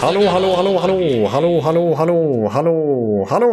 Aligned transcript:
Hallå, 0.00 0.20
hallå, 0.20 0.48
hallå, 0.56 0.72
hallå, 0.78 1.26
hallå, 1.28 1.60
hallå, 1.60 1.94
hallå, 1.96 2.48
hallå, 2.50 3.26
hallå. 3.28 3.52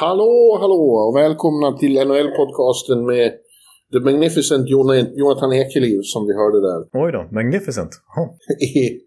Hallå, 0.00 0.58
hallå 0.60 0.82
och 1.08 1.16
välkomna 1.16 1.78
till 1.78 1.94
NHL-podcasten 1.98 2.98
med 3.06 3.32
The 3.92 4.00
Magnificent 4.00 4.68
Jon- 4.68 5.12
Jonathan 5.16 5.52
Ekeliv 5.52 6.00
som 6.02 6.26
vi 6.26 6.32
hörde 6.40 6.60
där 6.68 6.80
Oj 7.04 7.12
då, 7.12 7.28
magnificent. 7.34 7.90
Jaha. 8.16 8.28
i, 8.60 9.00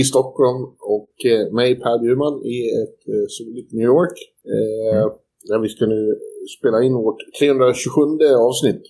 i 0.00 0.04
Stockholm 0.04 0.62
och 0.96 1.12
eh, 1.32 1.52
mig 1.52 1.74
Per 1.80 1.98
Bjurman 2.02 2.34
i 2.54 2.58
ett 2.82 3.00
eh, 3.14 3.26
soligt 3.36 3.72
New 3.72 3.84
York. 3.94 4.16
Eh, 4.54 5.04
Där 5.48 5.58
vi 5.62 5.68
ska 5.68 5.86
nu 5.86 6.02
spela 6.58 6.78
in 6.86 6.94
vårt 6.94 7.20
327 7.40 8.00
avsnitt. 8.48 8.82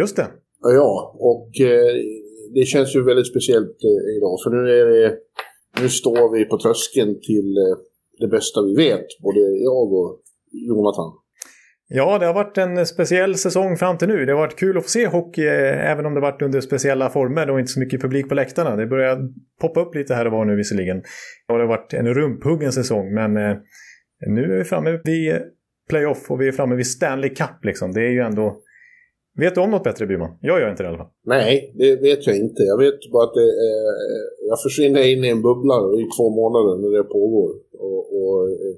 Just 0.00 0.16
det. 0.16 0.26
Ja, 0.62 0.70
Ja, 0.80 1.14
och 1.30 1.50
eh, 1.60 1.94
det 2.54 2.66
känns 2.66 2.96
ju 2.96 3.02
väldigt 3.02 3.30
speciellt 3.30 3.78
eh, 3.90 4.16
idag 4.16 4.36
för 4.42 4.50
nu 4.50 4.60
är 4.80 4.86
det, 4.86 5.16
nu 5.80 5.88
står 5.88 6.32
vi 6.34 6.44
på 6.44 6.58
tröskeln 6.58 7.20
till 7.20 7.56
eh, 7.64 7.76
det 8.20 8.28
bästa 8.28 8.62
vi 8.62 8.74
vet, 8.74 9.06
både 9.22 9.40
jag 9.40 9.92
och 9.92 10.20
Jonathan. 10.68 11.12
Ja, 11.88 12.18
det 12.18 12.26
har 12.26 12.34
varit 12.34 12.58
en 12.58 12.86
speciell 12.86 13.34
säsong 13.34 13.76
fram 13.76 13.98
till 13.98 14.08
nu. 14.08 14.26
Det 14.26 14.32
har 14.32 14.40
varit 14.40 14.58
kul 14.58 14.78
att 14.78 14.82
få 14.82 14.88
se 14.88 15.06
hockey, 15.06 15.46
eh, 15.46 15.90
även 15.90 16.06
om 16.06 16.14
det 16.14 16.20
varit 16.20 16.42
under 16.42 16.60
speciella 16.60 17.10
former 17.10 17.50
och 17.50 17.60
inte 17.60 17.72
så 17.72 17.80
mycket 17.80 18.02
publik 18.02 18.28
på 18.28 18.34
läktarna. 18.34 18.76
Det 18.76 18.86
börjar 18.86 19.18
poppa 19.60 19.80
upp 19.80 19.94
lite 19.94 20.14
här 20.14 20.26
och 20.26 20.32
var 20.32 20.44
nu 20.44 20.56
visserligen. 20.56 21.02
Ja, 21.46 21.54
det 21.54 21.60
har 21.60 21.68
varit 21.68 21.94
en 21.94 22.14
rumphuggen 22.14 22.72
säsong, 22.72 23.14
men 23.14 23.36
eh, 23.36 23.56
nu 24.26 24.42
är 24.52 24.58
vi 24.58 24.64
framme 24.64 25.00
vid 25.04 25.38
playoff 25.88 26.30
och 26.30 26.40
vi 26.40 26.48
är 26.48 26.52
framme 26.52 26.74
vid 26.74 26.86
Stanley 26.86 27.30
Cup 27.30 27.64
liksom. 27.64 27.92
Det 27.92 28.00
är 28.00 28.10
ju 28.10 28.20
ändå... 28.20 28.60
Vet 29.42 29.54
du 29.54 29.60
om 29.60 29.70
något 29.70 29.84
bättre, 29.84 30.06
Bjurman? 30.06 30.38
Jag 30.40 30.60
gör 30.60 30.70
inte 30.70 30.82
det 30.82 30.86
i 30.86 30.88
alla 30.92 30.98
fall. 30.98 31.12
Nej, 31.24 31.72
det 31.80 31.96
vet 31.96 32.26
jag 32.26 32.36
inte. 32.36 32.62
Jag 32.62 32.78
vet 32.84 32.98
bara 33.12 33.24
att 33.28 33.34
det, 33.34 33.48
eh, 33.66 33.92
jag 34.50 34.58
försvinner 34.66 35.02
in 35.12 35.24
i 35.24 35.28
en 35.28 35.42
bubbla 35.42 35.74
i 36.00 36.02
två 36.16 36.26
månader 36.40 36.72
när 36.82 36.90
det 36.98 37.04
pågår. 37.04 37.50
Och, 37.86 38.02
och, 38.18 38.48
eh, 38.50 38.74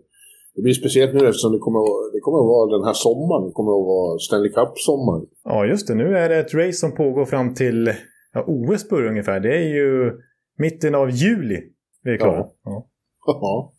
det 0.55 0.63
blir 0.63 0.75
speciellt 0.83 1.15
nu 1.15 1.23
eftersom 1.29 1.53
det 1.53 1.59
kommer, 1.67 1.81
att- 1.87 2.13
det 2.15 2.21
kommer 2.21 2.39
att 2.45 2.51
vara 2.57 2.67
den 2.79 2.85
här 2.89 2.93
sommaren. 3.07 3.45
Det 3.47 3.53
kommer 3.59 3.73
att 3.81 3.87
vara 3.95 4.19
Stanley 4.19 4.53
Cup-sommaren. 4.59 5.27
Ja, 5.45 5.67
just 5.67 5.87
det. 5.89 5.95
Nu 5.95 6.17
är 6.23 6.29
det 6.29 6.37
ett 6.37 6.55
race 6.55 6.73
som 6.85 6.95
pågår 6.95 7.25
fram 7.25 7.55
till 7.55 7.91
ja, 8.35 8.45
OS 8.49 8.89
börjar 8.89 9.09
ungefär. 9.11 9.41
Det 9.41 9.55
är 9.57 9.69
ju 9.81 10.13
mitten 10.59 10.95
av 10.95 11.11
juli 11.11 11.59
vi 12.05 12.11
är 12.13 12.17
klara. 12.17 12.47
Ja. 12.65 12.87
Ja. 13.27 13.75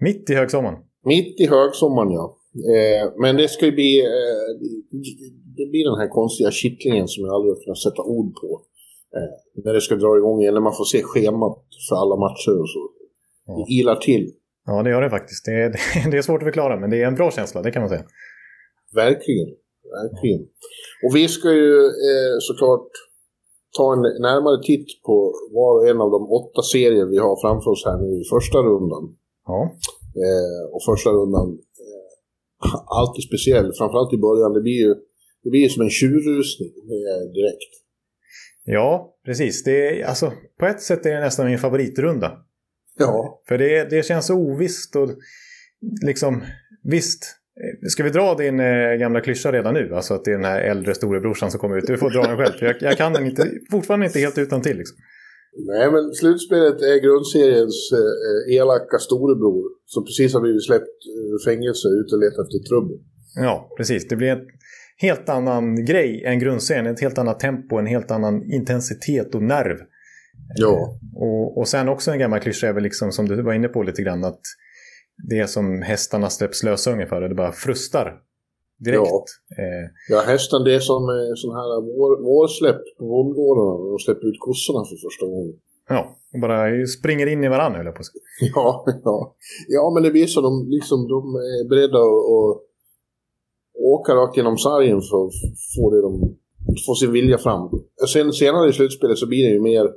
Mitt 0.00 0.30
i 0.30 0.34
högsommaren. 0.34 0.78
Mitt 1.04 1.40
i 1.40 1.46
högsommaren, 1.46 2.10
ja. 2.12 2.34
Eh, 2.76 3.12
men 3.22 3.36
det 3.36 3.48
ska 3.48 3.66
ju 3.66 3.72
bli... 3.72 4.00
Eh, 4.00 4.68
det 5.58 5.66
blir 5.72 5.84
den 5.90 5.98
här 6.00 6.08
konstiga 6.18 6.50
kittlingen 6.50 7.08
som 7.08 7.20
jag 7.24 7.32
aldrig 7.34 7.50
har 7.54 7.60
kunnat 7.64 7.86
sätta 7.86 8.02
ord 8.02 8.30
på. 8.40 8.50
Eh, 9.16 9.62
när 9.64 9.72
det 9.72 9.80
ska 9.80 9.94
dra 9.96 10.12
igång 10.20 10.40
igen, 10.40 10.54
när 10.54 10.66
man 10.68 10.78
får 10.78 10.84
se 10.84 11.00
schemat 11.02 11.62
för 11.88 11.96
alla 12.02 12.16
matcher 12.26 12.54
och 12.62 12.70
så. 12.74 12.82
Ja. 13.46 13.52
Det 13.58 13.74
ilar 13.78 13.96
till. 14.08 14.24
Ja, 14.66 14.82
det 14.82 14.90
gör 14.90 15.02
det 15.02 15.10
faktiskt. 15.10 15.44
Det 15.44 15.56
är, 15.64 15.70
det 16.10 16.16
är 16.18 16.22
svårt 16.22 16.42
att 16.42 16.50
förklara, 16.50 16.80
men 16.80 16.90
det 16.90 17.02
är 17.02 17.06
en 17.06 17.20
bra 17.20 17.30
känsla, 17.30 17.62
det 17.62 17.70
kan 17.70 17.82
man 17.82 17.88
säga. 17.88 18.04
Verkligen. 18.94 19.48
Verkligen. 19.98 20.42
Och 21.04 21.12
vi 21.18 21.28
ska 21.28 21.48
ju 21.52 21.76
eh, 22.08 22.34
såklart 22.48 22.88
ta 23.76 23.92
en 23.92 24.04
närmare 24.28 24.62
titt 24.62 24.88
på 25.06 25.16
var 25.56 25.72
och 25.78 25.88
en 25.90 26.00
av 26.00 26.10
de 26.16 26.22
åtta 26.38 26.62
serier 26.62 27.06
vi 27.14 27.18
har 27.18 27.34
framför 27.44 27.70
oss 27.70 27.84
här 27.88 27.98
nu 28.02 28.08
i 28.20 28.24
första 28.34 28.58
rundan. 28.58 29.04
Ja, 29.46 29.60
Eh, 30.26 30.62
och 30.74 30.82
första 30.90 31.10
rundan, 31.18 31.48
eh, 31.84 32.74
alltid 33.00 33.22
speciell, 33.30 33.68
framförallt 33.78 34.12
i 34.12 34.24
början. 34.26 34.52
Det 34.52 34.60
blir 34.60 34.80
ju, 34.84 34.94
det 35.48 35.50
blir 35.50 35.68
som 35.68 35.82
en 35.82 35.90
tjurrusning 35.90 36.68
direkt. 37.34 37.72
ja 38.64 39.14
precis. 39.26 39.64
Det 39.64 40.00
är, 40.00 40.04
alltså, 40.06 40.32
på 40.60 40.66
ett 40.66 40.80
sätt 40.82 41.06
är 41.06 41.10
det 41.14 41.20
nästan 41.20 41.46
min 41.46 41.58
favoritrunda. 41.58 42.38
Ja, 42.98 43.42
För 43.48 43.58
det, 43.58 43.90
det 43.90 44.06
känns 44.06 44.26
så 44.26 44.34
ovisst 44.34 44.96
och 44.96 45.08
liksom, 46.06 46.42
visst. 46.84 47.22
eh, 47.82 47.86
Ska 47.88 48.02
vi 48.04 48.10
dra 48.10 48.34
din 48.34 48.60
eh, 48.60 48.94
gamla 49.02 49.20
klyscha 49.20 49.52
redan 49.52 49.74
nu? 49.74 49.94
Alltså 49.94 50.14
att 50.14 50.24
det 50.24 50.30
är 50.30 50.36
den 50.36 50.44
här 50.44 50.60
äldre 50.60 50.94
storebrorsan 50.94 51.50
som 51.50 51.60
kommer 51.60 51.76
ut. 51.78 51.86
Du 51.86 51.96
får 51.98 52.10
dra 52.10 52.22
den 52.22 52.36
själv. 52.36 52.54
Jag, 52.60 52.76
jag 52.80 52.96
kan 52.96 53.12
den 53.12 53.26
inte, 53.26 53.50
fortfarande 53.70 54.06
inte 54.06 54.18
helt 54.18 54.38
utan 54.38 54.62
till. 54.62 54.76
Liksom. 54.78 54.96
nej 55.66 55.90
men 55.92 56.14
slutspelet 56.14 56.80
är 56.82 56.96
grundseriens 57.06 57.78
eh, 57.92 58.56
elaka 58.56 58.98
storebror 58.98 59.64
som 59.86 60.04
precis 60.04 60.34
har 60.34 60.40
blivit 60.40 60.64
släppt 60.66 60.98
ur 61.32 61.44
fängelse 61.50 61.88
ut 61.88 62.12
och 62.12 62.18
letat 62.24 62.44
efter 62.46 62.58
trubbel. 62.68 62.98
Ja, 63.34 63.74
precis. 63.76 64.08
Det 64.08 64.16
blir 64.16 64.28
en 64.28 64.42
helt 65.00 65.28
annan 65.28 65.84
grej 65.84 66.24
än 66.24 66.38
grundserien. 66.38 66.86
Ett 66.86 67.00
helt 67.00 67.18
annat 67.18 67.40
tempo, 67.40 67.76
en 67.76 67.86
helt 67.86 68.10
annan 68.10 68.52
intensitet 68.52 69.34
och 69.34 69.42
nerv. 69.42 69.76
Ja. 70.56 70.98
Och, 71.16 71.58
och 71.58 71.68
sen 71.68 71.88
också 71.88 72.10
en 72.10 72.18
gammal 72.18 72.40
klyscha 72.40 72.66
är 72.68 72.72
väl 72.72 72.82
liksom 72.82 73.12
som 73.12 73.28
du 73.28 73.42
var 73.42 73.52
inne 73.52 73.68
på 73.68 73.82
lite 73.82 74.02
grann 74.02 74.24
att 74.24 74.40
det 75.28 75.38
är 75.38 75.46
som 75.46 75.82
hästarna 75.82 76.30
släpps 76.30 76.62
lösa 76.62 76.92
ungefär. 76.92 77.20
Det 77.20 77.34
bara 77.34 77.52
frustar 77.52 78.20
direkt. 78.78 79.02
Ja. 79.02 79.24
Eh, 79.62 79.90
Ja, 80.08 80.20
hästen 80.26 80.64
det 80.64 80.74
är 80.74 80.80
som 80.80 81.02
eh, 81.16 81.32
sån 81.34 81.54
här 81.58 81.68
vår, 81.98 82.22
vårsläpp 82.30 82.82
på 82.98 83.54
när 83.82 83.90
de 83.90 83.98
släpper 83.98 84.26
ut 84.30 84.40
kossorna 84.46 84.84
för 84.84 84.96
första 85.06 85.26
gången. 85.26 85.54
ja, 85.88 86.00
och 86.34 86.40
bara 86.40 86.86
springer 86.86 87.26
in 87.26 87.44
i 87.44 87.48
varandra 87.48 87.76
höll 87.76 87.86
jag 87.86 87.94
på 87.94 88.00
att 88.00 88.06
säga. 88.06 88.22
Ja, 88.54 88.84
ja. 89.04 89.36
ja, 89.68 89.90
men 89.94 90.02
det 90.02 90.10
blir 90.10 90.26
så. 90.26 90.40
De, 90.40 90.52
liksom, 90.76 90.98
de 91.14 91.20
är 91.34 91.68
beredda 91.68 91.98
att 91.98 92.67
åka 93.78 94.12
rakt 94.12 94.36
genom 94.36 94.58
sargen 94.58 95.00
för 95.00 95.26
att 95.26 95.32
få, 95.76 95.90
det 95.90 96.02
de, 96.02 96.36
få 96.86 96.94
sin 96.94 97.12
vilja 97.12 97.38
fram. 97.38 97.70
Sen, 98.12 98.32
senare 98.32 98.70
i 98.70 98.72
slutspelet 98.72 99.18
så 99.18 99.26
blir 99.26 99.46
det 99.46 99.52
ju 99.52 99.60
mer 99.60 99.90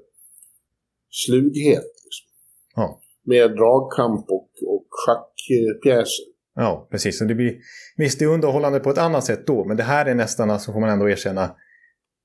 slughet. 1.10 1.92
Liksom. 2.04 2.28
Ja. 2.76 3.00
Mer 3.26 3.50
dragkamp 3.50 4.26
och, 4.30 4.50
och 4.68 4.86
schackpjäser. 4.90 6.26
Ja, 6.56 6.88
precis. 6.92 7.22
Och 7.22 7.28
det 7.28 7.36
blir, 7.36 7.56
visst, 7.98 8.20
det 8.20 8.26
är 8.26 8.30
underhållande 8.30 8.80
på 8.80 8.90
ett 8.90 8.98
annat 8.98 9.24
sätt 9.24 9.48
då, 9.48 9.66
men 9.66 9.78
det 9.78 9.84
här 9.84 10.06
är 10.06 10.16
nästan, 10.16 10.50
alltså 10.50 10.74
får 10.74 10.80
man 10.80 10.90
ändå 10.90 11.10
erkänna, 11.10 11.56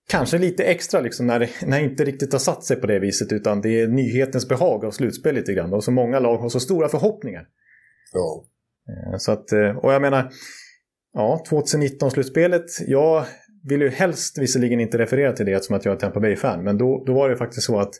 kanske 0.08 0.38
lite 0.38 0.64
extra 0.64 1.00
liksom 1.00 1.26
när 1.26 1.50
när 1.66 1.78
det 1.78 1.84
inte 1.84 2.04
riktigt 2.04 2.32
har 2.32 2.38
satt 2.38 2.64
sig 2.64 2.76
på 2.76 2.86
det 2.86 2.98
viset, 2.98 3.32
utan 3.32 3.60
det 3.60 3.80
är 3.80 3.88
nyhetens 3.88 4.48
behag 4.48 4.84
av 4.84 4.90
slutspel 4.90 5.34
lite 5.34 5.52
grann. 5.52 5.72
Och 5.72 5.84
så 5.84 5.90
många 5.90 6.18
lag 6.18 6.38
har 6.38 6.48
så 6.48 6.60
stora 6.60 6.88
förhoppningar. 6.88 7.46
Ja. 8.12 8.44
Eh, 8.88 9.18
Så 9.18 9.32
att, 9.32 9.52
eh, 9.52 9.76
och 9.76 9.92
jag 9.92 10.02
menar, 10.02 10.30
ja, 11.16 11.44
2019-slutspelet, 11.50 12.64
jag 12.86 13.24
vill 13.68 13.80
ju 13.80 13.88
helst 13.88 14.38
visserligen 14.38 14.80
inte 14.80 14.98
referera 14.98 15.32
till 15.32 15.46
det 15.46 15.52
eftersom 15.52 15.76
att 15.76 15.84
jag 15.84 15.94
är 15.94 15.98
Tampa 15.98 16.20
Bay-fan, 16.20 16.64
men 16.64 16.78
då, 16.78 17.04
då 17.06 17.14
var 17.14 17.28
det 17.28 17.36
faktiskt 17.36 17.66
så 17.66 17.78
att 17.78 17.94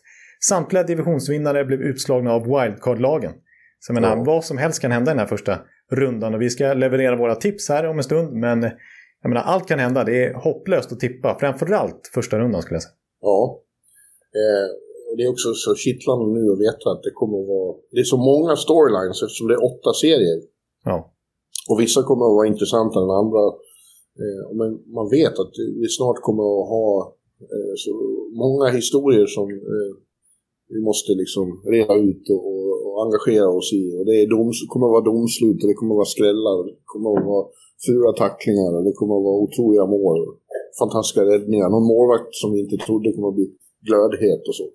samtliga 0.48 0.82
divisionsvinnare 0.82 1.64
blev 1.64 1.80
utslagna 1.80 2.32
av 2.32 2.42
wildcard-lagen. 2.42 3.32
Så 3.80 3.90
jag 3.90 3.94
menar, 3.94 4.16
Ja. 4.16 4.24
vad 4.26 4.44
som 4.44 4.58
helst 4.58 4.80
kan 4.82 4.92
hända 4.92 5.10
i 5.10 5.12
den 5.14 5.18
här 5.18 5.26
första 5.26 5.58
rundan 5.92 6.34
och 6.34 6.42
vi 6.42 6.50
ska 6.50 6.72
leverera 6.72 7.16
våra 7.16 7.34
tips 7.34 7.68
här 7.68 7.86
om 7.86 7.98
en 7.98 8.04
stund, 8.04 8.32
men 8.32 8.62
jag 9.22 9.28
menar, 9.28 9.42
allt 9.42 9.68
kan 9.68 9.78
hända. 9.78 10.04
Det 10.04 10.24
är 10.24 10.34
hopplöst 10.34 10.92
att 10.92 11.00
tippa, 11.00 11.36
framförallt 11.40 12.10
första 12.14 12.38
rundan 12.38 12.62
skulle 12.62 12.76
jag 12.76 12.82
säga. 12.82 12.94
Ja. 13.20 13.62
Eh, 14.40 14.68
och 15.10 15.16
det 15.16 15.22
är 15.22 15.30
också 15.30 15.54
så 15.54 15.74
kittlande 15.74 16.40
nu 16.40 16.52
att 16.52 16.60
veta 16.60 16.90
att 16.94 17.02
det 17.02 17.10
kommer 17.14 17.38
att 17.42 17.48
vara... 17.48 17.76
Det 17.90 18.00
är 18.00 18.04
så 18.04 18.16
många 18.16 18.56
storylines 18.56 19.22
eftersom 19.22 19.46
det 19.48 19.54
är 19.54 19.64
åtta 19.70 19.90
serier. 20.02 20.38
Ja, 20.84 21.12
och 21.70 21.80
vissa 21.80 22.00
kommer 22.02 22.24
att 22.26 22.38
vara 22.38 22.52
intressantare 22.52 23.04
än 23.04 23.20
andra. 23.22 23.44
Eh, 24.22 24.44
men 24.58 24.70
man 24.98 25.06
vet 25.18 25.36
att 25.42 25.54
vi 25.80 25.88
snart 25.98 26.20
kommer 26.26 26.44
att 26.56 26.68
ha 26.76 26.88
eh, 27.54 27.74
så 27.84 27.90
många 28.44 28.66
historier 28.78 29.26
som 29.36 29.46
eh, 29.74 29.92
vi 30.74 30.80
måste 30.88 31.10
liksom 31.22 31.46
reda 31.74 31.94
ut 32.08 32.24
och, 32.34 32.42
och, 32.52 32.72
och 32.86 32.96
engagera 33.04 33.48
oss 33.58 33.72
i. 33.72 33.84
Och 33.98 34.04
det 34.08 34.16
är 34.22 34.26
doms, 34.36 34.56
kommer 34.72 34.86
att 34.86 34.96
vara 34.96 35.10
domslut 35.12 35.58
och 35.62 35.68
det 35.70 35.78
kommer 35.80 35.94
att 35.94 36.02
vara 36.02 36.14
skrällar. 36.16 36.54
och 36.60 36.66
Det 36.70 36.76
kommer 36.92 37.08
att 37.16 37.26
vara 37.32 37.44
fula 37.86 38.12
tacklingar 38.22 38.70
och 38.76 38.84
det 38.88 38.94
kommer 39.00 39.14
att 39.18 39.26
vara 39.28 39.42
otroliga 39.44 39.86
mål. 39.96 40.18
Fantastiska 40.82 41.22
räddningar. 41.32 41.68
Någon 41.70 41.90
målvakt 41.92 42.32
som 42.40 42.48
vi 42.52 42.58
inte 42.64 42.78
trodde 42.86 43.12
kommer 43.12 43.28
att 43.28 43.40
bli 43.40 43.48
glödhet 43.88 44.42
och 44.48 44.56
så. 44.60 44.66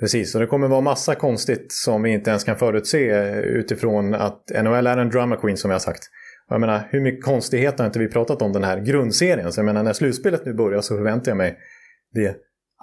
Precis, 0.00 0.34
och 0.34 0.40
det 0.40 0.46
kommer 0.46 0.68
vara 0.68 0.80
massa 0.80 1.14
konstigt 1.14 1.66
som 1.72 2.02
vi 2.02 2.10
inte 2.10 2.30
ens 2.30 2.44
kan 2.44 2.58
förutse 2.58 3.34
utifrån 3.40 4.14
att 4.14 4.50
NHL 4.64 4.86
är 4.86 4.96
en 4.96 5.10
drama 5.10 5.36
queen 5.36 5.56
som 5.56 5.70
jag 5.70 5.74
har 5.74 5.80
sagt. 5.80 6.02
Jag 6.48 6.60
menar, 6.60 6.88
hur 6.90 7.00
mycket 7.00 7.24
konstigheter 7.24 7.78
har 7.78 7.86
inte 7.86 7.98
vi 7.98 8.08
pratat 8.08 8.42
om 8.42 8.52
den 8.52 8.64
här 8.64 8.80
grundserien? 8.80 9.52
Så 9.52 9.58
jag 9.60 9.64
menar, 9.64 9.82
när 9.82 9.92
slutspelet 9.92 10.46
nu 10.46 10.54
börjar 10.54 10.80
så 10.80 10.96
förväntar 10.96 11.30
jag 11.30 11.36
mig 11.36 11.58
det 12.14 12.36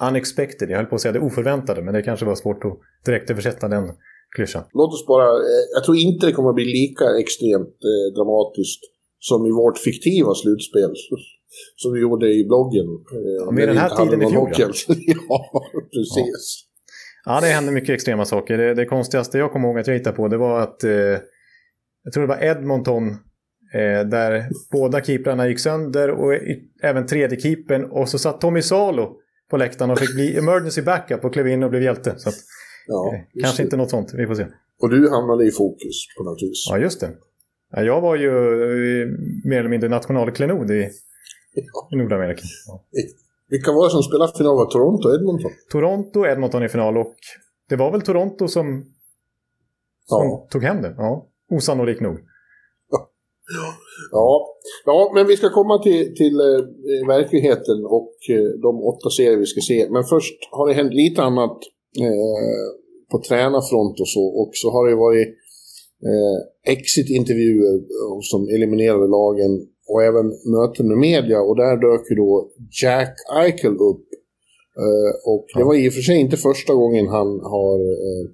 unexpected. 0.09 0.69
Jag 0.69 0.77
höll 0.77 0.85
på 0.85 0.95
att 0.95 1.01
säga 1.01 1.11
det 1.11 1.19
oförväntade, 1.19 1.81
men 1.81 1.93
det 1.93 2.01
kanske 2.01 2.25
var 2.25 2.35
svårt 2.35 2.65
att 2.65 2.77
direkt 3.05 3.29
översätta 3.29 3.67
den 3.67 3.83
klyschan. 4.35 4.63
Låt 4.73 4.93
oss 4.93 5.05
bara, 5.07 5.27
eh, 5.29 5.65
jag 5.75 5.83
tror 5.83 5.97
inte 5.97 6.25
det 6.25 6.31
kommer 6.31 6.49
att 6.49 6.55
bli 6.55 6.65
lika 6.65 7.05
extremt 7.19 7.77
eh, 7.91 8.07
dramatiskt 8.17 8.81
som 9.19 9.45
i 9.45 9.51
vårt 9.51 9.77
fiktiva 9.77 10.33
slutspel. 10.33 10.93
Som 11.75 11.93
vi 11.93 11.99
gjorde 11.99 12.27
i 12.33 12.45
bloggen. 12.45 12.87
Eh, 13.15 13.45
ja, 13.45 13.51
med 13.51 13.67
den 13.67 13.77
här 13.77 13.89
tiden 13.89 14.21
i 14.21 14.29
fjol. 14.31 14.49
ja, 15.29 15.61
precis. 15.93 16.68
Ja. 17.29 17.39
det 17.41 17.47
hände 17.47 17.71
mycket 17.71 17.89
extrema 17.89 18.25
saker. 18.25 18.57
Det, 18.57 18.73
det 18.73 18.85
konstigaste 18.85 19.37
jag 19.37 19.51
kommer 19.51 19.67
ihåg 19.67 19.79
att 19.79 19.87
jag 19.87 19.93
hittade 19.93 20.15
på 20.15 20.27
det 20.27 20.37
var 20.37 20.59
att 20.59 20.83
eh, 20.83 20.91
jag 22.03 22.13
tror 22.13 22.21
det 22.21 22.27
var 22.27 22.43
Edmonton 22.43 23.17
Eh, 23.73 24.07
där 24.07 24.49
båda 24.71 25.01
keeprarna 25.01 25.47
gick 25.47 25.59
sönder 25.59 26.11
och 26.11 26.33
även 26.81 27.05
tredje 27.05 27.39
keepern. 27.39 27.83
Och 27.83 28.09
så 28.09 28.19
satt 28.19 28.41
Tommy 28.41 28.61
Salo 28.61 29.17
på 29.49 29.57
läktaren 29.57 29.91
och 29.91 29.99
fick 29.99 30.15
bli 30.15 30.37
emergency 30.37 30.81
backup 30.81 31.25
och 31.25 31.33
klev 31.33 31.47
in 31.47 31.63
och 31.63 31.69
blev 31.69 31.83
hjälte. 31.83 32.13
Så 32.17 32.29
att, 32.29 32.35
ja, 32.87 33.13
eh, 33.13 33.41
kanske 33.41 33.63
det. 33.63 33.65
inte 33.65 33.77
något 33.77 33.89
sånt, 33.89 34.13
vi 34.13 34.27
får 34.27 34.35
se. 34.35 34.45
Och 34.81 34.89
du 34.89 35.09
hamnade 35.09 35.45
i 35.45 35.51
fokus 35.51 36.07
på 36.17 36.23
något 36.23 36.41
vis. 36.41 36.67
Ja, 36.69 36.77
just 36.77 36.99
det. 36.99 37.09
Ja, 37.71 37.83
jag 37.83 38.01
var 38.01 38.15
ju 38.15 38.29
eh, 38.29 39.07
mer 39.43 39.59
eller 39.59 39.69
mindre 39.69 39.89
nationalklenod 39.89 40.71
i, 40.71 40.89
i 41.91 41.95
Nordamerika. 41.95 42.41
Ja. 42.67 42.83
Vilka 43.49 43.71
var 43.71 43.83
det 43.83 43.91
som 43.91 44.03
spelade 44.03 44.37
final? 44.37 44.55
Var 44.55 44.65
Toronto 44.65 45.07
och 45.07 45.15
Edmonton? 45.15 45.51
Toronto 45.71 46.19
och 46.19 46.27
Edmonton 46.27 46.63
i 46.63 46.69
final 46.69 46.97
och 46.97 47.15
det 47.69 47.75
var 47.75 47.91
väl 47.91 48.01
Toronto 48.01 48.47
som, 48.47 48.65
som 50.05 50.23
ja. 50.27 50.47
tog 50.51 50.63
hem 50.63 50.81
det. 50.81 50.95
Ja, 50.97 51.27
osannolikt 51.51 52.01
nog. 52.01 52.17
Ja, 54.11 54.47
ja 54.85 55.11
men 55.15 55.27
vi 55.27 55.37
ska 55.37 55.49
komma 55.49 55.83
till, 55.83 56.15
till 56.15 56.39
eh, 56.39 57.07
verkligheten 57.07 57.85
och 57.85 58.15
eh, 58.29 58.49
de 58.61 58.83
åtta 58.91 59.09
serier 59.17 59.37
vi 59.37 59.45
ska 59.45 59.61
se. 59.61 59.87
Men 59.89 60.03
först 60.03 60.37
har 60.51 60.67
det 60.67 60.73
hänt 60.73 60.93
lite 60.93 61.21
annat 61.23 61.57
eh, 62.05 62.65
på 63.11 63.17
tränarfront 63.27 63.99
och 63.99 64.09
så. 64.15 64.25
Och 64.41 64.51
så 64.53 64.67
har 64.71 64.89
det 64.89 64.95
varit 64.95 65.27
eh, 66.09 66.37
exit-intervjuer 66.73 67.75
hos 68.15 68.31
de 68.31 68.39
eliminerade 68.55 69.07
lagen 69.07 69.51
och 69.89 70.03
även 70.03 70.27
möten 70.55 70.87
med 70.87 70.97
media. 70.97 71.41
Och 71.41 71.55
där 71.55 71.77
dök 71.77 72.09
ju 72.09 72.15
då 72.15 72.49
Jack 72.81 73.13
Eichel 73.41 73.75
upp. 73.91 74.05
Eh, 74.83 75.11
och 75.31 75.45
det 75.55 75.63
var 75.63 75.75
i 75.75 75.89
och 75.89 75.93
för 75.93 76.01
sig 76.01 76.17
inte 76.17 76.37
första 76.37 76.73
gången 76.73 77.07
han 77.07 77.27
har 77.27 77.79
eh, 77.79 78.25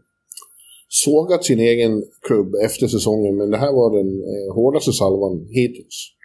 sågat 0.88 1.44
sin 1.44 1.60
egen 1.60 2.04
klubb 2.28 2.56
efter 2.66 2.88
säsongen, 2.88 3.38
men 3.38 3.52
det 3.52 3.58
här 3.58 3.72
var 3.72 3.98
den 3.98 4.08
eh, 4.08 4.56
hårdaste 4.56 4.92
salvan 4.92 5.48
hittills. 5.50 6.16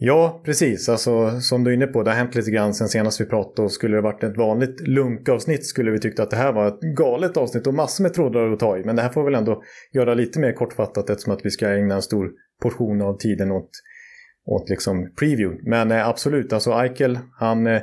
Ja, 0.00 0.42
precis. 0.44 0.88
Alltså, 0.88 1.40
som 1.40 1.64
du 1.64 1.70
är 1.70 1.74
inne 1.74 1.86
på, 1.86 2.02
det 2.02 2.10
har 2.10 2.16
hänt 2.16 2.34
lite 2.34 2.50
grann 2.50 2.74
sen 2.74 2.88
senast 2.88 3.20
vi 3.20 3.24
pratade. 3.24 3.62
Och 3.62 3.72
skulle 3.72 3.96
det 3.96 4.02
varit 4.02 4.24
ett 4.24 4.36
vanligt 4.36 4.80
lunkavsnitt 4.88 5.66
skulle 5.66 5.90
vi 5.90 6.00
tyckt 6.00 6.20
att 6.20 6.30
det 6.30 6.36
här 6.36 6.52
var 6.52 6.68
ett 6.68 6.80
galet 6.80 7.36
avsnitt 7.36 7.66
och 7.66 7.74
massor 7.74 8.02
med 8.02 8.14
trådar 8.14 8.52
att 8.52 8.58
ta 8.58 8.78
i. 8.78 8.84
Men 8.84 8.96
det 8.96 9.02
här 9.02 9.08
får 9.08 9.20
vi 9.20 9.24
väl 9.24 9.34
ändå 9.34 9.62
göra 9.94 10.14
lite 10.14 10.40
mer 10.40 10.52
kortfattat 10.52 11.10
eftersom 11.10 11.32
att 11.32 11.40
vi 11.44 11.50
ska 11.50 11.68
ägna 11.68 11.94
en 11.94 12.02
stor 12.02 12.30
portion 12.62 13.02
av 13.02 13.16
tiden 13.18 13.52
åt, 13.52 13.70
åt 14.48 14.68
liksom 14.68 15.12
preview. 15.18 15.70
Men 15.70 15.90
eh, 15.90 16.08
absolut, 16.08 16.52
alltså 16.52 16.70
Eichel, 16.70 17.18
han, 17.38 17.66
eh, 17.66 17.82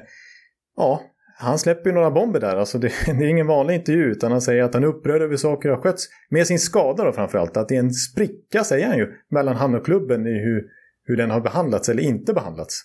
ja, 0.76 1.02
han 1.38 1.60
släpper 1.60 1.90
ju 1.90 1.94
några 1.96 2.12
bomber 2.12 2.40
där. 2.40 2.56
Alltså 2.56 2.78
det, 2.78 2.92
det, 3.06 3.26
är 3.26 3.28
ingen 3.28 3.48
vanlig 3.48 3.76
intervju 3.76 4.12
utan 4.12 4.32
han 4.32 4.42
säger 4.42 4.64
att 4.64 4.74
han 4.74 4.84
är 4.84 4.88
upprörd 4.88 5.22
över 5.22 5.38
saker 5.38 5.70
har 5.70 5.78
skötts. 5.78 6.08
Med 6.30 6.48
sin 6.48 6.60
skada 6.60 7.04
då 7.04 7.12
framförallt. 7.12 7.58
Att 7.58 7.70
det 7.70 7.76
är 7.76 7.80
en 7.80 7.94
spricka 7.94 8.64
säger 8.64 8.88
han 8.88 8.98
ju 8.98 9.08
mellan 9.30 9.56
han 9.56 9.76
och 9.76 9.86
klubben 9.86 10.28
i 10.28 10.40
hur, 10.40 10.64
hur 11.04 11.18
den 11.18 11.32
har 11.32 11.42
behandlats 11.42 11.90
eller 11.90 12.04
inte 12.04 12.34
behandlats. 12.34 12.82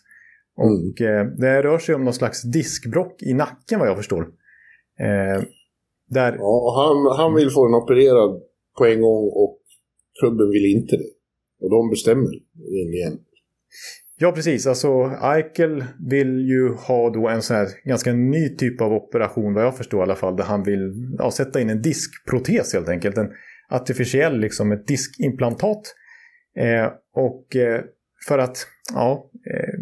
Mm. 0.58 0.72
Och 0.72 1.00
eh, 1.00 1.26
det 1.26 1.62
rör 1.62 1.78
sig 1.78 1.94
om 1.94 2.04
någon 2.04 2.14
slags 2.14 2.42
diskbrock 2.42 3.22
i 3.22 3.34
nacken 3.34 3.78
vad 3.78 3.88
jag 3.88 3.96
förstår. 3.96 4.22
Eh, 5.00 5.42
där... 6.08 6.36
Ja, 6.38 6.74
han, 6.76 7.18
han 7.18 7.34
vill 7.34 7.50
få 7.50 7.66
den 7.66 7.74
opererad 7.74 8.42
på 8.78 8.86
en 8.86 9.00
gång 9.00 9.24
och 9.34 9.58
klubben 10.20 10.50
vill 10.50 10.76
inte 10.76 10.96
det. 10.96 11.10
Och 11.60 11.70
de 11.70 11.90
bestämmer 11.90 12.30
igen. 12.96 13.18
Ja, 14.22 14.32
precis. 14.32 14.67
Alltså 14.67 15.19
Eichel 15.22 15.84
vill 16.11 16.49
ju 16.49 16.69
ha 16.69 17.11
då 17.11 17.28
en 17.28 17.43
sån 17.43 17.56
här 17.56 17.69
ganska 17.84 18.12
ny 18.12 18.56
typ 18.56 18.81
av 18.81 18.93
operation, 18.93 19.55
vad 19.55 19.64
jag 19.64 19.76
förstår 19.76 20.00
i 20.00 20.02
alla 20.02 20.17
fall, 20.17 20.37
där 20.37 20.44
han 20.44 20.62
vill 20.62 21.14
ja, 21.19 21.31
sätta 21.31 21.61
in 21.61 21.70
en 21.70 21.82
diskprotes 21.82 22.72
helt 22.72 22.88
enkelt. 22.88 23.19
En 23.19 23.31
artificiell, 23.70 24.40
liksom 24.40 24.72
ett 24.72 24.87
diskimplantat. 24.87 25.82
Eh, 26.56 26.93
och 27.14 27.56
eh, 27.56 27.81
för 28.28 28.38
att, 28.38 28.67
ja, 28.94 29.31
eh, 29.55 29.78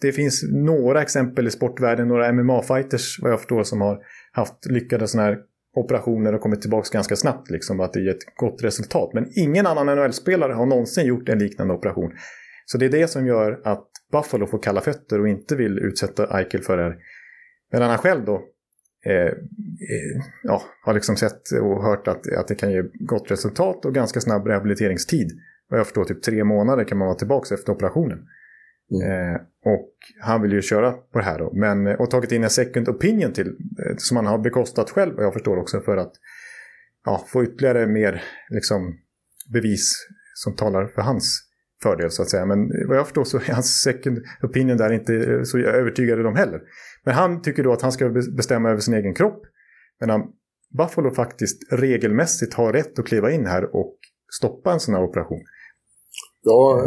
det 0.00 0.12
finns 0.12 0.42
några 0.52 1.02
exempel 1.02 1.46
i 1.46 1.50
sportvärlden, 1.50 2.08
några 2.08 2.32
MMA-fighters 2.32 3.22
vad 3.22 3.32
jag 3.32 3.38
förstår 3.38 3.62
som 3.62 3.80
har 3.80 3.98
haft 4.32 4.66
lyckade 4.66 5.08
sådana 5.08 5.28
här 5.28 5.38
operationer 5.76 6.34
och 6.34 6.40
kommit 6.40 6.60
tillbaka 6.60 6.88
ganska 6.92 7.16
snabbt, 7.16 7.50
liksom, 7.50 7.80
att 7.80 7.92
det 7.92 8.00
ger 8.00 8.10
ett 8.10 8.36
gott 8.36 8.64
resultat. 8.64 9.10
Men 9.14 9.28
ingen 9.34 9.66
annan 9.66 9.86
NHL-spelare 9.86 10.52
har 10.52 10.66
någonsin 10.66 11.06
gjort 11.06 11.28
en 11.28 11.38
liknande 11.38 11.74
operation. 11.74 12.12
Så 12.64 12.78
det 12.78 12.86
är 12.86 12.90
det 12.90 13.08
som 13.08 13.26
gör 13.26 13.60
att 13.64 13.88
Buffalo 14.12 14.46
får 14.46 14.62
kalla 14.62 14.80
fötter 14.80 15.20
och 15.20 15.28
inte 15.28 15.56
vill 15.56 15.78
utsätta 15.78 16.38
Eichel 16.38 16.62
för 16.62 16.76
det 16.76 16.82
här. 16.82 16.96
Medan 17.72 17.90
han 17.90 17.98
själv 17.98 18.24
då 18.24 18.34
eh, 19.06 19.26
eh, 19.26 20.22
ja, 20.42 20.62
har 20.84 20.94
liksom 20.94 21.16
sett 21.16 21.50
och 21.62 21.82
hört 21.82 22.08
att, 22.08 22.32
att 22.36 22.48
det 22.48 22.54
kan 22.54 22.72
ge 22.72 22.82
gott 23.00 23.30
resultat 23.30 23.84
och 23.84 23.94
ganska 23.94 24.20
snabb 24.20 24.46
rehabiliteringstid. 24.46 25.30
Vad 25.68 25.78
jag 25.78 25.86
förstår 25.86 26.04
typ 26.04 26.22
tre 26.22 26.44
månader 26.44 26.84
kan 26.84 26.98
man 26.98 27.06
vara 27.06 27.18
tillbaka 27.18 27.54
efter 27.54 27.72
operationen. 27.72 28.18
Mm. 28.90 29.34
Eh, 29.34 29.40
och 29.64 29.92
han 30.20 30.42
vill 30.42 30.52
ju 30.52 30.62
köra 30.62 30.92
på 30.92 31.18
det 31.18 31.24
här 31.24 31.38
då. 31.38 31.52
Men, 31.54 31.86
och 31.86 32.10
tagit 32.10 32.32
in 32.32 32.44
en 32.44 32.50
second 32.50 32.88
opinion 32.88 33.32
till, 33.32 33.46
eh, 33.46 33.96
som 33.96 34.16
han 34.16 34.26
har 34.26 34.38
bekostat 34.38 34.90
själv 34.90 35.14
vad 35.14 35.24
jag 35.24 35.32
förstår 35.32 35.56
också 35.56 35.80
för 35.80 35.96
att 35.96 36.12
ja, 37.04 37.24
få 37.28 37.44
ytterligare 37.44 37.86
mer 37.86 38.22
liksom, 38.48 38.98
bevis 39.52 40.06
som 40.34 40.56
talar 40.56 40.86
för 40.86 41.02
hans 41.02 41.51
fördel 41.82 42.10
så 42.10 42.22
att 42.22 42.30
säga. 42.30 42.46
Men 42.46 42.58
vad 42.88 42.96
jag 42.96 43.06
förstår 43.06 43.24
så 43.24 43.36
är 43.36 43.52
hans 43.52 43.82
second 43.82 44.18
opinion 44.42 44.76
där 44.76 44.92
inte 44.92 45.44
så 45.44 45.58
övertygade 45.58 46.22
de 46.22 46.36
heller. 46.36 46.60
Men 47.04 47.14
han 47.14 47.42
tycker 47.42 47.62
då 47.62 47.72
att 47.72 47.82
han 47.82 47.92
ska 47.92 48.08
bestämma 48.36 48.70
över 48.70 48.80
sin 48.80 48.94
egen 48.94 49.14
kropp. 49.14 49.42
Medan 50.00 50.22
Buffalo 50.78 51.10
faktiskt 51.10 51.72
regelmässigt 51.72 52.54
har 52.54 52.72
rätt 52.72 52.98
att 52.98 53.06
kliva 53.06 53.30
in 53.30 53.46
här 53.46 53.76
och 53.76 53.96
stoppa 54.38 54.72
en 54.72 54.80
sån 54.80 54.94
här 54.94 55.02
operation. 55.02 55.40
Ja, 56.42 56.86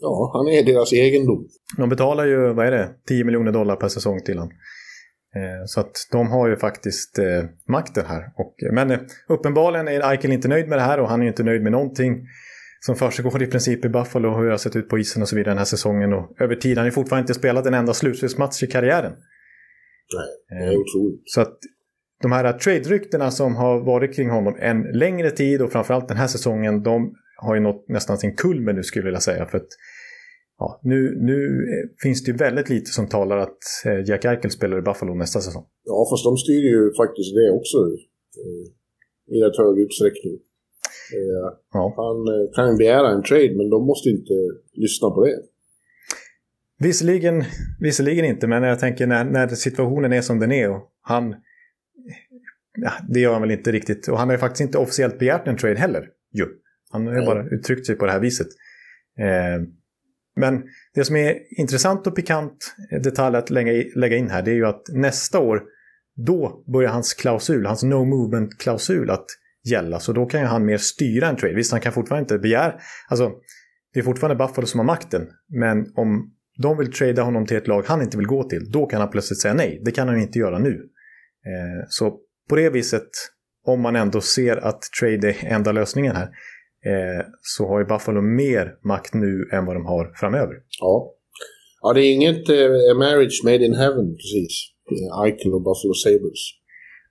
ja 0.00 0.30
han 0.32 0.48
är 0.48 0.64
deras 0.64 0.92
egendom. 0.92 1.48
De 1.76 1.88
betalar 1.88 2.26
ju, 2.26 2.52
vad 2.52 2.66
är 2.66 2.70
det, 2.70 2.90
10 3.08 3.24
miljoner 3.24 3.52
dollar 3.52 3.76
per 3.76 3.88
säsong 3.88 4.20
till 4.24 4.38
honom. 4.38 4.54
Eh, 5.36 5.64
så 5.66 5.80
att 5.80 6.08
de 6.12 6.30
har 6.30 6.48
ju 6.48 6.56
faktiskt 6.56 7.18
eh, 7.18 7.44
makten 7.68 8.04
här. 8.06 8.22
Och, 8.36 8.54
men 8.72 8.90
eh, 8.90 8.98
uppenbarligen 9.28 9.88
är 9.88 10.10
Eichel 10.10 10.32
inte 10.32 10.48
nöjd 10.48 10.68
med 10.68 10.78
det 10.78 10.82
här 10.82 11.00
och 11.00 11.08
han 11.08 11.22
är 11.22 11.26
inte 11.26 11.42
nöjd 11.42 11.62
med 11.62 11.72
någonting 11.72 12.26
som 12.86 12.96
försiggår 12.96 13.42
i 13.42 13.46
princip 13.46 13.84
i 13.84 13.88
Buffalo 13.88 14.28
och 14.28 14.38
hur 14.38 14.44
det 14.44 14.50
har 14.50 14.58
sett 14.58 14.76
ut 14.76 14.88
på 14.88 14.98
isen 14.98 15.22
och 15.22 15.28
så 15.28 15.36
vidare 15.36 15.50
den 15.50 15.58
här 15.58 15.64
säsongen. 15.64 16.12
Och 16.12 16.40
över 16.40 16.56
tid. 16.56 16.76
Han 16.78 16.86
har 16.86 16.90
fortfarande 16.90 17.22
inte 17.22 17.34
spelat 17.34 17.66
en 17.66 17.74
enda 17.74 17.94
slutspelsmatch 17.94 18.62
i 18.62 18.66
karriären. 18.66 19.12
Nej, 20.16 20.58
det 20.58 20.74
är 20.74 20.76
otroligt. 20.76 21.22
Så 21.24 21.40
att 21.40 21.58
de 22.22 22.32
här 22.32 22.52
trade-ryktena 22.52 23.30
som 23.30 23.56
har 23.56 23.80
varit 23.80 24.16
kring 24.16 24.30
honom 24.30 24.56
en 24.60 24.82
längre 24.82 25.30
tid 25.30 25.62
och 25.62 25.72
framförallt 25.72 26.08
den 26.08 26.16
här 26.16 26.26
säsongen, 26.26 26.82
de 26.82 27.14
har 27.36 27.54
ju 27.54 27.60
nått 27.60 27.88
nästan 27.88 28.18
sin 28.18 28.36
kulmen 28.36 28.76
nu 28.76 28.82
skulle 28.82 29.00
jag 29.00 29.04
vilja 29.04 29.20
säga. 29.20 29.46
För 29.46 29.58
att, 29.58 29.68
ja, 30.58 30.80
nu, 30.82 31.18
nu 31.20 31.64
finns 32.02 32.24
det 32.24 32.30
ju 32.30 32.36
väldigt 32.36 32.68
lite 32.68 32.90
som 32.90 33.08
talar 33.08 33.38
att 33.38 33.58
eh, 33.84 34.08
Jack 34.08 34.24
Eichel 34.24 34.50
spelar 34.50 34.78
i 34.78 34.82
Buffalo 34.82 35.14
nästa 35.14 35.40
säsong. 35.40 35.64
Ja, 35.84 36.06
fast 36.10 36.24
de 36.24 36.36
styr 36.36 36.64
ju 36.72 36.92
faktiskt 37.02 37.34
det 37.34 37.50
också 37.50 37.78
i 39.34 39.36
rätt 39.44 39.56
hög 39.58 39.78
utsträckning. 39.78 40.38
Eh, 41.14 41.56
ja. 41.72 41.94
Han 41.96 42.18
eh, 42.28 42.50
kan 42.54 42.76
begära 42.76 43.08
en 43.10 43.22
trade, 43.22 43.54
men 43.56 43.70
de 43.70 43.86
måste 43.86 44.08
inte 44.08 44.32
lyssna 44.72 45.10
på 45.10 45.26
det. 45.26 45.32
Visserligen, 46.78 47.44
visserligen 47.80 48.24
inte, 48.24 48.46
men 48.46 48.62
jag 48.62 48.78
tänker 48.78 49.06
när, 49.06 49.24
när 49.24 49.48
situationen 49.48 50.12
är 50.12 50.20
som 50.20 50.38
den 50.40 50.52
är 50.52 50.70
och 50.70 50.90
han... 51.02 51.34
Ja, 52.76 52.92
det 53.08 53.20
gör 53.20 53.32
han 53.32 53.42
väl 53.42 53.50
inte 53.50 53.72
riktigt. 53.72 54.08
Och 54.08 54.18
han 54.18 54.28
har 54.28 54.34
ju 54.34 54.38
faktiskt 54.38 54.60
inte 54.60 54.78
officiellt 54.78 55.18
begärt 55.18 55.48
en 55.48 55.56
trade 55.56 55.78
heller. 55.78 56.08
Jo. 56.32 56.46
Han 56.90 57.06
har 57.06 57.14
ju 57.14 57.26
bara 57.26 57.48
uttryckt 57.48 57.86
sig 57.86 57.96
på 57.96 58.06
det 58.06 58.12
här 58.12 58.20
viset. 58.20 58.46
Eh, 59.18 59.62
men 60.36 60.62
det 60.94 61.04
som 61.04 61.16
är 61.16 61.60
intressant 61.60 62.06
och 62.06 62.16
pikant 62.16 62.76
detalj 63.02 63.36
att 63.36 63.50
lägga, 63.50 63.84
lägga 63.94 64.16
in 64.16 64.30
här, 64.30 64.42
det 64.42 64.50
är 64.50 64.54
ju 64.54 64.66
att 64.66 64.82
nästa 64.92 65.38
år, 65.38 65.62
då 66.16 66.64
börjar 66.72 66.90
hans 66.90 67.14
klausul, 67.14 67.66
hans 67.66 67.82
no 67.82 68.04
movement-klausul 68.04 69.10
att 69.10 69.26
gälla. 69.70 70.00
Så 70.00 70.12
då 70.12 70.26
kan 70.26 70.40
ju 70.40 70.46
han 70.46 70.64
mer 70.64 70.76
styra 70.76 71.28
en 71.28 71.36
trade. 71.36 71.54
Visst, 71.54 71.72
han 71.72 71.80
kan 71.80 71.92
fortfarande 71.92 72.22
inte 72.22 72.38
begära... 72.38 72.74
Alltså, 73.08 73.30
det 73.94 74.00
är 74.00 74.04
fortfarande 74.04 74.46
Buffalo 74.46 74.66
som 74.66 74.80
har 74.80 74.86
makten. 74.86 75.26
Men 75.48 75.78
om 75.96 76.34
de 76.62 76.78
vill 76.78 76.92
trada 76.92 77.22
honom 77.22 77.46
till 77.46 77.56
ett 77.56 77.68
lag 77.68 77.84
han 77.86 78.02
inte 78.02 78.16
vill 78.16 78.26
gå 78.26 78.42
till, 78.42 78.70
då 78.70 78.86
kan 78.86 79.00
han 79.00 79.10
plötsligt 79.10 79.40
säga 79.40 79.54
nej. 79.54 79.82
Det 79.84 79.90
kan 79.90 80.08
han 80.08 80.20
inte 80.20 80.38
göra 80.38 80.58
nu. 80.58 80.74
Eh, 81.46 81.86
så 81.88 82.18
på 82.48 82.56
det 82.56 82.70
viset, 82.70 83.08
om 83.66 83.80
man 83.80 83.96
ändå 83.96 84.20
ser 84.20 84.56
att 84.56 84.82
trade 85.00 85.28
är 85.28 85.44
enda 85.44 85.72
lösningen 85.72 86.16
här, 86.16 86.28
eh, 86.86 87.26
så 87.40 87.68
har 87.68 87.78
ju 87.78 87.84
Buffalo 87.84 88.20
mer 88.20 88.74
makt 88.84 89.14
nu 89.14 89.48
än 89.52 89.66
vad 89.66 89.76
de 89.76 89.86
har 89.86 90.12
framöver. 90.20 90.54
Ja, 90.80 91.14
ja 91.82 91.92
det 91.92 92.00
är 92.00 92.12
inget 92.12 92.48
eh, 92.48 92.98
marriage 92.98 93.40
made 93.44 93.64
in 93.64 93.74
heaven 93.74 94.16
precis. 94.16 94.70
Eichel 95.24 95.52
och 95.54 95.62
Buffalo 95.62 95.94
Sabres. 95.94 96.63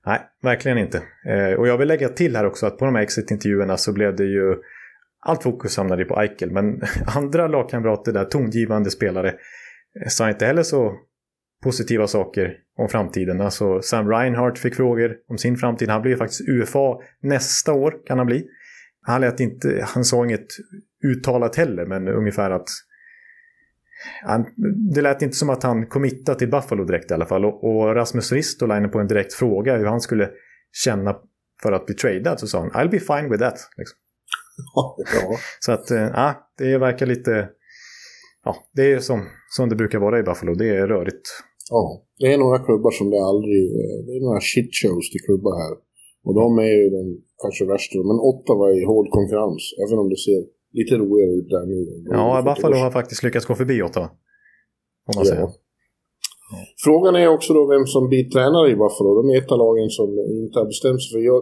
Nej, 0.06 0.22
verkligen 0.42 0.78
inte. 0.78 1.02
Eh, 1.26 1.54
och 1.54 1.68
jag 1.68 1.78
vill 1.78 1.88
lägga 1.88 2.10
till 2.10 2.36
här 2.36 2.46
också 2.46 2.66
att 2.66 2.78
på 2.78 2.86
de 2.86 2.96
här 2.96 3.02
exit-intervjuerna 3.02 3.78
så 3.78 3.94
blev 3.94 4.16
det 4.16 4.26
ju 4.26 4.56
allt 5.26 5.44
fokus 5.44 5.78
hamnade 5.78 6.06
på 6.06 6.22
Eichel. 6.22 6.52
Men 6.52 6.82
andra 7.16 7.48
lagkamrater 7.48 8.12
där, 8.12 8.26
tongivande 8.26 8.92
spelare, 8.92 9.30
eh, 9.30 10.08
sa 10.08 10.30
inte 10.30 10.46
heller 10.46 10.64
så 10.64 10.94
positiva 11.64 12.08
saker 12.08 12.58
om 12.78 12.90
framtiden. 12.90 13.42
Alltså 13.42 13.82
Sam 13.82 14.10
Reinhardt 14.10 14.60
fick 14.60 14.76
frågor 14.76 15.16
om 15.28 15.38
sin 15.38 15.58
framtid. 15.58 15.90
Han 15.90 16.02
blir 16.02 16.16
faktiskt 16.16 16.50
UFA 16.50 16.98
nästa 17.22 17.74
år, 17.74 18.06
kan 18.06 18.18
han 18.18 18.28
bli. 18.28 18.46
Han, 19.06 19.22
lät 19.22 19.40
inte, 19.40 19.86
han 19.88 20.04
sa 20.04 20.26
inget 20.26 20.48
uttalat 21.06 21.56
heller, 21.56 21.86
men 21.86 22.08
ungefär 22.08 22.52
att 22.52 22.68
det 24.94 25.02
lät 25.02 25.22
inte 25.22 25.36
som 25.36 25.50
att 25.50 25.64
han 25.64 25.86
committade 25.86 26.40
till 26.40 26.52
Buffalo 26.52 26.86
direkt 26.86 27.12
i 27.12 27.14
alla 27.14 27.26
fall. 27.26 27.46
Och, 27.46 27.64
och 27.64 27.96
Rasmus 27.96 28.32
Ristolainen 28.32 28.92
på 28.92 29.00
en 29.00 29.08
direkt 29.08 29.34
fråga 29.34 29.78
hur 29.78 29.86
han 29.86 30.02
skulle 30.02 30.30
känna 30.86 31.16
för 31.64 31.72
att 31.72 31.86
bli 31.86 31.96
tradad 31.96 32.40
så 32.40 32.48
sa 32.48 32.60
han 32.60 32.72
I'll 32.72 32.92
be 32.92 33.00
fine 33.00 33.30
with 33.32 33.44
that. 33.44 33.60
Liksom. 33.78 33.98
Ja. 35.14 35.38
Så 35.60 35.72
att, 35.72 35.92
eh, 35.92 36.10
ja, 36.22 36.28
det 36.58 36.78
verkar 36.78 37.06
lite... 37.06 37.50
Ja, 38.46 38.56
det 38.76 38.92
är 38.92 39.00
som, 39.00 39.20
som 39.58 39.70
det 39.70 39.76
brukar 39.76 40.00
vara 40.00 40.20
i 40.20 40.24
Buffalo. 40.24 40.54
Det 40.54 40.70
är 40.70 40.88
rörigt. 40.88 41.28
ja, 41.70 41.84
det 42.20 42.34
är 42.34 42.38
några 42.38 42.60
klubbar 42.66 42.92
som 42.92 43.10
det 43.10 43.22
aldrig... 43.32 43.62
Det 44.06 44.14
är 44.18 44.22
några 44.28 44.42
shitshows 44.42 45.06
till 45.12 45.24
klubbar 45.28 45.54
här. 45.64 45.74
Och 46.26 46.34
de 46.42 46.48
är 46.68 46.76
ju 46.82 46.90
den 46.98 47.08
kanske 47.44 47.64
värsta. 47.74 47.98
Men 48.10 48.18
Ottawa 48.30 48.64
är 48.72 48.78
i 48.82 48.86
hård 48.92 49.08
konkurrens. 49.18 49.62
Även 49.84 49.98
om 50.02 50.10
det 50.14 50.20
ser 50.28 50.42
lite 50.80 50.94
roligare 51.02 51.32
ut 51.40 51.50
där 51.50 51.66
nu. 51.66 51.80
Ja, 52.18 52.42
Buffalo 52.48 52.76
har 52.84 52.92
faktiskt 52.92 53.24
lyckats 53.24 53.46
gå 53.46 53.56
förbi 53.56 53.82
Ottawa. 53.88 54.10
Om 55.10 55.14
man 55.16 55.26
säger. 55.26 55.42
Ja. 55.42 55.54
Frågan 56.86 57.16
är 57.16 57.28
också 57.28 57.54
då 57.54 57.64
vem 57.74 57.86
som 57.86 58.04
blir 58.10 58.24
tränare 58.34 58.68
i 58.74 58.76
Buffalo. 58.84 59.10
De 59.22 59.24
är 59.34 59.38
ett 59.42 59.52
av 59.52 59.58
lagen 59.66 59.90
som 59.90 60.10
inte 60.44 60.60
har 60.60 60.66
bestämt 60.74 61.02
sig 61.04 61.10
för. 61.14 61.20
Jag, 61.32 61.42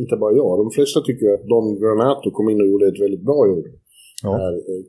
inte 0.00 0.14
bara 0.22 0.32
jag, 0.42 0.50
de 0.62 0.70
flesta 0.76 0.98
tycker 1.00 1.26
att 1.34 1.44
Don 1.52 1.66
Granato 1.80 2.28
kom 2.36 2.46
in 2.50 2.60
och 2.62 2.68
gjorde 2.70 2.86
ett 2.88 3.00
väldigt 3.04 3.24
bra 3.30 3.40
jobb. 3.50 3.64
Ja, 4.22 4.30
När 4.38 4.52
eh, 4.70 4.82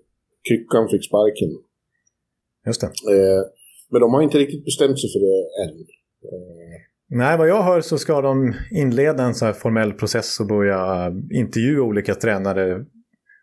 Kryckan 0.47 0.85
fick 0.91 1.03
sparken. 1.09 1.51
just 2.67 2.81
det. 2.81 2.91
Eh, 3.13 3.41
men 3.91 4.01
de 4.01 4.13
har 4.13 4.21
inte 4.21 4.37
riktigt 4.43 4.65
bestämt 4.65 4.99
sig 5.01 5.09
för 5.13 5.19
det 5.27 5.37
än. 5.63 5.75
Eh, 7.11 7.17
Nej, 7.17 7.37
vad 7.37 7.49
jag 7.49 7.63
hör 7.63 7.81
så 7.81 7.97
ska 7.97 8.21
de 8.21 8.53
inleda 8.71 9.23
en 9.23 9.35
så 9.35 9.45
här 9.45 9.53
formell 9.53 9.93
process 9.93 10.39
och 10.39 10.47
börja 10.47 11.13
intervjua 11.31 11.83
olika 11.83 12.15
tränare. 12.15 12.85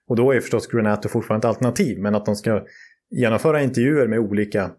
Och 0.08 0.16
då 0.16 0.32
är 0.32 0.40
förstås 0.40 0.66
Granato 0.66 1.08
fortfarande 1.08 1.48
ett 1.48 1.54
alternativ, 1.54 1.98
men 1.98 2.14
att 2.14 2.26
de 2.26 2.36
ska 2.36 2.64
genomföra 3.10 3.62
intervjuer 3.62 4.08
med 4.08 4.18
olika, 4.18 4.70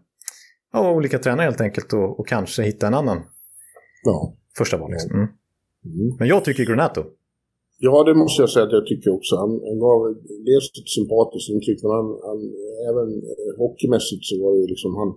ja, 0.72 0.92
olika 0.92 1.18
tränare 1.18 1.44
helt 1.44 1.60
enkelt 1.60 1.92
och, 1.92 2.20
och 2.20 2.28
kanske 2.28 2.62
hitta 2.62 2.86
en 2.86 2.94
annan 2.94 3.22
ja. 4.04 4.36
första 4.58 4.76
val. 4.76 4.90
Liksom. 4.90 5.10
Mm. 5.10 5.28
Mm. 5.84 6.16
Men 6.18 6.28
jag 6.28 6.44
tycker 6.44 6.64
Granato. 6.64 7.04
Ja, 7.78 8.04
det 8.08 8.14
måste 8.14 8.42
jag 8.42 8.50
säga 8.50 8.66
att 8.66 8.72
jag 8.78 8.86
tycker 8.86 9.10
också. 9.18 9.32
Han, 9.42 9.50
han 9.68 9.78
gav 9.86 9.98
dels 10.50 10.66
ett 10.80 10.90
sympatiskt 10.98 11.50
intryck, 11.54 11.78
men 11.82 11.92
han, 11.98 12.08
han, 12.28 12.38
även 12.90 13.08
eh, 13.30 13.52
hockeymässigt 13.62 14.24
så 14.28 14.34
var 14.42 14.50
det 14.56 14.66
liksom 14.74 14.92
han... 15.00 15.10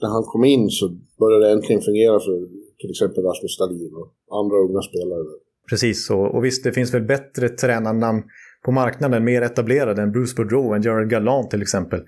När 0.00 0.10
han 0.16 0.24
kom 0.32 0.44
in 0.44 0.64
så 0.78 0.84
började 1.20 1.44
det 1.44 1.52
äntligen 1.52 1.82
fungera 1.88 2.16
för 2.26 2.36
till 2.84 2.90
exempel 2.90 3.24
Rasmus 3.24 3.58
Dahlin 3.58 3.94
och 4.00 4.38
andra 4.40 4.56
unga 4.56 4.82
spelare. 4.82 5.24
Precis, 5.70 6.10
och, 6.10 6.34
och 6.34 6.44
visst 6.44 6.64
det 6.64 6.72
finns 6.72 6.94
väl 6.94 7.02
bättre 7.02 7.48
tränarnamn 7.48 8.22
på 8.64 8.72
marknaden, 8.72 9.24
mer 9.24 9.42
etablerade 9.42 10.02
än 10.02 10.12
Bruce 10.12 10.34
Boudreau, 10.36 10.74
än 10.74 10.82
Gerard 10.82 11.10
Gallant 11.10 11.50
till 11.50 11.62
exempel. 11.62 12.00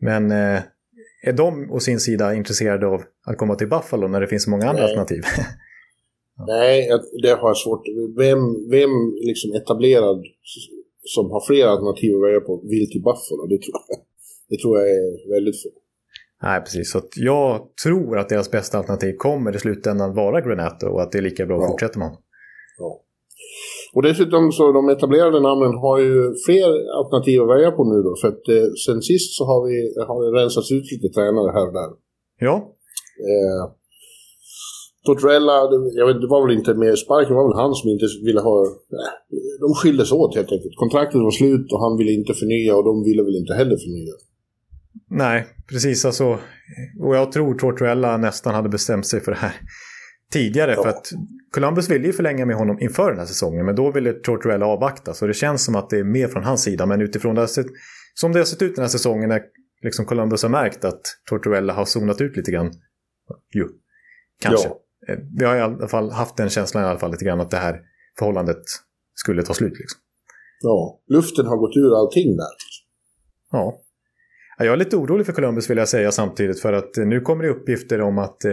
Men 0.00 0.30
eh, 0.30 0.60
är 1.22 1.32
de 1.32 1.70
å 1.70 1.80
sin 1.80 2.00
sida 2.00 2.34
intresserade 2.34 2.86
av 2.86 3.02
att 3.26 3.38
komma 3.38 3.54
till 3.54 3.68
Buffalo 3.68 4.08
när 4.08 4.20
det 4.20 4.26
finns 4.26 4.44
så 4.44 4.50
många 4.50 4.68
andra 4.68 4.82
Nej. 4.82 4.90
alternativ? 4.90 5.22
Nej, 6.46 6.88
det 7.22 7.30
har 7.30 7.48
jag 7.48 7.56
svårt. 7.56 7.84
Vem, 8.16 8.40
vem 8.70 8.92
liksom 9.30 9.52
etablerad 9.54 10.20
som 11.04 11.30
har 11.30 11.46
flera 11.46 11.70
alternativ 11.70 12.16
att 12.16 12.22
välja 12.26 12.40
på 12.40 12.52
vill 12.72 12.90
till 12.90 13.02
Buffalo? 13.02 13.42
Det 13.52 13.60
tror 13.62 13.74
jag, 13.88 13.98
det 14.48 14.58
tror 14.62 14.78
jag 14.78 14.86
är 14.90 15.34
väldigt 15.34 15.62
få. 15.62 15.70
Nej, 16.42 16.60
precis. 16.60 16.90
Så 16.92 17.00
jag 17.16 17.60
tror 17.84 18.18
att 18.18 18.28
deras 18.28 18.50
bästa 18.50 18.78
alternativ 18.78 19.12
kommer 19.16 19.56
i 19.56 19.58
slutändan 19.58 20.14
vara 20.14 20.40
Granato 20.40 20.86
och 20.86 21.02
att 21.02 21.12
det 21.12 21.18
är 21.18 21.22
lika 21.22 21.46
bra 21.46 21.56
att 21.56 21.62
Ja. 21.62 21.68
fortsätta 21.68 21.98
med 21.98 22.08
honom. 22.08 22.22
Ja. 22.78 22.90
Och 23.94 24.02
dessutom 24.02 24.52
så 24.52 24.72
de 24.72 24.88
etablerade 24.88 25.40
namnen 25.40 25.74
har 25.84 25.98
ju 25.98 26.34
fler 26.46 26.68
alternativ 26.98 27.42
att 27.42 27.48
välja 27.54 27.70
på 27.70 27.82
nu 27.92 27.98
då. 28.08 28.12
För 28.20 28.28
att 28.28 28.44
eh, 28.56 28.68
sen 28.86 29.02
sist 29.10 29.30
så 29.38 29.42
har 29.50 29.60
vi, 29.68 29.76
har 30.08 30.18
det 30.24 30.30
rensats 30.42 30.72
ut 30.76 30.86
lite 30.92 31.08
tränare 31.16 31.50
här 31.56 31.66
och 31.68 31.72
där. 31.80 31.90
Ja, 32.46 32.54
Eh, 33.30 33.62
Tortorella, 35.06 35.56
det- 35.70 35.92
jag 36.00 36.06
vet, 36.06 36.20
det 36.24 36.30
var 36.34 36.42
väl 36.46 36.56
inte 36.58 36.74
med 36.74 36.98
sparken, 37.04 37.34
var 37.38 37.46
väl 37.48 37.60
han 37.62 37.74
som 37.74 37.86
inte 37.94 38.06
ville 38.28 38.40
ha... 38.48 38.54
Nej, 38.98 39.10
de 39.64 39.68
skildes 39.80 40.12
åt 40.12 40.36
helt 40.38 40.52
enkelt. 40.56 40.74
Kontraktet 40.82 41.20
var 41.26 41.30
slut 41.40 41.66
och 41.72 41.80
han 41.84 41.94
ville 41.98 42.12
inte 42.20 42.34
förnya 42.42 42.72
och 42.78 42.84
de 42.90 42.94
ville 43.08 43.22
väl 43.26 43.36
inte 43.42 43.54
heller 43.60 43.76
förnya. 43.84 44.14
Nej, 45.10 45.46
precis. 45.68 46.04
Alltså, 46.04 46.38
och 47.00 47.16
jag 47.16 47.32
tror 47.32 47.54
Tortorella 47.54 48.16
nästan 48.16 48.54
hade 48.54 48.68
bestämt 48.68 49.06
sig 49.06 49.20
för 49.20 49.32
det 49.32 49.38
här 49.38 49.54
tidigare. 50.32 50.74
Ja. 50.76 50.82
För 50.82 50.88
att 50.88 51.10
Columbus 51.50 51.88
ville 51.90 52.06
ju 52.06 52.12
förlänga 52.12 52.46
med 52.46 52.56
honom 52.56 52.80
inför 52.80 53.10
den 53.10 53.18
här 53.18 53.26
säsongen. 53.26 53.66
Men 53.66 53.74
då 53.74 53.90
ville 53.90 54.12
Tortorella 54.12 54.66
avvakta. 54.66 55.14
Så 55.14 55.26
det 55.26 55.34
känns 55.34 55.64
som 55.64 55.76
att 55.76 55.90
det 55.90 55.98
är 55.98 56.04
mer 56.04 56.28
från 56.28 56.44
hans 56.44 56.62
sida. 56.62 56.86
Men 56.86 57.00
utifrån 57.00 57.34
det 57.34 57.48
sett, 57.48 57.66
som 58.14 58.32
det 58.32 58.38
har 58.38 58.44
sett 58.44 58.62
ut 58.62 58.74
den 58.74 58.82
här 58.82 58.88
säsongen 58.88 59.28
när 59.28 59.42
liksom 59.82 60.04
Columbus 60.04 60.42
har 60.42 60.50
märkt 60.50 60.84
att 60.84 61.00
Tortorella 61.28 61.72
har 61.72 61.84
zonat 61.84 62.20
ut 62.20 62.36
lite 62.36 62.50
grann. 62.50 62.72
Jo, 63.54 63.66
kanske. 64.42 64.68
Ja. 64.68 65.14
Eh, 65.14 65.18
Vi 65.38 65.44
har 65.44 65.56
i 65.56 65.60
alla 65.60 65.88
fall 65.88 66.10
haft 66.10 66.36
den 66.36 66.48
känslan 66.48 66.84
i 66.84 66.86
alla 66.86 66.98
fall 66.98 67.10
lite 67.10 67.24
grann 67.24 67.40
att 67.40 67.50
det 67.50 67.56
här 67.56 67.80
förhållandet 68.18 68.62
skulle 69.14 69.42
ta 69.42 69.54
slut. 69.54 69.78
Liksom. 69.78 70.00
Ja, 70.60 71.00
luften 71.08 71.46
har 71.46 71.56
gått 71.56 71.76
ur 71.76 72.00
allting 72.00 72.36
där. 72.36 72.54
Ja. 73.50 73.80
Ja, 74.60 74.66
Jag 74.66 74.72
är 74.72 74.76
lite 74.76 74.96
orolig 74.96 75.26
för 75.26 75.32
Columbus 75.32 75.70
vill 75.70 75.78
jag 75.78 75.88
säga 75.88 76.10
samtidigt 76.12 76.60
för 76.60 76.72
att 76.72 76.98
eh, 76.98 77.04
nu 77.06 77.20
kommer 77.20 77.44
det 77.44 77.50
uppgifter 77.50 78.00
om 78.00 78.18
att 78.18 78.44
eh, 78.44 78.52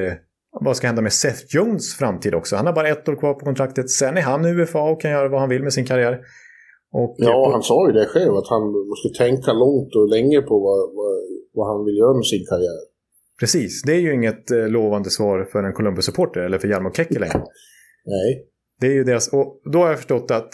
vad 0.62 0.78
ska 0.78 0.88
hända 0.88 1.02
med 1.02 1.14
Seth 1.14 1.42
Jones 1.56 1.96
framtid 1.96 2.36
också. 2.36 2.56
Han 2.56 2.66
har 2.66 2.74
bara 2.74 2.90
ett 2.90 3.10
år 3.10 3.16
kvar 3.16 3.34
på 3.34 3.40
kontraktet. 3.46 3.90
Sen 3.90 4.18
är 4.18 4.22
han 4.22 4.46
UFA 4.46 4.82
och 4.82 5.02
kan 5.02 5.12
göra 5.12 5.30
vad 5.30 5.40
han 5.40 5.50
vill 5.50 5.64
med 5.64 5.74
sin 5.74 5.86
karriär. 5.86 6.20
Och, 6.94 7.20
eh, 7.22 7.26
Ja, 7.28 7.46
på- 7.46 7.52
han 7.52 7.64
sa 7.64 7.88
ju 7.88 7.94
det 7.94 8.06
själv, 8.06 8.34
att 8.36 8.48
han 8.50 8.62
måste 8.72 9.24
tänka 9.24 9.54
långt 9.54 9.96
och 9.96 10.10
länge 10.10 10.42
på 10.42 10.60
vad, 10.60 10.80
vad, 10.96 11.14
vad 11.54 11.68
han 11.76 11.86
vill 11.86 11.98
göra 11.98 12.14
med 12.14 12.26
sin 12.26 12.46
karriär. 12.50 12.80
Precis, 13.40 13.82
det 13.84 13.92
är 13.94 14.00
ju 14.00 14.14
inget 14.14 14.52
eh, 14.52 14.68
lovande 14.68 15.10
svar 15.10 15.48
för 15.52 15.64
en 15.64 15.74
Columbus-supporter 15.74 16.40
eller 16.42 16.58
för 16.58 16.68
Jarmo 16.68 16.92
Kekkeläinen. 16.94 17.42
Nej. 18.06 18.46
Det 18.82 18.88
är 18.88 18.92
ju 18.94 19.04
deras, 19.04 19.28
och 19.34 19.62
då 19.74 19.80
har 19.80 19.88
jag 19.88 19.98
förstått 19.98 20.32
att 20.32 20.50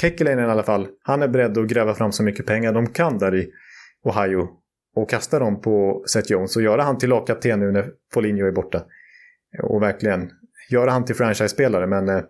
Kekkeläinen 0.00 0.48
i 0.48 0.52
alla 0.52 0.62
fall, 0.62 0.86
han 1.02 1.22
är 1.22 1.28
beredd 1.28 1.58
att 1.58 1.66
gräva 1.68 1.94
fram 1.94 2.12
så 2.12 2.22
mycket 2.22 2.46
pengar 2.46 2.72
de 2.72 2.86
kan 2.86 3.18
där 3.18 3.34
i 3.34 3.48
Ohio 4.04 4.48
och 4.94 5.10
kasta 5.10 5.38
dem 5.38 5.60
på 5.60 6.04
Seth 6.06 6.32
Jones 6.32 6.56
och 6.56 6.62
göra 6.62 6.82
han 6.82 6.98
till 6.98 7.08
lagkapten 7.08 7.60
nu 7.60 7.72
när 7.72 7.90
Foligno 8.14 8.46
är 8.46 8.52
borta. 8.52 8.84
Och 9.62 9.82
verkligen 9.82 10.30
göra 10.70 10.90
han 10.90 11.04
till 11.04 11.14
franchise-spelare. 11.14 11.86
Men 11.86 12.08
eh, 12.08 12.24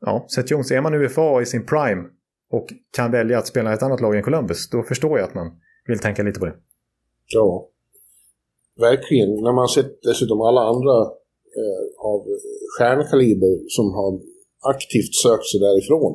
ja, 0.00 0.26
Seth 0.34 0.52
Jones, 0.52 0.70
är 0.70 0.80
man 0.80 0.94
UFA 0.94 1.42
i 1.42 1.46
sin 1.46 1.66
prime 1.66 2.04
och 2.50 2.66
kan 2.96 3.10
välja 3.10 3.38
att 3.38 3.46
spela 3.46 3.70
i 3.70 3.74
ett 3.74 3.82
annat 3.82 4.00
lag 4.00 4.16
än 4.16 4.22
Columbus, 4.22 4.70
då 4.70 4.82
förstår 4.82 5.18
jag 5.18 5.28
att 5.28 5.34
man 5.34 5.60
vill 5.86 5.98
tänka 5.98 6.22
lite 6.22 6.40
på 6.40 6.46
det. 6.46 6.54
Ja. 7.26 7.68
Verkligen. 8.80 9.28
När 9.28 9.52
man 9.52 9.68
sett 9.68 10.02
dessutom 10.02 10.40
alla 10.40 10.60
andra 10.60 10.96
eh, 11.60 11.84
av 12.10 12.20
stjärnkaliber 12.78 13.54
som 13.68 13.86
har 13.94 14.20
aktivt 14.74 15.14
sökt 15.24 15.46
sig 15.50 15.60
därifrån. 15.60 16.12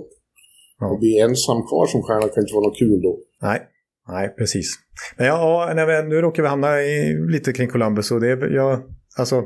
Ja. 0.80 0.92
Och 0.92 1.00
bli 1.00 1.20
ensam 1.20 1.68
kvar 1.68 1.86
som 1.88 2.02
stjärna 2.04 2.28
kan 2.28 2.44
inte 2.44 2.56
vara 2.56 2.68
något 2.68 2.80
kul 2.80 3.02
då. 3.02 3.20
Nej, 3.42 3.60
nej 4.08 4.36
precis. 4.38 4.76
Men 5.18 5.28
ja, 5.28 5.74
vi, 5.88 6.10
nu 6.10 6.22
råkar 6.22 6.44
vi 6.44 6.50
hamna 6.50 6.82
i, 6.82 7.18
lite 7.30 7.54
kring 7.54 7.68
Columbus 7.68 8.12
och 8.12 8.22
det 8.22 8.30
är, 8.32 8.48
ja, 8.56 8.84
alltså 9.18 9.44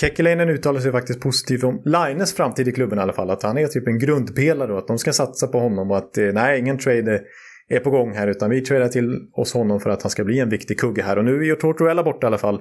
Kekkeläinen 0.00 0.48
uttalar 0.48 0.80
sig 0.80 0.92
faktiskt 0.92 1.20
positivt 1.20 1.64
om 1.64 1.82
Lines 1.84 2.34
framtid 2.34 2.68
i 2.68 2.72
klubben 2.72 2.98
i 2.98 3.02
alla 3.02 3.12
fall. 3.12 3.30
Att 3.30 3.42
han 3.42 3.58
är 3.58 3.66
typ 3.66 3.86
en 3.88 3.98
grundpelare 3.98 4.72
och 4.72 4.78
att 4.78 4.86
de 4.86 4.98
ska 4.98 5.12
satsa 5.12 5.46
på 5.46 5.60
honom 5.60 5.90
och 5.90 5.96
att 5.98 6.18
eh, 6.18 6.24
nej, 6.32 6.58
ingen 6.60 6.78
trade 6.78 7.12
är- 7.14 7.22
är 7.70 7.80
på 7.80 7.90
gång 7.90 8.12
här 8.14 8.28
utan 8.28 8.50
vi 8.50 8.60
tradar 8.60 8.88
till 8.88 9.28
oss 9.32 9.54
honom 9.54 9.80
för 9.80 9.90
att 9.90 10.02
han 10.02 10.10
ska 10.10 10.24
bli 10.24 10.38
en 10.40 10.48
viktig 10.48 10.80
kugge 10.80 11.02
här. 11.02 11.18
Och 11.18 11.24
nu 11.24 11.36
är 11.40 11.44
ju 11.44 11.54
Tortorella 11.54 12.02
borta 12.02 12.26
i 12.26 12.28
alla 12.28 12.38
fall. 12.38 12.60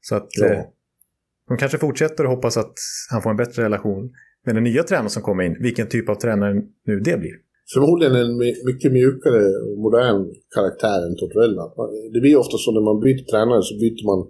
Så 0.00 0.14
att 0.14 0.28
Ja. 0.40 0.46
eh, 0.46 0.60
de 1.48 1.56
kanske 1.56 1.78
fortsätter 1.78 2.24
och 2.24 2.30
hoppas 2.30 2.56
att 2.56 2.72
han 3.10 3.22
får 3.22 3.30
en 3.30 3.36
bättre 3.36 3.62
relation 3.64 4.10
med 4.46 4.54
den 4.54 4.64
nya 4.64 4.82
tränaren 4.82 5.10
som 5.10 5.22
kommer 5.22 5.44
in. 5.44 5.56
Vilken 5.60 5.86
typ 5.88 6.08
av 6.08 6.14
tränare 6.14 6.54
nu 6.86 7.00
det 7.00 7.18
blir. 7.20 7.32
Förmodligen 7.74 8.14
en 8.16 8.36
my- 8.36 8.64
mycket 8.64 8.92
mjukare 8.92 9.42
och 9.66 9.78
modern 9.84 10.26
karaktär 10.54 10.98
än 11.06 11.16
Tortorella. 11.16 11.62
Det 12.12 12.20
blir 12.20 12.36
ofta 12.36 12.56
så 12.58 12.72
när 12.72 12.80
man 12.80 13.00
byter 13.00 13.24
tränare 13.32 13.62
så 13.62 13.74
byter 13.74 14.04
man 14.10 14.26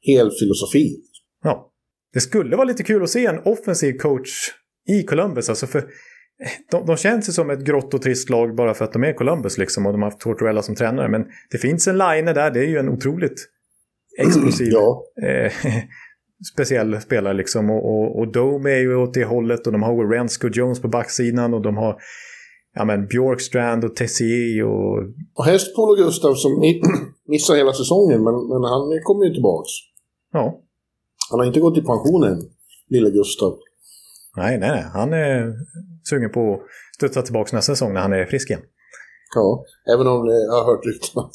hel 0.00 0.30
filosofi. 0.40 0.96
Ja. 1.44 1.66
Det 2.12 2.20
skulle 2.20 2.56
vara 2.56 2.64
lite 2.66 2.82
kul 2.82 3.02
att 3.02 3.10
se 3.10 3.26
en 3.26 3.38
offensiv 3.44 3.92
coach 3.92 4.30
i 4.88 5.02
Columbus. 5.02 5.48
Alltså 5.48 5.66
för 5.66 5.84
de, 6.70 6.86
de 6.86 6.96
känns 6.96 7.28
ju 7.28 7.32
som 7.32 7.50
ett 7.50 7.64
grått 7.64 7.94
och 7.94 8.02
trist 8.02 8.30
lag 8.30 8.54
bara 8.56 8.74
för 8.74 8.84
att 8.84 8.92
de 8.92 9.04
är 9.04 9.12
Columbus 9.12 9.58
liksom 9.58 9.86
och 9.86 9.92
de 9.92 10.02
har 10.02 10.10
haft 10.10 10.20
Tortorella 10.20 10.62
som 10.62 10.74
tränare. 10.74 11.08
Men 11.08 11.24
det 11.50 11.58
finns 11.58 11.88
en 11.88 11.98
line 11.98 12.24
där, 12.24 12.50
det 12.50 12.60
är 12.60 12.68
ju 12.68 12.78
en 12.78 12.88
otroligt 12.88 13.46
explosiv, 14.18 14.68
Ja. 14.72 15.02
eh, 15.22 15.52
speciell 16.52 17.00
spelare 17.00 17.34
liksom. 17.34 17.70
Och, 17.70 17.84
och, 17.84 18.18
och 18.18 18.32
Dome 18.32 18.70
är 18.70 18.78
ju 18.80 18.96
åt 18.96 19.14
det 19.14 19.24
hållet 19.24 19.66
och 19.66 19.72
de 19.72 19.82
har 19.82 20.08
Rensko 20.12 20.48
Jones 20.52 20.82
på 20.82 20.88
backsidan 20.88 21.54
och 21.54 21.62
de 21.62 21.76
har 21.76 21.96
ja, 22.74 22.84
men 22.84 23.06
Bjorkstrand 23.06 23.84
och 23.84 23.96
Tessier 23.96 24.64
och... 24.64 24.98
Och 25.38 25.44
Hästpolo 25.44 25.94
Gustav 25.94 26.34
som 26.34 26.50
mi- 26.52 26.80
missar 27.28 27.54
hela 27.56 27.72
säsongen, 27.72 28.24
men, 28.24 28.34
men 28.52 28.62
han 28.72 28.82
kommer 29.04 29.24
ju 29.24 29.32
tillbaks. 29.34 29.70
Ja, 30.32 30.60
Han 31.30 31.40
har 31.40 31.46
inte 31.46 31.60
gått 31.60 31.78
i 31.78 31.82
pension 31.82 32.24
än, 32.24 32.38
lille 32.88 33.10
Gustav. 33.10 33.52
nej, 34.36 34.58
nej, 34.58 34.70
nej. 34.70 34.84
Han 34.92 35.12
är 35.12 35.52
sugen 36.10 36.30
på 36.30 36.54
att 36.54 36.60
studsa 36.96 37.22
tillbaka 37.22 37.56
nästa 37.56 37.72
säsong 37.72 37.92
när 37.94 38.00
han 38.00 38.12
är 38.12 38.26
frisk 38.26 38.50
igen. 38.50 38.62
Ja, 39.34 39.64
även 39.94 40.06
om 40.06 40.28
eh, 40.28 40.34
jag 40.34 40.52
har 40.52 40.64
hört 40.72 40.86
rykten 40.86 41.18
att 41.22 41.32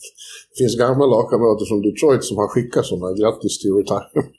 det 0.50 0.56
finns 0.64 0.78
gamla 0.80 1.06
lagkamrater 1.06 1.66
från 1.70 1.82
Detroit 1.82 2.24
som 2.24 2.38
har 2.38 2.48
skickat 2.48 2.86
sådana 2.86 3.14
grattis 3.20 3.60
till 3.62 3.72
retirement. 3.74 4.32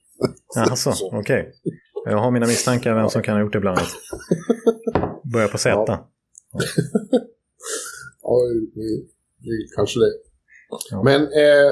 Alltså, 0.71 0.93
Så. 1.01 1.19
okej. 1.21 1.53
Jag 2.05 2.19
har 2.19 2.31
mina 2.31 2.47
misstankar 2.47 2.95
vem 2.95 3.09
som 3.09 3.23
kan 3.23 3.35
ha 3.35 3.41
gjort 3.43 3.53
det 3.53 3.61
bland 3.61 3.79
annat. 3.79 3.93
Börjar 5.33 5.49
på 5.49 5.59
Z. 5.59 5.85
Ja. 5.89 6.09
Ja, 8.23 8.35
det, 8.75 8.89
det, 9.45 9.57
kanske 9.77 10.01
det. 10.01 10.13
Ja. 10.91 11.03
Men 11.03 11.21
eh, 11.23 11.69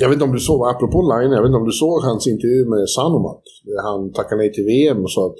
jag 0.00 0.08
vet 0.08 0.14
inte 0.16 0.24
om 0.24 0.32
du 0.32 0.40
såg, 0.40 0.68
apropå 0.68 0.98
Line, 1.12 1.32
jag 1.32 1.42
vet 1.42 1.48
inte 1.48 1.58
om 1.62 1.66
du 1.72 1.72
såg 1.72 2.02
hans 2.02 2.26
intervju 2.26 2.64
med 2.74 2.88
Sanomat. 2.88 3.42
Där 3.64 3.82
han 3.82 4.12
tackade 4.12 4.36
nej 4.36 4.52
till 4.52 4.64
VM 4.64 5.00
och 5.02 5.12
sa 5.12 5.26
att 5.26 5.36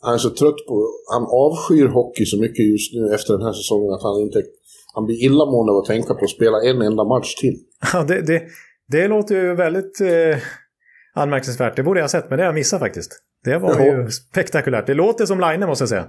han 0.00 0.14
är 0.14 0.18
så 0.18 0.30
trött 0.30 0.60
på, 0.68 0.74
han 1.14 1.22
avskyr 1.22 1.86
hockey 1.88 2.24
så 2.26 2.40
mycket 2.40 2.64
just 2.72 2.94
nu 2.94 3.14
efter 3.14 3.32
den 3.36 3.42
här 3.46 3.52
säsongen 3.52 3.90
att 3.94 4.02
han 4.02 4.20
inte, 4.20 4.42
han 4.94 5.04
blir 5.06 5.24
illamående 5.26 5.72
av 5.72 5.78
att 5.78 5.84
tänka 5.84 6.14
på 6.14 6.24
att 6.24 6.30
spela 6.30 6.62
en 6.62 6.82
enda 6.82 7.04
match 7.04 7.34
till. 7.34 7.56
Ja, 7.92 8.04
det, 8.04 8.20
det, 8.26 8.42
det 8.88 9.08
låter 9.08 9.34
ju 9.34 9.54
väldigt 9.54 10.00
eh, 10.00 10.38
anmärkningsvärt. 11.14 11.76
Det 11.76 11.82
borde 11.82 12.00
jag 12.00 12.04
ha 12.04 12.08
sett, 12.08 12.30
men 12.30 12.36
det 12.36 12.42
har 12.42 12.48
jag 12.48 12.54
missat 12.54 12.80
faktiskt. 12.80 13.12
Det 13.44 13.58
var 13.58 13.70
Ja. 13.80 13.84
ju 13.84 14.10
spektakulärt. 14.10 14.86
Det 14.86 14.94
låter 14.94 15.26
som 15.26 15.40
Line 15.40 15.66
måste 15.66 15.82
jag 15.82 15.88
säga. 15.88 16.06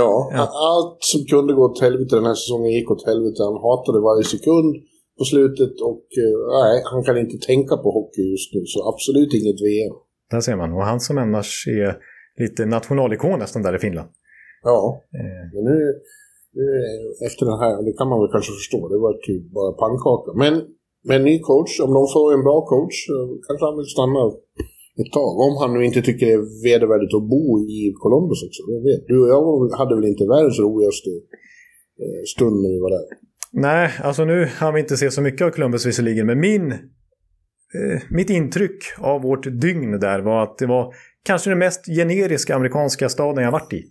Ja, 0.00 0.30
Ja. 0.36 0.42
allt 0.68 0.96
som 1.10 1.20
kunde 1.32 1.52
gå 1.58 1.62
åt 1.70 1.80
helvete 1.86 2.16
den 2.20 2.28
här 2.30 2.38
säsongen 2.42 2.70
gick 2.76 2.90
åt 2.90 3.06
helvete. 3.10 3.40
Han 3.48 3.58
hatade 3.68 3.98
varje 4.08 4.24
sekund 4.34 4.70
på 5.18 5.24
slutet 5.32 5.74
och 5.90 6.06
eh, 6.22 6.34
nej, 6.58 6.74
han 6.92 7.00
kan 7.06 7.16
inte 7.24 7.38
tänka 7.50 7.74
på 7.82 7.88
hockey 7.98 8.24
just 8.34 8.48
nu. 8.54 8.60
Så 8.72 8.78
absolut 8.92 9.32
inget 9.40 9.60
VM. 9.68 9.94
Där 10.32 10.40
ser 10.46 10.56
man. 10.62 10.70
Och 10.76 10.84
han 10.90 11.00
som 11.06 11.18
annars 11.24 11.50
är 11.82 11.90
lite 12.42 12.62
nationalikon 12.76 13.38
nästan 13.38 13.62
där 13.66 13.76
i 13.78 13.84
Finland. 13.86 14.08
Ja, 14.70 14.78
Eh, 15.20 15.44
men 15.54 15.62
nu, 15.70 15.78
nu 16.60 16.66
efter 17.26 17.42
den 17.50 17.58
här, 17.62 17.72
det 17.86 17.92
kan 17.98 18.08
man 18.12 18.18
väl 18.20 18.32
kanske 18.34 18.52
förstå, 18.60 18.78
det 18.92 19.00
var 19.06 19.12
typ 19.28 19.44
bara 19.58 19.72
pannkaka. 19.82 20.30
Men 20.42 20.54
med 21.08 21.16
en 21.20 21.24
ny 21.30 21.36
coach, 21.50 21.72
om 21.84 21.90
de 21.98 22.02
får 22.14 22.26
en 22.36 22.44
bra 22.48 22.58
coach, 22.72 22.96
kanske 23.46 23.64
han 23.68 23.76
vill 23.78 23.94
stanna 23.96 24.20
ett 25.02 25.12
tag. 25.20 25.32
Om 25.46 25.54
han 25.60 25.70
nu 25.74 25.80
inte 25.88 26.02
tycker 26.02 26.26
det 26.26 26.32
är 26.32 26.44
vedervärdigt 26.68 27.14
att 27.18 27.28
bo 27.34 27.44
i 27.78 27.80
Columbus 28.02 28.40
också. 28.46 28.60
Jag 28.76 28.82
vet. 28.88 29.02
Du 29.10 29.16
och 29.22 29.30
jag 29.34 29.42
hade 29.78 29.94
väl 29.96 30.10
inte 30.12 30.24
världens 30.34 30.58
roligaste 30.66 31.10
eh, 32.02 32.22
stund 32.34 32.56
när 32.62 32.70
vi 32.74 32.80
var 32.86 32.90
där. 32.96 33.06
nej, 33.68 33.90
alltså 34.06 34.24
nu 34.24 34.48
har 34.60 34.72
vi 34.72 34.80
inte 34.80 34.96
sett 34.96 35.12
så 35.12 35.22
mycket 35.22 35.46
av 35.46 35.50
Columbus 35.50 35.86
visserligen, 35.86 36.26
men 36.26 36.40
min, 36.40 36.72
eh, 36.72 37.98
mitt 38.10 38.30
intryck 38.30 38.78
av 38.98 39.22
vårt 39.22 39.44
dygn 39.66 40.00
där 40.00 40.20
var 40.20 40.42
att 40.42 40.58
det 40.58 40.66
var 40.66 40.94
kanske 41.24 41.50
den 41.50 41.58
mest 41.58 41.86
generiska 41.86 42.54
amerikanska 42.56 43.08
staden 43.08 43.44
jag 43.44 43.52
varit 43.52 43.72
i. 43.72 43.82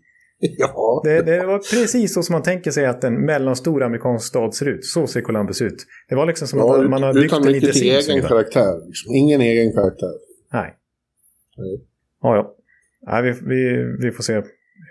Ja, 0.58 1.02
Det, 1.04 1.22
det 1.22 1.46
var 1.46 1.58
precis 1.58 2.14
så 2.14 2.24
som 2.24 2.34
man 2.34 2.44
tänker 2.44 2.72
sig 2.72 2.86
att 2.86 3.04
en 3.04 3.26
mellanstor 3.26 3.84
amerikansk 3.84 4.28
stad 4.28 4.56
ser 4.56 4.66
ut. 4.66 4.86
Så 4.86 5.08
ser 5.08 5.22
Columbus 5.22 5.62
ut. 5.62 5.86
Det 6.10 6.16
var 6.16 6.26
liksom 6.26 6.48
som 6.48 6.60
ja 6.60 6.84
att 6.84 6.90
man 6.90 7.04
har 7.04 7.14
byggt 7.14 7.26
utan 7.26 7.42
en 7.42 7.48
mycket 7.48 7.62
lite 7.62 7.74
till 7.74 8.06
sim. 8.06 8.16
egen 8.16 8.28
karaktär. 8.28 8.88
Liksom. 8.88 9.16
Ingen 9.16 9.42
egen 9.42 9.74
karaktär. 9.74 10.14
Nej. 10.54 10.78
Ja, 12.22 12.36
ja. 12.36 12.56
Nej, 13.08 13.22
vi, 13.24 13.32
vi, 13.32 13.62
vi 14.04 14.12
får 14.12 14.24
se 14.24 14.42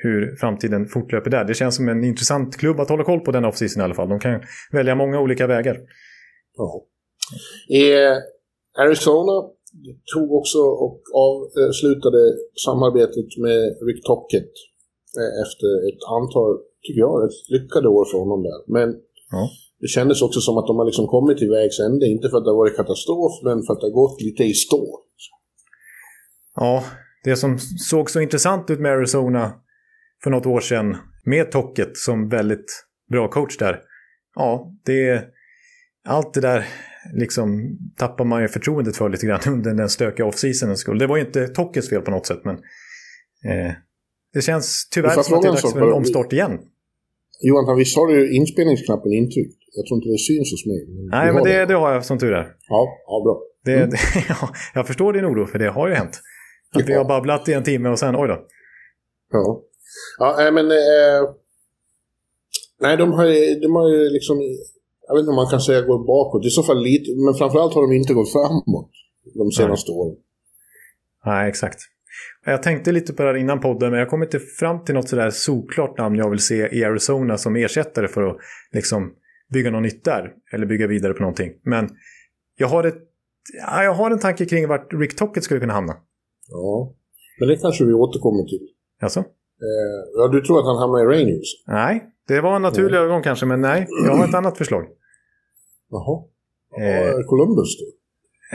hur 0.03 0.37
framtiden 0.37 0.87
fortlöper 0.87 1.31
där. 1.31 1.45
Det 1.45 1.55
känns 1.55 1.77
som 1.77 1.89
en 1.89 2.05
intressant 2.05 2.57
klubb 2.57 2.81
att 2.81 2.89
hålla 2.89 3.05
koll 3.05 3.21
på 3.21 3.31
den 3.31 3.45
off-season 3.45 3.81
i 3.81 3.85
alla 3.85 3.95
fall. 3.95 4.09
De 4.09 4.19
kan 4.21 4.41
välja 4.73 4.95
många 4.95 5.21
olika 5.21 5.47
vägar. 5.47 5.77
Ja. 6.57 6.85
Eh, 7.81 8.17
Arizona 8.85 9.37
tog 10.15 10.33
också 10.41 10.59
och 10.59 11.01
avslutade 11.15 12.23
samarbetet 12.67 13.29
med 13.45 13.61
Rick 13.89 14.01
Tockett 14.07 14.53
eh, 15.21 15.33
efter 15.45 15.69
ett 15.89 16.03
antal, 16.19 16.51
tycker 16.85 17.01
jag, 17.01 17.31
lyckade 17.49 17.89
år 17.89 18.05
för 18.11 18.19
honom 18.19 18.43
där. 18.43 18.59
Men 18.77 18.89
Ja. 19.31 19.43
det 19.81 19.89
kändes 19.97 20.23
också 20.23 20.41
som 20.41 20.59
att 20.59 20.67
de 20.67 20.77
har 20.79 20.85
liksom 20.85 21.07
kommit 21.07 21.39
till 21.39 21.51
vägs 21.51 21.81
ände. 21.81 22.07
Inte 22.07 22.29
för 22.29 22.37
att 22.39 22.45
det 22.45 22.51
har 22.51 22.63
varit 22.65 22.77
katastrof, 22.77 23.33
men 23.45 23.63
för 23.63 23.73
att 23.73 23.81
det 23.81 23.87
har 23.87 24.01
gått 24.03 24.23
lite 24.23 24.43
i 24.45 24.55
stå. 24.55 24.85
Ja, 26.57 26.85
det 27.25 27.37
som 27.37 27.59
såg 27.59 28.11
så 28.11 28.21
intressant 28.21 28.71
ut 28.71 28.81
med 28.81 28.93
Arizona 28.93 29.53
för 30.23 30.31
något 30.31 30.47
år 30.47 30.61
sedan 30.61 30.97
med 31.25 31.51
Tocket 31.51 31.97
som 31.97 32.29
väldigt 32.29 32.85
bra 33.11 33.29
coach 33.29 33.59
där. 33.59 33.81
Ja, 34.35 34.73
det 34.87 35.25
allt 36.05 36.35
det 36.35 36.41
där 36.41 36.67
liksom 37.15 37.79
tappar 37.97 38.25
man 38.25 38.43
ju 38.43 38.49
förtroendet 38.49 38.97
för 38.97 39.09
lite 39.09 39.27
grann 39.27 39.41
under 39.47 39.75
den 39.75 39.89
stökiga 39.89 40.27
off-seasonens 40.27 40.81
skull. 40.81 40.99
Det 40.99 41.07
var 41.07 41.17
ju 41.17 41.25
inte 41.25 41.49
Tockets 41.49 41.89
fel 41.89 42.03
på 42.03 42.11
något 42.11 42.27
sätt, 42.27 42.41
men 42.45 42.55
eh, 43.45 43.73
det 44.35 44.43
känns 44.43 44.89
tyvärr 44.91 45.11
som 45.11 45.35
att 45.37 45.43
det 45.43 45.49
är 45.49 45.53
dags 45.53 45.73
för 45.73 45.87
en 45.87 45.93
omstart 45.93 46.33
igen. 46.33 46.59
Johan, 47.43 47.79
visst 47.79 47.97
har 47.97 48.07
du 48.07 48.37
inspelningsknappen 48.37 49.13
intryckt? 49.13 49.57
Jag 49.77 49.87
tror 49.87 49.97
inte 49.97 50.09
det 50.09 50.19
syns 50.19 50.53
hos 50.53 50.67
mig. 50.67 50.87
Men 50.89 51.07
Nej, 51.07 51.27
men 51.27 51.37
har 51.37 51.49
det, 51.49 51.67
det 51.67 51.75
har 51.75 51.93
jag 51.93 52.05
som 52.05 52.19
tur 52.19 52.33
är. 52.33 52.47
Ja, 52.69 52.89
ja 53.07 53.23
bra. 53.25 53.41
Det, 53.65 53.77
Mm. 53.77 53.91
det, 53.91 53.99
ja, 54.29 54.49
jag 54.75 54.87
förstår 54.87 55.13
din 55.13 55.25
oro, 55.25 55.47
för 55.47 55.59
det 55.59 55.69
har 55.69 55.89
ju 55.89 55.95
hänt. 55.95 56.21
Att 56.75 56.89
vi 56.89 56.95
har 56.95 57.05
babblat 57.05 57.49
i 57.49 57.53
en 57.53 57.63
timme 57.65 57.89
och 57.89 57.99
sen, 57.99 58.17
oj 58.17 58.29
då. 58.29 58.47
Ja. 59.33 59.63
Ja, 60.19 60.35
nej, 60.39 60.53
men... 60.53 60.71
Eh, 60.71 61.31
nej, 62.81 62.97
de 62.97 63.13
har, 63.13 63.25
ju- 63.27 63.55
de 63.61 63.75
har 63.77 63.89
ju 63.91 64.09
liksom... 64.11 64.39
Jag 65.09 65.15
vet 65.15 65.21
inte 65.21 65.31
om 65.31 65.37
man 65.37 65.51
kan 65.51 65.61
säga 65.61 65.81
gå 65.81 65.99
bakåt. 65.99 66.47
I 66.47 66.51
så 66.51 66.63
fall 66.63 66.83
lite, 66.83 67.11
men 67.25 67.35
framförallt 67.35 67.75
har 67.75 67.83
de 67.83 67.93
inte 67.97 68.15
gått 68.15 68.33
framåt 68.33 68.91
de 69.35 69.51
senaste 69.53 69.93
åren. 69.93 70.17
Nej, 71.27 71.49
exakt. 71.49 71.79
Jag 72.45 72.63
tänkte 72.63 72.93
lite 72.93 73.13
på 73.13 73.23
det 73.23 73.29
här 73.29 73.37
innan 73.37 73.61
podden, 73.61 73.91
men 73.91 73.99
jag 74.01 74.09
kom 74.11 74.23
inte 74.23 74.39
fram 74.39 74.85
till 74.85 74.95
något 74.95 75.09
sådär 75.09 75.31
solklart 75.31 75.99
namn 75.99 76.17
jag 76.17 76.31
vill 76.31 76.39
se 76.39 76.69
i 76.77 76.85
Arizona 76.85 77.39
som 77.39 77.57
ersättare 77.57 78.09
för 78.09 78.23
att 78.23 78.37
liksom 78.73 79.13
bygga 79.53 79.71
något 79.71 79.83
nytt 79.83 80.05
där. 80.05 80.33
Eller 80.53 80.67
bygga 80.67 80.87
vidare 80.87 81.13
på 81.13 81.21
någonting. 81.21 81.53
Men 81.65 81.89
jag 82.57 82.69
har, 82.69 82.85
ett, 82.85 82.99
ja, 83.67 83.85
jag 83.85 83.95
har 83.95 84.11
en 84.11 84.19
tanke 84.19 84.45
kring 84.47 84.69
vart 84.69 84.93
Rick 84.93 85.17
Tocket 85.17 85.45
skulle 85.45 85.61
kunna 85.61 85.73
hamna. 85.73 85.97
Ja. 86.51 86.95
Men 87.39 87.49
det 87.49 87.57
kanske 87.57 87.85
vi 87.85 87.93
återkommer 87.93 88.45
till. 88.45 88.69
Alltså? 89.03 89.21
Eh, 89.21 90.01
ja, 90.17 90.29
du 90.29 90.41
tror 90.41 90.59
att 90.59 90.65
han 90.65 90.79
hamnar 90.79 91.01
i 91.03 91.07
Rangers? 91.17 91.65
Nej, 91.67 92.05
det 92.29 92.41
var 92.41 92.57
en 92.57 92.63
naturlig 92.63 92.99
övergång 92.99 93.23
kanske, 93.23 93.47
men 93.47 93.61
nej. 93.61 93.87
Jag 94.07 94.15
har 94.15 94.29
ett 94.29 94.35
annat 94.35 94.59
förslag. 94.59 94.85
Jaha. 95.91 96.25
Eh. 96.81 97.27
Columbus 97.27 97.79
då? 97.81 97.85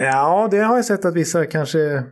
Ja, 0.01 0.47
det 0.51 0.57
har 0.57 0.75
jag 0.75 0.85
sett 0.85 1.05
att 1.05 1.15
vissa 1.15 1.45
kanske 1.45 2.03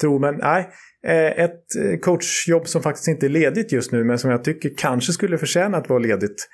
tror, 0.00 0.18
men 0.18 0.34
nej. 0.34 0.68
Eh, 1.06 1.44
Ett 1.44 1.76
eh, 1.84 1.98
coachjobb 1.98 2.68
som 2.68 2.82
faktiskt 2.82 3.08
inte 3.08 3.26
är 3.26 3.30
ledigt 3.30 3.72
just 3.72 3.92
nu, 3.92 4.04
men 4.04 4.18
som 4.18 4.30
jag 4.30 4.44
tycker 4.44 4.70
kanske 4.76 5.12
skulle 5.12 5.38
förtjäna 5.38 5.76
att 5.76 5.88
vara 5.88 5.98
ledigt. 5.98 6.48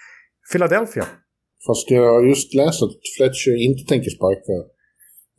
Philadelphia. 0.52 1.04
Fast 1.66 1.90
jag 1.90 2.12
har 2.12 2.26
just 2.26 2.54
läst 2.54 2.82
att 2.82 2.90
Fletcher 3.16 3.56
inte 3.68 3.84
tänker 3.88 4.10
sparka 4.10 4.52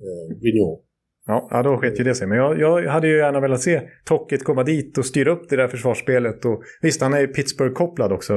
eh, 0.06 0.38
Vigneault. 0.42 0.85
Ja, 1.28 1.62
då 1.64 1.78
sket 1.78 2.00
ju 2.00 2.04
det 2.04 2.16
sig. 2.16 2.28
Men 2.28 2.38
jag, 2.38 2.60
jag 2.60 2.92
hade 2.92 3.08
ju 3.08 3.18
gärna 3.18 3.40
velat 3.40 3.62
se 3.62 3.82
Tocket 4.06 4.44
komma 4.44 4.64
dit 4.64 4.98
och 4.98 5.06
styra 5.06 5.32
upp 5.32 5.50
det 5.50 5.56
där 5.56 5.68
försvarsspelet. 5.68 6.46
Och, 6.46 6.64
visst, 6.82 7.02
han 7.02 7.14
är 7.14 7.20
ju 7.20 7.28
Pittsburgh-kopplad 7.28 8.12
också. 8.12 8.34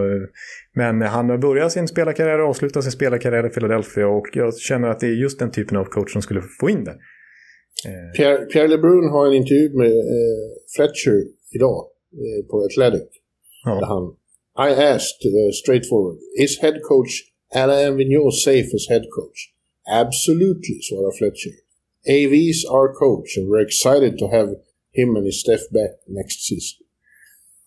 Men 0.75 1.03
han 1.03 1.31
har 1.31 1.39
börjat 1.39 1.73
sin 1.73 1.89
spelarkarriär 1.89 2.41
och 2.41 2.49
avslutat 2.49 2.83
sin 2.83 2.93
spelarkarriär 2.93 3.47
i 3.47 3.49
Philadelphia. 3.49 4.09
Och 4.09 4.27
jag 4.33 4.59
känner 4.59 4.89
att 4.89 5.01
det 5.01 5.07
är 5.07 5.23
just 5.23 5.39
den 5.39 5.51
typen 5.51 5.77
av 5.77 5.85
coach 5.85 6.13
som 6.13 6.23
skulle 6.23 6.43
få 6.61 6.71
in 6.71 6.85
det. 6.85 6.97
Eh, 7.87 8.11
Pierre, 8.17 8.45
Pierre 8.47 8.69
LeBrun 8.69 9.09
har 9.11 9.27
en 9.27 9.35
intervju 9.35 9.77
med 9.77 9.91
eh, 9.91 10.47
Fletcher 10.77 11.19
idag 11.55 11.87
eh, 12.13 12.47
på 12.51 12.65
Athletic. 12.65 13.09
Där 13.65 13.81
ja. 13.81 13.87
han, 13.87 14.05
I 14.69 14.71
asked 14.95 15.23
uh, 15.27 15.51
straightforward, 15.63 16.19
is 16.43 16.59
head 16.63 16.81
coach 16.83 17.13
Alain 17.55 17.97
Vigneault 17.97 18.35
safe 18.35 18.71
as 18.75 18.89
head 18.89 19.05
coach? 19.19 19.39
Absolutely, 20.03 20.77
svarar 20.89 21.13
Fletcher. 21.19 21.68
AV's 22.07 22.65
our 22.71 22.89
coach 22.93 23.39
and 23.39 23.49
we're 23.49 23.65
excited 23.69 24.19
to 24.19 24.27
have 24.37 24.49
him 24.93 25.17
and 25.17 25.25
his 25.27 25.41
Steph 25.41 25.65
back 25.71 25.93
next 26.07 26.39
season. 26.49 26.85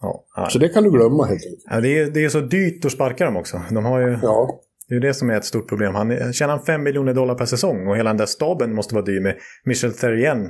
Ja, 0.01 0.25
ja. 0.35 0.49
Så 0.49 0.59
det 0.59 0.69
kan 0.69 0.83
du 0.83 0.91
glömma 0.91 1.25
helt 1.25 1.45
enkelt. 1.45 1.63
Ja, 1.69 1.81
det, 1.81 1.99
är, 1.99 2.09
det 2.09 2.25
är 2.25 2.29
så 2.29 2.39
dyrt 2.39 2.85
att 2.85 2.91
sparka 2.91 3.25
dem 3.25 3.37
också. 3.37 3.61
De 3.69 3.85
har 3.85 3.99
ju, 3.99 4.19
Ja, 4.21 4.61
Det 4.91 4.95
är 4.95 4.99
det 4.99 5.13
som 5.13 5.29
är 5.29 5.37
ett 5.37 5.45
stort 5.45 5.69
problem. 5.69 5.95
Han 5.95 6.33
tjänar 6.33 6.59
5 6.59 6.83
miljoner 6.83 7.13
dollar 7.13 7.35
per 7.35 7.45
säsong 7.45 7.87
och 7.87 7.97
hela 7.97 8.09
den 8.09 8.17
där 8.17 8.25
staben 8.25 8.73
måste 8.73 8.95
vara 8.95 9.05
dyr 9.05 9.19
med 9.19 9.37
Michel 9.63 9.93
Therrien 9.93 10.49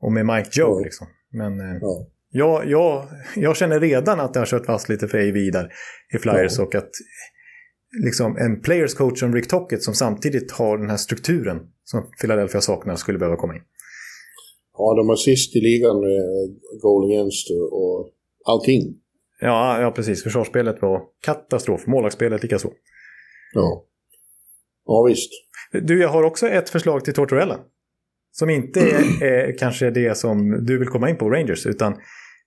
och 0.00 0.12
med 0.12 0.26
Mike 0.26 0.50
Joe. 0.52 0.78
Ja. 0.78 0.84
Liksom. 0.84 1.06
Men 1.32 1.60
eh, 1.60 1.78
ja. 1.80 2.06
jag, 2.30 2.66
jag, 2.66 3.08
jag 3.36 3.56
känner 3.56 3.80
redan 3.80 4.20
att 4.20 4.34
det 4.34 4.40
har 4.40 4.46
kört 4.46 4.66
fast 4.66 4.88
lite 4.88 5.08
för 5.08 5.18
AV 5.18 5.34
där 5.52 5.72
i 6.14 6.18
Flyers 6.18 6.58
och 6.58 6.74
att 6.74 6.90
liksom 8.04 8.36
en 8.36 8.60
players 8.60 8.94
coach 8.94 9.20
som 9.20 9.34
Rick 9.34 9.48
Tockett 9.48 9.82
som 9.82 9.94
samtidigt 9.94 10.52
har 10.52 10.78
den 10.78 10.90
här 10.90 10.96
strukturen 10.96 11.58
som 11.84 12.10
Philadelphia 12.20 12.60
saknar 12.60 12.96
skulle 12.96 13.18
behöva 13.18 13.36
komma 13.36 13.54
in. 13.54 13.62
Ja, 14.72 14.94
de 14.94 15.06
var 15.06 15.16
sist 15.16 15.56
i 15.56 15.60
ligan 15.60 16.00
med 16.00 16.20
goal 16.82 17.12
against 17.12 17.46
och 17.70 18.10
allting. 18.44 18.94
Ja, 19.40 19.80
ja, 19.80 19.90
precis. 19.90 20.22
Försvarsspelet 20.22 20.82
var 20.82 21.02
katastrof. 21.22 21.86
Målvaktsspelet 21.86 22.42
likaså. 22.42 22.72
Ja. 23.54 23.84
Ja, 24.84 25.02
visst. 25.08 25.30
Du, 25.72 26.00
jag 26.00 26.08
har 26.08 26.22
också 26.22 26.48
ett 26.48 26.70
förslag 26.70 27.04
till 27.04 27.14
Tortorella. 27.14 27.60
Som 28.32 28.50
inte 28.50 28.80
är, 28.80 29.22
är 29.22 29.58
kanske 29.58 29.90
det 29.90 30.16
som 30.16 30.64
du 30.66 30.78
vill 30.78 30.88
komma 30.88 31.10
in 31.10 31.16
på, 31.16 31.30
Rangers, 31.30 31.66
utan 31.66 31.94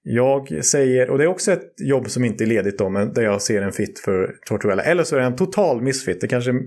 jag 0.04 0.66
säger, 0.66 1.10
och 1.10 1.18
det 1.18 1.24
är 1.24 1.28
också 1.28 1.52
ett 1.52 1.74
jobb 1.78 2.10
som 2.10 2.26
inte 2.26 2.44
är 2.44 2.46
ledigt 2.46 2.78
då, 2.78 2.90
men 2.90 3.14
där 3.14 3.22
jag 3.22 3.42
ser 3.42 3.62
en 3.62 3.72
fit 3.72 4.00
för 4.00 4.36
Tortorella. 4.46 4.84
Eller 4.84 5.04
så 5.04 5.16
är 5.16 5.20
det 5.20 5.26
en 5.26 5.36
total 5.36 5.82
missfit, 5.82 6.22
det 6.22 6.28
kanske 6.28 6.52
är 6.52 6.62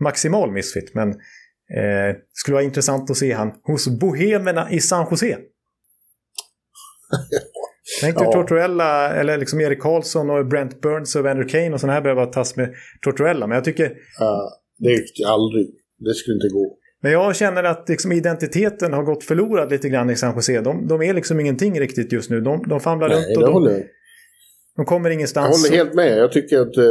maximal 0.00 0.52
missfit, 0.52 0.94
men 0.94 1.08
eh, 1.08 2.16
skulle 2.32 2.54
vara 2.54 2.64
intressant 2.64 3.10
att 3.10 3.16
se 3.16 3.32
han 3.32 3.52
hos 3.62 3.88
Bohemerna 4.00 4.70
i 4.70 4.80
San 4.80 5.06
Jose. 5.10 5.38
Tänk 8.00 8.14
dig 8.14 8.24
ja. 8.24 8.32
Tortorella, 8.32 9.14
eller 9.14 9.38
liksom 9.38 9.60
Erik 9.60 9.80
Karlsson 9.80 10.30
och 10.30 10.46
Brent 10.46 10.80
Burns 10.80 11.16
och 11.16 11.24
Vander 11.24 11.48
Kane 11.48 11.70
och 11.70 11.80
sådana 11.80 11.94
här 11.94 12.02
behöver 12.02 12.26
tas 12.26 12.56
med 12.56 12.74
Tortorella. 13.00 13.46
Men 13.46 13.54
jag 13.54 13.64
tycker... 13.64 13.84
Uh, 13.84 13.94
det 14.78 14.88
är 14.88 15.26
aldrig. 15.26 15.66
Det 15.98 16.14
skulle 16.14 16.34
inte 16.34 16.48
gå. 16.48 16.77
Men 17.02 17.12
jag 17.12 17.36
känner 17.36 17.64
att 17.64 17.88
liksom 17.88 18.12
identiteten 18.12 18.92
har 18.92 19.02
gått 19.02 19.24
förlorad 19.24 19.70
lite 19.70 19.88
grann 19.88 20.10
i 20.10 20.16
San 20.16 20.34
Jose. 20.34 20.60
De, 20.60 20.86
de 20.86 21.02
är 21.02 21.14
liksom 21.14 21.40
ingenting 21.40 21.80
riktigt 21.80 22.12
just 22.12 22.30
nu. 22.30 22.40
De, 22.40 22.62
de 22.68 22.80
famlar 22.80 23.08
Nej, 23.08 23.16
runt 23.16 23.36
och 23.36 23.64
de, 23.64 23.82
de 24.76 24.84
kommer 24.84 25.10
ingenstans. 25.10 25.64
Jag 25.64 25.70
håller 25.70 25.84
helt 25.84 25.94
med. 25.94 26.18
Jag 26.18 26.32
tycker 26.32 26.58
att 26.60 26.78
uh, 26.78 26.84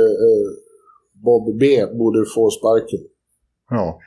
Bob 1.23 1.59
B 1.59 1.85
borde 1.85 2.25
få 2.35 2.49
sparken. 2.49 2.99
Ja. 3.69 3.99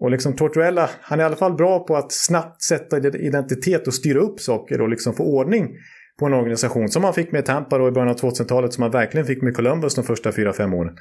Och 0.00 0.10
liksom 0.10 0.36
Tortuella, 0.36 0.90
han 1.00 1.20
är 1.20 1.22
i 1.22 1.26
alla 1.26 1.36
fall 1.36 1.54
bra 1.54 1.86
på 1.86 1.96
att 1.96 2.12
snabbt 2.12 2.62
sätta 2.62 2.98
identitet 2.98 3.86
och 3.86 3.94
styra 3.94 4.18
upp 4.18 4.40
saker 4.40 4.80
och 4.80 4.88
liksom 4.88 5.14
få 5.14 5.24
ordning 5.24 5.68
på 6.18 6.26
en 6.26 6.34
organisation. 6.34 6.88
Som 6.88 7.04
han 7.04 7.14
fick 7.14 7.32
med 7.32 7.44
Tampa 7.44 7.78
då 7.78 7.88
i 7.88 7.90
början 7.90 8.08
av 8.08 8.16
2000-talet, 8.16 8.72
som 8.72 8.82
han 8.82 8.90
verkligen 8.90 9.26
fick 9.26 9.42
med 9.42 9.56
Columbus 9.56 9.94
de 9.94 10.04
första 10.04 10.30
4-5 10.30 10.74
åren. 10.74 10.96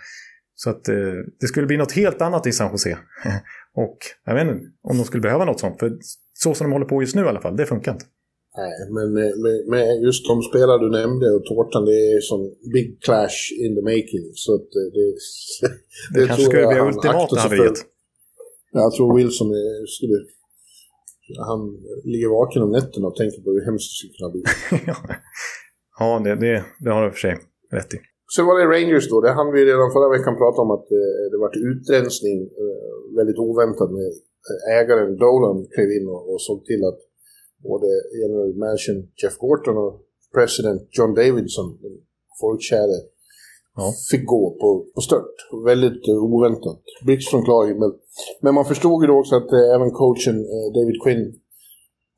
Så 0.55 0.69
att 0.69 0.89
eh, 0.89 0.95
det 1.39 1.47
skulle 1.47 1.67
bli 1.67 1.77
något 1.77 1.91
helt 1.91 2.21
annat 2.21 2.47
i 2.47 2.51
San 2.51 2.71
Jose. 2.71 2.97
och 3.75 3.97
jag 4.25 4.33
vet 4.35 4.47
inte 4.47 4.65
om 4.83 4.97
de 4.97 5.03
skulle 5.03 5.21
behöva 5.21 5.45
något 5.45 5.59
sånt. 5.59 5.79
För 5.79 5.97
så 6.33 6.53
som 6.53 6.65
de 6.65 6.73
håller 6.73 6.85
på 6.85 7.01
just 7.01 7.15
nu 7.15 7.21
i 7.21 7.27
alla 7.27 7.41
fall, 7.41 7.57
det 7.57 7.65
funkar 7.65 7.91
inte. 7.91 8.05
Nej, 8.57 8.73
men 8.95 9.13
med, 9.13 9.31
med 9.67 10.03
just 10.03 10.27
de 10.27 10.41
spelare 10.41 10.79
du 10.79 10.89
nämnde 10.89 11.25
och 11.35 11.45
tårtan, 11.45 11.85
det 11.85 11.99
är 12.15 12.21
som 12.21 12.39
big 12.73 13.01
clash 13.05 13.39
in 13.63 13.75
the 13.75 13.81
making. 13.81 14.25
Så 14.33 14.55
att 14.55 14.69
eh, 14.79 14.87
det, 14.95 15.05
det, 15.61 16.19
det 16.19 16.27
kanske 16.27 16.45
skulle 16.45 16.67
bli 16.67 16.79
ultimata 16.79 17.39
haveriet. 17.39 17.79
Jag 18.71 18.93
tror 18.93 19.17
Wilson 19.17 19.47
skulle... 19.87 20.17
Han 21.49 21.61
ligger 22.03 22.29
vaken 22.29 22.61
om 22.61 22.71
nätterna 22.71 23.07
och 23.07 23.15
tänker 23.15 23.41
på 23.41 23.49
hur 23.51 23.65
hemskt 23.65 23.87
det 23.91 23.95
skulle 23.97 24.13
kunna 24.17 24.31
bli. 24.35 24.43
ja, 25.99 26.21
det, 26.23 26.35
det, 26.35 26.65
det 26.79 26.89
har 26.91 27.05
du 27.05 27.11
för 27.11 27.17
sig 27.17 27.37
rätt 27.71 27.93
i. 27.93 27.97
Sen 28.33 28.45
var 28.47 28.55
det 28.59 28.71
Rangers 28.75 29.09
då. 29.11 29.17
Det 29.21 29.31
hann 29.37 29.51
vi 29.55 29.61
redan 29.71 29.93
förra 29.95 30.09
veckan 30.15 30.35
prata 30.41 30.59
om 30.65 30.71
att 30.77 30.87
eh, 30.99 31.23
det 31.31 31.39
var 31.43 31.51
utrensning 31.71 32.39
eh, 32.63 32.91
väldigt 33.17 33.39
oväntat 33.47 33.91
med 33.99 34.11
eh, 34.49 34.77
ägaren 34.79 35.11
Dolan 35.23 35.57
klev 35.73 35.89
in 35.97 36.07
och, 36.13 36.21
och 36.31 36.41
såg 36.47 36.59
till 36.69 36.83
att 36.89 36.99
både 37.69 37.89
general 38.21 38.53
manager 38.63 38.95
Jeff 39.21 39.37
Gorton 39.43 39.77
och 39.85 39.93
president 40.35 40.81
John 40.97 41.13
Davidson, 41.21 41.69
folkkäre, 42.41 42.97
ja. 43.75 43.85
fick 44.11 44.25
gå 44.35 44.43
på, 44.61 44.69
på 44.95 45.01
stört. 45.07 45.37
Väldigt 45.65 46.03
uh, 46.09 46.23
oväntat. 46.33 46.81
Blixt 47.05 47.29
från 47.31 47.45
klar 47.47 47.63
himmel. 47.71 47.91
Men 48.43 48.53
man 48.57 48.65
förstod 48.71 49.03
ju 49.03 49.07
då 49.07 49.15
också 49.19 49.35
att 49.35 49.51
uh, 49.57 49.75
även 49.75 49.91
coachen 49.99 50.37
uh, 50.55 50.67
David 50.77 50.97
Quinn 51.03 51.25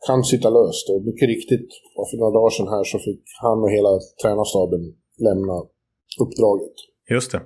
kan 0.07 0.23
sitta 0.23 0.49
löst. 0.49 0.85
Och 0.91 1.01
mycket 1.09 1.27
riktigt, 1.33 1.69
och 1.97 2.05
för 2.09 2.17
några 2.17 2.33
dagar 2.37 2.51
sedan 2.55 2.73
här 2.75 2.85
så 2.91 2.97
fick 3.07 3.23
han 3.43 3.57
och 3.63 3.71
hela 3.77 3.93
tränarstaben 4.21 4.81
lämna 5.27 5.55
uppdraget. 6.21 6.73
Just 7.09 7.31
det. 7.31 7.41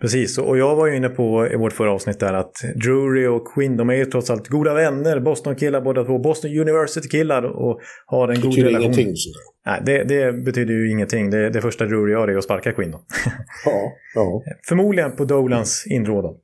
Precis, 0.00 0.38
och 0.38 0.58
jag 0.58 0.76
var 0.76 0.86
ju 0.86 0.96
inne 0.96 1.08
på 1.08 1.48
i 1.52 1.56
vårt 1.56 1.72
förra 1.72 1.92
avsnitt 1.92 2.20
där 2.20 2.32
att 2.32 2.52
Drury 2.82 3.26
och 3.26 3.54
Quinn, 3.54 3.76
de 3.76 3.90
är 3.90 3.94
ju 3.94 4.04
trots 4.04 4.30
allt 4.30 4.48
goda 4.48 4.74
vänner. 4.74 5.20
Boston-killar 5.20 5.80
båda 5.80 6.04
två. 6.04 6.18
Boston 6.18 6.50
University-killar 6.50 7.42
och 7.42 7.80
har 8.06 8.28
en 8.28 8.40
god 8.40 8.54
relation. 8.54 8.54
Det 8.54 8.62
betyder 8.62 8.80
ingenting. 8.80 9.14
Nej, 9.66 9.82
det, 9.86 10.04
det, 10.04 10.32
betyder 10.32 10.74
ju 10.74 10.90
ingenting. 10.90 11.30
Det, 11.30 11.50
det 11.50 11.60
första 11.60 11.84
Drury 11.84 12.12
gör 12.12 12.28
är 12.28 12.36
att 12.36 12.44
sparka 12.44 12.72
Quinn 12.72 12.90
då. 12.90 13.00
ja, 13.64 13.92
ja. 14.14 14.42
Förmodligen 14.68 15.16
på 15.16 15.24
Dolans 15.24 15.86
inrådan. 15.90 16.34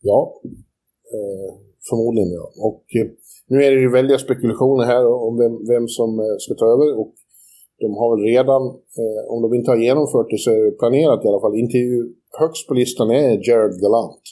Ja, 0.00 0.40
eh, 1.14 1.50
förmodligen 1.90 2.30
ja. 2.32 2.52
Och 2.56 2.84
eh, 3.00 3.06
nu 3.48 3.64
är 3.64 3.70
det 3.70 3.80
ju 3.80 3.90
väldiga 3.90 4.18
spekulationer 4.18 4.84
här 4.84 5.06
om 5.06 5.38
vem, 5.38 5.66
vem 5.68 5.88
som 5.88 6.18
eh, 6.18 6.36
ska 6.38 6.54
ta 6.54 6.66
över. 6.66 7.00
Och 7.00 7.14
de 7.82 7.90
har 8.00 8.08
väl 8.16 8.24
redan, 8.34 8.62
eh, 9.00 9.22
om 9.32 9.38
de 9.42 9.54
inte 9.58 9.70
har 9.70 9.78
genomfört 9.78 10.30
det 10.30 10.38
så 10.38 10.50
är 10.50 10.64
det 10.64 10.78
planerat 10.82 11.24
i 11.24 11.28
alla 11.28 11.40
fall. 11.40 11.54
Intervju 11.64 11.98
högst 12.40 12.68
på 12.68 12.74
listan 12.74 13.10
är 13.10 13.48
Jared 13.48 13.76
Gallant. 13.82 14.22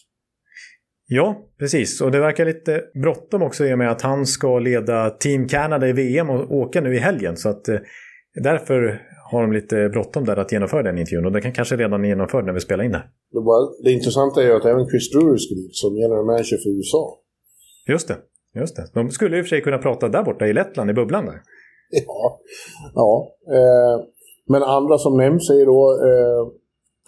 Ja, 1.09 1.37
precis. 1.59 2.00
Och 2.00 2.11
det 2.11 2.20
verkar 2.20 2.44
lite 2.44 2.83
bråttom 3.02 3.42
också 3.42 3.66
i 3.66 3.74
och 3.74 3.78
med 3.78 3.90
att 3.90 4.02
han 4.02 4.26
ska 4.26 4.59
leda 4.59 5.11
Team 5.11 5.48
Canada 5.48 5.88
i 5.88 5.92
VM 5.92 6.31
och 6.31 6.57
åka 6.57 6.81
nu 6.81 6.94
i 6.94 6.98
helgen. 6.98 7.37
Så 7.37 7.48
att 7.48 7.68
eh, 7.68 7.78
därför 8.42 9.00
har 9.31 9.42
de 9.42 9.52
lite 9.52 9.88
bråttom 9.88 10.24
där 10.24 10.37
att 10.37 10.52
genomföra 10.52 10.83
den 10.83 10.98
intervjun. 10.98 11.26
Och 11.26 11.33
det 11.33 11.40
kan 11.40 11.52
kanske 11.52 11.76
redan 11.76 12.05
genomföra 12.05 12.44
när 12.44 12.52
vi 12.52 12.61
spelar 12.61 12.85
in 12.85 12.92
det. 12.92 13.05
Det, 13.33 13.40
var, 13.40 13.85
det 13.85 13.90
intressanta 13.90 14.42
är 14.42 14.46
ju 14.46 14.52
att 14.52 14.64
även 14.64 14.87
Chris 14.90 15.11
Drury 15.11 15.38
ska 15.38 15.55
dit 15.55 15.76
som 15.76 15.96
general 15.96 16.26
manager 16.26 16.57
för 16.62 16.70
USA. 16.76 17.18
Just 17.88 18.09
det. 18.09 18.16
Just 18.61 18.76
det. 18.76 18.85
De 18.94 19.11
skulle 19.11 19.38
i 19.38 19.40
och 19.40 19.44
för 19.44 19.48
sig 19.48 19.61
kunna 19.61 19.78
prata 19.78 20.09
där 20.09 20.22
borta 20.22 20.46
i 20.46 20.52
Lettland, 20.52 20.90
i 20.90 20.94
bubblan 20.94 21.26
där. 21.26 21.40
Ja, 22.07 22.40
ja. 22.94 23.28
Eh, 23.48 24.05
men 24.46 24.62
andra 24.62 24.98
som 24.98 25.16
nämns 25.16 25.50
är 25.50 25.66
då 25.66 25.81
eh, 26.09 26.52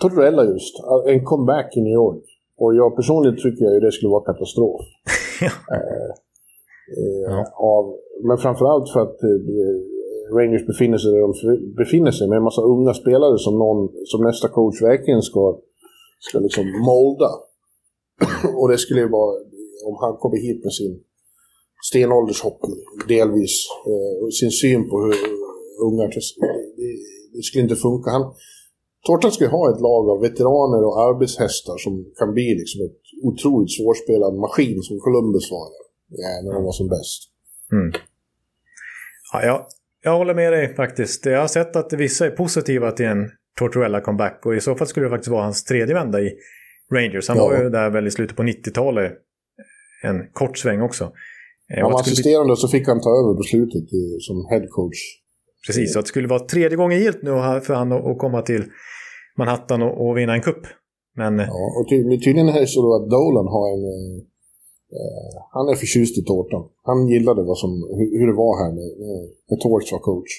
Tortorella 0.01 0.45
just, 0.45 0.75
en 1.07 1.25
comeback 1.25 1.77
i 1.77 1.81
New 1.81 1.93
York. 1.93 2.25
Och 2.59 2.75
jag 2.75 2.97
personligen 2.97 3.37
tycker 3.37 3.65
ju 3.75 3.81
det 3.81 3.93
skulle 3.93 4.11
vara 4.11 4.25
katastrof. 4.25 4.81
eh, 5.43 6.11
eh, 6.99 7.25
ja. 7.29 7.45
av, 7.55 7.97
men 8.23 8.39
framförallt 8.39 8.93
för 8.93 9.01
att 9.01 9.23
eh, 9.23 9.79
Rangers 10.37 10.67
befinner 10.67 10.99
sig 10.99 11.13
där 11.13 11.21
de 11.21 11.33
befinner 11.77 12.11
sig 12.11 12.29
med 12.29 12.37
en 12.37 12.43
massa 12.43 12.63
unga 12.63 12.95
spelare 12.95 13.39
som, 13.39 13.59
någon, 13.59 13.93
som 14.05 14.25
nästa 14.25 14.49
coach 14.49 14.83
verkligen 14.83 15.23
ska, 15.23 15.59
ska 16.21 16.39
liksom 16.39 16.65
molda. 16.87 17.31
och 18.61 18.69
det 18.69 18.79
skulle 18.79 19.01
ju 19.01 19.09
vara, 19.09 19.33
om 19.87 19.97
han 20.01 20.17
kommer 20.17 20.37
hit 20.37 20.65
med 20.65 20.73
sin 20.73 21.01
stenåldershockey 21.89 22.75
delvis. 23.09 23.55
Eh, 23.91 24.29
sin 24.41 24.51
syn 24.51 24.83
på 24.91 24.95
hur 25.03 25.15
unga... 25.87 26.05
Det, 26.07 26.89
det 27.35 27.43
skulle 27.43 27.63
inte 27.63 27.77
funka. 27.77 28.11
Han, 28.11 28.35
Torten 29.07 29.33
ska 29.33 29.49
ha 29.49 29.65
ett 29.73 29.81
lag 29.81 30.05
av 30.13 30.19
veteraner 30.21 30.85
och 30.89 30.97
arbetshästar 31.09 31.77
som 31.79 31.93
kan 32.19 32.33
bli 32.35 32.49
liksom 32.61 32.79
ett 32.87 33.01
otroligt 33.29 33.73
svårspelad 33.77 34.35
maskin 34.35 34.83
som 34.83 34.99
Columbus 34.99 35.51
var 35.51 35.67
när 36.45 36.53
de 36.55 36.65
var 36.65 36.73
som 36.73 36.89
bäst. 36.89 37.21
Mm. 37.73 37.93
Ja, 39.33 39.45
jag, 39.45 39.67
jag 40.03 40.19
håller 40.19 40.35
med 40.35 40.53
dig 40.53 40.75
faktiskt. 40.75 41.27
Jag 41.27 41.41
har 41.41 41.49
sett 41.49 41.77
att 41.77 41.93
vissa 41.93 42.27
är 42.27 42.31
positiva 42.31 42.93
till 42.93 43.07
en 43.07 43.31
Tortorella 43.59 44.01
comeback 44.01 44.47
och 44.47 44.55
i 44.55 44.61
så 44.61 44.75
fall 44.75 44.87
skulle 44.87 45.07
det 45.07 45.11
faktiskt 45.11 45.31
vara 45.31 45.43
hans 45.43 45.65
tredje 45.65 45.95
vända 45.95 46.21
i 46.21 46.33
Rangers. 46.93 47.29
Han 47.29 47.37
ja. 47.37 47.45
var 47.45 47.59
ju 47.59 47.71
där 47.71 47.91
väl 47.91 48.07
i 48.07 48.11
slutet 48.11 48.37
på 48.37 48.43
90-talet 48.43 49.13
en 50.03 50.27
kort 50.33 50.59
sväng 50.59 50.81
också. 50.83 51.13
Han 51.69 51.93
var 51.93 52.01
assisterande 52.01 52.57
så 52.57 52.69
fick 52.69 52.87
han 52.87 53.01
ta 53.01 53.11
över 53.11 53.35
beslutet 53.43 53.89
som 54.21 54.47
headcoach. 54.51 55.01
Precis, 55.67 55.93
så 55.93 55.99
att 55.99 56.05
det 56.05 56.09
skulle 56.09 56.29
vara 56.29 56.47
tredje 56.47 56.77
gången 56.77 56.99
gilt 57.01 57.23
nu 57.23 57.31
för 57.67 57.75
han 57.75 57.93
att 57.93 58.19
komma 58.19 58.43
till 58.43 58.65
Manhattan 59.39 59.83
och, 59.83 60.09
och 60.09 60.17
vinna 60.19 60.35
en 60.35 60.43
kupp. 60.43 60.67
Men... 61.17 61.39
Ja, 61.39 61.61
och 61.79 61.89
ty 61.89 61.97
tydligen 62.25 62.49
är 62.49 62.61
det 62.61 62.67
så 62.67 62.95
att 62.97 63.11
Dolan 63.11 63.47
har 63.47 63.67
en... 63.75 63.83
Eh, 63.91 64.17
eh, 64.99 65.35
han 65.57 65.69
är 65.69 65.75
förtjust 65.75 66.19
i 66.19 66.25
tårtan. 66.25 66.63
Han 66.83 67.09
gillade 67.09 67.43
vad 67.43 67.59
som, 67.59 67.71
hur, 68.21 68.27
det 68.27 68.37
var 68.45 68.53
här 68.63 68.73
med, 68.79 68.91
med 69.51 69.61
Torch 69.61 69.93
var 69.93 69.99
coach. 69.99 70.33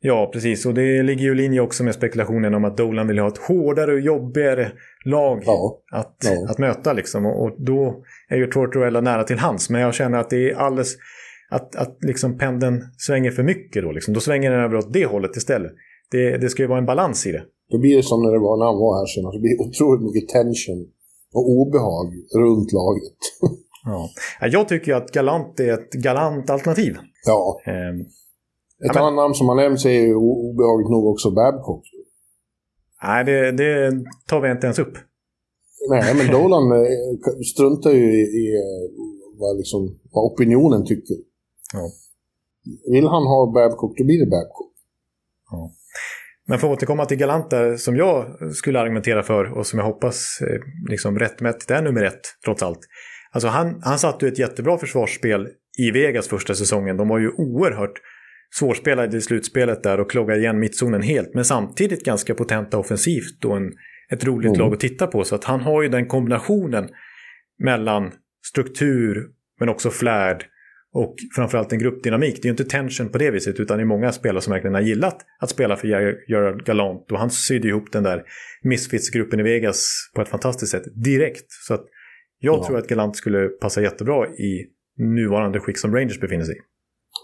Ja, 0.00 0.30
precis. 0.32 0.66
Och 0.66 0.74
det 0.74 1.02
ligger 1.02 1.22
ju 1.22 1.32
i 1.32 1.34
linje 1.34 1.60
också 1.60 1.84
med 1.84 1.94
spekulationen 1.94 2.54
om 2.54 2.64
att 2.64 2.76
Dolan 2.76 3.06
vill 3.06 3.18
ha 3.18 3.28
ett 3.28 3.38
hårdare 3.38 3.92
och 3.92 4.00
jobbigare 4.00 4.72
lag 5.06 5.42
ja. 5.46 5.78
Att, 5.92 6.16
ja. 6.24 6.50
att 6.50 6.58
möta. 6.58 6.92
Liksom. 6.92 7.26
Och, 7.26 7.42
och, 7.42 7.50
då 7.58 8.04
är 8.28 8.36
ju 8.36 8.46
Tortorella 8.46 9.00
nära 9.00 9.24
till 9.24 9.38
hands. 9.38 9.70
Men 9.70 9.80
jag 9.80 9.94
känner 9.94 10.18
att 10.18 10.30
det 10.30 10.50
är 10.50 10.54
alldeles... 10.54 10.96
Att, 11.50 11.76
att 11.76 11.96
liksom 12.00 12.38
pendeln 12.38 12.82
svänger 12.98 13.30
för 13.30 13.42
mycket 13.42 13.82
då. 13.82 13.92
Liksom. 13.92 14.14
Då 14.14 14.20
svänger 14.20 14.50
den 14.50 14.60
över 14.60 14.76
åt 14.76 14.92
det 14.92 15.06
hållet 15.06 15.36
istället. 15.36 15.72
Det, 16.10 16.38
det 16.38 16.48
ska 16.48 16.62
ju 16.62 16.68
vara 16.68 16.78
en 16.78 16.86
balans 16.86 17.26
i 17.26 17.32
det. 17.32 17.42
Då 17.70 17.78
blir 17.78 17.96
det 17.96 18.02
som 18.02 18.22
när 18.22 18.32
det 18.32 18.38
var 18.38 18.56
när 18.58 18.66
han 18.66 18.78
var 18.78 18.98
här 18.98 19.06
senast. 19.06 19.34
Det 19.36 19.40
blir 19.40 19.60
otroligt 19.60 20.02
mycket 20.02 20.28
tension 20.28 20.86
och 21.34 21.50
obehag 21.50 22.08
runt 22.34 22.72
laget. 22.72 23.18
ja. 23.84 24.08
Jag 24.48 24.68
tycker 24.68 24.94
att 24.94 25.12
Galant 25.12 25.60
är 25.60 25.72
ett 25.72 25.92
galant 25.92 26.50
alternativ. 26.50 26.96
Ja. 27.26 27.60
Ehm, 27.64 28.00
ett 28.84 28.94
ja, 28.94 29.00
annat 29.00 29.14
namn 29.14 29.34
som 29.34 29.48
har 29.48 29.56
nämnts 29.56 29.84
är 29.86 29.90
ju 29.90 30.14
obehagligt 30.14 30.90
nog 30.90 31.06
också 31.06 31.30
Babcock. 31.30 31.84
Nej, 33.02 33.24
det, 33.24 33.52
det, 33.52 34.04
tar 34.26 34.40
vi 34.40 34.50
inte 34.50 34.66
ens 34.66 34.78
upp. 34.78 34.98
Nej, 35.90 36.14
men 36.14 36.26
Dolan 36.26 36.72
eh, 36.72 36.86
struntar 37.54 37.90
ju 37.90 38.12
i, 38.12 38.22
i 38.22 38.54
eh, 38.54 38.90
vad, 39.38 39.56
liksom, 39.56 39.98
vad 40.12 40.32
opinionen 40.32 40.84
tycker. 40.84 41.16
Ja. 41.72 41.90
Vill 42.92 43.06
han 43.06 43.22
ha 43.22 43.52
Babcock, 43.52 43.98
då 43.98 44.04
blir 44.04 44.24
det 44.24 44.30
Babcock. 44.30 44.72
Ja. 45.50 45.72
Men 46.48 46.58
för 46.58 46.66
att 46.66 46.76
återkomma 46.76 47.04
till 47.04 47.16
Galanta 47.16 47.76
som 47.76 47.96
jag 47.96 48.26
skulle 48.54 48.80
argumentera 48.80 49.22
för 49.22 49.58
och 49.58 49.66
som 49.66 49.78
jag 49.78 49.86
hoppas 49.86 50.38
eh, 50.40 50.90
liksom 50.90 51.18
rättmätigt 51.18 51.70
är 51.70 51.82
nummer 51.82 52.04
ett, 52.04 52.20
trots 52.44 52.62
allt. 52.62 52.80
Alltså 53.30 53.48
han, 53.48 53.80
han 53.82 53.98
satte 53.98 54.26
ju 54.26 54.32
ett 54.32 54.38
jättebra 54.38 54.78
försvarsspel 54.78 55.48
i 55.78 55.90
Vegas 55.90 56.28
första 56.28 56.54
säsongen. 56.54 56.96
De 56.96 57.08
var 57.08 57.18
ju 57.18 57.30
oerhört 57.30 58.00
svårspelade 58.54 59.16
i 59.16 59.20
slutspelet 59.20 59.82
där 59.82 60.00
och 60.00 60.10
kloggade 60.10 60.40
igen 60.40 60.58
mittzonen 60.58 61.02
helt. 61.02 61.34
Men 61.34 61.44
samtidigt 61.44 62.04
ganska 62.04 62.34
potenta 62.34 62.78
offensivt 62.78 63.44
och 63.44 63.56
en, 63.56 63.72
ett 64.12 64.24
roligt 64.24 64.48
mm. 64.48 64.60
lag 64.60 64.72
att 64.72 64.80
titta 64.80 65.06
på. 65.06 65.24
Så 65.24 65.34
att 65.34 65.44
han 65.44 65.60
har 65.60 65.82
ju 65.82 65.88
den 65.88 66.06
kombinationen 66.06 66.88
mellan 67.58 68.12
struktur 68.46 69.26
men 69.60 69.68
också 69.68 69.90
flärd 69.90 70.44
och 70.92 71.14
framförallt 71.34 71.72
en 71.72 71.78
gruppdynamik. 71.78 72.34
Det 72.34 72.40
är 72.40 72.44
ju 72.46 72.50
inte 72.50 72.64
tension 72.64 73.08
på 73.08 73.18
det 73.18 73.30
viset 73.30 73.60
utan 73.60 73.76
det 73.76 73.82
är 73.82 73.86
många 73.86 74.12
spelare 74.12 74.40
som 74.40 74.52
verkligen 74.52 74.74
har 74.74 74.80
gillat 74.80 75.16
att 75.40 75.50
spela 75.50 75.76
för 75.76 75.88
Gerard 76.30 76.64
Galant. 76.64 77.12
Och 77.12 77.18
han 77.18 77.30
sydde 77.30 77.68
ihop 77.68 77.92
den 77.92 78.02
där 78.02 78.22
Misfits-gruppen 78.62 79.40
i 79.40 79.42
Vegas 79.42 80.10
på 80.14 80.22
ett 80.22 80.28
fantastiskt 80.28 80.72
sätt 80.72 80.84
direkt. 80.94 81.46
Så 81.48 81.74
att 81.74 81.84
jag 82.38 82.58
ja. 82.58 82.66
tror 82.66 82.78
att 82.78 82.88
Galant 82.88 83.16
skulle 83.16 83.48
passa 83.48 83.82
jättebra 83.82 84.26
i 84.28 84.66
nuvarande 84.98 85.60
skick 85.60 85.78
som 85.78 85.94
Rangers 85.94 86.20
befinner 86.20 86.44
sig 86.44 86.54
i. 86.54 86.58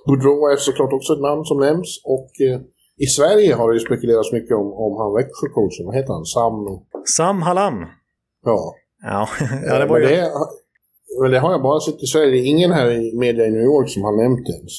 Boudreau 0.06 0.52
är 0.52 0.56
såklart 0.56 0.92
också 0.92 1.12
ett 1.12 1.20
namn 1.28 1.44
som 1.44 1.58
nämns 1.60 1.90
och 2.04 2.30
eh, 2.46 2.60
i 3.04 3.06
Sverige 3.06 3.54
har 3.54 3.66
det 3.68 3.74
ju 3.78 3.80
spekulerats 3.80 4.32
mycket 4.32 4.56
om, 4.56 4.68
om 4.84 4.92
han 5.00 5.10
Växjö-coachen, 5.18 5.84
vad 5.86 5.94
heter 5.94 6.12
han? 6.12 6.24
Sam... 6.24 6.54
Sam 7.16 7.42
Hallam. 7.42 7.76
Ja. 8.44 8.74
Ja, 9.02 9.28
ja 9.68 9.78
det 9.78 9.86
var 9.86 9.98
ju... 9.98 10.06
Det, 10.06 10.30
men 11.20 11.30
det 11.30 11.38
har 11.38 11.52
jag 11.52 11.62
bara 11.62 11.80
sett 11.80 12.02
i 12.02 12.06
Sverige. 12.06 12.30
Det 12.30 12.38
är 12.38 12.46
ingen 12.46 12.72
här 12.72 12.90
i 12.90 13.18
media 13.18 13.46
i 13.46 13.50
New 13.50 13.62
York 13.62 13.88
som 13.90 14.02
har 14.02 14.22
nämnt 14.22 14.46
det 14.46 14.52
ens. 14.52 14.72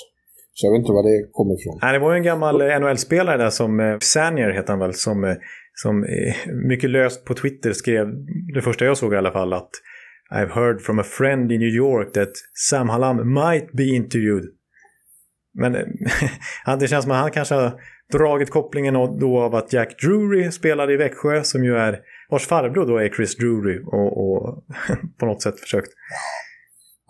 Så 0.53 0.67
jag 0.67 0.71
vet 0.71 0.79
inte 0.79 0.91
var 0.91 1.03
det 1.03 1.29
kommer 1.31 1.53
ifrån. 1.59 1.79
Nej, 1.81 1.93
det 1.93 1.99
var 1.99 2.11
ju 2.13 2.17
en 2.17 2.23
gammal 2.23 2.57
NHL-spelare 2.57 3.37
där 3.37 3.49
som, 3.49 3.79
eh, 3.79 3.97
Sanier 3.99 4.49
heter 4.49 4.69
han 4.69 4.79
väl, 4.79 4.93
som, 4.93 5.23
eh, 5.23 5.35
som 5.73 6.03
eh, 6.03 6.53
mycket 6.69 6.89
löst 6.89 7.25
på 7.25 7.33
Twitter 7.33 7.73
skrev, 7.73 8.07
det 8.53 8.61
första 8.61 8.85
jag 8.85 8.97
såg 8.97 9.13
i 9.13 9.17
alla 9.17 9.31
fall, 9.31 9.53
att 9.53 9.71
I've 10.33 10.53
heard 10.53 10.81
from 10.81 10.99
a 10.99 11.03
friend 11.03 11.51
in 11.51 11.59
New 11.59 11.75
York 11.75 12.13
that 12.13 12.31
Sam 12.69 12.89
Hallam 12.89 13.33
might 13.33 13.71
be 13.71 13.83
interviewed. 13.83 14.43
Men 15.53 15.73
det 16.79 16.87
känns 16.87 17.03
som 17.03 17.11
att 17.11 17.17
han 17.17 17.31
kanske 17.31 17.55
har 17.55 17.81
dragit 18.13 18.49
kopplingen 18.49 18.93
då 19.19 19.39
av 19.39 19.55
att 19.55 19.73
Jack 19.73 20.01
Drury 20.01 20.51
spelade 20.51 20.93
i 20.93 20.97
Växjö, 20.97 21.43
som 21.43 21.63
ju 21.63 21.75
är 21.75 21.99
vars 22.29 22.47
farbror 22.47 22.85
då 22.85 22.97
är 22.97 23.09
Chris 23.09 23.37
Drury 23.37 23.77
och, 23.85 24.11
och 24.23 24.63
på 25.19 25.25
något 25.25 25.41
sätt 25.41 25.59
försökt. 25.59 25.91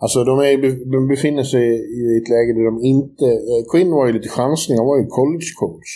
Alltså 0.02 0.24
de, 0.24 0.34
är, 0.38 0.56
de 0.94 1.08
befinner 1.08 1.42
sig 1.42 1.66
i 2.00 2.04
ett 2.18 2.28
läge 2.34 2.52
där 2.58 2.64
de 2.70 2.76
inte... 2.94 3.26
Eh, 3.50 3.62
Quinn 3.70 3.90
var 3.98 4.06
ju 4.06 4.12
lite 4.12 4.28
chansning, 4.28 4.78
han 4.78 4.86
var 4.86 4.98
ju 5.00 5.06
college 5.06 5.50
coach. 5.60 5.90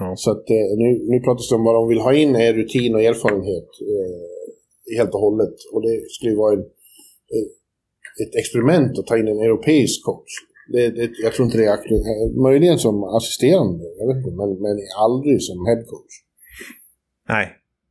Ja. 0.00 0.08
Så 0.16 0.30
att 0.30 0.50
eh, 0.50 0.68
nu, 0.82 0.88
nu 1.10 1.16
pratas 1.26 1.48
det 1.48 1.54
om 1.58 1.64
vad 1.64 1.74
de 1.74 1.88
vill 1.88 2.06
ha 2.06 2.12
in 2.22 2.36
är 2.36 2.52
rutin 2.60 2.94
och 2.94 3.02
erfarenhet 3.02 3.68
eh, 3.94 4.96
helt 4.98 5.14
och 5.14 5.20
hållet. 5.26 5.56
Och 5.72 5.82
det 5.86 5.94
skulle 6.14 6.32
ju 6.32 6.38
vara 6.44 6.54
en, 6.56 6.64
eh, 7.34 7.48
ett 8.22 8.34
experiment 8.40 8.98
att 8.98 9.06
ta 9.06 9.18
in 9.18 9.28
en 9.28 9.44
europeisk 9.48 9.98
coach. 10.04 10.32
Det, 10.72 10.90
det, 10.90 11.10
jag 11.24 11.32
tror 11.32 11.46
inte 11.46 11.58
det 11.58 11.64
är 11.64 11.72
aktuellt. 11.72 12.36
Möjligen 12.48 12.78
som 12.78 13.04
assisterande, 13.04 13.84
jag 13.98 14.06
vet 14.08 14.16
inte, 14.16 14.30
men, 14.40 14.50
men 14.64 14.76
aldrig 15.04 15.42
som 15.42 15.66
headcoach. 15.66 16.14
Nej, 17.28 17.46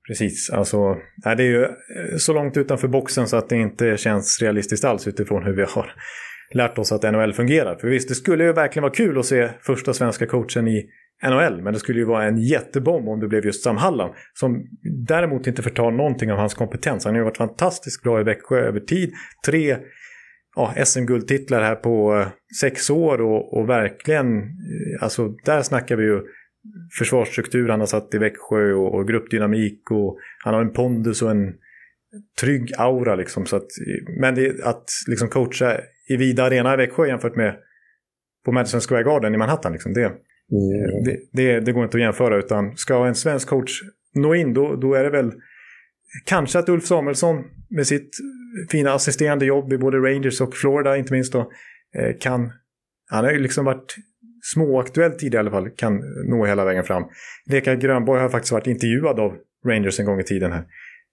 Precis, 0.07 0.49
alltså 0.49 0.95
det 1.23 1.43
är 1.43 1.47
ju 1.47 1.63
eh, 1.63 2.17
så 2.17 2.33
långt 2.33 2.57
utanför 2.57 2.87
boxen 2.87 3.27
så 3.27 3.37
att 3.37 3.49
det 3.49 3.55
inte 3.55 3.97
känns 3.97 4.41
realistiskt 4.41 4.85
alls 4.85 5.07
utifrån 5.07 5.43
hur 5.43 5.55
vi 5.55 5.61
har 5.61 5.93
lärt 6.53 6.77
oss 6.77 6.91
att 6.91 7.03
NHL 7.03 7.33
fungerar. 7.33 7.75
För 7.75 7.87
visst, 7.87 8.09
det 8.09 8.15
skulle 8.15 8.43
ju 8.43 8.53
verkligen 8.53 8.83
vara 8.83 8.93
kul 8.93 9.19
att 9.19 9.25
se 9.25 9.49
första 9.61 9.93
svenska 9.93 10.25
coachen 10.25 10.67
i 10.67 10.85
NHL, 11.23 11.61
men 11.61 11.73
det 11.73 11.79
skulle 11.79 11.99
ju 11.99 12.05
vara 12.05 12.25
en 12.25 12.37
jättebomb 12.37 13.09
om 13.09 13.19
det 13.19 13.27
blev 13.27 13.45
just 13.45 13.63
Sam 13.63 13.77
Hallam. 13.77 14.09
Som 14.33 14.65
däremot 15.07 15.47
inte 15.47 15.61
förtar 15.61 15.91
någonting 15.91 16.31
av 16.31 16.37
hans 16.37 16.53
kompetens. 16.53 17.05
Han 17.05 17.13
har 17.13 17.19
ju 17.19 17.25
varit 17.25 17.37
fantastiskt 17.37 18.03
bra 18.03 18.21
i 18.21 18.23
Växjö 18.23 18.59
över 18.59 18.79
tid. 18.79 19.11
Tre 19.45 19.77
ja, 20.55 20.85
SM-guldtitlar 20.85 21.61
här 21.61 21.75
på 21.75 22.15
eh, 22.15 22.27
sex 22.61 22.89
år 22.89 23.21
och, 23.21 23.57
och 23.57 23.69
verkligen, 23.69 24.37
eh, 24.37 25.03
alltså 25.03 25.27
där 25.45 25.61
snackar 25.61 25.95
vi 25.95 26.03
ju 26.03 26.21
försvarsstruktur 26.99 27.69
han 27.69 27.79
har 27.79 27.87
satt 27.87 28.13
i 28.13 28.17
Växjö 28.17 28.73
och, 28.73 28.95
och 28.95 29.07
gruppdynamik 29.07 29.91
och 29.91 30.17
han 30.43 30.53
har 30.53 30.61
en 30.61 30.73
pondus 30.73 31.21
och 31.21 31.31
en 31.31 31.53
trygg 32.41 32.71
aura 32.77 33.15
liksom. 33.15 33.45
Så 33.45 33.55
att, 33.55 33.67
men 34.19 34.35
det, 34.35 34.63
att 34.63 34.85
liksom 35.07 35.29
coacha 35.29 35.79
i 36.09 36.17
vida 36.17 36.43
arena 36.43 36.73
i 36.73 36.77
Växjö 36.77 37.07
jämfört 37.07 37.35
med 37.35 37.55
på 38.45 38.51
Madison 38.51 38.81
Square 38.81 39.03
Garden 39.03 39.33
i 39.33 39.37
Manhattan, 39.37 39.73
liksom, 39.73 39.93
det, 39.93 40.05
mm. 40.05 40.17
det, 41.05 41.19
det, 41.31 41.59
det, 41.59 41.71
går 41.71 41.83
inte 41.83 41.97
att 41.97 42.01
jämföra. 42.01 42.37
Utan 42.37 42.77
ska 42.77 43.07
en 43.07 43.15
svensk 43.15 43.47
coach 43.47 43.81
nå 44.15 44.35
in, 44.35 44.53
då, 44.53 44.75
då 44.75 44.93
är 44.93 45.03
det 45.03 45.09
väl 45.09 45.31
kanske 46.25 46.59
att 46.59 46.69
Ulf 46.69 46.85
Samuelsson 46.85 47.43
med 47.69 47.87
sitt 47.87 48.17
fina 48.71 48.93
assisterande 48.93 49.45
jobb 49.45 49.73
i 49.73 49.77
både 49.77 49.97
Rangers 49.97 50.41
och 50.41 50.55
Florida, 50.55 50.97
inte 50.97 51.13
minst, 51.13 51.33
då, 51.33 51.39
eh, 51.99 52.17
kan... 52.19 52.51
Han 53.09 53.25
har 53.25 53.31
ju 53.31 53.39
liksom 53.39 53.65
varit 53.65 53.95
småaktuell 54.53 55.11
tid 55.11 55.33
i 55.33 55.37
alla 55.37 55.51
fall 55.51 55.69
kan 55.69 56.01
nå 56.29 56.45
hela 56.45 56.65
vägen 56.65 56.83
fram. 56.83 57.03
Leka 57.45 57.75
Grönborg 57.75 58.21
har 58.21 58.29
faktiskt 58.29 58.51
varit 58.51 58.67
intervjuad 58.67 59.19
av 59.19 59.33
Rangers 59.67 59.99
en 59.99 60.05
gång 60.05 60.19
i 60.19 60.23
tiden 60.23 60.51
här. 60.51 60.65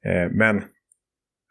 Eh, 0.06 0.30
men 0.32 0.62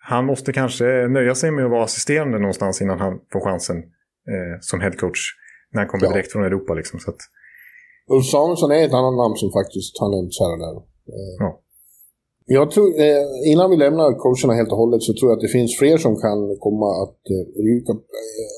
han 0.02 0.26
måste 0.26 0.54
kanske 0.54 1.08
nöja 1.08 1.36
sig 1.36 1.52
med 1.52 1.66
att 1.66 1.72
vara 1.72 1.84
assisterande 1.84 2.40
någonstans 2.40 2.82
innan 2.82 3.00
han 3.00 3.20
får 3.32 3.42
chansen 3.42 3.78
eh, 3.78 4.60
som 4.62 4.82
headcoach 4.82 5.22
när 5.72 5.82
han 5.82 5.90
kommer 5.90 6.06
ja. 6.06 6.12
direkt 6.12 6.32
från 6.32 6.44
Europa. 6.44 6.74
Liksom, 6.74 7.00
så 7.00 7.10
att... 7.12 7.22
Ulf 8.08 8.26
Samuelsson 8.26 8.72
är 8.72 8.86
ett 8.86 8.94
annat 8.94 9.18
namn 9.24 9.36
som 9.36 9.50
faktiskt 9.60 10.00
har 10.00 10.10
nämnts 10.16 10.40
här 10.40 10.52
och 10.54 10.60
där. 10.66 10.76
Ja. 11.40 11.62
Jag 12.58 12.66
tror, 12.72 12.88
eh, 13.06 13.26
innan 13.52 13.68
vi 13.72 13.78
lämnar 13.86 14.10
coacherna 14.24 14.54
helt 14.60 14.72
och 14.74 14.82
hållet 14.84 15.04
så 15.08 15.12
tror 15.14 15.28
jag 15.30 15.36
att 15.38 15.46
det 15.48 15.58
finns 15.58 15.72
fler 15.82 15.98
som 16.06 16.14
kan 16.26 16.40
komma 16.66 16.90
att 17.04 17.22
eh, 17.36 17.46
ryka. 17.68 17.94
Eh, 18.22 18.52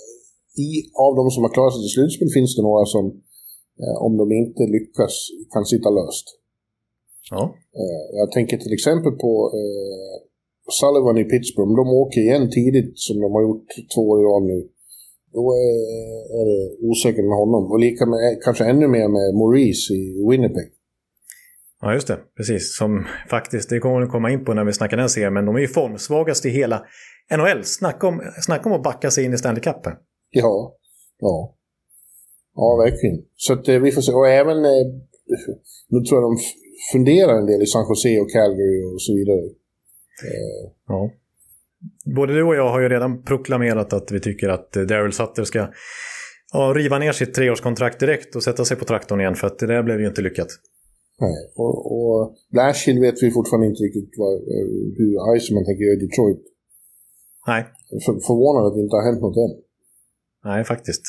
i, 0.66 0.70
av 1.06 1.12
de 1.20 1.26
som 1.34 1.42
har 1.44 1.52
klarat 1.56 1.74
sig 1.74 1.82
till 1.84 1.96
slutspel 1.96 2.30
finns 2.38 2.52
det 2.58 2.64
några 2.70 2.86
som, 2.96 3.06
eh, 3.82 3.98
om 4.06 4.14
de 4.22 4.26
inte 4.42 4.64
lyckas, 4.76 5.14
kan 5.54 5.66
sitta 5.74 5.90
löst. 6.00 6.26
Ja. 7.32 7.44
Eh, 7.80 8.06
jag 8.20 8.28
tänker 8.36 8.58
till 8.58 8.74
exempel 8.78 9.14
på 9.24 9.32
eh, 9.60 10.16
Sullivan 10.80 11.18
i 11.24 11.26
Pittsburgh. 11.32 11.74
De 11.82 11.86
åker 12.04 12.22
igen 12.28 12.46
tidigt 12.58 12.94
som 13.06 13.16
de 13.24 13.30
har 13.36 13.44
gjort 13.48 13.70
två 13.94 14.02
år 14.12 14.18
i 14.22 14.26
rad 14.30 14.44
nu. 14.54 14.60
Då 15.38 15.44
är, 15.70 15.80
är 16.40 16.46
det 16.52 16.62
osäkert 16.90 17.28
med 17.32 17.38
honom. 17.44 17.64
Och 17.72 17.80
lika 17.88 18.04
med, 18.06 18.20
kanske 18.46 18.64
ännu 18.72 18.88
mer 18.96 19.08
med 19.18 19.28
Maurice 19.40 19.94
i 19.94 20.04
Winnipeg. 20.30 20.70
Ja, 21.82 21.94
just 21.94 22.08
det. 22.08 22.17
Precis. 22.38 22.78
Som 22.78 23.06
faktiskt, 23.30 23.70
det 23.70 23.80
kommer 23.80 24.02
vi 24.02 24.08
komma 24.08 24.32
in 24.32 24.46
på 24.46 24.54
när 24.54 24.65
vi 24.65 24.74
snackar 24.74 24.98
den 24.98 25.10
serien, 25.10 25.34
men 25.34 25.46
de 25.46 25.56
är 25.56 25.60
ju 25.60 25.67
formsvagast 25.67 26.46
i 26.46 26.50
hela 26.50 26.86
NHL. 27.38 27.63
Snacka 27.63 28.08
om, 28.08 28.22
snacka 28.41 28.70
om 28.70 28.76
att 28.76 28.84
backa 28.84 29.12
sig 29.12 29.26
in 29.26 29.34
i 29.34 29.38
Stanley 29.38 29.62
Cupen. 29.62 29.94
Ja, 30.30 30.76
ja. 31.20 31.56
Ja, 32.56 32.84
verkligen. 32.86 33.26
Så 33.36 33.54
att 33.54 33.67
eh, 33.67 33.80
vi 33.80 33.91
får 33.91 34.02
se. 34.02 34.12
Och 34.12 34.30
även, 34.30 34.58
eh, 34.58 34.88
nu 35.89 36.02
tror 36.02 36.22
jag 36.22 36.32
de 36.32 36.38
funderar 36.91 37.38
en 37.38 37.46
del 37.46 37.62
i 37.62 37.65
San 37.65 37.86
Jose 37.89 38.20
och 38.20 38.32
Calgary 38.32 38.84
och 38.84 39.02
så 39.02 39.13
vidare. 39.13 39.46
Eh. 40.24 40.72
Ja. 40.88 41.12
Både 42.15 42.34
du 42.34 42.44
och 42.44 42.56
jag 42.56 42.70
har 42.70 42.82
ju 42.82 42.89
redan 42.89 43.24
proklamerat 43.24 43.94
att 43.94 44.12
vi 44.12 44.20
tycker 44.20 44.50
att 44.50 44.72
Daryl 44.72 45.13
Sutter 45.13 45.44
ska 45.44 45.67
ja, 46.54 46.74
riva 46.76 47.00
ner 47.00 47.12
sitt 47.12 47.34
treårskontrakt 47.34 48.00
direkt 48.00 48.36
och 48.36 48.44
sätta 48.44 48.65
sig 48.65 48.78
på 48.78 48.86
traktorn 48.86 49.22
igen 49.22 49.36
för 49.36 49.48
att 49.48 49.60
det 49.60 49.67
där 49.67 49.84
blev 49.84 50.00
ju 50.00 50.08
inte 50.08 50.22
lyckat. 50.22 50.48
Nej, 51.26 51.38
och, 51.56 51.76
och 51.96 52.36
Blashill 52.52 53.00
vet 53.00 53.24
vi 53.24 53.32
fortfarande 53.32 53.68
inte 53.68 53.84
riktigt 53.84 54.12
vad, 54.18 54.34
hur 54.98 55.12
Iceman 55.36 55.66
tänker 55.66 55.84
göra 55.84 55.98
i 56.00 56.06
Detroit. 56.06 56.44
Nej. 57.48 57.62
För, 58.06 58.14
förvånad 58.28 58.68
att 58.68 58.76
det 58.76 58.82
inte 58.82 58.96
har 58.96 59.06
hänt 59.10 59.22
något 59.22 59.38
än. 59.46 59.54
Nej, 60.44 60.64
faktiskt. 60.64 61.02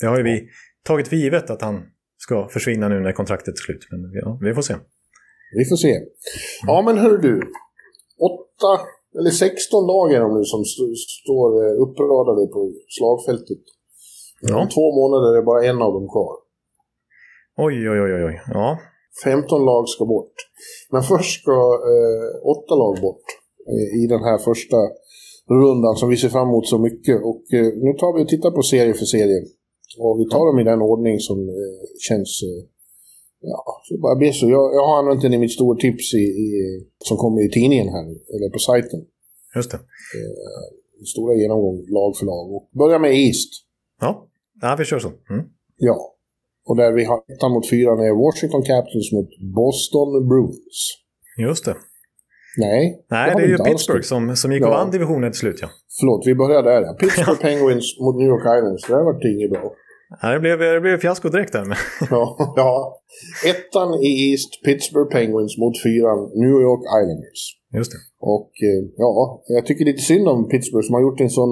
Det 0.00 0.06
har 0.06 0.16
ju 0.16 0.22
vi 0.22 0.48
tagit 0.84 1.08
för 1.08 1.16
givet 1.16 1.50
att 1.50 1.62
han 1.62 1.76
ska 2.16 2.48
försvinna 2.48 2.88
nu 2.88 3.00
när 3.00 3.12
kontraktet 3.12 3.54
är 3.54 3.62
slut. 3.66 3.84
Men 3.90 4.00
ja, 4.22 4.38
vi 4.40 4.54
får 4.54 4.62
se. 4.62 4.74
Vi 5.58 5.64
får 5.64 5.76
se. 5.76 5.92
Ja, 6.66 6.82
men 6.86 6.98
hör 6.98 7.18
du. 7.18 7.34
Åtta 8.30 8.72
eller 9.18 9.30
16 9.30 9.86
lag 9.86 10.12
är 10.12 10.20
de 10.20 10.30
nu 10.38 10.44
som 10.44 10.60
st 10.62 10.82
står 11.20 11.48
eh, 11.64 11.74
uppradade 11.84 12.46
på 12.54 12.60
slagfältet. 12.96 13.62
Ja. 14.40 14.62
Om 14.62 14.68
två 14.68 14.86
månader 15.00 15.38
är 15.38 15.42
bara 15.42 15.64
en 15.64 15.82
av 15.82 15.92
dem 15.92 16.08
kvar. 16.08 16.32
Oj, 17.56 17.90
oj, 17.90 18.00
oj, 18.00 18.24
oj. 18.24 18.42
Ja. 18.46 18.78
15 19.24 19.64
lag 19.64 19.88
ska 19.88 20.04
bort. 20.04 20.34
Men 20.90 21.02
först 21.02 21.40
ska 21.40 21.58
eh, 21.92 22.46
åtta 22.54 22.74
lag 22.74 23.00
bort 23.00 23.26
eh, 23.72 24.02
i 24.02 24.06
den 24.06 24.22
här 24.22 24.38
första 24.38 24.76
rundan 25.50 25.96
som 25.96 26.08
vi 26.08 26.16
ser 26.16 26.28
fram 26.28 26.48
emot 26.48 26.66
så 26.68 26.78
mycket. 26.78 27.16
Och 27.22 27.42
eh, 27.52 27.72
nu 27.84 27.92
tar 27.92 28.16
vi 28.16 28.24
och 28.24 28.28
tittar 28.28 28.50
på 28.50 28.62
serie 28.62 28.94
för 28.94 29.04
serie. 29.04 29.40
Och 29.98 30.20
vi 30.20 30.24
tar 30.28 30.46
dem 30.46 30.58
i 30.58 30.64
den 30.64 30.82
ordning 30.82 31.18
som 31.20 31.48
eh, 31.48 31.82
känns... 32.08 32.42
Eh, 32.42 32.64
ja, 33.40 33.64
det 33.90 33.98
bara 33.98 34.16
blir 34.16 34.32
så. 34.32 34.50
Jag, 34.50 34.74
jag 34.74 34.86
har 34.86 34.98
använt 34.98 35.22
den 35.22 35.34
i 35.34 35.38
mitt 35.38 35.52
stora 35.52 35.76
tips 35.76 36.14
i, 36.14 36.24
i, 36.46 36.50
som 36.98 37.16
kommer 37.16 37.46
i 37.46 37.50
tidningen 37.50 37.88
här, 37.88 38.04
eller 38.04 38.50
på 38.52 38.58
sajten. 38.58 39.00
Just 39.56 39.70
det. 39.70 39.76
Eh, 39.76 41.04
stora 41.06 41.34
genomgång 41.34 41.84
lag 41.88 42.16
för 42.16 42.26
lag. 42.26 42.54
Och 42.54 42.68
börja 42.78 42.98
med 42.98 43.14
East. 43.14 43.52
Ja, 44.00 44.28
ja 44.60 44.76
vi 44.78 44.84
kör 44.84 44.98
så. 44.98 45.08
Mm. 45.08 45.44
Ja. 45.76 46.11
Och 46.68 46.76
där 46.76 46.92
vi 46.92 47.04
har 47.04 47.18
ettan 47.32 47.52
mot 47.52 47.70
fyran 47.70 47.98
är 48.08 48.12
Washington 48.26 48.62
Capitals 48.62 49.12
mot 49.16 49.30
Boston 49.58 50.08
Bruins. 50.28 50.78
Just 51.46 51.64
det. 51.64 51.76
Nej. 52.58 52.82
Nej, 53.10 53.26
det, 53.26 53.32
har 53.34 53.40
är 53.40 53.46
ju 53.46 53.58
Pittsburgh 53.68 54.00
det. 54.04 54.06
som, 54.12 54.36
som 54.36 54.52
gick 54.52 54.62
och 54.62 54.68
Ja. 54.68 54.76
vann 54.78 54.90
divisionen 54.90 55.32
till 55.32 55.38
slut 55.44 55.58
ja. 55.62 55.68
Förlåt, 56.00 56.22
vi 56.26 56.34
börjar 56.34 56.62
där. 56.62 56.80
Ja. 56.88 56.92
Pittsburgh 57.00 57.40
Penguins 57.46 57.86
mot 58.04 58.16
New 58.20 58.28
York 58.32 58.44
Islanders. 58.56 58.84
Det 58.88 58.94
här 58.96 59.04
vart 59.10 59.24
inget 59.24 59.50
bra. 59.50 59.64
ja 60.22 60.28
det, 60.34 60.40
blev, 60.40 60.58
det 60.58 60.80
blev 60.80 60.98
fiasko 60.98 61.28
direkt 61.28 61.52
där. 61.52 61.64
Ja, 62.14 62.22
ja. 62.56 62.70
Ettan 63.52 63.88
i 64.08 64.10
East, 64.30 64.50
Pittsburgh 64.66 65.10
Penguins 65.16 65.54
mot 65.62 65.76
fyran, 65.84 66.20
New 66.42 66.56
York 66.68 66.82
Islanders. 67.00 67.40
Just 67.78 67.90
det. 67.94 68.00
Och 68.32 68.50
eh, 68.68 68.80
ja, 68.96 69.42
jag 69.56 69.66
tycker 69.66 69.84
lite 69.84 70.02
synd 70.10 70.28
om 70.28 70.48
Pittsburgh 70.52 70.86
som 70.86 70.94
har 70.94 71.02
gjort 71.06 71.20
en 71.20 71.30
sån 71.40 71.50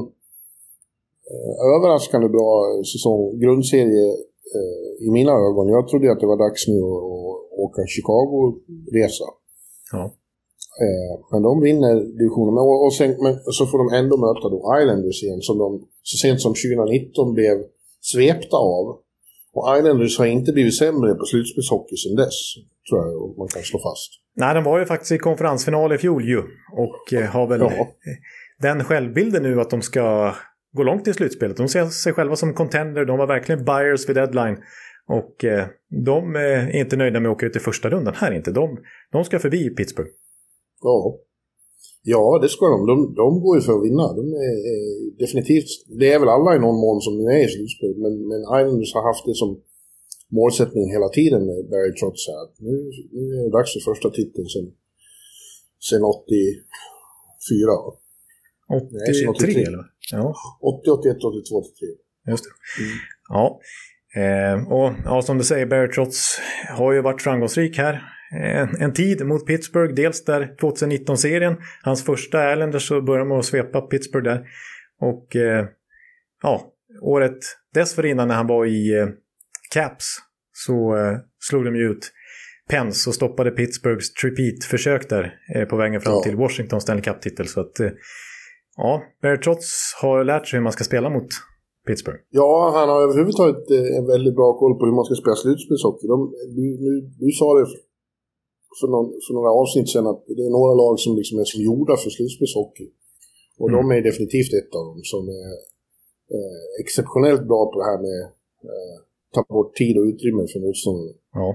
eh, 1.33 1.55
överraskande 1.75 2.29
bra 2.37 2.49
säsong, 2.93 3.21
grundserie 3.45 4.05
eh, 4.13 4.30
i 5.07 5.11
mina 5.11 5.33
ögon. 5.47 5.69
Jag 5.69 5.89
trodde 5.89 6.13
att 6.13 6.21
det 6.21 6.27
var 6.27 6.39
dags 6.47 6.69
nu 6.69 6.79
att, 6.79 7.31
åka 7.65 7.83
Chicago-resa. 7.95 9.25
Ja. 9.93 10.05
Eh, 10.85 11.15
men 11.31 11.43
de 11.43 11.61
vinner 11.61 11.95
divisionen. 12.19 12.55
Och 12.87 12.95
sen, 12.95 13.11
men, 13.25 13.35
så 13.59 13.67
får 13.67 13.79
de 13.83 13.97
ändå 14.01 14.17
möta 14.27 14.49
då 14.55 14.59
Islanders 14.81 15.23
igen 15.23 15.41
som 15.41 15.59
de 15.59 15.69
så 16.03 16.17
sent 16.17 16.41
som 16.41 16.53
2019 16.55 17.35
blev 17.35 17.57
svepta 18.01 18.57
av. 18.57 18.85
Och 19.53 19.79
Islanders 19.79 20.19
har 20.19 20.27
inte 20.27 20.53
blivit 20.53 20.79
sämre 20.79 21.15
på 21.15 21.25
slutspelshockey 21.25 21.97
sedan 21.97 22.17
dess. 22.17 22.39
Tror 22.89 23.01
jag 23.07 23.39
man 23.39 23.49
kan 23.49 23.63
slå 23.63 23.79
fast. 23.79 24.11
Nej, 24.37 24.55
de 24.55 24.65
var 24.65 24.79
ju 24.79 24.87
faktiskt 24.87 25.13
i 25.13 25.19
konferensfinal 25.19 25.93
i 25.93 25.99
fjol 25.99 26.25
ju. 26.29 26.39
Och 26.85 27.13
eh, 27.13 27.29
har 27.29 27.47
väl 27.47 27.61
Ja. 27.61 27.87
den 28.61 28.85
självbilden 28.85 29.43
nu 29.43 29.61
att 29.61 29.71
de 29.71 29.83
ska 29.83 30.35
gå 30.73 30.83
långt 30.83 31.09
i 31.09 31.13
slutspelet. 31.13 31.57
De 31.57 31.69
ser 31.69 31.87
sig 31.87 32.13
själva 32.13 32.37
som 32.37 32.55
contender. 32.55 33.05
De 33.05 33.19
var 33.19 33.27
verkligen 33.27 33.65
buyers 33.65 34.09
vid 34.09 34.17
deadline. 34.17 34.57
Och 35.09 35.45
eh, 35.45 35.67
de 36.07 36.37
eh, 36.37 36.77
är 36.77 36.81
inte 36.81 36.97
nöjda 36.97 37.21
med 37.21 37.31
att 37.31 37.37
åka 37.37 37.47
ut 37.47 37.57
i 37.57 37.59
första 37.59 37.91
rundan. 37.91 38.15
Här 38.17 38.33
inte. 38.33 38.51
De, 38.51 38.79
de 39.13 39.25
ska 39.25 39.39
förbi 39.39 39.71
Pittsburgh. 39.71 40.11
Ja. 40.83 41.19
Ja, 42.03 42.39
det 42.43 42.49
ska 42.49 42.65
de. 42.67 42.87
De, 42.87 43.15
de 43.15 43.41
går 43.41 43.57
ju 43.57 43.63
för 43.63 43.73
att 43.79 43.85
vinna. 43.89 44.07
De 44.21 44.25
är, 44.49 44.57
är 44.75 44.81
definitivt, 45.19 45.71
det 46.01 46.13
är 46.13 46.19
väl 46.21 46.29
alla 46.29 46.57
i 46.57 46.59
någon 46.59 46.81
mån 46.87 47.01
som 47.01 47.15
är 47.35 47.45
i 47.45 47.49
slutspel, 47.49 47.95
men, 48.05 48.29
men 48.31 48.41
Islanders 48.59 48.95
har 48.95 49.05
haft 49.11 49.25
det 49.27 49.35
som 49.35 49.51
målsättning 50.39 50.87
hela 50.97 51.09
tiden 51.09 51.47
med 51.47 51.61
Barry 51.71 51.93
Trotz 51.99 52.29
här. 52.29 52.39
att 52.45 52.55
Nu, 52.69 52.75
nu 53.13 53.23
är 53.39 53.43
det 53.45 53.51
dags 53.59 53.73
för 53.75 53.83
första 53.91 54.11
titeln 54.11 54.47
sen, 54.55 54.67
sen 55.89 56.03
84. 56.05 56.25
va? 57.85 57.93
Nej, 58.91 59.15
så 59.15 59.31
83 59.31 59.49
83. 59.51 59.63
eller? 59.63 59.85
Ja, 60.13 60.35
80, 60.83 60.91
81, 60.91 61.17
82, 61.17 61.57
83. 61.57 61.87
just 62.29 62.45
det. 62.45 62.83
Mm. 62.83 62.97
Ja. 63.29 63.61
Eh, 64.17 64.73
och 64.73 64.93
ja, 65.05 65.23
som 65.23 65.39
du 65.39 65.45
säger, 65.45 65.67
Barry 65.67 65.89
Trotz 65.89 66.41
har 66.69 66.93
ju 66.93 67.01
varit 67.01 67.23
framgångsrik 67.23 67.79
här. 67.79 68.03
En, 68.33 68.77
en 68.77 68.93
tid 68.93 69.27
mot 69.27 69.47
Pittsburgh, 69.47 69.95
dels 69.95 70.25
där 70.25 70.55
2019-serien, 70.61 71.57
hans 71.83 72.05
första 72.05 72.53
Islanders 72.53 72.89
så 72.89 73.03
började 73.03 73.29
de 73.29 73.39
att 73.39 73.45
svepa 73.45 73.81
Pittsburgh 73.81 74.25
där. 74.25 74.47
Och 75.01 75.37
eh, 75.37 75.67
ja, 76.43 76.73
året 77.03 77.39
dessförinnan 77.75 78.29
när 78.29 78.35
han 78.35 78.47
var 78.47 78.67
i 78.67 78.99
eh, 78.99 79.07
Caps 79.75 80.07
så 80.53 80.97
eh, 80.97 81.19
slog 81.39 81.65
de 81.65 81.77
ju 81.77 81.91
ut 81.91 82.13
Pence 82.71 83.11
och 83.11 83.15
stoppade 83.15 83.51
Pittsburghs 83.51 84.13
tripit-försök 84.15 85.09
där 85.09 85.35
eh, 85.55 85.65
på 85.65 85.77
vägen 85.77 86.01
fram 86.01 86.13
Ja. 86.13 86.23
till 86.23 86.37
Washington 86.37 86.81
Stanley 86.81 87.03
Cup-titel. 87.05 87.47
Så 87.49 87.61
att 87.61 87.81
eh, 87.81 87.91
ja, 88.83 88.93
Barry 89.23 89.39
Trotz 89.45 89.69
har 90.03 90.17
lärt 90.31 90.45
sig 90.47 90.55
hur 90.57 90.65
man 90.69 90.77
ska 90.77 90.85
spela 90.91 91.09
mot 91.17 91.31
Pittsburgh. 91.87 92.21
Ja, 92.41 92.51
han 92.77 92.89
har 92.93 93.01
överhuvudtaget 93.07 93.63
eh, 93.77 93.99
en 93.99 94.07
väldigt 94.15 94.37
bra 94.41 94.49
koll 94.61 94.75
på 94.79 94.83
hur 94.87 94.97
man 94.99 95.07
ska 95.09 95.15
spela 95.23 95.37
slutspelshockey. 95.45 96.07
Du, 96.57 96.65
nu, 96.87 96.93
du 97.23 97.29
sa 97.41 97.47
det 97.59 97.67
för, 98.81 98.89
någon, 98.95 99.07
för 99.25 99.33
några 99.39 99.53
avsnitt 99.61 99.89
sedan 99.93 100.07
att 100.13 100.23
det 100.39 100.45
är 100.49 100.53
några 100.59 100.75
lag 100.83 100.95
som 101.05 101.13
liksom 101.21 101.37
är 101.43 101.47
som 101.53 101.61
gjorda 101.69 101.95
för 102.03 102.11
slutspelshockey. 102.17 102.89
Och 103.61 103.69
Mm. 103.69 103.77
de 103.79 103.83
är 103.97 104.03
definitivt 104.11 104.53
ett 104.61 104.73
av 104.79 104.85
dem 104.91 105.01
som 105.13 105.23
är 105.41 105.51
eh, 106.37 106.63
exceptionellt 106.83 107.45
bra 107.51 107.61
på 107.71 107.77
det 107.81 107.87
här 107.91 108.01
med 108.09 108.21
eh, 108.71 108.97
ta 109.35 109.41
bort 109.55 109.73
tid 109.81 109.95
och 109.99 110.07
utrymme 110.13 110.43
för 110.53 110.61
motståndarna. 110.67 111.15
Ja. 111.41 111.49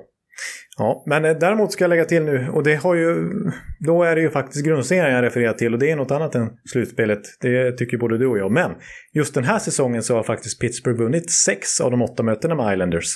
Ja, 0.77 1.03
men 1.05 1.25
eh, 1.25 1.37
däremot 1.37 1.71
ska 1.71 1.83
jag 1.83 1.89
lägga 1.89 2.05
till 2.05 2.23
nu, 2.23 2.49
och 2.49 2.63
det 2.63 2.75
har 2.75 2.95
ju, 2.95 3.31
då 3.79 4.03
är 4.03 4.15
det 4.15 4.21
ju 4.21 4.29
faktiskt 4.29 4.65
grundserien 4.65 5.15
jag 5.15 5.23
refererar 5.23 5.53
till 5.53 5.73
och 5.73 5.79
det 5.79 5.91
är 5.91 5.95
något 5.95 6.11
annat 6.11 6.35
än 6.35 6.49
slutspelet. 6.71 7.21
Det 7.41 7.71
tycker 7.71 7.97
både 7.97 8.17
du 8.17 8.27
och 8.27 8.37
jag. 8.37 8.51
Men 8.51 8.71
just 9.13 9.33
den 9.33 9.43
här 9.43 9.59
säsongen 9.59 10.03
så 10.03 10.15
har 10.15 10.23
faktiskt 10.23 10.61
Pittsburgh 10.61 10.99
vunnit 10.99 11.31
sex 11.31 11.81
av 11.81 11.91
de 11.91 12.01
åtta 12.01 12.23
mötena 12.23 12.55
med 12.55 12.73
Islanders. 12.73 13.15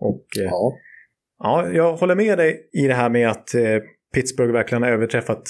Och 0.00 0.26
eh, 0.38 0.44
Ja. 0.44 0.78
ja, 1.38 1.68
jag 1.72 1.96
håller 1.96 2.14
med 2.14 2.38
dig 2.38 2.68
i 2.72 2.86
det 2.86 2.94
här 2.94 3.08
med 3.08 3.28
att 3.28 3.54
eh, 3.54 3.78
Pittsburgh 4.14 4.52
verkligen 4.52 4.82
har 4.82 4.90
överträffat 4.90 5.42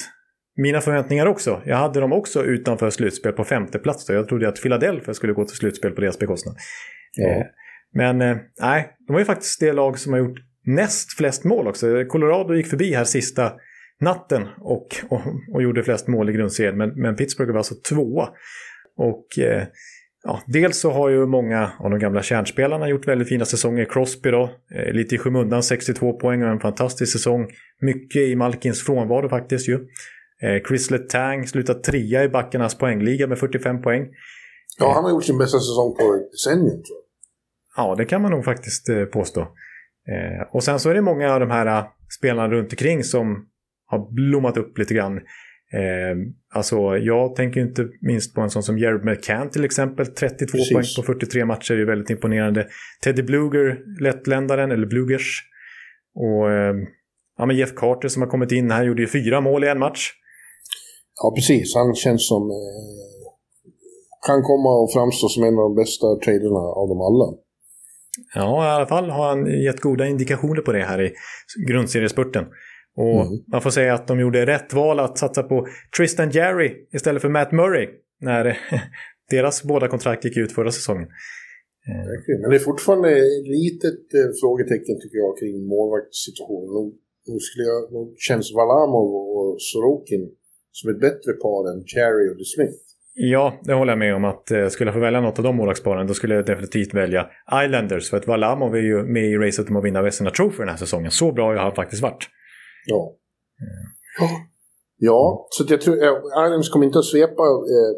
mina 0.56 0.80
förväntningar 0.80 1.26
också. 1.26 1.62
Jag 1.64 1.76
hade 1.76 2.00
dem 2.00 2.12
också 2.12 2.44
utanför 2.44 2.90
slutspel 2.90 3.32
på 3.32 3.44
femte 3.44 3.78
plats 3.78 4.06
då. 4.06 4.14
Jag 4.14 4.28
trodde 4.28 4.48
att 4.48 4.62
Philadelphia 4.62 5.14
skulle 5.14 5.32
gå 5.32 5.44
till 5.44 5.56
slutspel 5.56 5.92
på 5.92 6.00
deras 6.00 6.18
bekostnad. 6.18 6.56
Ja. 7.16 7.44
Men 7.94 8.18
nej, 8.60 8.96
de 9.06 9.12
var 9.12 9.18
ju 9.18 9.24
faktiskt 9.24 9.60
det 9.60 9.72
lag 9.72 9.98
som 9.98 10.12
har 10.12 10.20
gjort 10.20 10.38
näst 10.66 11.12
flest 11.12 11.44
mål 11.44 11.68
också. 11.68 12.04
Colorado 12.04 12.54
gick 12.54 12.66
förbi 12.66 12.94
här 12.94 13.04
sista 13.04 13.52
natten 14.00 14.48
och, 14.60 14.86
och, 15.08 15.20
och 15.52 15.62
gjorde 15.62 15.82
flest 15.82 16.08
mål 16.08 16.30
i 16.30 16.32
grundserien. 16.32 16.76
Men, 16.76 16.90
men 16.90 17.16
Pittsburgh 17.16 17.52
var 17.52 17.58
alltså 17.58 17.74
tvåa. 17.74 18.28
Och 18.96 19.38
eh, 19.38 19.66
ja, 20.24 20.42
dels 20.46 20.78
så 20.78 20.90
har 20.90 21.08
ju 21.08 21.26
många 21.26 21.72
av 21.78 21.90
de 21.90 21.98
gamla 21.98 22.22
kärnspelarna 22.22 22.88
gjort 22.88 23.08
väldigt 23.08 23.28
fina 23.28 23.44
säsonger. 23.44 23.84
Crosby 23.84 24.30
då, 24.30 24.50
eh, 24.74 24.92
lite 24.92 25.14
i 25.14 25.18
skymundan, 25.18 25.62
62 25.62 26.12
poäng 26.12 26.42
och 26.42 26.48
en 26.48 26.60
fantastisk 26.60 27.12
säsong. 27.12 27.46
Mycket 27.80 28.22
i 28.22 28.36
Malkins 28.36 28.82
frånvaro 28.82 29.28
faktiskt 29.28 29.68
ju. 29.68 29.74
Eh, 30.42 30.62
Chris 30.68 30.90
Letang 30.90 31.46
slutar 31.46 31.74
trea 31.74 32.24
i 32.24 32.28
backarnas 32.28 32.78
poängliga 32.78 33.26
med 33.26 33.38
45 33.38 33.82
poäng. 33.82 34.08
ja, 34.78 34.92
han 34.94 35.04
har 35.04 35.10
gjort 35.10 35.24
sin 35.24 35.38
bästa 35.38 35.58
säsong 35.58 35.94
på 35.96 36.28
decennium 36.32 36.82
tror 36.82 36.96
jag. 36.96 37.06
Ja, 37.76 37.94
det 37.94 38.04
kan 38.04 38.22
man 38.22 38.30
nog 38.30 38.44
faktiskt 38.44 38.88
eh, 38.88 39.04
påstå. 39.04 39.48
Eh, 40.12 40.46
och 40.52 40.64
sen 40.64 40.80
så 40.80 40.90
är 40.90 40.94
det 40.94 41.02
många 41.02 41.34
av 41.34 41.40
de 41.40 41.50
här 41.50 41.66
eh, 41.66 41.86
spelarna 42.18 42.54
runt 42.54 42.72
omkring 42.72 43.04
som 43.04 43.46
har 43.86 44.12
blommat 44.12 44.56
upp 44.56 44.78
lite 44.78 44.94
grann. 44.94 45.16
Eh, 45.72 46.16
alltså, 46.54 46.76
jag 46.96 47.36
tänker 47.36 47.60
inte 47.60 47.88
minst 48.00 48.34
på 48.34 48.40
en 48.40 48.50
sån 48.50 48.62
som 48.62 48.78
Jared 48.78 49.04
McCann 49.04 49.50
till 49.50 49.64
exempel. 49.64 50.06
32 50.06 50.52
Precis. 50.52 50.72
poäng 50.72 50.84
på 50.96 51.12
43 51.12 51.44
matcher 51.44 51.74
är 51.74 51.84
väldigt 51.84 52.10
imponerande. 52.10 52.66
Teddy 53.04 53.22
Bluger, 53.22 53.78
lättländaren, 54.00 54.70
eller 54.70 54.86
Blugers. 54.86 55.42
Och 56.14 56.50
eh, 56.50 56.74
ja, 57.38 57.46
men 57.46 57.56
Jeff 57.56 57.74
Carter 57.74 58.08
som 58.08 58.22
har 58.22 58.28
kommit 58.28 58.52
in 58.52 58.70
här 58.70 58.84
gjorde 58.84 59.02
ju 59.02 59.08
fyra 59.08 59.40
mål 59.40 59.64
i 59.64 59.68
en 59.68 59.78
match. 59.78 60.12
Ja, 61.22 61.32
precis. 61.36 61.74
Han 61.74 61.94
känns 61.94 62.28
som... 62.28 62.50
Eh, 62.50 63.16
kan 64.26 64.42
komma 64.42 64.70
och 64.82 64.92
framstå 64.92 65.28
som 65.28 65.42
en 65.44 65.58
av 65.58 65.64
de 65.70 65.74
bästa 65.74 66.06
traderna 66.24 66.62
av 66.80 66.88
dem 66.88 67.00
alla. 67.00 67.28
Ja, 68.34 68.64
i 68.64 68.68
alla 68.68 68.86
fall 68.86 69.10
har 69.10 69.28
han 69.28 69.62
gett 69.62 69.80
goda 69.80 70.06
indikationer 70.06 70.62
på 70.62 70.72
det 70.72 70.84
här 70.84 71.02
i 71.02 71.12
grundseriespurten. 71.68 72.44
Och 72.96 73.26
Mm. 73.26 73.44
man 73.52 73.62
får 73.62 73.70
säga 73.70 73.94
att 73.94 74.08
de 74.08 74.20
gjorde 74.20 74.46
rätt 74.46 74.72
val 74.74 75.00
att 75.00 75.18
satsa 75.18 75.42
på 75.42 75.66
Tristan 75.96 76.30
Jarry 76.30 76.86
istället 76.92 77.22
för 77.22 77.28
Matt 77.28 77.52
Murray 77.52 77.88
när 78.20 78.58
deras 79.30 79.62
båda 79.62 79.88
kontrakt 79.88 80.24
gick 80.24 80.36
ut 80.36 80.52
förra 80.52 80.72
säsongen. 80.72 81.08
Men 82.42 82.50
det 82.50 82.56
är 82.56 82.68
fortfarande 82.70 83.10
ett 83.10 83.48
litet 83.58 84.14
eh, 84.18 84.30
frågetecken 84.40 84.96
tycker 85.00 85.18
jag 85.24 85.38
kring 85.38 85.56
målvaktssituationen. 85.74 86.92
Nu, 87.28 87.38
skulle 87.46 87.64
jag, 87.72 87.82
känns 88.28 88.46
Valamov 88.54 89.10
och 89.36 89.56
Sorokin 89.68 90.24
som 90.72 90.90
ett 90.90 91.00
bättre 91.00 91.32
par 91.44 91.60
än 91.70 91.78
Cherry 91.92 92.26
och 92.30 92.38
DeSmith. 92.40 92.85
Ja, 93.18 93.60
det 93.62 93.74
håller 93.74 93.92
jag 93.92 93.98
med 93.98 94.14
om 94.14 94.24
att 94.24 94.50
eh, 94.50 94.68
skulle 94.68 94.88
jag 94.88 94.94
få 94.94 95.00
välja 95.00 95.20
något 95.20 95.38
av 95.38 95.44
de 95.44 95.56
målvaktsparen 95.56 96.06
då 96.06 96.14
skulle 96.14 96.34
jag 96.34 96.46
definitivt 96.46 96.94
välja 96.94 97.30
Islanders. 97.64 98.10
För 98.10 98.16
att 98.16 98.26
Valamov 98.26 98.74
är 98.74 98.80
ju 98.80 99.02
med 99.02 99.24
i 99.24 99.36
racet 99.36 99.68
om 99.70 99.76
att 99.76 99.84
vinna 99.84 100.02
Vesina 100.02 100.30
Trophy 100.30 100.58
den 100.58 100.68
här 100.68 100.76
säsongen. 100.76 101.10
Så 101.10 101.32
bra 101.32 101.46
har 101.46 101.56
han 101.56 101.74
faktiskt 101.74 102.02
varit. 102.02 102.28
Ja. 102.86 103.16
Ja, 104.20 104.28
ja 104.96 105.46
så 105.50 105.64
jag 105.68 105.80
tror 105.80 105.94
eh, 106.04 106.44
Islanders 106.46 106.70
kommer 106.70 106.86
inte 106.86 106.98
att 106.98 107.04
svepa 107.04 107.42
eh, 107.42 107.92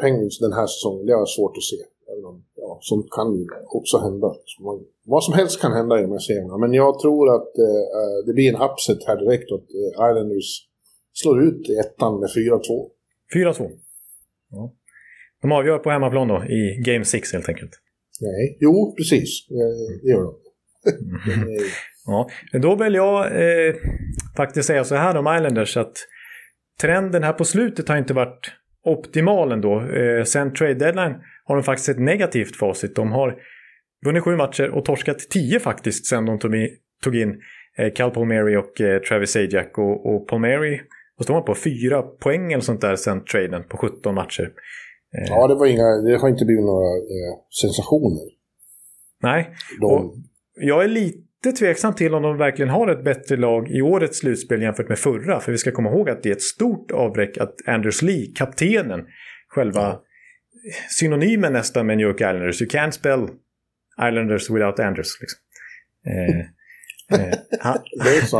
Penguins 0.00 0.38
den 0.38 0.52
här 0.52 0.66
säsongen. 0.66 1.06
Det 1.06 1.12
har 1.12 1.20
jag 1.20 1.28
svårt 1.28 1.56
att 1.56 1.62
se. 1.62 1.76
Även 2.12 2.24
om, 2.24 2.44
ja, 2.54 2.78
sånt 2.80 3.06
kan 3.10 3.46
också 3.78 3.98
hända. 3.98 4.26
Man, 4.60 4.84
vad 5.04 5.24
som 5.24 5.34
helst 5.34 5.60
kan 5.60 5.72
hända 5.72 5.98
i 5.98 6.02
de 6.02 6.12
här 6.12 6.18
serierna. 6.18 6.58
Men 6.58 6.72
jag 6.72 6.98
tror 6.98 7.34
att 7.36 7.58
eh, 7.58 7.82
eh, 7.98 8.18
det 8.26 8.32
blir 8.32 8.48
en 8.54 8.62
upset 8.62 9.04
här 9.06 9.16
direkt. 9.16 9.50
och 9.50 9.58
Att 9.58 9.70
eh, 9.74 10.10
Islanders 10.10 10.50
slår 11.12 11.42
ut 11.42 11.62
ettan 11.84 12.20
med 12.20 12.28
4-2. 12.28 12.60
4-2. 13.34 13.85
Ja. 14.50 14.74
De 15.42 15.52
avgör 15.52 15.78
på 15.78 15.90
hemmaplan 15.90 16.28
då 16.28 16.44
i 16.44 16.82
Game 16.84 17.04
6 17.04 17.32
helt 17.32 17.48
enkelt. 17.48 17.70
Nej, 18.20 18.58
jo 18.60 18.94
precis. 18.98 19.46
Eh, 19.50 20.02
det 20.02 20.10
gör 20.10 20.22
de. 20.22 20.34
Ja, 22.06 22.28
då 22.52 22.76
vill 22.76 22.94
jag 22.94 23.26
eh, 23.26 23.74
faktiskt 24.36 24.66
säga 24.66 24.84
så 24.84 24.94
här 24.94 25.16
om 25.16 25.36
Islanders 25.36 25.76
att 25.76 25.96
trenden 26.80 27.22
här 27.22 27.32
på 27.32 27.44
slutet 27.44 27.88
har 27.88 27.96
inte 27.96 28.14
varit 28.14 28.52
optimal 28.84 29.52
ändå. 29.52 29.80
Eh, 29.80 30.24
sen 30.24 30.54
trade 30.54 30.74
deadline 30.74 31.14
har 31.44 31.56
de 31.56 31.62
faktiskt 31.62 31.88
ett 31.88 31.98
negativt 31.98 32.56
facit. 32.56 32.96
De 32.96 33.12
har 33.12 33.38
vunnit 34.04 34.22
sju 34.22 34.36
matcher 34.36 34.70
och 34.70 34.84
torskat 34.84 35.18
tio 35.18 35.60
faktiskt 35.60 36.06
sen 36.06 36.26
de 36.26 36.38
tog 37.02 37.16
in 37.16 37.40
eh, 37.78 37.92
Cal 37.92 38.10
Palmieri 38.10 38.56
och 38.56 38.80
eh, 38.80 39.00
Travis 39.00 39.30
Sajak. 39.30 39.78
Och, 39.78 40.14
och 40.14 40.28
Palmieri, 40.28 40.80
vad 41.16 41.24
står 41.24 41.34
man 41.34 41.44
på? 41.44 41.54
Fyra 41.54 42.02
poäng 42.02 42.52
eller 42.52 42.62
sånt 42.62 42.80
där 42.80 42.96
sen 42.96 43.24
traden 43.24 43.64
på 43.68 43.76
17 43.76 44.14
matcher. 44.14 44.52
Eh, 45.18 45.28
ja, 45.28 45.48
det, 45.48 45.54
var 45.54 45.66
inga, 45.66 45.86
det 45.86 46.16
har 46.16 46.28
inte 46.28 46.44
blivit 46.44 46.64
några 46.64 46.96
eh, 46.96 47.34
sensationer. 47.60 48.36
Nej, 49.22 49.54
de... 49.80 50.24
jag 50.60 50.84
är 50.84 50.88
lite 50.88 51.52
tveksam 51.58 51.94
till 51.94 52.14
om 52.14 52.22
de 52.22 52.38
verkligen 52.38 52.68
har 52.68 52.88
ett 52.88 53.04
bättre 53.04 53.36
lag 53.36 53.70
i 53.70 53.82
årets 53.82 54.18
slutspel 54.18 54.62
jämfört 54.62 54.88
med 54.88 54.98
förra. 54.98 55.40
För 55.40 55.52
vi 55.52 55.58
ska 55.58 55.72
komma 55.72 55.90
ihåg 55.90 56.10
att 56.10 56.22
det 56.22 56.28
är 56.28 56.34
ett 56.34 56.42
stort 56.42 56.90
avbräck 56.90 57.38
att 57.38 57.54
Anders 57.66 58.02
Lee, 58.02 58.32
kaptenen, 58.34 59.06
själva 59.48 59.80
ja. 59.80 60.02
synonymen 60.90 61.52
nästan 61.52 61.86
med 61.86 61.96
New 61.96 62.06
York 62.06 62.20
Islanders. 62.20 62.62
You 62.62 62.70
can't 62.70 62.90
spell 62.90 63.28
Islanders 64.08 64.50
without 64.50 64.80
Anders. 64.80 65.20
Liksom. 65.20 65.38
Eh, 66.06 66.38
eh, 67.20 67.38
han, 67.60 67.78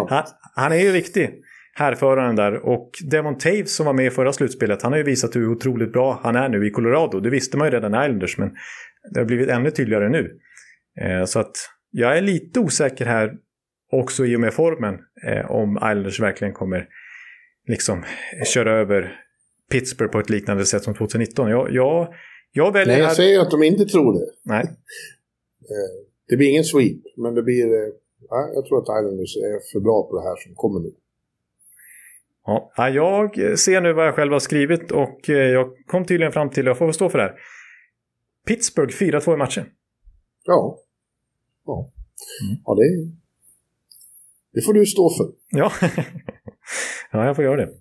han, 0.08 0.24
han, 0.54 0.72
är 0.72 0.76
ju 0.76 0.92
viktig, 0.92 1.42
härföraren 1.78 2.36
där. 2.36 2.66
Och 2.66 2.90
Devon 3.10 3.38
Taves 3.38 3.76
som 3.76 3.86
var 3.86 3.92
med 3.92 4.06
i 4.06 4.10
förra 4.10 4.32
slutspelet, 4.32 4.82
han 4.82 4.92
har 4.92 4.98
ju 4.98 5.04
visat 5.04 5.36
hur 5.36 5.48
otroligt 5.48 5.92
bra 5.92 6.20
han 6.22 6.36
är 6.36 6.48
nu 6.48 6.66
i 6.66 6.70
Colorado. 6.70 7.20
Det 7.20 7.30
visste 7.30 7.56
man 7.56 7.66
ju 7.66 7.74
redan 7.74 7.94
i 7.94 7.96
Islanders, 7.96 8.38
men 8.38 8.50
det 9.14 9.20
har 9.20 9.26
blivit 9.26 9.48
ännu 9.48 9.70
tydligare 9.70 10.08
nu. 10.08 10.38
Eh, 11.00 11.24
så 11.24 11.40
att 11.40 11.56
jag 11.90 12.18
är 12.18 12.22
lite 12.22 12.60
osäker 12.60 13.04
här 13.04 13.32
också 13.92 14.26
i 14.26 14.36
och 14.36 14.40
med 14.40 14.54
formen 14.54 14.94
eh, 15.26 15.50
om 15.50 15.76
Islanders 15.76 16.20
verkligen 16.20 16.54
kommer 16.54 16.88
liksom 17.68 18.04
köra 18.54 18.80
över 18.80 19.12
Pittsburgh 19.72 20.12
på 20.12 20.18
ett 20.18 20.30
liknande 20.30 20.64
sätt 20.64 20.82
som 20.82 20.94
2019. 20.94 21.50
Jag, 21.50 21.72
jag, 21.72 22.14
jag 22.52 22.72
väljer 22.72 22.94
Nej, 22.94 22.98
jag 22.98 23.06
här... 23.06 23.14
säger 23.14 23.40
att 23.40 23.50
de 23.50 23.62
inte 23.62 23.84
tror 23.84 24.12
det. 24.12 24.26
Nej. 24.44 24.64
Eh, 25.74 25.96
det 26.28 26.36
blir 26.36 26.48
ingen 26.48 26.64
sweep, 26.64 27.02
men 27.16 27.34
det 27.34 27.42
blir... 27.42 27.66
Ja, 28.28 28.38
jag 28.54 28.66
tror 28.66 28.78
att 28.78 28.98
Islanders 28.98 29.36
är 29.36 29.72
för 29.72 29.80
bra 29.80 30.08
på 30.08 30.16
det 30.16 30.28
här 30.28 30.36
som 30.36 30.54
kommer 30.54 30.80
nu. 30.80 30.92
Ja, 32.46 32.72
jag 32.76 33.58
ser 33.58 33.80
nu 33.80 33.92
vad 33.92 34.06
jag 34.06 34.14
själv 34.14 34.32
har 34.32 34.40
skrivit 34.40 34.90
och 34.90 35.30
eh, 35.30 35.36
jag 35.36 35.66
kom 35.86 36.04
tydligen 36.04 36.32
fram 36.32 36.50
till, 36.50 36.66
jag 36.66 36.78
får 36.78 36.92
stå 36.92 37.08
för 37.08 37.18
det 37.18 37.24
här. 37.24 37.34
Pittsburgh 38.46 38.94
4-2 38.94 39.34
i 39.34 39.36
matchen. 39.36 39.64
Ja. 40.44 40.78
Ja, 41.64 41.92
mm. 42.42 42.62
ja 42.64 42.74
det, 42.74 43.10
det 44.52 44.62
får 44.66 44.72
du 44.72 44.86
stå 44.86 45.10
för. 45.10 45.26
Ja, 45.50 45.72
ja 47.12 47.26
jag 47.26 47.36
får 47.36 47.44
göra 47.44 47.56
det. 47.56 47.72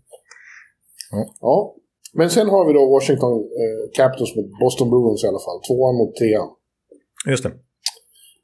Ja. 1.11 1.35
ja. 1.39 1.75
Men 2.13 2.29
sen 2.29 2.49
har 2.49 2.67
vi 2.67 2.73
då 2.73 2.89
Washington 2.89 3.33
eh, 3.33 3.91
Capitals 3.93 4.35
mot 4.35 4.59
Boston 4.59 4.89
Bruins 4.89 5.23
i 5.23 5.27
alla 5.27 5.39
fall. 5.39 5.59
Tvåan 5.67 5.95
mot 5.95 6.15
trean. 6.15 6.49
Just 7.27 7.43
det. 7.43 7.51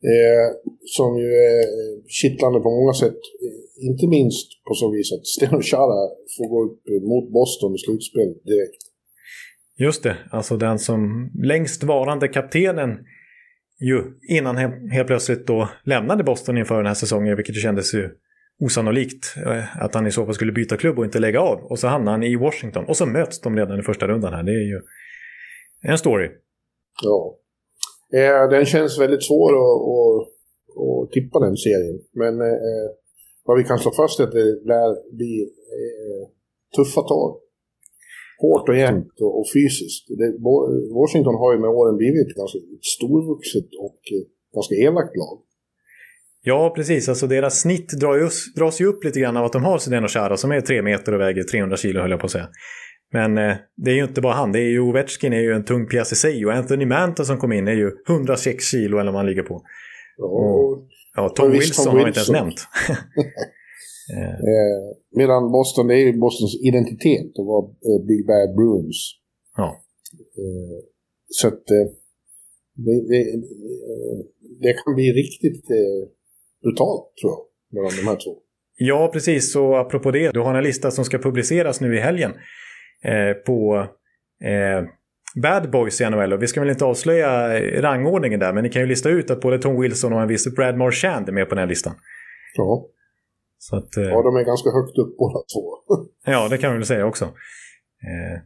Eh, 0.03 0.47
som 0.97 1.17
ju 1.17 1.29
är 1.33 1.59
eh, 1.59 1.95
kittlande 2.07 2.59
på 2.59 2.69
många 2.69 2.93
sätt. 2.93 3.19
Inte 3.89 4.07
minst 4.07 4.47
på 4.67 4.73
så 4.73 4.91
vis 4.91 5.13
att 5.13 5.25
Sten 5.27 5.61
Chara 5.61 6.01
får 6.37 6.47
gå 6.49 6.63
upp 6.65 6.83
mot 7.11 7.33
Boston 7.33 7.75
i 7.75 7.77
slutspel 7.77 8.29
direkt. 8.51 8.83
Just 9.79 10.03
det, 10.03 10.17
alltså 10.31 10.57
den 10.57 10.79
som 10.79 11.31
längst 11.43 11.83
varande 11.83 12.27
kaptenen 12.27 12.89
ju 13.81 14.03
innan 14.29 14.57
helt 14.91 15.07
plötsligt 15.07 15.47
då 15.47 15.69
lämnade 15.83 16.23
Boston 16.23 16.57
inför 16.57 16.77
den 16.77 16.85
här 16.85 16.93
säsongen, 16.93 17.35
vilket 17.35 17.55
ju 17.57 17.59
kändes 17.59 17.93
ju 17.93 18.09
osannolikt 18.59 19.35
eh, 19.45 19.83
att 19.83 19.93
han 19.93 20.07
i 20.07 20.11
så 20.11 20.25
fall 20.25 20.33
skulle 20.33 20.51
byta 20.51 20.77
klubb 20.77 20.99
och 20.99 21.05
inte 21.05 21.19
lägga 21.19 21.41
av. 21.41 21.59
Och 21.59 21.79
så 21.79 21.87
hamnar 21.87 22.11
han 22.11 22.23
i 22.23 22.35
Washington 22.35 22.85
och 22.85 22.97
så 22.97 23.05
möts 23.05 23.41
de 23.41 23.57
redan 23.57 23.79
i 23.79 23.83
första 23.83 24.07
rundan 24.07 24.33
här. 24.33 24.43
Det 24.43 24.51
är 24.51 24.67
ju 24.67 24.81
en 25.81 25.97
story. 25.97 26.29
Ja. 27.03 27.37
Eh, 28.19 28.49
den 28.49 28.65
känns 28.65 28.99
väldigt 28.99 29.23
svår 29.23 29.51
att, 29.63 29.79
att, 29.93 30.17
att 30.83 31.11
tippa 31.11 31.39
den 31.39 31.57
serien. 31.57 31.97
Men 32.21 32.33
eh, 32.41 32.87
vad 33.45 33.57
vi 33.57 33.63
kan 33.63 33.79
slå 33.79 33.91
fast 33.91 34.19
är 34.19 34.23
att 34.23 34.31
det 34.31 34.49
lär 34.71 34.89
bli 35.17 35.33
eh, 35.77 36.23
tuffa 36.75 37.01
tag. 37.01 37.29
Hårt 38.43 38.69
och 38.69 38.77
jämnt 38.77 39.15
och, 39.25 39.39
och 39.39 39.47
fysiskt. 39.55 40.05
Det, 40.19 40.29
Washington 41.01 41.35
har 41.41 41.53
ju 41.53 41.59
med 41.59 41.69
åren 41.69 41.97
blivit 41.97 42.27
ett 42.27 42.35
ganska 42.41 42.59
storvuxet 42.95 43.69
och 43.85 43.99
eh, 44.15 44.23
ganska 44.55 44.75
elakt 44.75 45.15
lag. 45.21 45.37
Ja, 46.43 46.73
precis. 46.75 47.09
Alltså 47.09 47.27
deras 47.27 47.61
snitt 47.61 47.89
dras 48.55 48.81
ju 48.81 48.85
upp 48.85 49.03
lite 49.03 49.19
grann 49.19 49.37
av 49.37 49.45
att 49.45 49.53
de 49.53 49.63
har 49.63 49.77
Zdeno 49.77 50.07
Chara 50.07 50.37
som 50.37 50.51
är 50.51 50.61
tre 50.61 50.81
meter 50.81 51.13
och 51.13 51.19
väger 51.19 51.43
300 51.43 51.77
kilo 51.77 52.01
höll 52.01 52.11
jag 52.11 52.19
på 52.19 52.25
att 52.25 52.31
säga. 52.31 52.49
Men 53.13 53.37
eh, 53.37 53.55
det 53.75 53.91
är 53.91 53.95
ju 53.95 54.03
inte 54.03 54.21
bara 54.21 54.33
han. 54.33 54.51
Det 54.51 54.59
är 54.59 54.69
ju 54.69 54.79
Ovechkin 54.79 55.33
är 55.33 55.41
ju 55.41 55.51
en 55.51 55.65
tung 55.65 55.87
pjäs 55.87 56.11
i 56.11 56.15
sig 56.15 56.45
och 56.45 56.53
Anthony 56.53 56.85
Manta 56.85 57.23
som 57.23 57.37
kom 57.37 57.51
in 57.51 57.67
är 57.67 57.73
ju 57.73 57.91
106 58.09 58.65
kilo 58.65 58.99
eller 58.99 59.11
vad 59.11 59.19
han 59.19 59.25
ligger 59.25 59.43
på. 59.43 59.55
Och, 60.17 60.87
ja 61.15 61.29
Tom 61.29 61.51
Wilson, 61.51 61.85
Tom 61.85 61.93
har 61.93 62.03
vi 62.03 62.07
inte 62.07 62.19
ens 62.19 62.29
nämnt. 62.29 62.59
eh, 64.17 64.97
medan 65.17 65.51
Boston, 65.51 65.87
det 65.87 65.95
är 65.95 66.05
ju 66.05 66.19
Bostons 66.19 66.61
identitet 66.63 67.39
att 67.39 67.45
vara 67.45 67.65
eh, 67.65 68.05
Big 68.07 68.27
Bad 68.27 68.55
Bruins. 68.55 69.15
Ja. 69.57 69.83
Eh, 70.37 70.79
så 71.27 71.47
att 71.47 71.71
eh, 71.71 71.87
det, 72.75 73.07
det, 73.09 73.25
det, 74.61 74.73
kan 74.73 74.95
bli 74.95 75.11
riktigt 75.11 75.69
eh, 75.69 76.09
brutalt 76.63 77.13
tror 77.21 77.31
jag, 77.31 77.41
mellan 77.73 77.91
de 77.97 78.09
här 78.09 78.15
två. 78.15 78.37
Ja, 78.75 79.09
precis. 79.13 79.51
Så 79.51 79.75
apropå 79.75 80.11
det, 80.11 80.31
du 80.31 80.39
har 80.39 80.55
en 80.55 80.63
lista 80.63 80.91
som 80.91 81.05
ska 81.05 81.17
publiceras 81.17 81.81
nu 81.81 81.95
i 81.95 81.99
helgen 81.99 82.31
eh, 82.31 82.37
på 83.45 83.87
eh, 84.43 84.85
Bad 85.35 85.71
Boys 85.71 86.01
i 86.01 86.09
NHL. 86.09 86.33
Och 86.33 86.43
vi 86.43 86.47
ska 86.47 86.59
väl 86.59 86.69
inte 86.69 86.85
avslöja 86.85 87.59
rangordningen 87.81 88.39
där, 88.39 88.53
men 88.53 88.63
ni 88.63 88.69
kan 88.69 88.81
ju 88.81 88.87
lista 88.87 89.09
ut 89.09 89.31
att 89.31 89.41
både 89.41 89.59
Tom 89.59 89.81
Wilson 89.81 90.13
och 90.13 90.21
en 90.21 90.27
viss 90.27 90.55
Brad 90.55 90.77
Marchand 90.77 91.29
är 91.29 91.33
med 91.33 91.49
på 91.49 91.55
den 91.55 91.61
här 91.61 91.67
listan. 91.67 91.93
Ja. 92.55 92.85
Så 93.57 93.75
att, 93.75 93.97
eh, 93.97 94.03
ja, 94.03 94.21
de 94.21 94.35
är 94.35 94.43
ganska 94.43 94.69
högt 94.69 94.97
upp 94.97 95.17
båda 95.17 95.39
två. 95.53 95.77
ja, 96.25 96.47
det 96.49 96.57
kan 96.57 96.71
vi 96.71 96.77
väl 96.77 96.85
säga 96.85 97.05
också. 97.05 97.25
Eh, 97.25 98.41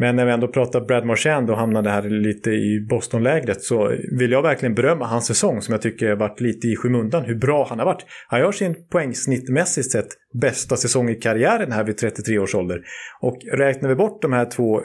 men 0.00 0.16
när 0.16 0.26
vi 0.26 0.32
ändå 0.32 0.48
pratar 0.48 0.80
Brad 0.80 1.06
Marchand 1.06 1.50
och 1.50 1.56
hamnade 1.56 1.90
här 1.90 2.02
lite 2.02 2.50
i 2.50 2.86
Boston-lägret 2.90 3.62
så 3.62 3.96
vill 4.18 4.30
jag 4.30 4.42
verkligen 4.42 4.74
berömma 4.74 5.06
hans 5.06 5.26
säsong 5.26 5.62
som 5.62 5.72
jag 5.72 5.82
tycker 5.82 6.08
har 6.08 6.16
varit 6.16 6.40
lite 6.40 6.66
i 6.66 6.76
skymundan. 6.76 7.24
Hur 7.24 7.34
bra 7.34 7.66
han 7.68 7.78
har 7.78 7.86
varit. 7.86 8.06
Han 8.28 8.40
gör 8.40 8.52
sin 8.52 8.88
poängsnittmässigt 8.88 9.90
sett 9.90 10.08
bästa 10.40 10.76
säsong 10.76 11.08
i 11.08 11.14
karriären 11.14 11.72
här 11.72 11.84
vid 11.84 11.98
33 11.98 12.38
års 12.38 12.54
ålder. 12.54 12.82
Och 13.20 13.38
räknar 13.52 13.88
vi 13.88 13.94
bort 13.94 14.22
de 14.22 14.32
här 14.32 14.44
två, 14.44 14.80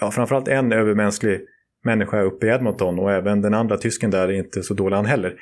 ja 0.00 0.10
framförallt 0.10 0.48
en 0.48 0.72
övermänsklig 0.72 1.40
människa 1.84 2.22
uppe 2.22 2.46
i 2.46 2.50
Edmonton 2.50 2.98
och 2.98 3.12
även 3.12 3.40
den 3.40 3.54
andra 3.54 3.76
tysken 3.76 4.10
där 4.10 4.28
är 4.28 4.32
inte 4.32 4.62
så 4.62 4.74
dålig 4.74 4.96
han 4.96 5.06
heller. 5.06 5.34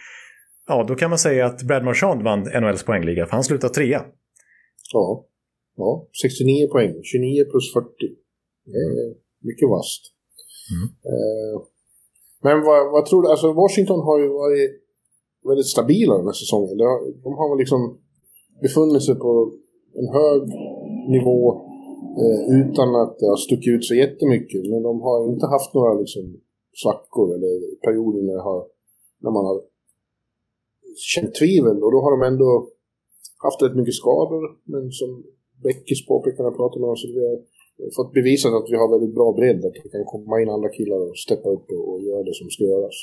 Ja, 0.68 0.84
då 0.88 0.94
kan 0.94 1.10
man 1.10 1.18
säga 1.18 1.46
att 1.46 1.62
Brad 1.62 1.84
Marchand 1.84 2.22
vann 2.22 2.40
NHLs 2.40 2.82
poängliga 2.82 3.26
för 3.26 3.32
han 3.32 3.44
slutade 3.44 3.74
trea. 3.74 4.04
Ja, 4.92 5.26
ja 5.76 6.08
69 6.22 6.68
poäng, 6.72 6.94
29 7.02 7.44
plus 7.44 7.72
40. 7.72 7.88
Eh, 8.76 9.08
mycket 9.48 9.68
vasst. 9.68 10.02
Mm. 10.74 10.86
Eh, 11.12 11.54
men 12.44 12.56
vad, 12.66 12.80
vad, 12.92 13.06
tror 13.06 13.22
du? 13.22 13.28
Alltså 13.28 13.52
Washington 13.52 14.00
har 14.00 14.18
ju 14.22 14.28
varit 14.28 14.70
väldigt 15.48 15.66
stabila 15.66 16.16
den 16.16 16.26
här 16.26 16.40
säsongen. 16.42 16.76
De 16.76 16.84
har, 16.84 17.00
de 17.26 17.30
har 17.40 17.58
liksom 17.58 17.98
befunnit 18.62 19.02
sig 19.02 19.14
på 19.14 19.52
en 20.00 20.08
hög 20.18 20.42
nivå 21.16 21.40
eh, 22.22 22.40
utan 22.60 22.88
att 23.02 23.18
det 23.18 23.26
har 23.26 23.36
stuckit 23.36 23.74
ut 23.74 23.84
så 23.84 23.94
jättemycket. 23.94 24.62
Men 24.70 24.82
de 24.82 25.00
har 25.00 25.32
inte 25.32 25.46
haft 25.46 25.74
några 25.74 25.94
liksom, 26.02 26.24
svackor 26.82 27.34
eller 27.34 27.52
perioder 27.86 28.22
när, 28.22 28.40
har, 28.48 28.60
när 29.22 29.30
man 29.30 29.44
har 29.44 29.58
känt 31.12 31.34
tvivel. 31.34 31.82
Och 31.84 31.92
då 31.92 31.98
har 32.04 32.10
de 32.16 32.22
ändå 32.32 32.68
haft 33.46 33.62
rätt 33.62 33.76
mycket 33.76 33.94
skador. 33.94 34.42
Men 34.64 34.90
som 34.90 35.10
Beckis 35.62 36.06
påpekade 36.06 36.42
när 36.42 36.50
jag 36.50 36.56
pratade 36.56 36.80
med 36.80 36.88
dem 36.88 36.96
så 36.96 37.06
det 37.06 37.42
fått 37.96 38.12
bevisat 38.18 38.52
att 38.58 38.68
vi 38.72 38.76
har 38.76 38.88
väldigt 38.94 39.14
bra 39.18 39.28
bredd. 39.38 39.60
Att 39.66 39.74
det 39.74 39.90
kan 39.94 40.04
komma 40.14 40.34
in 40.42 40.48
andra 40.56 40.70
killar 40.76 41.00
och 41.06 41.18
steppa 41.26 41.48
upp 41.56 41.66
och, 41.90 42.00
göra 42.08 42.22
det 42.28 42.34
som 42.40 42.46
ska 42.54 42.64
göras. 42.64 42.96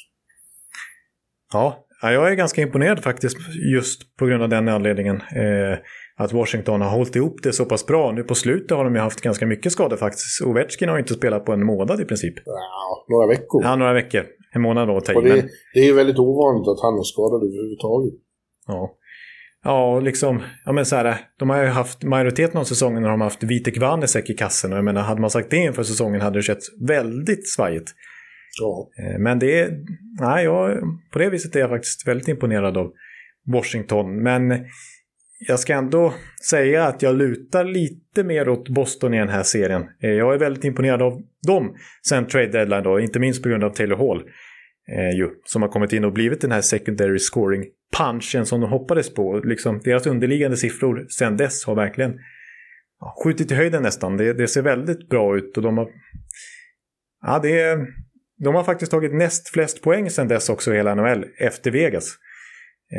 Ja, 1.54 1.66
jag 2.02 2.32
är 2.32 2.36
ganska 2.36 2.62
imponerad 2.62 3.00
faktiskt 3.04 3.38
just 3.76 4.00
på 4.18 4.26
grund 4.26 4.44
av 4.44 4.50
den 4.50 4.68
anledningen. 4.68 5.16
Eh, 5.16 5.78
att 6.18 6.34
Washington 6.34 6.82
har 6.82 6.90
hållit 6.98 7.16
ihop 7.16 7.44
det 7.44 7.54
så 7.54 7.66
pass 7.66 7.86
bra. 7.86 8.12
Nu 8.12 8.24
på 8.24 8.36
slutet 8.36 8.78
har 8.78 8.84
de 8.84 8.96
ju 8.96 9.02
haft 9.02 9.22
ganska 9.22 9.46
mycket 9.46 9.72
skador 9.72 9.98
faktiskt. 9.98 10.42
Ovechkin 10.46 10.90
har 10.90 11.00
inte 11.00 11.14
spelat 11.14 11.46
på 11.46 11.52
en 11.52 11.66
månad 11.66 12.02
i 12.02 12.06
princip. 12.06 12.34
Ja, 12.46 13.06
några 13.10 13.28
veckor. 13.28 13.64
Ja, 13.64 13.76
några 13.76 13.94
veckor. 13.94 14.24
En 14.56 14.62
månad 14.62 14.88
då, 14.88 14.94
och 14.94 15.24
det, 15.24 15.46
det 15.74 15.80
är 15.80 15.86
ju 15.86 15.94
väldigt 15.94 16.20
ovanligt 16.20 16.68
att 16.68 16.82
han 16.82 16.94
är 17.00 17.04
skadad 17.04 17.44
överhuvudtaget. 17.44 18.14
Ja. 18.68 18.98
Ja, 19.68 20.00
liksom, 20.00 20.42
ja 20.66 20.72
men 20.72 20.86
så 20.86 20.96
här, 20.96 21.18
de 21.40 21.50
har 21.50 21.64
ju 21.64 21.68
haft 21.68 22.04
majoriteten 22.04 22.58
av 22.58 22.64
säsongen 22.64 23.02
när 23.02 23.10
de 23.10 23.22
har 23.22 23.26
haft 23.26 23.44
Vitek 23.44 23.78
Vanesek 23.78 24.30
i 24.30 24.34
kassen. 24.34 24.72
Och 24.72 24.78
jag 24.78 24.86
menar, 24.86 25.02
hade 25.02 25.22
man 25.22 25.30
sagt 25.30 25.50
det 25.50 25.58
inför 25.58 25.84
säsongen 25.84 26.22
hade 26.22 26.40
det 26.40 26.44
sett 26.44 26.64
väldigt 26.88 27.50
svajigt. 27.50 27.92
Ja. 28.62 28.90
Eh, 29.00 29.20
men 29.20 29.40
det 29.40 29.60
är, 29.60 29.70
nej, 30.20 30.44
jag, 30.44 30.80
på 31.12 31.20
det 31.20 31.30
viset 31.30 31.56
är 31.56 31.60
jag 31.60 31.70
faktiskt 31.70 32.08
väldigt 32.08 32.28
imponerad 32.28 32.78
av 32.78 32.92
Washington. 33.54 34.24
Men 34.24 34.66
jag 35.48 35.60
ska 35.60 35.74
ändå 35.74 36.14
säga 36.50 36.86
att 36.86 37.02
jag 37.02 37.16
lutar 37.16 37.64
lite 37.64 38.24
mer 38.24 38.50
åt 38.50 38.70
Boston 38.70 39.14
i 39.14 39.20
den 39.20 39.30
här 39.30 39.44
serien. 39.44 39.84
Eh, 40.04 40.10
jag 40.10 40.34
är 40.34 40.38
väldigt 40.38 40.64
imponerad 40.64 41.02
av 41.02 41.22
dem 41.48 41.76
sen 42.08 42.28
trade 42.28 42.48
deadline 42.48 42.84
då, 42.84 43.00
inte 43.00 43.20
minst 43.20 43.44
på 43.44 43.50
grund 43.50 43.64
av 43.64 43.70
Taylor 43.70 43.98
Hall. 43.98 44.24
Eh, 44.92 45.18
ju, 45.18 45.30
som 45.46 45.62
har 45.62 45.70
kommit 45.70 45.94
in 45.94 46.06
och 46.06 46.14
blivit 46.14 46.42
den 46.42 46.52
här 46.52 46.62
secondary 46.62 47.20
scoring 47.20 47.66
punchen 47.98 48.46
som 48.46 48.62
de 48.62 48.70
hoppades 48.70 49.14
på. 49.14 49.42
Liksom, 49.44 49.82
deras 49.84 50.08
underliggande 50.08 50.58
siffror 50.58 51.06
sen 51.10 51.38
dess 51.38 51.66
har 51.66 51.76
verkligen 51.76 52.20
ja, 53.00 53.16
skjutit 53.24 53.52
i 53.52 53.56
höjden 53.56 53.84
nästan. 53.84 54.18
Det, 54.18 54.34
det, 54.34 54.48
ser 54.48 54.62
väldigt 54.62 55.10
bra 55.10 55.38
ut 55.38 55.58
och 55.58 55.64
de 55.64 55.78
har... 55.78 55.88
Ja, 57.22 57.40
det 57.44 57.78
de 58.44 58.56
har 58.56 58.64
faktiskt 58.64 58.92
tagit 58.92 59.14
näst 59.14 59.50
flest 59.50 59.82
poäng 59.82 60.10
sen 60.10 60.28
dess 60.28 60.50
också 60.50 60.74
i 60.74 60.76
hela 60.76 60.96
NHL, 60.96 61.26
efter 61.40 61.72
Vegas. 61.72 62.06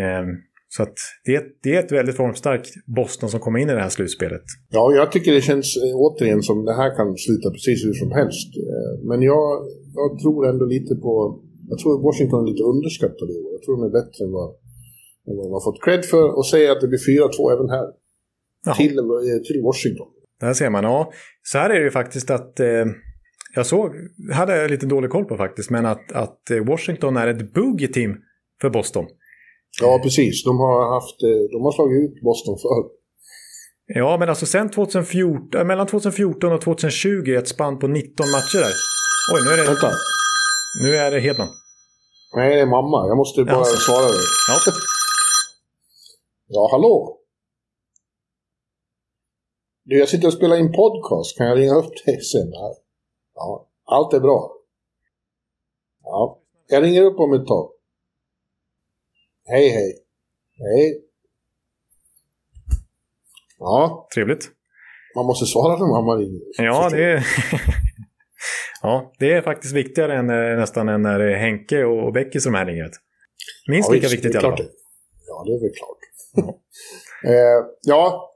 Eh, 0.01 0.26
så 0.68 0.82
att 0.82 0.95
det, 1.24 1.45
det 1.62 1.74
är 1.74 1.80
ett 1.84 1.93
väldigt 1.93 2.16
formstarkt 2.16 2.68
Boston 2.87 3.28
som 3.30 3.41
kommer 3.41 3.59
in 3.59 3.70
i 3.70 3.72
det 3.72 3.80
här 3.80 3.89
slutspelet. 3.89 4.43
Ja, 4.70 4.93
jag 4.95 5.12
tycker 5.12 5.32
det 5.32 5.41
känns 5.41 5.76
eh, 5.76 5.97
återigen 5.97 6.43
som 6.43 6.64
det 6.64 6.74
här 6.74 6.97
kan 6.97 7.16
sluta 7.16 7.51
precis 7.51 7.84
hur 7.84 7.93
som 7.93 8.12
helst. 8.12 8.49
Eh, 8.57 9.09
men 9.09 9.22
jag, 9.22 9.47
jag 9.95 10.18
tror 10.22 10.49
ändå 10.49 10.64
lite 10.64 10.95
på... 10.95 11.43
Jag 11.71 11.79
tror 11.79 11.93
Washington 12.09 12.39
är 12.45 12.49
lite 12.53 12.64
underskattade 12.73 13.31
i 13.35 13.39
år. 13.45 13.51
Jag 13.57 13.62
tror 13.62 13.75
de 13.77 13.83
är 13.91 13.95
bättre 14.01 14.21
än 14.27 14.33
vad, 14.39 14.49
än 15.27 15.35
vad 15.37 15.45
de 15.47 15.53
har 15.59 15.64
fått 15.69 15.81
cred 15.85 16.05
för. 16.12 16.27
Och 16.39 16.47
säger 16.53 16.69
att 16.73 16.81
det 16.81 16.89
blir 16.93 16.99
4-2 16.99 17.53
även 17.55 17.69
här. 17.77 17.87
Till, 18.77 18.99
eh, 18.99 19.41
till 19.47 19.62
Washington. 19.69 20.09
Där 20.41 20.55
ser 20.55 20.71
man. 20.71 20.85
Ja, 20.85 21.12
så 21.43 21.59
här 21.59 21.71
är 21.71 21.79
det 21.79 21.85
ju 21.85 21.91
faktiskt 21.91 22.31
att... 22.31 22.61
Eh, 22.61 22.87
jag 23.55 23.67
såg, 23.67 23.91
hade 24.33 24.57
jag 24.57 24.71
lite 24.71 24.87
dålig 24.87 25.11
koll 25.11 25.25
på 25.25 25.37
faktiskt, 25.37 25.71
men 25.71 25.87
att, 25.87 26.12
att 26.12 26.43
Washington 26.67 27.17
är 27.17 27.27
ett 27.27 27.53
boogie-team 27.55 28.17
för 28.61 28.71
Boston. 28.71 29.05
Ja, 29.81 30.01
precis. 30.03 30.45
De 30.45 30.59
har, 30.59 30.95
haft, 30.95 31.23
eh, 31.23 31.51
de 31.53 31.62
har 31.64 31.73
slagit 31.73 32.11
ut 32.11 32.23
Boston 32.23 32.57
förr. 32.59 32.85
Ja, 33.87 34.17
men 34.19 34.29
alltså 34.29 34.47
sen 34.47 34.71
2014, 34.71 35.61
äh, 35.61 35.67
mellan 35.67 35.87
2014 35.87 36.53
och 36.53 36.61
2020 36.61 37.35
ett 37.39 37.49
spann 37.49 37.79
på 37.79 37.89
19 37.89 38.27
matcher 38.31 38.59
där. 38.64 38.75
Oj, 39.35 39.41
nu 39.45 39.51
är 39.51 39.57
det... 39.57 39.62
Vänta. 39.62 39.91
Nu 40.83 40.97
är 40.97 41.11
det 41.11 41.20
Hedman. 41.20 41.49
Nej, 42.37 42.55
det 42.55 42.61
är 42.61 42.66
mamma. 42.66 43.07
Jag 43.09 43.16
måste 43.16 43.45
bara 43.45 43.57
alltså. 43.57 43.77
svara 43.77 44.07
dig. 44.07 44.20
Ja. 44.49 44.72
ja, 46.47 46.68
hallå? 46.70 47.18
Du, 49.85 49.99
jag 49.99 50.09
sitter 50.09 50.27
och 50.27 50.33
spelar 50.33 50.57
in 50.57 50.72
podcast. 50.72 51.37
Kan 51.37 51.47
jag 51.47 51.59
ringa 51.59 51.74
upp 51.74 51.93
dig 52.07 52.20
sen? 52.20 52.51
Ja, 53.35 53.68
allt 53.85 54.12
är 54.14 54.20
bra. 54.20 54.53
Ja, 56.03 56.39
jag 56.68 56.83
ringer 56.83 57.03
upp 57.03 57.18
om 57.18 57.33
ett 57.33 57.47
tag. 57.47 57.70
Hej, 59.45 59.68
hej. 59.68 59.93
Hej. 60.59 61.03
Ja. 63.59 64.09
Trevligt. 64.14 64.51
Man 65.14 65.27
måste 65.27 65.47
svara 65.47 65.79
när 65.79 65.87
mamma 65.87 66.16
ringer. 66.16 66.41
Ja, 66.59 66.89
det. 66.91 67.24
ja, 68.83 69.12
det 69.18 69.33
är 69.33 69.43
faktiskt 69.43 69.74
viktigare 69.74 70.14
än, 70.14 70.31
eh, 70.31 70.59
nästan 70.59 70.89
än 70.89 71.03
när 71.03 71.35
Henke 71.35 71.85
och 71.85 72.12
Becky 72.12 72.41
som 72.41 72.55
här 72.55 72.66
ringer. 72.66 72.91
Minst 73.68 73.89
ja, 73.89 73.95
lika 73.95 74.09
viktigt 74.09 74.35
i 74.35 74.39
alla 74.39 74.57
fall. 74.57 74.66
Ja, 75.27 75.45
det 75.47 75.53
är 75.53 75.61
väl 75.61 75.70
klart. 75.74 75.99
Ja, 76.35 76.61
eh, 77.31 77.66
ja 77.83 78.33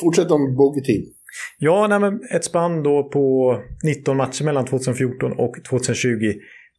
fortsätt 0.00 0.30
om 0.30 0.56
Bogey 0.56 0.82
Team. 0.82 1.12
Ja, 1.58 1.86
nej, 1.86 2.00
men 2.00 2.20
ett 2.30 2.44
spann 2.44 2.82
då 2.82 3.10
på 3.10 3.56
19 3.84 4.16
matcher 4.16 4.44
mellan 4.44 4.64
2014 4.64 5.32
och 5.32 5.64
2020 5.68 6.32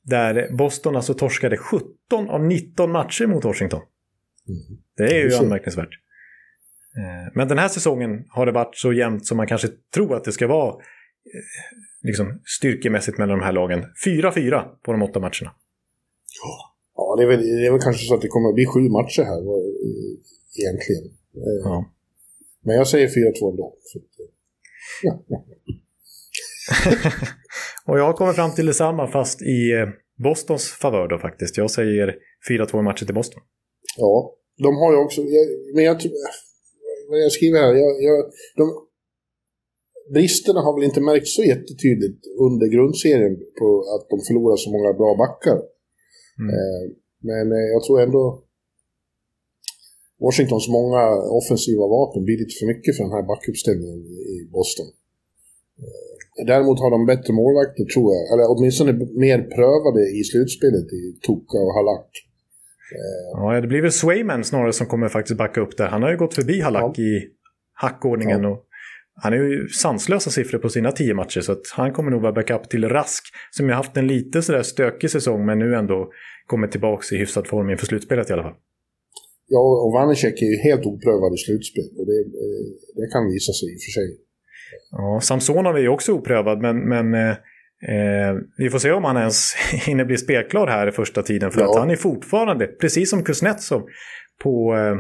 där 0.03 0.58
Boston 0.58 0.95
alltså 0.95 1.14
torskade 1.14 1.58
17 1.58 2.30
av 2.30 2.43
19 2.43 2.91
matcher 2.91 3.26
mot 3.26 3.45
Washington. 3.45 3.82
Mm. 4.47 4.82
Det 4.97 5.03
är 5.03 5.24
ju 5.24 5.36
anmärkningsvärt. 5.36 5.99
Eh, 6.97 7.32
men 7.36 7.47
den 7.47 7.58
här 7.58 7.68
säsongen 7.68 8.26
har 8.30 8.45
det 8.45 8.51
varit 8.51 8.76
så 8.76 8.93
jämnt 8.93 9.26
som 9.26 9.38
man 9.38 9.47
kanske 9.47 9.68
tror 9.93 10.16
att 10.16 10.24
det 10.24 10.32
ska 10.32 10.47
vara 10.47 10.70
eh, 10.70 10.78
liksom, 12.04 12.41
styrkemässigt 12.58 13.18
mellan 13.18 13.39
de 13.39 13.45
här 13.45 13.54
lagen. 13.54 13.86
4-4 14.06 14.64
på 14.86 14.91
de 14.91 15.02
åtta 15.02 15.20
matcherna. 15.20 15.52
Ja, 16.95 17.16
det 17.18 17.24
är, 17.24 17.28
väl, 17.28 17.41
det 17.41 17.66
är 17.68 17.72
väl 17.72 17.82
kanske 17.82 18.06
så 18.06 18.16
att 18.16 18.22
det 18.22 18.28
kommer 18.28 18.50
att 18.50 18.56
bli 18.56 18.66
sju 18.66 18.80
matcher 18.80 19.24
här 19.24 19.41
egentligen. 20.62 21.06
Eh, 21.36 21.60
ja. 21.64 21.93
Men 22.66 22.76
jag 22.76 22.88
säger 22.88 23.08
4-2 23.08 23.52
ändå. 23.52 23.74
Ja, 25.04 25.24
ja. 25.28 25.45
och 27.86 28.00
jag 28.00 28.16
kommer 28.16 28.34
fram 28.34 28.56
till 28.56 28.66
detsamma 28.66 29.08
fast 29.08 29.41
i 29.41 29.72
eh, 29.72 29.88
Bostons 30.24 30.70
favör 30.70 31.08
då 31.08 31.18
faktiskt. 31.18 31.58
Jag 31.58 31.72
säger 31.72 32.16
4-2 32.50 32.82
matcher 32.82 33.06
till 33.06 33.16
Boston. 33.16 33.41
Ja, 33.98 34.36
de 34.58 34.76
har 34.76 34.91
ju 34.91 34.98
också, 34.98 35.22
jag, 35.22 35.48
men 35.76 35.84
jag 35.84 36.02
jag 37.10 37.32
skriver 37.32 37.60
här, 37.60 37.74
jag, 37.74 38.04
jag, 38.04 38.32
de, 38.56 38.87
bristerna 40.14 40.60
har 40.66 40.74
väl 40.76 40.89
inte 40.89 41.01
märkts 41.01 41.36
så 41.36 41.43
jättetydligt 41.43 42.22
under 42.47 42.68
grundserien 42.76 43.36
på 43.60 43.68
att 43.93 44.05
de 44.12 44.18
förlorar 44.28 44.58
så 44.58 44.70
många 44.76 44.91
bra 44.93 45.12
backar. 45.24 45.60
Mm. 46.41 46.49
Eh, 46.55 46.84
men 47.30 47.45
eh, 47.58 47.68
jag 47.74 47.82
tror 47.84 48.01
ändå 48.01 48.24
Washingtons 50.26 50.68
många 50.78 51.03
offensiva 51.39 51.86
vapen 51.95 52.24
blir 52.26 52.38
lite 52.38 52.55
för 52.60 52.68
mycket 52.74 52.95
för 52.95 53.03
den 53.03 53.16
här 53.18 53.26
backuppställningen 53.32 53.99
i 54.34 54.36
Boston. 54.55 54.88
Däremot 56.45 56.80
har 56.80 56.91
de 56.91 57.05
bättre 57.05 57.34
målvakter 57.34 57.84
tror 57.93 58.08
jag. 58.16 58.24
Eller 58.32 58.45
åtminstone 58.53 58.91
mer 59.26 59.39
prövade 59.55 60.03
i 60.20 60.24
slutspelet 60.24 60.88
i 60.93 61.20
Toka 61.22 61.58
och 61.58 61.74
Halak. 61.78 62.10
Ja, 63.34 63.62
det 63.62 63.68
blir 63.68 63.82
väl 63.82 63.91
Swayman 63.91 64.43
snarare 64.43 64.74
som 64.74 64.88
kommer 64.88 65.10
faktiskt 65.10 65.38
backa 65.38 65.62
upp 65.62 65.78
där. 65.78 65.88
Han 65.88 66.03
har 66.03 66.12
ju 66.12 66.18
gått 66.18 66.34
förbi 66.34 66.62
Halak 66.62 66.99
ja. 66.99 67.03
i 67.03 67.22
hackordningen. 67.74 68.43
Ja. 68.43 68.49
Och 68.49 68.66
han 69.24 69.34
är 69.34 69.38
ju 69.38 69.68
sanslösa 69.68 70.30
siffror 70.30 70.59
på 70.59 70.70
sina 70.70 70.91
tio 70.91 71.13
matcher 71.13 71.41
så 71.41 71.51
att 71.51 71.61
han 71.74 71.93
kommer 71.93 72.11
nog 72.11 72.22
vara 72.22 72.34
backup 72.34 72.70
till 72.70 72.89
Rask 72.89 73.24
som 73.51 73.70
ju 73.70 73.74
haft 73.74 73.97
en 73.97 74.07
lite 74.07 74.41
sådär 74.41 74.63
stökig 74.63 75.09
säsong 75.09 75.45
men 75.45 75.59
nu 75.59 75.76
ändå 75.76 76.11
kommer 76.47 76.68
tillbaka 76.68 77.15
i 77.15 77.18
hyfsad 77.18 77.47
form 77.47 77.70
inför 77.70 77.86
slutspelet 77.86 78.30
i 78.30 78.34
alla 78.34 78.43
fall. 78.43 78.55
Ja, 79.47 79.84
och 79.86 79.91
Vanecek 79.93 80.41
är 80.41 80.45
ju 80.45 80.57
helt 80.57 80.86
oprövad 80.86 81.34
i 81.34 81.38
slutspel 81.38 81.89
och 81.99 82.05
det, 82.05 82.20
eh, 82.20 82.65
det 82.95 83.07
kan 83.13 83.32
visa 83.34 83.53
sig 83.53 83.68
i 83.74 83.76
och 83.78 83.84
för 83.86 83.91
sig. 83.91 84.18
Ja, 84.91 85.20
Samsonov 85.22 85.76
är 85.76 85.82
ju 85.82 85.89
också 85.89 86.11
oprövad, 86.13 86.61
men, 86.61 86.89
men 86.89 87.13
eh, 87.13 87.30
eh 87.91 88.36
vi 88.57 88.70
får 88.70 88.80
se 88.80 88.91
om 88.91 89.03
han 89.03 89.18
ens 89.18 89.53
hinner 89.88 90.05
bli 90.05 90.18
spelklar 90.18 90.68
här 90.68 90.88
i 90.88 90.91
första 90.91 91.24
tiden. 91.24 91.51
För 91.51 91.61
ja. 91.61 91.70
att 91.70 91.80
han 91.80 91.89
är 91.89 91.95
fortfarande, 91.95 92.68
precis 92.68 93.09
som 93.09 93.24
Kuznetsov, 93.24 93.82
på, 94.43 94.76
eh, 94.76 94.95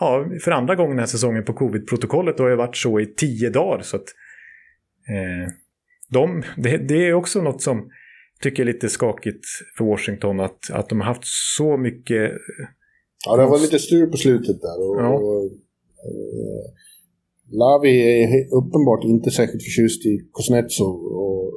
ja, 0.00 0.26
för 0.44 0.50
andra 0.50 0.74
gången 0.74 0.90
den 0.90 0.98
här 0.98 1.06
säsongen 1.06 1.44
på 1.44 1.52
covid-protokollet. 1.52 2.36
Det 2.36 2.42
har 2.42 2.50
ju 2.50 2.56
varit 2.56 2.76
så 2.76 3.00
i 3.00 3.06
tio 3.06 3.50
dagar. 3.50 3.82
Så 3.82 3.96
att, 3.96 4.08
eh, 5.08 5.52
de, 6.10 6.42
det, 6.56 6.76
det, 6.78 7.06
är 7.06 7.12
också 7.12 7.42
något 7.42 7.62
som 7.62 7.90
tycker 8.42 8.62
är 8.62 8.66
lite 8.66 8.88
skakigt 8.88 9.44
för 9.78 9.84
Washington. 9.84 10.40
Att, 10.40 10.70
att 10.70 10.88
de 10.88 11.00
har 11.00 11.06
haft 11.06 11.26
så 11.56 11.76
mycket... 11.76 12.32
Ja, 13.26 13.36
det 13.36 13.46
var 13.46 13.58
lite 13.58 13.78
styr 13.78 14.06
på 14.06 14.16
slutet 14.16 14.60
där. 14.60 14.88
Och, 14.88 15.00
ja. 15.00 15.08
och, 15.08 15.44
eh, 16.06 16.64
Lavi 17.50 18.22
är 18.22 18.54
uppenbart 18.58 19.04
inte 19.04 19.30
särskilt 19.30 19.62
förtjust 19.62 20.06
i 20.06 20.28
Kuznetsov. 20.34 21.00
Och, 21.04 21.52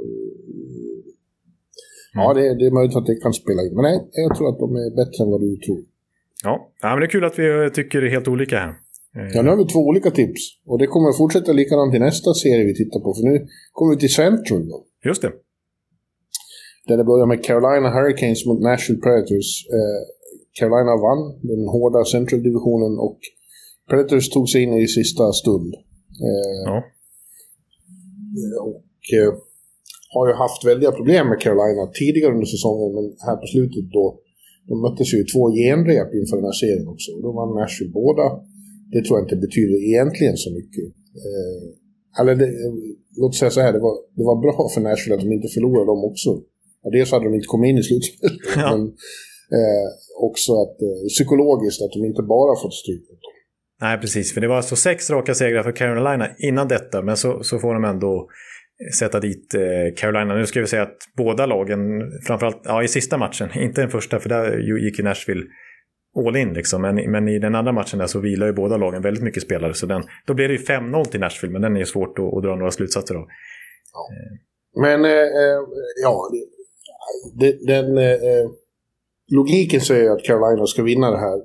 mm. 2.13 2.23
Ja, 2.23 2.33
det, 2.33 2.55
det, 2.59 2.65
är 2.65 2.71
möjligt 2.71 2.95
att 2.95 3.05
det 3.05 3.15
kan 3.15 3.33
spela 3.33 3.61
in. 3.61 3.75
Men 3.75 3.83
nej, 3.83 3.97
jag 4.13 4.35
tror 4.35 4.49
att 4.49 4.59
de 4.59 4.75
är 4.75 4.89
bättre 5.01 5.23
än 5.23 5.31
vad 5.31 5.41
du 5.41 5.57
tror. 5.65 5.83
Ja, 6.43 6.71
ja 6.81 6.89
men 6.89 6.99
det 6.99 7.05
är 7.05 7.09
kul 7.09 7.25
att 7.25 7.39
vi 7.39 7.71
tycker 7.73 8.01
helt 8.01 8.27
olika 8.27 8.59
här. 8.59 8.73
Ja, 9.33 9.41
nu 9.41 9.49
har 9.49 9.57
vi 9.57 9.65
två 9.65 9.79
olika 9.79 10.11
tips. 10.11 10.41
Och 10.65 10.77
det 10.79 10.87
kommer 10.87 11.17
fortsätta 11.17 11.51
likadant 11.51 11.95
i 11.95 11.99
nästa 11.99 12.33
serie 12.33 12.65
vi 12.65 12.75
tittar 12.75 12.99
på. 12.99 13.13
För 13.13 13.23
nu 13.23 13.47
kommer 13.71 13.93
vi 13.93 13.99
till 13.99 14.13
Central 14.13 14.67
då. 14.69 14.85
Just 15.05 15.21
det. 15.21 15.31
Där 16.87 16.97
det 16.97 17.03
börjar 17.03 17.25
med 17.25 17.43
Carolina 17.43 17.89
Hurricanes 17.95 18.45
mot 18.45 18.61
Nashville 18.61 19.01
Predators. 19.01 19.49
Eh, 19.77 20.01
Carolina 20.57 20.93
vann 21.07 21.21
den 21.51 21.63
hårda 21.73 22.05
Central-divisionen 22.05 22.93
och 23.07 23.19
Predators 23.89 24.29
tog 24.29 24.49
sig 24.49 24.63
in 24.63 24.73
i 24.73 24.87
sista 24.87 25.31
stund. 25.41 25.73
Eh, 26.27 26.59
ja. 26.65 26.77
Och 28.69 29.03
eh, 29.19 29.33
har 30.13 30.27
ju 30.27 30.33
haft 30.33 30.65
väldiga 30.65 30.91
problem 30.91 31.27
med 31.27 31.39
Carolina 31.39 31.83
tidigare 32.01 32.33
under 32.33 32.45
säsongen, 32.55 32.89
men 32.95 33.05
här 33.27 33.35
på 33.41 33.47
slutet 33.53 33.85
då 33.97 34.05
de 34.67 34.81
möttes 34.85 35.13
ju 35.13 35.17
i 35.23 35.25
två 35.33 35.43
genrep 35.59 36.09
inför 36.19 36.35
den 36.39 36.45
här 36.49 36.59
serien 36.63 36.87
också. 36.93 37.09
Då 37.23 37.31
vann 37.39 37.51
Nashville 37.59 37.91
båda. 38.01 38.25
Det 38.91 39.01
tror 39.03 39.17
jag 39.17 39.25
inte 39.25 39.45
betyder 39.47 39.77
egentligen 39.89 40.37
så 40.37 40.49
mycket. 40.57 40.85
Eh, 41.25 42.19
eller 42.19 42.35
det, 42.35 42.49
låt 43.21 43.35
säga 43.35 43.51
så 43.51 43.61
här, 43.61 43.73
det 43.73 43.83
var, 43.87 43.95
det 44.17 44.23
var 44.29 44.37
bra 44.45 44.69
för 44.73 44.81
Nashville 44.81 45.15
att 45.15 45.25
de 45.25 45.31
inte 45.31 45.47
förlorade 45.55 45.85
dem 45.85 46.03
också. 46.11 46.29
Ja, 46.83 46.89
dels 46.89 47.11
hade 47.11 47.25
de 47.25 47.33
inte 47.33 47.51
kommit 47.53 47.69
in 47.69 47.77
i 47.77 47.83
slutspelet, 47.83 48.37
ja. 48.55 48.67
men 48.71 48.81
eh, 49.57 49.87
också 50.29 50.51
att 50.63 50.77
eh, 50.81 51.07
psykologiskt 51.15 51.81
att 51.81 51.93
de 51.95 52.05
inte 52.05 52.23
bara 52.35 52.53
fått 52.63 52.73
stryk 52.73 53.01
mot 53.09 53.21
dem. 53.25 53.35
Nej, 53.81 53.97
precis. 53.97 54.33
För 54.33 54.41
det 54.41 54.47
var 54.47 54.55
alltså 54.55 54.75
sex 54.75 55.09
raka 55.09 55.33
segrar 55.35 55.63
för 55.63 55.71
Carolina 55.71 56.27
innan 56.37 56.67
detta. 56.67 57.01
Men 57.01 57.17
så, 57.17 57.43
så 57.43 57.59
får 57.59 57.73
de 57.73 57.83
ändå 57.83 58.29
sätta 58.99 59.19
dit 59.19 59.53
eh, 59.53 59.95
Carolina. 59.97 60.35
Nu 60.35 60.45
ska 60.45 60.61
vi 60.61 60.67
säga 60.67 60.83
att 60.83 60.97
båda 61.17 61.45
lagen, 61.45 61.79
framförallt 62.27 62.61
ja, 62.63 62.83
i 62.83 62.87
sista 62.87 63.17
matchen, 63.17 63.49
inte 63.55 63.81
den 63.81 63.89
första 63.89 64.19
för 64.19 64.29
där 64.29 64.57
gick 64.57 64.99
ju 64.99 65.03
Nashville 65.03 65.45
all 66.27 66.35
in 66.35 66.53
liksom. 66.53 66.81
Men, 66.81 67.11
men 67.11 67.27
i 67.27 67.39
den 67.39 67.55
andra 67.55 67.71
matchen 67.71 67.99
där 67.99 68.07
så 68.07 68.19
vilar 68.19 68.47
ju 68.47 68.53
båda 68.53 68.77
lagen 68.77 69.01
väldigt 69.01 69.23
mycket 69.23 69.43
spelare. 69.43 69.73
Så 69.73 69.85
den, 69.85 70.03
då 70.25 70.33
blir 70.33 70.47
det 70.47 70.53
ju 70.53 70.63
5-0 70.63 71.05
till 71.05 71.19
Nashville, 71.19 71.53
men 71.53 71.61
den 71.61 71.75
är 71.75 71.79
ju 71.79 71.85
svårt 71.85 72.19
att, 72.19 72.33
att 72.33 72.43
dra 72.43 72.55
några 72.55 72.71
slutsatser 72.71 73.15
av. 73.15 73.27
Ja. 73.93 74.09
Men, 74.81 75.05
eh, 75.05 75.11
eh 75.11 75.59
ja, 76.03 76.29
den, 77.39 77.65
den... 77.65 77.97
Eh, 77.97 78.49
logiken 79.31 79.81
säger 79.81 80.11
att 80.11 80.23
Carolina 80.23 80.65
ska 80.65 80.83
vinna 80.83 81.11
det 81.11 81.17
här. 81.17 81.37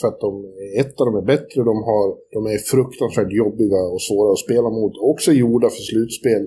För 0.00 0.08
att 0.08 0.20
de 0.20 0.32
ett, 0.80 0.96
de 0.96 1.16
är 1.16 1.26
bättre, 1.34 1.58
de, 1.70 1.76
har, 1.90 2.06
de 2.36 2.46
är 2.54 2.58
fruktansvärt 2.58 3.32
jobbiga 3.42 3.80
och 3.92 4.02
svåra 4.02 4.32
att 4.32 4.44
spela 4.46 4.70
mot. 4.70 4.92
Också 5.12 5.32
gjorda 5.32 5.68
för 5.70 5.82
slutspel. 5.90 6.42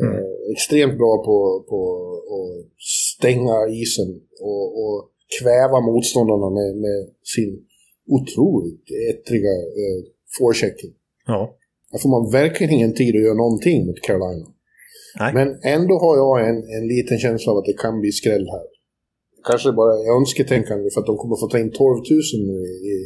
Mm. 0.00 0.12
Eh, 0.12 0.52
extremt 0.52 0.96
bra 0.98 1.12
på, 1.26 1.36
på 1.70 1.78
att 2.36 2.56
stänga 3.16 3.56
isen 3.82 4.10
och, 4.40 4.66
och 4.82 5.10
kväva 5.40 5.80
motståndarna 5.80 6.50
med, 6.50 6.76
med 6.76 7.00
sin 7.34 7.52
otroligt 8.16 8.86
ettriga 9.10 9.54
eh, 9.82 10.00
forechecking. 10.38 10.92
Ja. 11.26 11.56
Där 11.92 11.98
får 11.98 12.08
man 12.08 12.30
verkligen 12.30 12.72
ingen 12.72 12.94
tid 12.94 13.16
att 13.16 13.22
göra 13.22 13.34
någonting 13.34 13.86
mot 13.86 14.00
Carolina. 14.00 14.46
Nej. 15.20 15.34
Men 15.34 15.48
ändå 15.62 15.94
har 15.98 16.16
jag 16.16 16.48
en, 16.48 16.56
en 16.56 16.86
liten 16.88 17.18
känsla 17.18 17.52
av 17.52 17.58
att 17.58 17.64
det 17.64 17.78
kan 17.78 18.00
bli 18.00 18.12
skräll 18.12 18.46
här. 18.54 18.66
Kanske 19.50 19.72
bara 19.72 19.94
önsketänkande 20.16 20.86
för 20.92 21.00
att 21.00 21.10
de 21.10 21.16
kommer 21.16 21.36
få 21.42 21.46
ta 21.48 21.58
in 21.58 21.70
12 21.70 21.96
000 21.96 22.04
nu 22.50 22.58
i, 22.92 22.96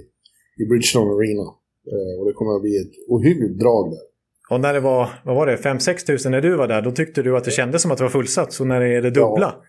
i 0.61 0.63
Bridgestone 0.69 1.11
Arena. 1.17 1.47
Eh, 1.93 2.13
och 2.19 2.25
det 2.27 2.35
kommer 2.39 2.53
att 2.57 2.65
bli 2.67 2.75
ett 2.85 2.95
ohyggligt 3.15 3.59
drag 3.63 3.85
där. 3.95 4.05
Och 4.51 4.61
när 4.61 4.73
det 4.73 4.81
var, 4.81 5.09
vad 5.25 5.35
var 5.37 5.47
det, 5.47 5.57
5-6 5.57 6.07
tusen 6.07 6.33
när 6.33 6.41
du 6.41 6.57
var 6.57 6.69
där, 6.69 6.83
då 6.83 6.91
tyckte 6.91 7.23
du 7.23 7.37
att 7.37 7.45
det 7.45 7.51
kändes 7.51 7.83
som 7.83 7.91
att 7.91 7.99
det 7.99 8.05
var 8.05 8.11
fullsatt. 8.11 8.53
Så 8.53 8.65
när 8.65 8.81
det 8.81 8.97
är 8.97 9.03
det 9.03 9.11
dubbla, 9.11 9.51
ja. 9.57 9.65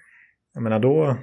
jag 0.53 0.63
menar 0.63 0.79
då, 0.79 1.17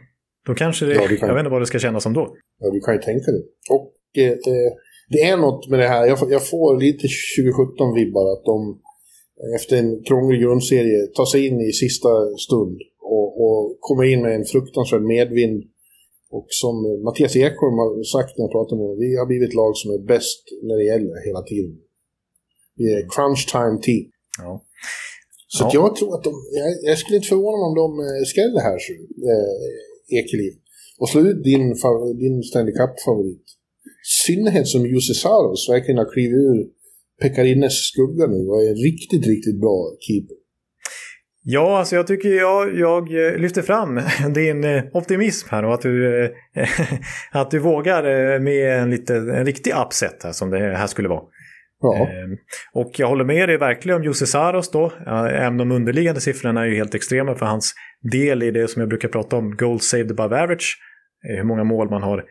då 0.46 0.55
kanske 0.55 0.86
det, 0.86 0.94
ja, 0.94 1.07
kan... 1.07 1.28
jag 1.28 1.34
vet 1.34 1.40
inte 1.40 1.51
vad 1.51 1.62
det 1.62 1.66
ska 1.66 1.78
kännas 1.78 2.03
som 2.03 2.12
då. 2.12 2.36
Ja, 2.59 2.70
du 2.70 2.80
kan 2.80 2.94
ju 2.94 3.01
tänka 3.01 3.30
det. 3.36 3.42
Och 3.76 3.92
eh, 4.24 4.32
eh 4.32 4.72
det 5.11 5.20
är 5.30 5.36
något 5.36 5.70
med 5.70 5.78
det 5.78 5.88
här, 5.88 6.07
jag, 6.07 6.18
jag 6.30 6.49
får 6.49 6.80
lite 6.80 7.07
2017-vibbar 7.07 8.32
att 8.32 8.44
de 8.44 8.80
efter 9.57 9.76
en 9.76 10.03
krånglig 10.09 10.40
grundserie 10.42 11.07
tar 11.16 11.24
sig 11.24 11.46
in 11.46 11.61
i 11.61 11.72
sista 11.72 12.09
stund 12.46 12.78
och, 13.16 13.28
och 13.44 13.61
kommer 13.80 14.04
in 14.12 14.22
med 14.22 14.34
en 14.34 14.44
fruktansvärd 14.44 15.02
medvind. 15.02 15.59
Och 16.36 16.46
som 16.62 16.74
Mattias 17.04 17.36
Ekholm 17.36 17.76
har 17.82 17.90
sagt 18.16 18.32
när 18.38 18.44
jag 18.44 18.52
pratar 18.56 18.76
med 18.76 18.84
honom, 18.84 18.98
vi 19.06 19.11
har 19.20 19.26
blivit 19.26 19.54
lag 19.61 19.72
som 19.76 19.88
är 19.96 20.02
bäst 20.12 20.42
när 20.66 20.76
det 20.76 20.86
gäller 20.92 21.26
hela 21.28 21.42
tiden. 21.42 21.74
Vi 22.80 22.86
är 22.96 23.02
crunch 23.14 23.42
time 23.54 23.78
team. 23.86 24.04
Ja. 24.42 24.52
Så 25.54 25.62
ja. 25.64 25.70
jag 25.78 25.96
tror 25.96 26.11
att 26.14 26.24
de, 26.24 26.32
jag, 26.61 26.68
jag, 26.88 26.98
skulle 26.98 27.16
inte 27.16 27.32
förvåna 27.34 27.56
mig 27.59 27.66
om 27.70 27.76
de 27.82 27.90
eh, 28.06 28.24
skräller 28.32 28.61
här, 28.68 28.78
eh, 29.32 30.18
Ekeliv. 30.18 30.54
Och 30.98 31.09
slå 31.09 31.20
ut 31.30 31.40
din, 31.50 31.64
din 32.22 32.42
Stanley 32.42 32.74
Cup-favorit. 32.80 33.46
Synnerhet 34.26 34.68
som 34.68 34.86
Jussi 34.86 35.14
Saros 35.14 35.68
verkligen 35.68 35.98
har 35.98 36.12
klivit 36.14 36.42
ur 36.48 36.59
Pekarines 37.20 37.76
skugga 37.90 38.26
nu 38.26 38.40
och 38.50 38.62
är 38.62 38.68
en 38.74 38.82
riktigt, 38.90 39.26
riktigt 39.26 39.61
bra 39.64 39.78
keeper. 40.06 40.38
Ja, 41.51 41.78
alltså 41.78 41.96
jag 41.96 42.07
tycker 42.07 42.28
jag, 42.28 42.76
jag 42.78 43.11
lyfter 43.40 43.62
fram 43.62 44.01
din 44.34 44.64
eh, 44.64 44.84
optimism 44.92 45.49
här 45.51 45.64
och 45.64 45.74
att 45.74 45.82
du, 45.82 46.24
eh, 46.24 46.30
att 47.32 47.51
du 47.51 47.59
vågar 47.59 48.05
eh, 48.05 48.40
med 48.40 48.82
en, 48.82 48.90
lite, 48.90 49.14
en 49.14 49.44
riktig 49.44 49.72
upset 49.86 50.22
här 50.24 50.32
som 50.32 50.51
det 50.51 50.59
här 50.59 50.86
skulle 50.86 51.09
vara. 51.09 51.22
Ja. 51.80 51.96
Ehm, 51.96 52.36
och 52.72 52.92
jag 52.96 53.09
håller 53.09 53.24
med 53.24 53.49
dig 53.49 53.57
verkligen 53.57 53.99
om 53.99 54.05
Jussi 54.05 54.26
Saros 54.26 54.70
då. 54.70 54.92
Även 55.07 55.57
de 55.57 55.72
underliggande 55.72 56.20
siffrorna 56.20 56.62
är 56.62 56.66
ju 56.66 56.76
helt 56.76 56.94
extrema 56.94 57.34
för 57.34 57.46
hans 57.46 57.74
del 58.12 58.42
i 58.42 58.51
det 58.51 58.68
som 58.68 58.80
jag 58.80 58.88
brukar 58.88 59.09
prata 59.09 59.36
om, 59.36 59.57
goal 59.57 59.80
saved 59.80 60.11
above 60.11 60.42
average. 60.42 60.78
Hur 61.22 61.44
många 61.44 61.64
mål 61.64 61.90
man 61.90 62.03
har. 62.03 62.24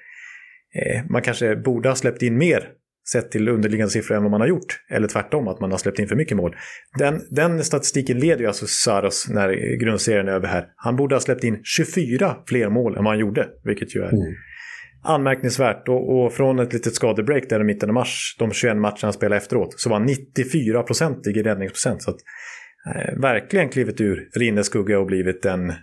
Man 1.10 1.22
kanske 1.22 1.56
borde 1.56 1.90
ha 1.90 1.96
släppt 1.96 2.22
in 2.22 2.38
mer 2.38 2.70
sett 3.12 3.32
till 3.32 3.50
underliggande 3.50 3.92
siffror 3.92 4.16
än 4.16 4.24
vad 4.24 4.32
man 4.32 4.42
har 4.42 4.48
gjort. 4.48 4.80
Eller 4.90 5.08
tvärtom, 5.08 5.48
att 5.48 5.60
man 5.60 5.72
har 5.72 5.78
släppt 5.78 6.00
in 6.00 6.08
för 6.08 6.16
mycket 6.16 6.38
mål. 6.38 6.56
Den, 6.98 7.22
den 7.30 7.64
statistiken 7.64 8.20
leder 8.20 8.42
ju 8.42 8.48
alltså 8.48 8.66
Saros 8.68 9.30
när 9.30 9.78
grundserien 9.80 10.28
är 10.28 10.32
över 10.32 10.48
här. 10.48 10.66
Han 10.76 10.96
borde 10.96 11.16
ha 11.16 11.20
släppt 11.20 11.44
in 11.44 11.60
24 11.64 12.36
fler 12.48 12.70
mål 12.70 12.98
än 12.98 13.04
vad 13.04 13.14
han 13.14 13.20
gjorde, 13.20 13.48
vilket 13.64 13.96
ju 13.96 14.02
är 14.02 14.14
mm. 14.14 14.34
anmärkningsvärt. 15.04 15.88
Och, 15.88 16.26
och, 16.26 16.34
från 16.34 16.60
ett 16.60 16.74
litet 16.74 16.96
skadebreak 16.96 17.50
där 17.50 17.62
i 17.62 17.64
mitten 17.64 17.90
av 17.90 17.94
mars, 17.94 18.36
de 18.40 18.52
21 18.52 18.78
matcherna 18.78 18.98
han 19.02 19.14
spelade 19.14 19.38
efteråt, 19.38 19.80
så 19.80 19.90
var 19.90 19.98
han 19.98 20.06
94 20.06 20.84
procentig 20.84 21.38
i 21.38 21.44
räddningsprocent. 21.44 22.04
Så 22.04 22.12
att, 22.12 22.18
eh, 22.96 23.20
verkligen 23.22 23.70
klivit 23.70 24.02
ur 24.02 24.30
Rinnes 24.36 24.66
skugga 24.66 25.00
och 25.00 25.06
blivit 25.06 25.42
den, 25.42 25.74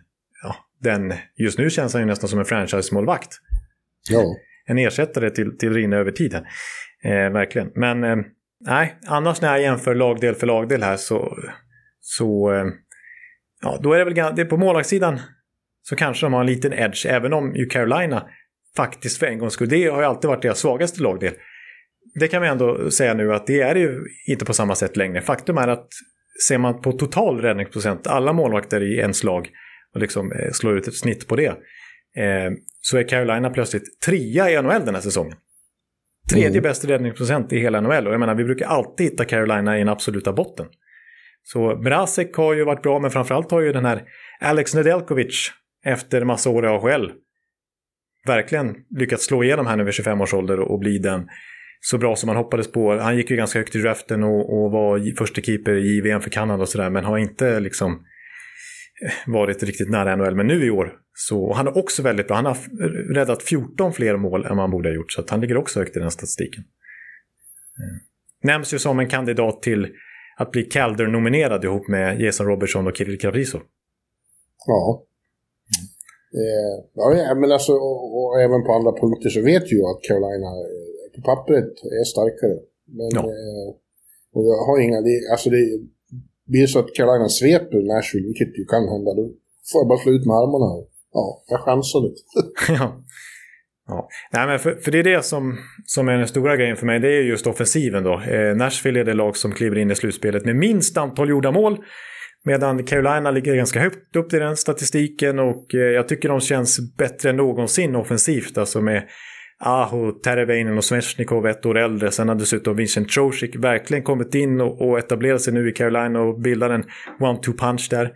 ja, 0.42 0.56
den, 0.80 1.14
just 1.36 1.58
nu 1.58 1.70
känns 1.70 1.92
han 1.92 2.02
ju 2.02 2.06
nästan 2.06 2.28
som 2.28 2.38
en 2.38 2.44
franchise-målvakt. 2.44 3.30
Ja. 4.10 4.24
En 4.66 4.78
ersättare 4.78 5.30
till, 5.30 5.58
till 5.58 5.74
Rinne 5.74 5.96
över 5.96 6.10
tid 6.10 6.34
här. 6.34 6.44
Eh, 7.04 7.30
verkligen. 7.30 7.70
Men 7.74 8.04
eh, 8.04 8.16
nej, 8.66 8.98
annars 9.06 9.40
när 9.40 9.48
jag 9.48 9.62
jämför 9.62 9.94
lagdel 9.94 10.34
för 10.34 10.46
lagdel 10.46 10.82
här 10.82 10.96
så, 10.96 11.38
så 12.00 12.52
eh, 12.52 12.64
ja, 13.62 13.78
då 13.82 13.92
är 13.92 13.98
det 13.98 14.04
väl 14.04 14.14
det 14.36 14.42
är 14.42 14.46
på 14.46 14.56
målvaktssidan 14.56 15.20
så 15.82 15.96
kanske 15.96 16.26
de 16.26 16.32
har 16.32 16.40
en 16.40 16.46
liten 16.46 16.72
edge, 16.72 17.06
även 17.06 17.32
om 17.32 17.54
ju 17.54 17.66
Carolina 17.66 18.28
faktiskt 18.76 19.18
för 19.18 19.26
en 19.26 19.38
gångs 19.38 19.52
skull, 19.52 19.68
det 19.68 19.86
har 19.86 20.00
ju 20.00 20.06
alltid 20.06 20.28
varit 20.28 20.42
deras 20.42 20.58
svagaste 20.58 21.02
lagdel. 21.02 21.34
Det 22.20 22.28
kan 22.28 22.42
vi 22.42 22.48
ändå 22.48 22.90
säga 22.90 23.14
nu 23.14 23.34
att 23.34 23.46
det 23.46 23.60
är 23.60 23.74
ju 23.74 24.00
inte 24.26 24.44
på 24.44 24.54
samma 24.54 24.74
sätt 24.74 24.96
längre. 24.96 25.20
Faktum 25.20 25.58
är 25.58 25.68
att 25.68 25.88
ser 26.48 26.58
man 26.58 26.80
på 26.80 26.92
total 26.92 27.40
räddningsprocent, 27.40 28.06
alla 28.06 28.32
målvakter 28.32 28.82
i 28.82 29.00
en 29.00 29.14
slag 29.14 29.50
och 29.94 30.00
liksom 30.00 30.32
eh, 30.32 30.50
slår 30.52 30.78
ut 30.78 30.88
ett 30.88 30.96
snitt 30.96 31.28
på 31.28 31.36
det, 31.36 31.46
eh, 32.16 32.52
så 32.80 32.98
är 32.98 33.08
Carolina 33.08 33.50
plötsligt 33.50 34.00
trea 34.00 34.50
i 34.50 34.62
NHL 34.62 34.84
den 34.84 34.94
här 34.94 35.02
säsongen. 35.02 35.36
Tredje 36.30 36.48
mm. 36.48 36.62
bäst 36.62 36.84
räddningsprocent 36.84 37.52
i 37.52 37.58
hela 37.58 37.80
NHL. 37.80 38.06
Och 38.06 38.12
jag 38.12 38.20
menar, 38.20 38.34
vi 38.34 38.44
brukar 38.44 38.66
alltid 38.66 39.06
hitta 39.06 39.24
Carolina 39.24 39.76
i 39.76 39.78
den 39.78 39.88
absoluta 39.88 40.32
botten. 40.32 40.66
Så 41.42 41.76
Brasek 41.76 42.34
har 42.34 42.54
ju 42.54 42.64
varit 42.64 42.82
bra, 42.82 42.98
men 42.98 43.10
framförallt 43.10 43.50
har 43.50 43.60
ju 43.60 43.72
den 43.72 43.84
här 43.84 44.02
Alex 44.40 44.74
Nedeljkovic 44.74 45.50
efter 45.84 46.24
massa 46.24 46.50
år 46.50 46.64
i 46.64 46.68
AHL 46.68 47.12
verkligen 48.26 48.76
lyckats 48.90 49.24
slå 49.24 49.44
igenom 49.44 49.66
här 49.66 49.76
nu 49.76 49.84
vid 49.84 49.94
25 49.94 50.20
års 50.20 50.34
ålder 50.34 50.60
och 50.60 50.78
bli 50.78 50.98
den 50.98 51.28
så 51.80 51.98
bra 51.98 52.16
som 52.16 52.26
man 52.26 52.36
hoppades 52.36 52.72
på. 52.72 52.98
Han 52.98 53.16
gick 53.16 53.30
ju 53.30 53.36
ganska 53.36 53.58
högt 53.58 53.76
i 53.76 53.78
draften 53.78 54.24
och, 54.24 54.64
och 54.64 54.70
var 54.70 55.16
första 55.18 55.40
keeper 55.40 55.74
i 55.74 56.00
VM 56.00 56.20
för 56.20 56.30
Kanada 56.30 56.62
och 56.62 56.68
sådär, 56.68 56.90
men 56.90 57.04
har 57.04 57.18
inte 57.18 57.60
liksom 57.60 58.06
varit 59.26 59.62
riktigt 59.62 59.90
nära 59.90 60.16
NHL. 60.16 60.34
Men 60.34 60.46
nu 60.46 60.66
i 60.66 60.70
år, 60.70 60.92
så 61.14 61.52
han 61.52 61.66
är 61.66 61.78
också 61.78 62.02
väldigt 62.02 62.26
bra. 62.26 62.36
Han 62.36 62.46
har 62.46 62.56
räddat 63.14 63.42
14 63.42 63.92
fler 63.92 64.16
mål 64.16 64.44
än 64.44 64.56
man 64.56 64.70
borde 64.70 64.88
ha 64.88 64.94
gjort, 64.94 65.12
så 65.12 65.24
han 65.28 65.40
ligger 65.40 65.56
också 65.56 65.78
högt 65.78 65.96
i 65.96 66.00
den 66.00 66.10
statistiken. 66.10 66.64
Mm. 67.78 68.00
Nämns 68.42 68.74
ju 68.74 68.78
som 68.78 68.98
en 68.98 69.08
kandidat 69.08 69.62
till 69.62 69.88
att 70.36 70.50
bli 70.50 70.62
Calder-nominerad 70.62 71.64
ihop 71.64 71.88
med 71.88 72.20
Jason 72.20 72.46
Robertson 72.46 72.86
och 72.86 72.96
Kirill 72.96 73.20
Kaprizov. 73.20 73.62
Ja. 74.66 75.06
Mm. 76.34 77.18
ja, 77.18 77.34
men 77.34 77.52
alltså, 77.52 77.72
och, 77.72 78.18
och, 78.18 78.40
även 78.40 78.64
på 78.64 78.72
andra 78.72 78.92
punkter 78.92 79.28
så 79.30 79.40
vet 79.40 79.72
ju 79.72 79.78
att 79.90 80.00
Carolina 80.08 80.46
eh, 80.46 81.08
på 81.14 81.22
pappret 81.22 81.72
är 82.00 82.04
starkare. 82.04 82.58
Men 82.86 83.10
ja. 83.14 83.20
eh, 83.20 83.68
och 84.34 84.44
jag 84.44 84.58
har 84.66 84.80
inga, 84.80 84.98
alltså 85.32 85.50
det, 85.50 85.62
blir 86.50 86.60
det 86.60 86.68
så 86.68 86.78
att 86.78 86.94
Carolina 86.94 87.28
sveper 87.28 87.80
Nashville, 87.92 88.26
vilket 88.26 88.58
ju 88.58 88.64
kan 88.64 88.88
hända, 88.94 89.10
då 89.18 89.24
får 89.68 89.78
jag 89.80 89.88
bara 89.88 89.98
slå 89.98 90.12
ut 90.12 90.26
med 90.26 90.36
armarna. 90.36 90.86
Ja, 91.12 91.26
jag 91.48 91.60
chansar 91.60 92.00
lite. 92.00 92.22
ja. 92.78 93.04
Ja. 93.86 94.08
Nej, 94.32 94.46
men 94.46 94.58
för, 94.58 94.74
för, 94.74 94.90
det 94.90 94.98
är 94.98 95.02
det 95.02 95.24
som, 95.24 95.58
som 95.86 96.08
är 96.08 96.18
den 96.18 96.28
stora 96.28 96.56
grejen 96.56 96.76
för 96.76 96.86
mig. 96.86 97.00
Det 97.00 97.08
är 97.08 97.22
just 97.22 97.46
offensiven 97.46 98.02
då. 98.02 98.20
Eh, 98.20 98.56
Nashville 98.56 99.00
är 99.00 99.04
det 99.04 99.14
lag 99.14 99.36
som 99.36 99.52
kliver 99.52 99.78
in 99.78 99.90
i 99.90 99.94
slutspelet 99.94 100.44
med 100.44 100.56
minst 100.56 100.96
antal 100.96 101.28
gjorda 101.28 101.50
mål. 101.50 101.78
Medan 102.44 102.84
Carolina 102.84 103.30
ligger 103.30 103.54
ganska 103.54 103.80
högt 103.80 104.16
upp 104.16 104.32
i 104.32 104.38
den 104.38 104.56
statistiken 104.56 105.38
och 105.38 105.74
eh, 105.74 105.80
jag 105.80 106.08
tycker 106.08 106.28
de 106.28 106.40
känns 106.40 106.96
bättre 106.96 107.30
än 107.30 107.36
någonsin 107.36 107.96
offensivt. 107.96 108.58
Alltså 108.58 108.80
med 108.80 109.02
Aho, 109.58 110.12
Terveinen 110.12 110.76
och 110.76 110.84
Svesjnikov 110.84 111.46
ett 111.46 111.66
år 111.66 111.78
äldre. 111.78 112.10
Sen 112.10 112.28
har 112.28 112.34
dessutom 112.34 112.76
Vincent 112.76 113.08
Trocik 113.08 113.56
verkligen 113.56 114.02
kommit 114.02 114.34
in 114.34 114.60
och, 114.60 114.88
och 114.88 114.98
etablerat 114.98 115.42
sig 115.42 115.52
nu 115.52 115.68
i 115.68 115.72
Carolina 115.72 116.20
och 116.20 116.40
bildar 116.40 116.70
en 116.70 116.84
one-two 117.20 117.58
punch 117.58 117.88
där. 117.90 118.12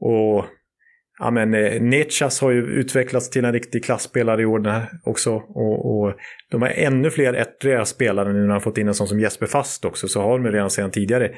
Och 0.00 0.44
ja, 1.18 1.30
men, 1.30 1.54
eh, 1.54 1.82
Nechas 1.82 2.40
har 2.40 2.50
ju 2.50 2.66
utvecklats 2.66 3.30
till 3.30 3.44
en 3.44 3.52
riktig 3.52 3.84
klassspelare 3.84 4.42
i 4.42 4.44
år 4.44 4.86
också. 5.04 5.34
Och, 5.34 5.92
och 5.92 6.14
de 6.50 6.62
har 6.62 6.68
ännu 6.68 7.10
fler 7.10 7.34
ettriga 7.34 7.84
spelare 7.84 8.32
nu 8.32 8.40
när 8.40 8.48
de 8.48 8.60
fått 8.60 8.78
in 8.78 8.88
en 8.88 8.94
sån 8.94 9.08
som 9.08 9.20
Jesper 9.20 9.46
Fast 9.46 9.84
också. 9.84 10.08
Så 10.08 10.20
har 10.20 10.38
de 10.38 10.52
redan 10.52 10.70
sedan 10.70 10.90
tidigare 10.90 11.30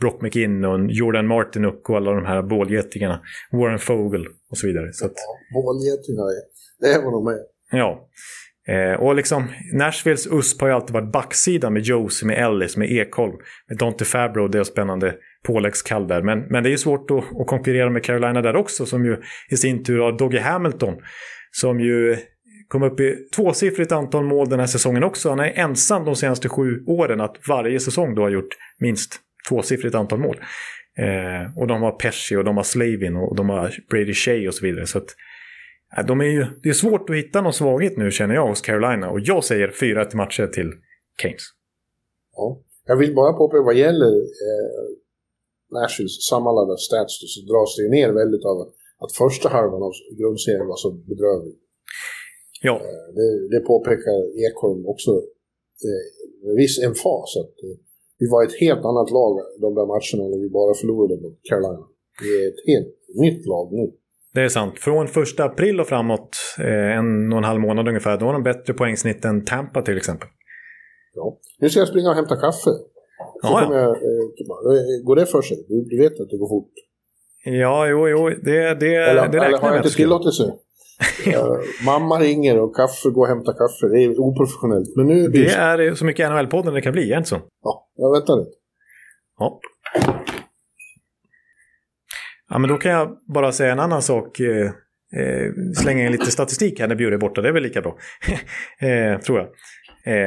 Brock 0.00 0.22
McKinnon, 0.22 0.88
Jordan 0.88 1.26
Martinuk 1.26 1.90
och 1.90 1.96
alla 1.96 2.12
de 2.12 2.24
här 2.24 2.42
bålgetingarna. 2.42 3.20
Warren 3.52 3.78
Fogel 3.78 4.26
och 4.50 4.58
så 4.58 4.66
vidare. 4.66 4.92
Så 4.92 5.06
att... 5.06 5.12
ja, 5.16 5.62
bålgetingar, 5.62 6.24
det 6.80 6.86
är 6.86 7.04
vad 7.04 7.12
de 7.12 7.26
är. 7.26 7.38
Ja. 7.78 8.08
Eh, 8.68 9.00
och 9.00 9.14
liksom, 9.14 9.48
Nashvilles 9.72 10.26
USP 10.26 10.60
har 10.60 10.68
ju 10.68 10.74
alltid 10.74 10.94
varit 10.94 11.12
backsidan 11.12 11.72
med 11.72 11.82
Josie, 11.82 12.26
med 12.26 12.38
Ellis, 12.38 12.76
med 12.76 12.92
Ekholm, 12.92 13.32
med 13.68 13.78
Dante 13.78 14.04
Fabro 14.04 14.42
och 14.42 14.50
deras 14.50 14.68
spännande 14.68 15.14
påläggskall 15.46 16.08
där. 16.08 16.22
Men, 16.22 16.40
men 16.40 16.62
det 16.62 16.68
är 16.68 16.70
ju 16.70 16.78
svårt 16.78 17.10
att, 17.10 17.40
att, 17.40 17.46
konkurrera 17.46 17.90
med 17.90 18.04
Carolina 18.04 18.42
där 18.42 18.56
också, 18.56 18.86
som 18.86 19.04
ju 19.04 19.16
i 19.50 19.56
sin 19.56 19.84
tur 19.84 19.98
har 19.98 20.18
Doggy 20.18 20.38
Hamilton, 20.38 20.94
som 21.50 21.80
ju 21.80 22.16
kom 22.68 22.82
upp 22.82 23.00
i 23.00 23.16
tvåsiffrigt 23.36 23.92
antal 23.92 24.24
mål 24.24 24.48
den 24.48 24.60
här 24.60 24.66
säsongen 24.66 25.04
också. 25.04 25.28
Han 25.28 25.40
är 25.40 25.52
ensam 25.54 26.04
de 26.04 26.16
senaste 26.16 26.48
sju 26.48 26.84
åren 26.86 27.20
att 27.20 27.36
varje 27.48 27.80
säsong 27.80 28.14
då 28.14 28.22
har 28.22 28.30
gjort 28.30 28.56
minst 28.78 29.16
tvåsiffrigt 29.48 29.94
antal 29.94 30.18
mål. 30.18 30.36
Eh, 30.98 31.58
och 31.58 31.66
de 31.66 31.82
har 31.82 31.92
Pesci 31.92 32.36
och 32.36 32.44
de 32.44 32.56
har 32.56 32.64
Slavin 32.64 33.16
och 33.16 33.36
de 33.36 33.48
har 33.48 33.74
Brady 33.90 34.14
Shea 34.14 34.48
och 34.48 34.54
så 34.54 34.66
vidare. 34.66 34.86
Så 34.86 34.98
att, 34.98 35.14
de 36.08 36.20
är 36.20 36.24
ju, 36.24 36.46
det 36.62 36.68
är 36.68 36.72
svårt 36.72 37.10
att 37.10 37.16
hitta 37.16 37.40
någon 37.40 37.52
svaghet 37.52 37.96
nu 37.96 38.10
känner 38.10 38.34
jag 38.34 38.48
hos 38.48 38.60
Carolina. 38.60 39.10
Och 39.10 39.20
jag 39.20 39.44
säger 39.44 39.68
4-1 39.68 40.16
matcher 40.16 40.46
till 40.46 40.70
Keynes. 41.22 41.42
Ja. 42.36 42.60
Jag 42.86 42.96
vill 42.96 43.14
bara 43.14 43.32
påpeka 43.32 43.62
vad 43.62 43.74
gäller 43.74 44.12
eh, 44.46 44.82
Nashvilles 45.74 46.26
sammanlagda 46.30 46.76
stats 46.76 47.14
så 47.34 47.40
dras 47.50 47.76
det 47.76 47.88
ner 47.96 48.10
väldigt 48.20 48.44
av 48.44 48.56
att 49.02 49.12
första 49.22 49.48
halvan 49.48 49.82
av 49.82 49.92
grundserien 50.18 50.66
var 50.66 50.76
så 50.76 50.90
bedrövlig. 50.90 51.54
Ja. 52.62 52.74
Eh, 52.76 53.06
det, 53.16 53.48
det 53.52 53.60
påpekar 53.60 54.18
Ekholm 54.46 54.86
också 54.86 55.10
eh, 55.86 56.02
med 56.44 56.54
viss 56.56 56.78
emfas. 56.88 57.30
Att, 57.42 57.54
eh, 57.66 57.76
vi 58.18 58.26
var 58.34 58.44
ett 58.44 58.60
helt 58.60 58.84
annat 58.90 59.10
lag 59.10 59.32
de 59.60 59.74
där 59.74 59.86
matcherna 59.94 60.24
när 60.28 60.40
vi 60.44 60.48
bara 60.60 60.74
förlorade 60.74 61.22
mot 61.22 61.38
Carolina. 61.48 61.86
Vi 62.22 62.28
är 62.44 62.48
ett 62.48 62.62
helt 62.66 62.94
nytt 63.24 63.46
lag 63.46 63.72
nu. 63.72 63.92
Det 64.34 64.40
är 64.40 64.48
sant. 64.48 64.78
Från 64.78 65.08
första 65.08 65.44
april 65.44 65.80
och 65.80 65.86
framåt, 65.86 66.36
eh, 66.58 66.98
en 66.98 67.32
och 67.32 67.38
en 67.38 67.44
halv 67.44 67.60
månad 67.60 67.88
ungefär, 67.88 68.18
då 68.18 68.26
har 68.26 68.32
de 68.32 68.42
bättre 68.42 68.72
poängsnitt 68.74 69.24
än 69.24 69.44
Tampa 69.44 69.82
till 69.82 69.96
exempel. 69.96 70.28
Ja. 71.14 71.38
Nu 71.58 71.70
ska 71.70 71.78
jag 71.80 71.88
springa 71.88 72.08
och 72.10 72.16
hämta 72.16 72.36
kaffe. 72.36 72.70
Så 72.70 72.78
Ja, 73.42 73.60
ja. 73.60 73.66
kommer 73.66 73.78
jag, 73.78 73.90
eh, 73.90 75.04
går 75.04 75.16
det 75.16 75.26
för 75.26 75.42
sig? 75.42 75.56
Du, 75.68 75.84
du 75.84 75.98
vet 75.98 76.20
att 76.20 76.30
det 76.30 76.36
går 76.36 76.48
fort. 76.48 76.72
Ja, 77.44 77.86
jo, 77.88 78.08
jo, 78.08 78.28
det, 78.28 78.34
det, 78.74 78.94
Eller, 78.96 79.28
det 79.28 79.38
eller 79.38 79.40
räknar 79.40 79.58
har 79.58 79.68
jag 79.68 79.74
med 79.74 79.84
inte 79.84 79.96
tillåtelse? 79.96 80.52
Eh, 81.26 81.56
mamma 81.84 82.18
ringer 82.18 82.58
och 82.58 82.76
kaffe, 82.76 83.08
gå 83.08 83.20
och 83.20 83.26
hämta 83.26 83.52
kaffe. 83.52 83.86
Det 83.92 84.04
är 84.04 84.20
oprofessionellt. 84.20 84.96
Men 84.96 85.06
nu 85.06 85.28
blir 85.28 85.44
Det 85.44 85.50
är 85.50 85.94
så 85.94 86.04
mycket 86.04 86.30
NHL-podden 86.30 86.74
det 86.74 86.80
kan 86.80 86.92
bli, 86.92 87.02
är 87.02 87.10
det 87.10 87.16
inte 87.16 87.28
så? 87.28 87.38
Ja, 87.62 87.88
jag 87.96 88.12
väntar 88.12 88.36
lite. 88.36 88.50
Ja. 89.38 89.60
Ja, 92.50 92.58
men 92.58 92.70
då 92.70 92.76
kan 92.76 92.92
jag 92.92 93.18
bara 93.34 93.52
säga 93.52 93.72
en 93.72 93.80
annan 93.80 94.02
sak. 94.02 94.40
Eh, 94.40 94.66
eh, 95.16 95.52
slänga 95.76 96.06
in 96.06 96.12
lite 96.12 96.30
statistik 96.30 96.80
här 96.80 96.88
när 96.88 96.94
Bjure 96.94 97.14
är 97.14 97.18
borta, 97.18 97.40
det 97.40 97.48
är 97.48 97.52
väl 97.52 97.62
lika 97.62 97.80
bra. 97.80 97.98
eh, 98.88 99.20
tror 99.20 99.38
jag. 99.38 99.48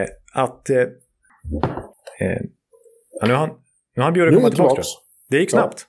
Eh, 0.01 0.07
att... 0.33 0.69
Eh, 0.69 0.81
eh, 2.19 2.41
ja, 3.21 3.27
nu 3.27 3.33
har 3.33 3.47
nu 3.47 4.01
har 4.01 4.03
han 4.03 4.13
Bjure 4.13 4.29
vi 4.29 4.49
tillbaka. 4.49 4.81
Det 5.29 5.37
gick 5.37 5.53
Ja. 5.53 5.57
snabbt. 5.57 5.85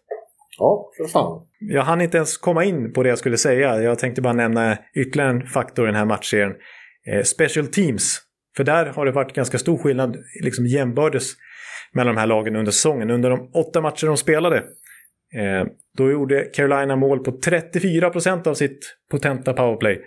Ja, 0.58 0.90
för 0.96 1.04
fan. 1.04 1.46
Jag 1.58 1.82
hann 1.82 2.00
inte 2.00 2.16
ens 2.16 2.36
komma 2.36 2.64
in 2.64 2.92
på 2.92 3.02
det 3.02 3.08
jag 3.08 3.18
skulle 3.18 3.36
säga. 3.38 3.82
Jag 3.82 3.98
tänkte 3.98 4.22
bara 4.22 4.32
nämna 4.32 4.78
ytterligare 4.94 5.30
en 5.30 5.46
faktor 5.46 5.84
i 5.84 5.88
den 5.88 5.94
här 5.94 6.04
matchserien. 6.04 6.52
Eh, 7.06 7.22
special 7.22 7.66
teams. 7.66 8.20
För 8.56 8.64
där 8.64 8.86
har 8.86 9.06
det 9.06 9.12
varit 9.12 9.32
ganska 9.32 9.58
stor 9.58 9.78
skillnad, 9.78 10.16
liksom 10.42 10.66
jämbördes, 10.66 11.32
mellan 11.92 12.14
de 12.14 12.20
här 12.20 12.26
lagen 12.26 12.56
under 12.56 12.72
säsongen. 12.72 13.10
Under 13.10 13.30
de 13.30 13.50
åtta 13.54 13.80
matcher 13.80 14.06
de 14.06 14.16
spelade, 14.16 14.62
då 15.98 16.10
gjorde 16.10 16.44
Carolina 16.44 16.96
mål 16.96 17.18
på 17.24 17.30
34% 17.30 18.46
av 18.48 18.54
sitt 18.54 18.78
potenta 19.10 19.52
powerplay. 19.52 20.00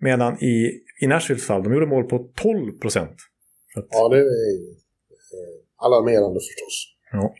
Medan 0.00 0.42
i, 0.44 0.70
i 1.02 1.06
Nashvilles 1.06 1.46
fall, 1.46 1.62
de 1.62 1.72
gjorde 1.74 1.86
mål 1.86 2.04
på 2.04 2.16
12%. 2.42 2.80
Så 3.74 3.80
att, 3.80 3.86
Ja, 3.90 4.08
det 4.08 4.18
är 4.18 4.22
eh, 4.22 4.26
alarmerande 5.76 6.40
förstås. 6.40 6.94
ja. 7.12 7.34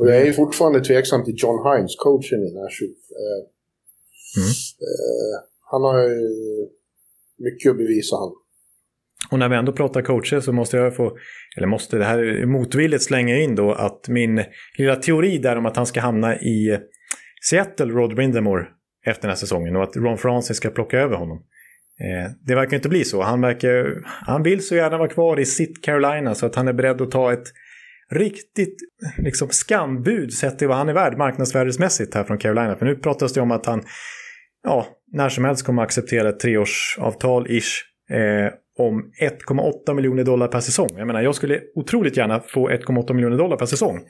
Och 0.00 0.08
jag 0.10 0.16
är 0.28 0.32
fortfarande 0.32 0.80
tveksam 0.80 1.24
till 1.24 1.34
John 1.38 1.58
Hines, 1.68 1.96
coachen 1.96 2.40
i 2.48 2.50
Nashville. 2.54 2.94
Eh, 3.22 3.42
Mm. 4.36 4.48
eh, 4.88 5.34
han 5.70 5.82
har 5.82 6.02
ju 6.02 6.20
mycket 7.38 7.70
att 7.70 7.76
bevisa 7.76 8.16
han. 8.16 8.32
Och 9.30 9.38
när 9.38 9.48
vi 9.48 9.56
ändå 9.56 9.72
pratar 9.72 10.02
coacher 10.02 10.40
så 10.40 10.52
måste 10.52 10.76
jag 10.76 10.96
få, 10.96 11.16
eller 11.56 11.66
måste, 11.66 11.98
det 11.98 12.04
här 12.04 12.46
motvilligt 12.46 13.02
slänga 13.02 13.36
in 13.36 13.54
då 13.54 13.72
att 13.72 14.08
min 14.08 14.44
lilla 14.78 14.96
teori 14.96 15.38
där 15.38 15.56
om 15.56 15.66
att 15.66 15.76
han 15.76 15.86
ska 15.86 16.00
hamna 16.00 16.36
i 16.36 16.78
Seattle, 17.50 17.86
Rod 17.86 18.14
Brindamore, 18.14 18.66
efter 19.06 19.22
den 19.22 19.30
här 19.30 19.36
säsongen 19.36 19.76
och 19.76 19.82
att 19.82 19.96
Ron 19.96 20.18
Francis 20.18 20.56
ska 20.56 20.70
plocka 20.70 20.98
över 20.98 21.16
honom. 21.16 21.38
Eh, 22.00 22.32
det 22.46 22.54
verkar 22.54 22.76
inte 22.76 22.88
bli 22.88 23.04
så. 23.04 23.22
Han, 23.22 23.40
verkar, 23.40 24.02
han 24.04 24.42
vill 24.42 24.66
så 24.66 24.74
gärna 24.74 24.98
vara 24.98 25.08
kvar 25.08 25.40
i 25.40 25.44
sitt 25.44 25.84
Carolina 25.84 26.34
så 26.34 26.46
att 26.46 26.54
han 26.54 26.68
är 26.68 26.72
beredd 26.72 27.00
att 27.00 27.10
ta 27.10 27.32
ett 27.32 27.46
riktigt 28.10 28.76
liksom, 29.18 29.48
skambud 29.50 30.32
sett 30.32 30.58
till 30.58 30.68
vad 30.68 30.76
han 30.76 30.88
är 30.88 30.92
värd 30.92 31.18
marknadsvärdesmässigt 31.18 32.14
här 32.14 32.24
från 32.24 32.38
Carolina. 32.38 32.76
För 32.76 32.86
nu 32.86 32.96
pratas 32.96 33.32
det 33.32 33.40
om 33.40 33.50
att 33.50 33.66
han 33.66 33.82
ja, 34.62 34.86
när 35.12 35.28
som 35.28 35.44
helst 35.44 35.66
kommer 35.66 35.82
att 35.82 35.86
acceptera 35.86 36.28
ett 36.28 36.44
treårsavtal-ish 36.44 37.82
eh, 38.10 38.52
om 38.78 39.10
1,8 39.88 39.94
miljoner 39.94 40.24
dollar 40.24 40.48
per 40.48 40.60
säsong. 40.60 40.88
Jag 40.96 41.06
menar, 41.06 41.22
jag 41.22 41.34
skulle 41.34 41.60
otroligt 41.74 42.16
gärna 42.16 42.40
få 42.40 42.68
1,8 42.70 43.12
miljoner 43.14 43.38
dollar 43.38 43.56
per 43.56 43.66
säsong. 43.66 43.98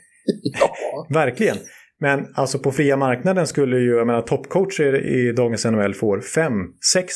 Ja, 0.61 1.07
Verkligen. 1.15 1.57
Men 2.01 2.27
alltså 2.35 2.59
på 2.59 2.71
fria 2.73 2.97
marknaden 2.97 3.47
skulle 3.47 3.77
ju, 3.79 3.91
jag 3.97 4.07
menar 4.07 4.23
toppcoacher 4.23 5.07
i 5.07 5.33
dagens 5.33 5.65
NHL 5.65 5.95
får 5.95 6.19
5-6 6.19 6.59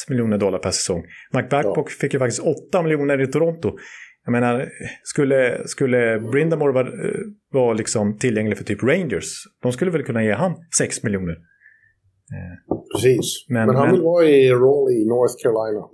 miljoner 0.08 0.38
dollar 0.38 0.58
per 0.58 0.70
säsong. 0.70 1.02
Mike 1.34 1.48
Babcock 1.50 1.90
fick 1.90 2.12
ju 2.12 2.18
faktiskt 2.18 2.42
8 2.68 2.82
miljoner 2.82 3.20
i 3.20 3.26
Toronto. 3.26 3.72
Jag 4.24 4.32
menar, 4.32 4.68
skulle, 5.02 5.62
skulle 5.68 6.20
Brindamore 6.32 6.72
vara, 6.72 6.88
eh, 6.88 7.14
vara 7.52 7.72
liksom 7.72 8.18
tillgänglig 8.18 8.58
för 8.58 8.64
typ 8.64 8.82
Rangers, 8.82 9.32
de 9.62 9.72
skulle 9.72 9.90
väl 9.90 10.02
kunna 10.02 10.24
ge 10.24 10.32
han 10.32 10.54
6 10.78 11.02
miljoner. 11.02 11.36
precis. 12.94 13.46
Men- 13.48 13.66
Men, 13.66 13.76
han 13.76 13.86
men- 13.86 13.94
vill 13.94 14.02
vara 14.02 14.24
i 14.24 14.50
Raleigh, 14.50 15.08
North 15.08 15.34
Carolina. 15.42 15.84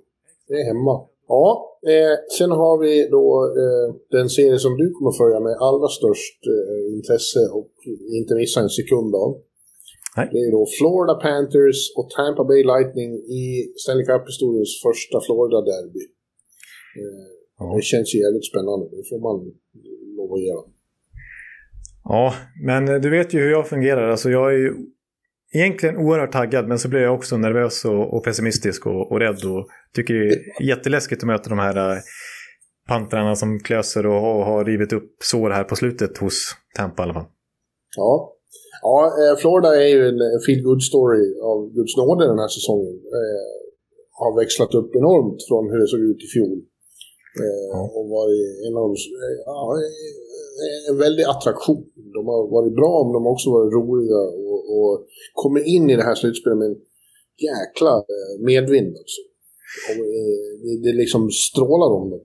Det 0.48 0.54
är 0.54 0.66
hemma. 0.66 0.94
Ja, 1.34 1.44
eh, 1.92 2.14
sen 2.38 2.50
har 2.62 2.74
vi 2.84 2.92
då 3.16 3.26
eh, 3.62 3.88
den 4.18 4.28
serie 4.36 4.58
som 4.58 4.74
du 4.80 4.86
kommer 4.96 5.12
följa 5.22 5.40
med 5.46 5.54
allra 5.68 5.88
störst 5.98 6.40
eh, 6.54 6.80
intresse 6.96 7.40
och 7.58 7.72
inte 8.18 8.32
missa 8.42 8.60
en 8.60 8.74
sekund 8.80 9.12
av. 9.24 9.30
Nej. 10.16 10.28
Det 10.32 10.40
är 10.46 10.50
då 10.58 10.62
Florida 10.78 11.14
Panthers 11.24 11.80
och 11.98 12.08
Tampa 12.16 12.44
Bay 12.50 12.62
Lightning 12.72 13.10
i 13.42 13.72
Stanley 13.80 14.06
Cup-historiens 14.10 14.72
första 14.86 15.16
Florida-derby. 15.26 16.04
Eh, 17.00 17.38
Ja. 17.58 17.74
Det 17.76 17.82
känns 17.82 18.14
ju 18.14 18.18
jävligt 18.18 18.46
spännande, 18.46 18.84
det 18.96 19.04
får 19.10 19.20
man 19.28 19.36
lov 20.16 20.32
att 20.32 20.44
göra. 20.48 20.64
Ja, 22.04 22.34
men 22.66 22.88
eh, 22.88 23.00
du 23.00 23.10
vet 23.10 23.34
ju 23.34 23.38
hur 23.38 23.50
jag 23.50 23.68
fungerar. 23.68 24.10
Alltså 24.10 24.30
jag 24.30 24.54
är 24.54 24.58
ju 24.58 24.72
egentligen 25.54 25.96
oerhört 25.96 26.32
taggad, 26.32 26.68
men 26.68 26.78
så 26.78 26.88
blir 26.88 27.00
jag 27.00 27.14
också 27.14 27.36
nervös 27.36 27.84
och, 27.84 28.14
och 28.14 28.24
pessimistisk 28.24 28.86
och, 28.86 29.12
och 29.12 29.20
rädd. 29.20 29.44
Och 29.44 29.68
tycker 29.94 30.14
det 30.14 30.26
är 30.28 30.68
jätteläskigt 30.68 31.22
att 31.22 31.26
möta 31.26 31.50
de 31.50 31.58
här 31.58 31.76
äh, 31.92 31.98
pantrarna 32.88 33.36
som 33.36 33.60
klöser 33.60 34.06
och 34.06 34.20
har, 34.20 34.44
har 34.44 34.64
rivit 34.64 34.92
upp 34.92 35.10
sår 35.22 35.50
här 35.50 35.64
på 35.64 35.76
slutet 35.76 36.18
hos 36.18 36.36
Tampa 36.76 37.02
i 37.02 37.04
alla 37.04 37.14
fall. 37.14 37.26
Ja, 37.96 38.36
ja 38.82 39.12
eh, 39.20 39.36
Florida 39.36 39.68
är 39.82 39.88
ju 39.88 40.08
en 40.08 40.20
en 40.34 40.40
feel 40.46 40.62
good 40.62 40.82
story 40.82 41.40
av 41.50 41.58
Guds 41.74 41.96
nåde 41.96 42.26
den 42.26 42.38
här 42.38 42.48
säsongen. 42.48 42.94
Eh, 43.18 43.48
har 44.20 44.32
växlat 44.42 44.74
upp 44.74 44.90
enormt 45.00 45.40
från 45.48 45.64
hur 45.70 45.78
det 45.82 45.88
såg 45.94 46.00
ut 46.00 46.20
i 46.26 46.28
fjol. 46.34 46.58
Eh, 47.42 47.66
Ja. 47.74 47.80
Och 47.96 48.06
varit 48.18 48.46
en 48.66 48.74
av 48.80 48.84
de, 48.88 48.94
eh, 49.24 49.36
ja, 49.50 49.58
eh, 49.82 50.90
en 50.90 50.98
väldig 51.04 51.24
attraktion. 51.34 51.84
De 52.16 52.20
har 52.30 52.40
varit 52.58 52.74
bra, 52.80 52.92
men 53.04 53.12
de 53.16 53.20
har 53.26 53.32
också 53.36 53.48
varit 53.56 53.72
roliga 53.78 54.20
och, 54.68 55.06
kommer 55.32 55.60
in 55.74 55.90
i 55.90 55.96
det 55.96 56.02
här 56.02 56.14
slutspelet 56.14 56.58
med 56.58 56.68
en 56.68 56.80
jäkla 57.48 57.94
eh, 58.14 58.44
medvind 58.50 58.96
också. 59.02 59.20
Och, 59.88 60.04
eh, 60.20 60.50
det, 60.62 60.74
det 60.84 60.96
liksom 60.96 61.30
strålar 61.30 61.90
om 61.98 62.10
dem. 62.10 62.20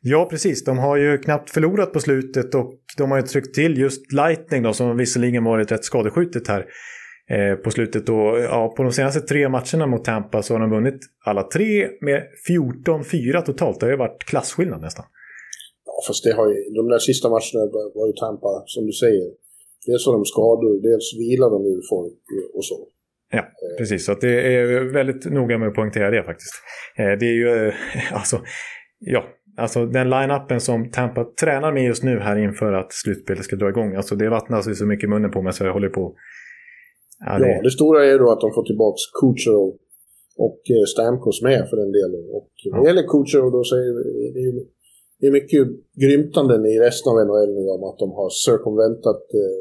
Ja, 0.00 0.26
precis. 0.30 0.64
De 0.64 0.78
har 0.78 0.96
ju 0.96 1.18
knappt 1.18 1.50
förlorat 1.50 1.92
på 1.92 2.00
slutet 2.00 2.54
och 2.54 2.72
de 2.96 3.10
har 3.10 3.18
ju 3.18 3.26
tryckt 3.26 3.54
till 3.54 3.78
just 3.78 4.12
Lightning 4.12 4.62
då, 4.62 4.72
som 4.72 4.96
visserligen 4.96 5.44
varit 5.44 5.72
rätt 5.72 5.84
skadeskjutet 5.84 6.48
här 6.48 6.66
eh, 7.30 7.56
på 7.56 7.70
slutet. 7.70 8.08
Och, 8.08 8.38
ja, 8.38 8.74
på 8.76 8.82
de 8.82 8.92
senaste 8.92 9.20
tre 9.20 9.48
matcherna 9.48 9.86
mot 9.86 10.04
Tampa 10.04 10.42
så 10.42 10.54
har 10.54 10.60
de 10.60 10.70
vunnit 10.70 11.00
alla 11.24 11.42
tre 11.42 11.88
med 12.00 12.22
14-4 12.50 13.40
totalt. 13.42 13.80
Det 13.80 13.86
har 13.86 13.90
ju 13.90 13.96
varit 13.96 14.24
klasskillnad 14.24 14.80
nästan. 14.80 15.04
Ja, 15.84 15.92
fast 16.06 16.24
det 16.24 16.32
har 16.32 16.48
ju, 16.48 16.54
de 16.74 16.88
där 16.88 16.98
sista 16.98 17.28
matcherna 17.28 17.62
var 17.94 18.06
ju 18.06 18.12
Tampa, 18.12 18.62
som 18.66 18.86
du 18.86 18.92
säger. 18.92 19.45
Dels 19.86 20.06
har 20.06 20.12
de 20.18 20.24
skador, 20.34 20.72
dels 20.88 21.06
vilar 21.22 21.50
de 21.54 21.58
ur 21.72 21.82
folk 21.92 22.20
och 22.56 22.64
så. 22.64 22.78
Ja, 23.32 23.44
precis. 23.78 24.06
Så 24.06 24.14
det 24.14 24.54
är 24.54 24.92
väldigt 24.92 25.24
noga 25.32 25.58
med 25.58 25.68
att 25.68 25.74
poängtera 25.74 26.10
det 26.10 26.22
faktiskt. 26.30 26.54
Eh, 26.98 27.12
Det 27.20 27.26
är 27.26 27.36
ju, 27.42 27.48
eh, 27.48 27.74
alltså, 28.18 28.36
ja, 28.98 29.24
alltså 29.56 29.86
den 29.86 30.10
line-upen 30.10 30.60
som 30.60 30.90
Tampa 30.90 31.24
tränar 31.24 31.72
med 31.72 31.84
just 31.84 32.02
nu 32.02 32.18
här 32.18 32.36
inför 32.36 32.72
att 32.72 32.92
slutspelet 32.92 33.44
ska 33.44 33.56
dra 33.56 33.68
igång. 33.68 33.94
Alltså 33.94 34.14
det 34.16 34.28
vattnas 34.30 34.68
ju 34.68 34.74
så 34.74 34.86
mycket 34.86 35.04
i 35.04 35.10
munnen 35.10 35.30
på 35.30 35.42
mig 35.42 35.52
så 35.52 35.64
jag 35.64 35.72
håller 35.72 35.88
på. 35.88 36.14
Ja, 37.26 37.38
det, 37.38 37.48
Ja, 37.48 37.62
det 37.62 37.70
stora 37.70 38.04
är 38.04 38.18
då 38.18 38.30
att 38.32 38.40
de 38.40 38.50
får 38.56 38.64
tillbaka 38.70 38.98
Kucherov 39.20 39.68
och 40.46 40.60
eh, 40.74 40.84
Stamkos 40.92 41.42
med 41.42 41.62
för 41.70 41.76
den 41.82 41.92
delen. 41.98 42.22
Och 42.36 42.50
när 42.72 42.78
det 42.82 42.88
gäller 42.90 43.06
Kucherov 43.12 43.50
då 43.56 43.60
så 43.70 43.74
är 43.76 43.90
det, 44.34 44.40
är, 44.48 44.52
det 45.20 45.26
är 45.26 45.34
mycket 45.38 45.62
grymtanden 46.02 46.62
i 46.72 46.74
resten 46.86 47.08
av 47.12 47.16
NHL 47.26 47.50
nu 47.58 47.64
om 47.76 47.82
att 47.90 47.98
de 48.04 48.08
har 48.18 48.30
circumventat 48.46 49.22
eh, 49.42 49.58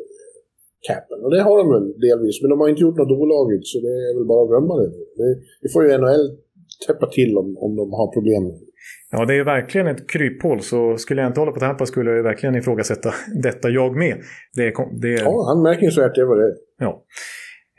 capen. 0.88 1.18
Och 1.24 1.32
det 1.34 1.42
har 1.48 1.56
de 1.62 1.66
väl 1.76 1.88
delvis, 2.08 2.42
men 2.42 2.50
de 2.50 2.60
har 2.60 2.70
inte 2.70 2.82
gjort 2.86 2.98
något 3.02 3.18
olagligt 3.22 3.68
så 3.72 3.78
det 3.86 3.94
är 4.08 4.14
väl 4.18 4.28
bara 4.32 4.42
att 4.44 4.52
glömma 4.52 4.74
det. 4.82 4.90
Det, 5.20 5.30
det 5.62 5.70
får 5.74 5.82
ju 5.84 5.98
NHL 5.98 6.26
täppa 6.88 7.08
till 7.18 7.38
om, 7.42 7.58
om 7.66 7.72
de 7.76 7.86
har 8.00 8.08
problem. 8.18 8.44
Ja, 9.12 9.26
det 9.26 9.36
är 9.36 9.44
verkligen 9.44 9.88
ett 9.88 10.10
kryphål. 10.10 10.62
Så 10.62 10.98
skulle 10.98 11.22
jag 11.22 11.30
inte 11.30 11.40
hålla 11.40 11.52
på 11.52 11.60
Tampa 11.60 11.86
skulle 11.86 12.12
jag 12.12 12.24
verkligen 12.24 12.56
ifrågasätta 12.56 13.14
detta 13.44 13.70
jag 13.70 13.96
med. 13.96 14.18
Det 14.56 14.68
är, 14.68 15.02
det 15.02 15.14
är... 15.14 15.24
Ja, 15.24 15.52
anmärkningsvärt 15.52 16.16
det 16.16 16.26
var 16.26 16.38
det. 16.38 16.56
Ja. 16.80 17.04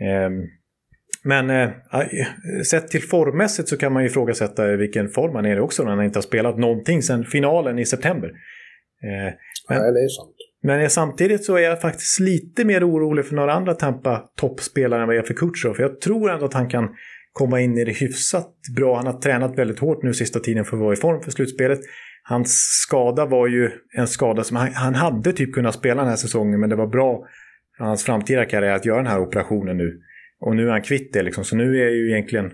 Ehm, 0.00 0.32
men 1.24 1.50
eh, 1.50 1.70
sett 2.70 2.88
till 2.88 3.02
formmässigt 3.02 3.68
så 3.68 3.76
kan 3.76 3.92
man 3.92 4.04
ifrågasätta 4.04 4.76
vilken 4.76 5.08
form 5.08 5.34
han 5.34 5.46
är 5.46 5.56
i 5.56 5.60
också 5.60 5.82
när 5.82 5.90
han 5.90 6.04
inte 6.04 6.16
har 6.16 6.22
spelat 6.22 6.58
någonting 6.58 7.02
sedan 7.02 7.24
finalen 7.24 7.78
i 7.78 7.84
september. 7.84 8.28
Eh, 8.28 9.32
men, 9.68 9.78
Nej, 9.82 9.92
det 9.92 10.00
är 10.00 10.08
sant. 10.08 10.36
Men 10.66 10.90
samtidigt 10.90 11.44
så 11.44 11.56
är 11.56 11.60
jag 11.60 11.80
faktiskt 11.80 12.20
lite 12.20 12.64
mer 12.64 12.88
orolig 12.88 13.26
för 13.26 13.34
några 13.34 13.52
andra 13.52 13.74
Tampa 13.74 14.24
toppspelare 14.36 15.00
än 15.00 15.06
vad 15.06 15.16
jag 15.16 15.22
är 15.22 15.26
för 15.26 15.34
Kutjerov. 15.34 15.74
För 15.74 15.82
jag 15.82 16.00
tror 16.00 16.30
ändå 16.30 16.44
att 16.44 16.54
han 16.54 16.68
kan 16.68 16.88
komma 17.32 17.60
in 17.60 17.78
i 17.78 17.84
det 17.84 17.92
hyfsat 17.92 18.52
bra. 18.76 18.96
Han 18.96 19.06
har 19.06 19.20
tränat 19.20 19.58
väldigt 19.58 19.78
hårt 19.78 20.02
nu 20.02 20.14
sista 20.14 20.40
tiden 20.40 20.64
för 20.64 20.76
att 20.76 20.82
vara 20.82 20.92
i 20.92 20.96
form 20.96 21.22
för 21.22 21.30
slutspelet. 21.30 21.78
Hans 22.22 22.52
skada 22.82 23.26
var 23.26 23.46
ju 23.46 23.70
en 23.96 24.08
skada 24.08 24.44
som 24.44 24.56
han, 24.56 24.72
han 24.74 24.94
hade 24.94 25.32
typ 25.32 25.54
kunnat 25.54 25.74
spela 25.74 26.00
den 26.02 26.08
här 26.08 26.16
säsongen 26.16 26.60
men 26.60 26.70
det 26.70 26.76
var 26.76 26.86
bra 26.86 27.26
för 27.76 27.84
hans 27.84 28.04
framtida 28.04 28.44
karriär 28.44 28.74
att 28.74 28.86
göra 28.86 28.96
den 28.96 29.06
här 29.06 29.20
operationen 29.20 29.76
nu. 29.76 30.00
Och 30.40 30.56
nu 30.56 30.66
är 30.66 30.70
han 30.70 30.82
kvitt 30.82 31.12
det 31.12 31.22
liksom, 31.22 31.44
så 31.44 31.56
nu 31.56 31.82
är 31.86 31.90
ju 31.90 32.10
egentligen... 32.10 32.52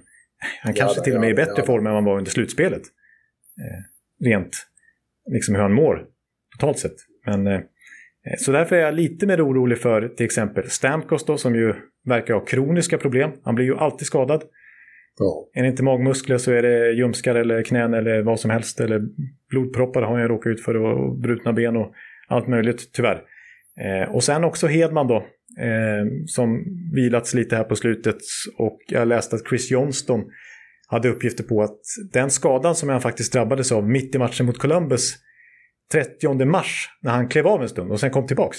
Han 0.62 0.74
kanske 0.74 1.00
ja, 1.00 1.04
till 1.04 1.14
och 1.14 1.20
med 1.20 1.28
är 1.28 1.32
i 1.32 1.36
bättre 1.36 1.54
ja. 1.56 1.64
form 1.64 1.86
än 1.86 1.94
han 1.94 2.04
var 2.04 2.18
under 2.18 2.30
slutspelet. 2.30 2.82
Eh, 3.58 4.26
rent 4.26 4.66
liksom 5.30 5.54
hur 5.54 5.62
han 5.62 5.72
mår 5.72 6.04
totalt 6.58 6.78
sett. 6.78 6.96
Men, 7.26 7.46
eh, 7.46 7.60
så 8.38 8.52
därför 8.52 8.76
är 8.76 8.80
jag 8.80 8.94
lite 8.94 9.26
mer 9.26 9.46
orolig 9.46 9.78
för 9.78 10.08
till 10.08 10.26
exempel 10.26 10.70
Stamkos 10.70 11.24
då, 11.24 11.36
som 11.36 11.54
ju 11.54 11.74
verkar 12.04 12.34
ha 12.34 12.44
kroniska 12.44 12.98
problem. 12.98 13.30
Han 13.44 13.54
blir 13.54 13.64
ju 13.64 13.76
alltid 13.76 14.06
skadad. 14.06 14.42
Ja. 15.18 15.48
Är 15.54 15.62
det 15.62 15.68
inte 15.68 15.82
magmuskler 15.82 16.38
så 16.38 16.52
är 16.52 16.62
det 16.62 16.92
ljumskar 16.92 17.34
eller 17.34 17.62
knän 17.62 17.94
eller 17.94 18.22
vad 18.22 18.40
som 18.40 18.50
helst. 18.50 18.80
Eller 18.80 19.02
blodproppar 19.50 20.02
har 20.02 20.18
jag 20.18 20.30
råkat 20.30 20.50
ut 20.50 20.60
för 20.60 20.76
och 20.76 21.18
brutna 21.18 21.52
ben 21.52 21.76
och 21.76 21.92
allt 22.28 22.48
möjligt 22.48 22.92
tyvärr. 22.92 23.22
Eh, 23.80 24.14
och 24.14 24.24
sen 24.24 24.44
också 24.44 24.66
Hedman 24.66 25.06
då, 25.06 25.16
eh, 25.60 26.06
som 26.26 26.64
vilats 26.94 27.34
lite 27.34 27.56
här 27.56 27.64
på 27.64 27.76
slutet. 27.76 28.16
Och 28.58 28.78
jag 28.88 29.08
läste 29.08 29.36
att 29.36 29.48
Chris 29.48 29.70
Johnston 29.70 30.24
hade 30.88 31.08
uppgifter 31.08 31.44
på 31.44 31.62
att 31.62 31.80
den 32.12 32.30
skadan 32.30 32.74
som 32.74 32.88
han 32.88 33.00
faktiskt 33.00 33.32
drabbades 33.32 33.72
av 33.72 33.88
mitt 33.88 34.14
i 34.14 34.18
matchen 34.18 34.46
mot 34.46 34.58
Columbus 34.58 35.14
30 35.92 36.44
mars 36.44 36.88
när 37.00 37.10
han 37.10 37.28
klev 37.28 37.46
av 37.46 37.62
en 37.62 37.68
stund 37.68 37.92
och 37.92 38.00
sen 38.00 38.10
kom 38.10 38.26
tillbaks. 38.26 38.58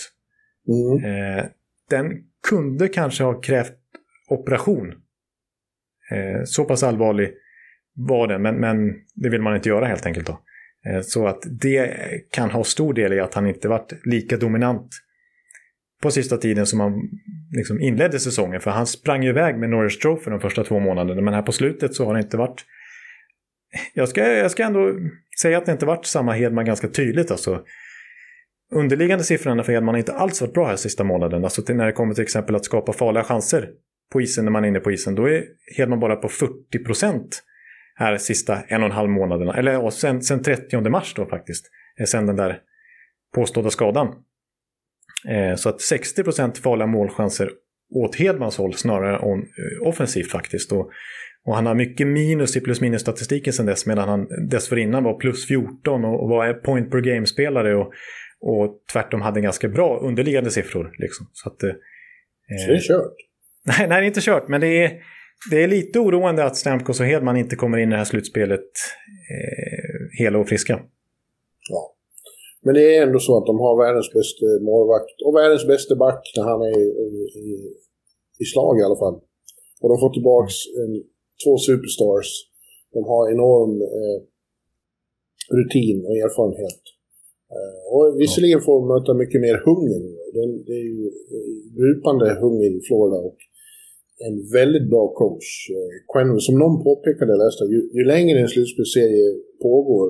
Mm. 0.67 1.37
Eh, 1.37 1.45
den 1.89 2.11
kunde 2.47 2.87
kanske 2.87 3.23
ha 3.23 3.41
krävt 3.41 3.73
operation. 4.29 4.87
Eh, 6.11 6.43
så 6.45 6.65
pass 6.65 6.83
allvarlig 6.83 7.33
var 7.95 8.27
den, 8.27 8.41
men, 8.41 8.55
men 8.55 8.93
det 9.15 9.29
vill 9.29 9.41
man 9.41 9.55
inte 9.55 9.69
göra 9.69 9.85
helt 9.85 10.05
enkelt. 10.05 10.27
då. 10.27 10.39
Eh, 10.85 11.01
så 11.01 11.27
att 11.27 11.43
det 11.61 11.93
kan 12.31 12.51
ha 12.51 12.63
stor 12.63 12.93
del 12.93 13.13
i 13.13 13.19
att 13.19 13.33
han 13.33 13.47
inte 13.47 13.67
varit 13.67 13.93
lika 14.05 14.37
dominant 14.37 14.89
på 16.01 16.11
sista 16.11 16.37
tiden 16.37 16.65
som 16.65 16.79
han 16.79 17.09
liksom 17.51 17.79
inledde 17.79 18.19
säsongen. 18.19 18.61
För 18.61 18.71
han 18.71 18.87
sprang 18.87 19.25
iväg 19.25 19.57
med 19.57 19.69
Norris 19.69 19.99
Trophy 19.99 20.31
de 20.31 20.39
första 20.39 20.63
två 20.63 20.79
månaderna. 20.79 21.21
Men 21.21 21.33
här 21.33 21.41
på 21.41 21.51
slutet 21.51 21.95
så 21.95 22.05
har 22.05 22.13
det 22.13 22.19
inte 22.19 22.37
varit... 22.37 22.65
Jag 23.93 24.09
ska, 24.09 24.27
jag 24.27 24.51
ska 24.51 24.63
ändå 24.63 24.91
säga 25.41 25.57
att 25.57 25.65
det 25.65 25.71
inte 25.71 25.85
varit 25.85 26.05
samma 26.05 26.33
Hedman 26.33 26.65
ganska 26.65 26.87
tydligt. 26.87 27.31
Alltså. 27.31 27.63
Underliggande 28.71 29.23
siffrorna 29.23 29.63
för 29.63 29.73
Hedman 29.73 29.93
har 29.93 29.99
inte 29.99 30.13
alls 30.13 30.41
varit 30.41 30.53
bra 30.53 30.67
här 30.67 30.75
sista 30.75 31.03
månaden. 31.03 31.43
Alltså 31.43 31.73
när 31.73 31.85
det 31.85 31.91
kommer 31.91 32.13
till 32.13 32.23
exempel 32.23 32.55
att 32.55 32.65
skapa 32.65 32.93
farliga 32.93 33.23
chanser 33.23 33.69
på 34.11 34.21
isen 34.21 34.45
när 34.45 34.51
man 34.51 34.63
är 34.63 34.67
inne 34.67 34.79
på 34.79 34.91
isen. 34.91 35.15
Då 35.15 35.29
är 35.29 35.43
Hedman 35.77 35.99
bara 35.99 36.15
på 36.15 36.29
40 36.29 36.83
procent 36.85 37.43
här 37.95 38.17
sista 38.17 38.61
en 38.67 38.81
och 38.81 38.89
en 38.89 38.95
halv 38.95 39.09
månaderna. 39.09 39.53
Eller 39.53 39.89
sen, 39.89 40.21
sen 40.21 40.43
30 40.43 40.89
mars 40.89 41.13
då 41.15 41.25
faktiskt. 41.25 41.65
Eh, 41.99 42.05
sen 42.05 42.25
den 42.25 42.35
där 42.35 42.59
påstådda 43.35 43.69
skadan. 43.69 44.07
Eh, 45.27 45.55
så 45.55 45.69
att 45.69 45.81
60 45.81 46.23
procent 46.23 46.57
farliga 46.57 46.87
målchanser 46.87 47.49
åt 47.89 48.15
Hedmans 48.15 48.57
håll 48.57 48.73
snarare 48.73 49.15
än 49.15 49.39
eh, 49.39 49.87
offensivt 49.87 50.31
faktiskt. 50.31 50.71
Och, 50.71 50.91
och, 51.45 51.55
han 51.55 51.65
har 51.65 51.75
mycket 51.75 52.07
minus 52.07 52.57
i 52.57 52.61
plus 52.61 52.81
minus 52.81 53.01
statistiken 53.01 53.53
sen 53.53 53.65
dess 53.65 53.85
medan 53.85 54.09
han 54.09 54.27
dessförinnan 54.49 55.03
var 55.03 55.13
plus 55.13 55.47
14 55.47 56.05
och, 56.05 56.29
var 56.29 56.53
point 56.53 56.91
per 56.91 57.01
game-spelare 57.01 57.75
och, 57.75 57.93
och 58.41 58.83
tvärtom 58.93 59.21
hade 59.21 59.41
ganska 59.41 59.67
bra 59.69 59.99
underliggande 59.99 60.51
siffror. 60.51 60.95
Liksom. 60.99 61.27
Så, 61.33 61.49
att, 61.49 61.63
eh, 61.63 61.69
så 62.65 62.71
det 62.71 62.77
är 62.77 62.79
kört? 62.79 63.15
Nej, 63.65 63.87
nej, 63.87 64.01
det 64.01 64.05
är 64.05 64.07
inte 64.07 64.21
kört. 64.21 64.47
Men 64.47 64.61
det 64.61 64.67
är, 64.67 64.91
det 65.51 65.63
är 65.63 65.67
lite 65.67 65.99
oroande 65.99 66.43
att 66.43 66.57
Stamkos 66.57 66.99
och 66.99 67.05
Hedman 67.05 67.37
inte 67.37 67.55
kommer 67.55 67.77
in 67.77 67.89
i 67.89 67.91
det 67.91 67.97
här 67.97 68.05
slutspelet 68.05 68.69
eh, 69.33 70.19
hela 70.19 70.39
och 70.39 70.47
friska. 70.49 70.79
Ja. 71.69 71.93
Men 72.65 72.73
det 72.75 72.97
är 72.97 73.03
ändå 73.03 73.19
så 73.19 73.37
att 73.37 73.45
de 73.45 73.59
har 73.59 73.73
världens 73.85 74.13
bästa 74.13 74.45
målvakt 74.69 75.17
och 75.25 75.35
världens 75.35 75.67
bästa 75.67 75.95
back 75.95 76.21
när 76.37 76.43
han 76.43 76.61
är 76.61 76.77
i, 76.79 76.87
i, 77.45 77.49
i 78.43 78.45
slag 78.51 78.79
i 78.79 78.83
alla 78.83 78.99
fall. 79.03 79.15
Och 79.81 79.89
de 79.91 79.95
får 80.03 80.13
tillbaks 80.13 80.53
en, 80.81 80.93
två 81.43 81.53
superstars. 81.67 82.29
De 82.93 82.99
har 83.11 83.23
enorm 83.35 83.73
eh, 83.81 84.17
rutin 85.57 85.97
och 86.07 86.15
erfarenhet. 86.25 86.81
Eh, 87.55 87.81
och 87.93 88.05
visserligen 88.21 88.61
får 88.65 88.75
de 88.79 88.87
möta 88.93 89.13
mycket 89.13 89.41
mer 89.45 89.57
hunger. 89.67 90.01
Det, 90.35 90.43
det 90.67 90.75
är 90.83 90.87
ju 90.93 91.11
djupande 91.79 92.25
hunger 92.43 92.69
i 92.77 92.81
Florida 92.87 93.17
och 93.29 93.39
en 94.27 94.37
väldigt 94.57 94.89
bra 94.93 95.05
coach. 95.21 95.49
Eh, 95.75 96.37
som 96.47 96.55
någon 96.63 96.83
påpekade, 96.83 97.33
läste, 97.43 97.63
ju, 97.75 97.79
ju 97.97 98.03
längre 98.13 98.39
en 98.39 98.53
slutspelsserie 98.53 99.27
pågår 99.61 100.07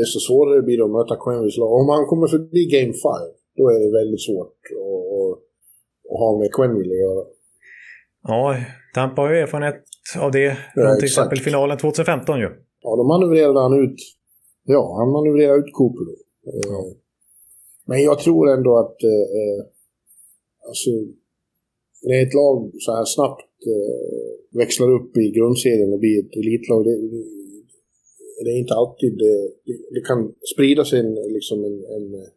desto 0.00 0.18
svårare 0.26 0.62
blir 0.62 0.78
det 0.78 0.84
att 0.84 0.98
möta 0.98 1.22
Quenvys 1.24 1.56
lag. 1.56 1.72
Om 1.80 1.88
han 1.96 2.06
kommer 2.10 2.26
förbi 2.34 2.62
Game 2.74 2.92
5, 2.92 3.02
då 3.58 3.64
är 3.74 3.78
det 3.84 3.98
väldigt 4.00 4.24
svårt 4.28 4.58
att, 4.86 5.04
att, 5.18 5.34
att 6.10 6.18
ha 6.22 6.38
med 6.40 6.50
Quenville 6.56 6.94
att 6.94 7.04
göra. 7.06 7.24
Ja, 8.22 8.56
Tampa 8.94 9.22
har 9.22 9.32
ju 9.32 9.38
erfarenhet 9.38 9.84
av 10.18 10.30
det. 10.32 10.56
Ja, 10.74 10.96
till 10.96 11.04
exempel 11.04 11.38
finalen 11.38 11.78
2015 11.78 12.38
ju. 12.38 12.48
Ja, 12.82 12.96
då 12.96 13.04
manövrerade 13.04 13.60
han 13.60 13.84
ut... 13.84 13.96
Ja, 14.64 14.96
han 14.98 15.12
manövrerade 15.12 15.58
ut 15.58 15.72
Cooper 15.72 16.04
då. 16.04 16.16
Ja. 16.42 16.84
Men 17.86 18.02
jag 18.02 18.18
tror 18.18 18.50
ändå 18.50 18.78
att... 18.78 19.02
Eh, 19.02 19.58
alltså, 20.68 20.90
när 22.02 22.22
ett 22.22 22.34
lag 22.34 22.70
så 22.78 22.92
här 22.96 23.04
snabbt 23.04 23.52
eh, 23.66 24.58
växlar 24.58 24.90
upp 24.98 25.16
i 25.16 25.30
grundserien 25.30 25.92
och 25.92 25.98
blir 25.98 26.18
ett 26.24 26.36
elitlag, 26.36 26.84
det, 26.84 26.96
det 28.44 28.50
är 28.50 28.58
inte 28.58 28.74
alltid 28.74 29.18
det, 29.18 29.38
det 29.94 30.00
kan 30.00 30.34
sprida 30.54 30.84
sig 30.84 31.00
en, 31.00 31.14
liksom 31.14 31.64
en, 31.64 31.76
en 31.96 32.14
eh, 32.14 32.30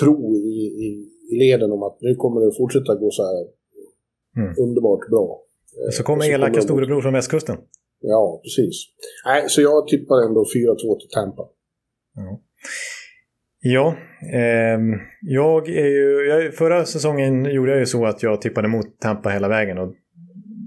tro 0.00 0.36
i, 0.36 0.58
i, 0.86 0.88
i, 1.30 1.36
leden 1.38 1.72
om 1.72 1.82
att 1.82 1.98
nu 2.00 2.14
kommer 2.14 2.40
det 2.40 2.52
fortsätta 2.52 2.94
gå 2.94 3.10
så 3.10 3.22
här 3.22 3.46
mm. 4.36 4.54
underbart 4.58 5.10
bra. 5.10 5.40
Så 5.92 6.02
kommer 6.02 6.30
elaka 6.30 6.60
storebror 6.60 7.02
från 7.02 7.12
västkusten. 7.12 7.56
Ja, 8.00 8.40
precis. 8.44 8.84
Nej, 9.26 9.44
så 9.48 9.60
jag 9.60 9.88
tippar 9.88 10.26
ändå 10.26 10.44
4-2 10.56 11.00
till 11.00 11.08
Tampa. 11.14 11.42
Ja. 12.14 12.40
Ja, 13.66 13.96
eh, 14.32 14.78
jag 15.20 15.68
är 15.68 15.86
ju, 15.86 16.26
jag, 16.28 16.54
förra 16.54 16.84
säsongen 16.84 17.44
gjorde 17.44 17.70
jag 17.70 17.80
ju 17.80 17.86
så 17.86 18.06
att 18.06 18.22
jag 18.22 18.40
tippade 18.40 18.68
mot 18.68 19.00
Tampa 19.00 19.28
hela 19.28 19.48
vägen. 19.48 19.78
Och 19.78 19.94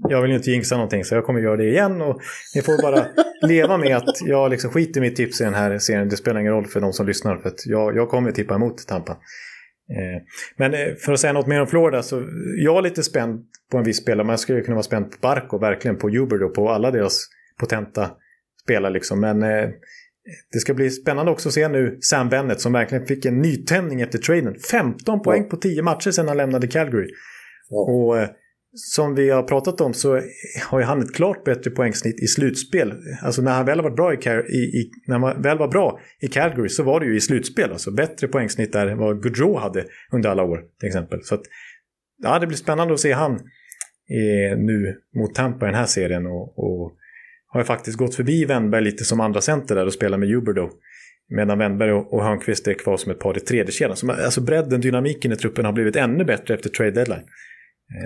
jag 0.08 0.22
vill 0.22 0.30
ju 0.30 0.36
inte 0.36 0.50
jinxa 0.50 0.76
någonting 0.76 1.04
så 1.04 1.14
jag 1.14 1.24
kommer 1.24 1.40
göra 1.40 1.56
det 1.56 1.68
igen. 1.68 2.02
Och 2.02 2.20
ni 2.54 2.62
får 2.62 2.82
bara 2.82 3.06
leva 3.48 3.76
med 3.76 3.96
att 3.96 4.16
jag 4.26 4.50
liksom 4.50 4.70
skiter 4.70 5.00
i 5.00 5.00
mitt 5.00 5.16
tips 5.16 5.40
i 5.40 5.44
den 5.44 5.54
här 5.54 5.78
serien. 5.78 6.08
Det 6.08 6.16
spelar 6.16 6.40
ingen 6.40 6.52
roll 6.52 6.66
för 6.66 6.80
de 6.80 6.92
som 6.92 7.06
lyssnar 7.06 7.36
för 7.36 7.48
att 7.48 7.66
jag, 7.66 7.96
jag 7.96 8.08
kommer 8.08 8.32
tippa 8.32 8.54
emot 8.54 8.86
Tampa. 8.86 9.12
Eh, 9.90 10.22
men 10.56 10.74
eh, 10.74 10.94
för 10.94 11.12
att 11.12 11.20
säga 11.20 11.32
något 11.32 11.46
mer 11.46 11.60
om 11.60 11.66
Florida 11.66 12.02
så 12.02 12.22
jag 12.64 12.78
är 12.78 12.82
lite 12.82 13.02
spänd 13.02 13.44
på 13.70 13.78
en 13.78 13.84
viss 13.84 14.02
spelare. 14.02 14.28
Jag 14.28 14.40
skulle 14.40 14.60
kunna 14.60 14.74
vara 14.74 14.82
spänd 14.82 15.10
på 15.10 15.16
Barco, 15.20 15.58
verkligen 15.58 15.98
på 15.98 16.08
Huber 16.08 16.42
och 16.42 16.54
på 16.54 16.68
alla 16.68 16.90
deras 16.90 17.26
potenta 17.60 18.10
spelare. 18.62 18.92
Liksom. 18.92 19.20
Men 19.20 19.42
eh, 19.42 19.68
det 20.52 20.58
ska 20.58 20.74
bli 20.74 20.90
spännande 20.90 21.32
också 21.32 21.48
att 21.48 21.54
se 21.54 21.68
nu 21.68 21.98
Sam 22.00 22.28
Bennett 22.28 22.60
som 22.60 22.72
verkligen 22.72 23.06
fick 23.06 23.24
en 23.24 23.42
nytändning 23.42 24.00
efter 24.00 24.18
traden. 24.18 24.54
15 24.70 25.22
poäng 25.22 25.48
på 25.48 25.56
10 25.56 25.82
matcher 25.82 26.10
sedan 26.10 26.28
han 26.28 26.36
lämnade 26.36 26.66
Calgary. 26.66 27.08
Ja. 27.68 27.78
Och 27.78 28.28
som 28.74 29.14
vi 29.14 29.30
har 29.30 29.42
pratat 29.42 29.80
om 29.80 29.94
så 29.94 30.20
har 30.68 30.78
ju 30.78 30.84
han 30.84 31.02
ett 31.02 31.14
klart 31.14 31.44
bättre 31.44 31.70
poängsnitt 31.70 32.22
i 32.22 32.26
slutspel. 32.26 32.92
Alltså 33.22 33.42
när 33.42 33.52
han 33.52 33.66
väl 33.66 33.80
var 33.80 33.90
bra 33.90 34.14
i, 34.14 34.16
i, 34.48 34.58
i, 34.58 34.90
när 35.06 35.18
man 35.18 35.42
väl 35.42 35.58
var 35.58 35.68
bra 35.68 36.00
i 36.20 36.28
Calgary 36.28 36.68
så 36.68 36.82
var 36.82 37.00
det 37.00 37.06
ju 37.06 37.16
i 37.16 37.20
slutspel. 37.20 37.72
Alltså 37.72 37.90
bättre 37.90 38.28
poängsnitt 38.28 38.72
där 38.72 38.86
än 38.86 38.98
vad 38.98 39.22
Gaudreau 39.22 39.58
hade 39.58 39.84
under 40.12 40.30
alla 40.30 40.42
år 40.42 40.62
till 40.80 40.86
exempel. 40.86 41.22
Så 41.22 41.34
att, 41.34 41.42
ja, 42.22 42.38
det 42.38 42.46
blir 42.46 42.56
spännande 42.56 42.94
att 42.94 43.00
se 43.00 43.12
han 43.12 43.32
eh, 43.32 44.58
nu 44.58 45.00
mot 45.16 45.34
Tampa 45.34 45.66
i 45.66 45.68
den 45.68 45.78
här 45.78 45.86
serien. 45.86 46.26
Och, 46.26 46.58
och 46.58 46.92
har 47.46 47.60
ju 47.60 47.64
faktiskt 47.64 47.98
gått 47.98 48.14
förbi 48.14 48.44
Wennberg 48.44 48.84
lite 48.84 49.04
som 49.04 49.20
andra 49.20 49.40
center 49.40 49.74
där 49.74 49.86
och 49.86 49.92
spelar 49.92 50.18
med 50.18 50.28
Huberdo. 50.28 50.70
Medan 51.28 51.58
Wennberg 51.58 51.92
och, 51.92 52.24
Hörnqvist 52.24 52.68
är 52.68 52.74
kvar 52.74 52.96
som 52.96 53.12
ett 53.12 53.18
par 53.18 53.36
i 53.36 53.40
tredje 53.40 53.72
kedjan. 53.72 53.96
Alltså 54.10 54.40
bredden, 54.40 54.80
dynamiken 54.80 55.32
i 55.32 55.36
truppen 55.36 55.64
har 55.64 55.72
blivit 55.72 55.96
ännu 55.96 56.24
bättre 56.24 56.54
efter 56.54 56.70
trade 56.70 56.90
deadline. 56.90 57.24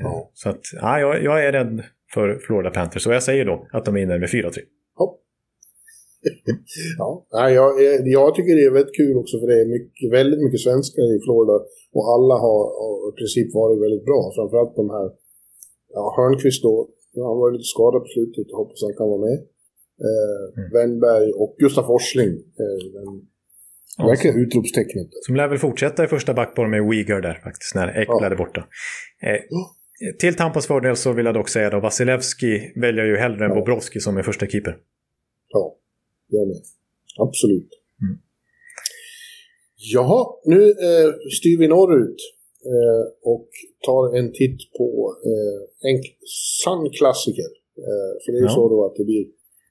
Ja. 0.03 0.31
Så 0.35 0.49
att, 0.49 0.61
ja, 0.81 1.01
jag, 1.01 1.23
jag 1.23 1.45
är 1.45 1.53
rädd 1.53 1.83
för 2.15 2.39
Florida 2.39 2.71
Panthers. 2.71 3.07
Och 3.07 3.15
jag 3.15 3.23
säger 3.23 3.45
då 3.45 3.69
att 3.73 3.85
de 3.85 3.95
vinner 3.95 4.19
med 4.19 4.29
4-3. 4.29 4.59
Ja. 4.99 5.19
jag, 7.51 7.73
jag 8.05 8.35
tycker 8.35 8.57
det 8.57 8.65
är 8.65 8.71
väldigt 8.71 8.97
kul 8.97 9.17
också 9.17 9.41
för 9.41 9.47
det 9.47 9.61
är 9.61 9.67
mycket, 9.67 10.13
väldigt 10.13 10.41
mycket 10.41 10.61
svenskar 10.61 11.17
i 11.17 11.21
Florida 11.25 11.65
och 11.97 12.05
alla 12.15 12.35
har, 12.45 12.63
har 12.81 12.95
i 13.11 13.13
princip 13.21 13.49
varit 13.55 13.83
väldigt 13.85 14.05
bra. 14.05 14.21
Framförallt 14.37 14.75
de 14.77 14.91
här, 14.97 15.09
ja, 15.95 16.03
Hörnqvist 16.17 16.63
då, 16.63 16.75
han 17.29 17.39
var 17.41 17.51
lite 17.53 17.71
skadad 17.75 18.01
på 18.03 18.11
slutet 18.17 18.47
och 18.53 18.59
hoppas 18.59 18.83
han 18.87 18.95
kan 18.99 19.09
vara 19.13 19.23
med. 19.29 19.39
Eh, 20.07 20.45
mm. 20.59 20.71
Wennberg 20.75 21.33
och 21.33 21.51
Gustaf 21.59 21.87
Forsling. 21.87 22.33
Eh, 22.63 22.81
den, 22.95 23.09
ja, 23.99 24.07
verkligen 24.07 24.37
utropstecknet. 24.45 25.09
Som 25.27 25.37
lär 25.37 25.49
väl 25.49 25.59
fortsätta 25.59 26.05
i 26.05 26.07
första 26.07 26.35
backpar 26.35 26.67
med 26.67 26.81
Uyghur 26.81 27.21
där 27.21 27.41
faktiskt, 27.45 27.75
när 27.75 28.01
Ekblad 28.01 28.23
ja. 28.23 28.27
är 28.27 28.37
borta. 28.37 28.61
Eh, 29.27 29.41
till 30.19 30.35
Tampas 30.35 30.67
fördel 30.67 30.97
så 30.97 31.13
vill 31.13 31.27
jag 31.27 31.35
dock 31.35 31.49
säga 31.49 31.77
att 31.77 31.83
Vasilevski 31.83 32.73
väljer 32.77 33.05
ju 33.05 33.17
hellre 33.17 33.45
ja. 33.45 33.45
än 33.45 33.55
Bobrovski 33.55 34.01
som 34.01 34.17
är 34.17 34.23
första 34.23 34.47
keeper. 34.47 34.79
Ja, 35.49 35.77
jag 36.29 36.49
med. 36.49 36.63
Absolut. 37.19 37.82
Jaha, 39.95 40.23
nu 40.45 40.63
eh, 40.87 41.11
styr 41.39 41.59
vi 41.59 41.69
norrut 41.69 42.21
eh, 42.73 43.03
och 43.33 43.49
tar 43.87 44.17
en 44.19 44.29
titt 44.33 44.61
på 44.79 44.89
eh, 45.31 45.91
en 45.91 45.99
sann 46.63 46.91
klassiker. 46.99 47.51
Eh, 47.89 48.13
för 48.23 48.29
det 48.33 48.39
är 48.39 48.45
ju 48.47 48.53
ja. 48.53 48.59
så 48.59 48.69
då 48.75 48.79
att 48.87 48.97
det 49.01 49.05
blir 49.11 49.25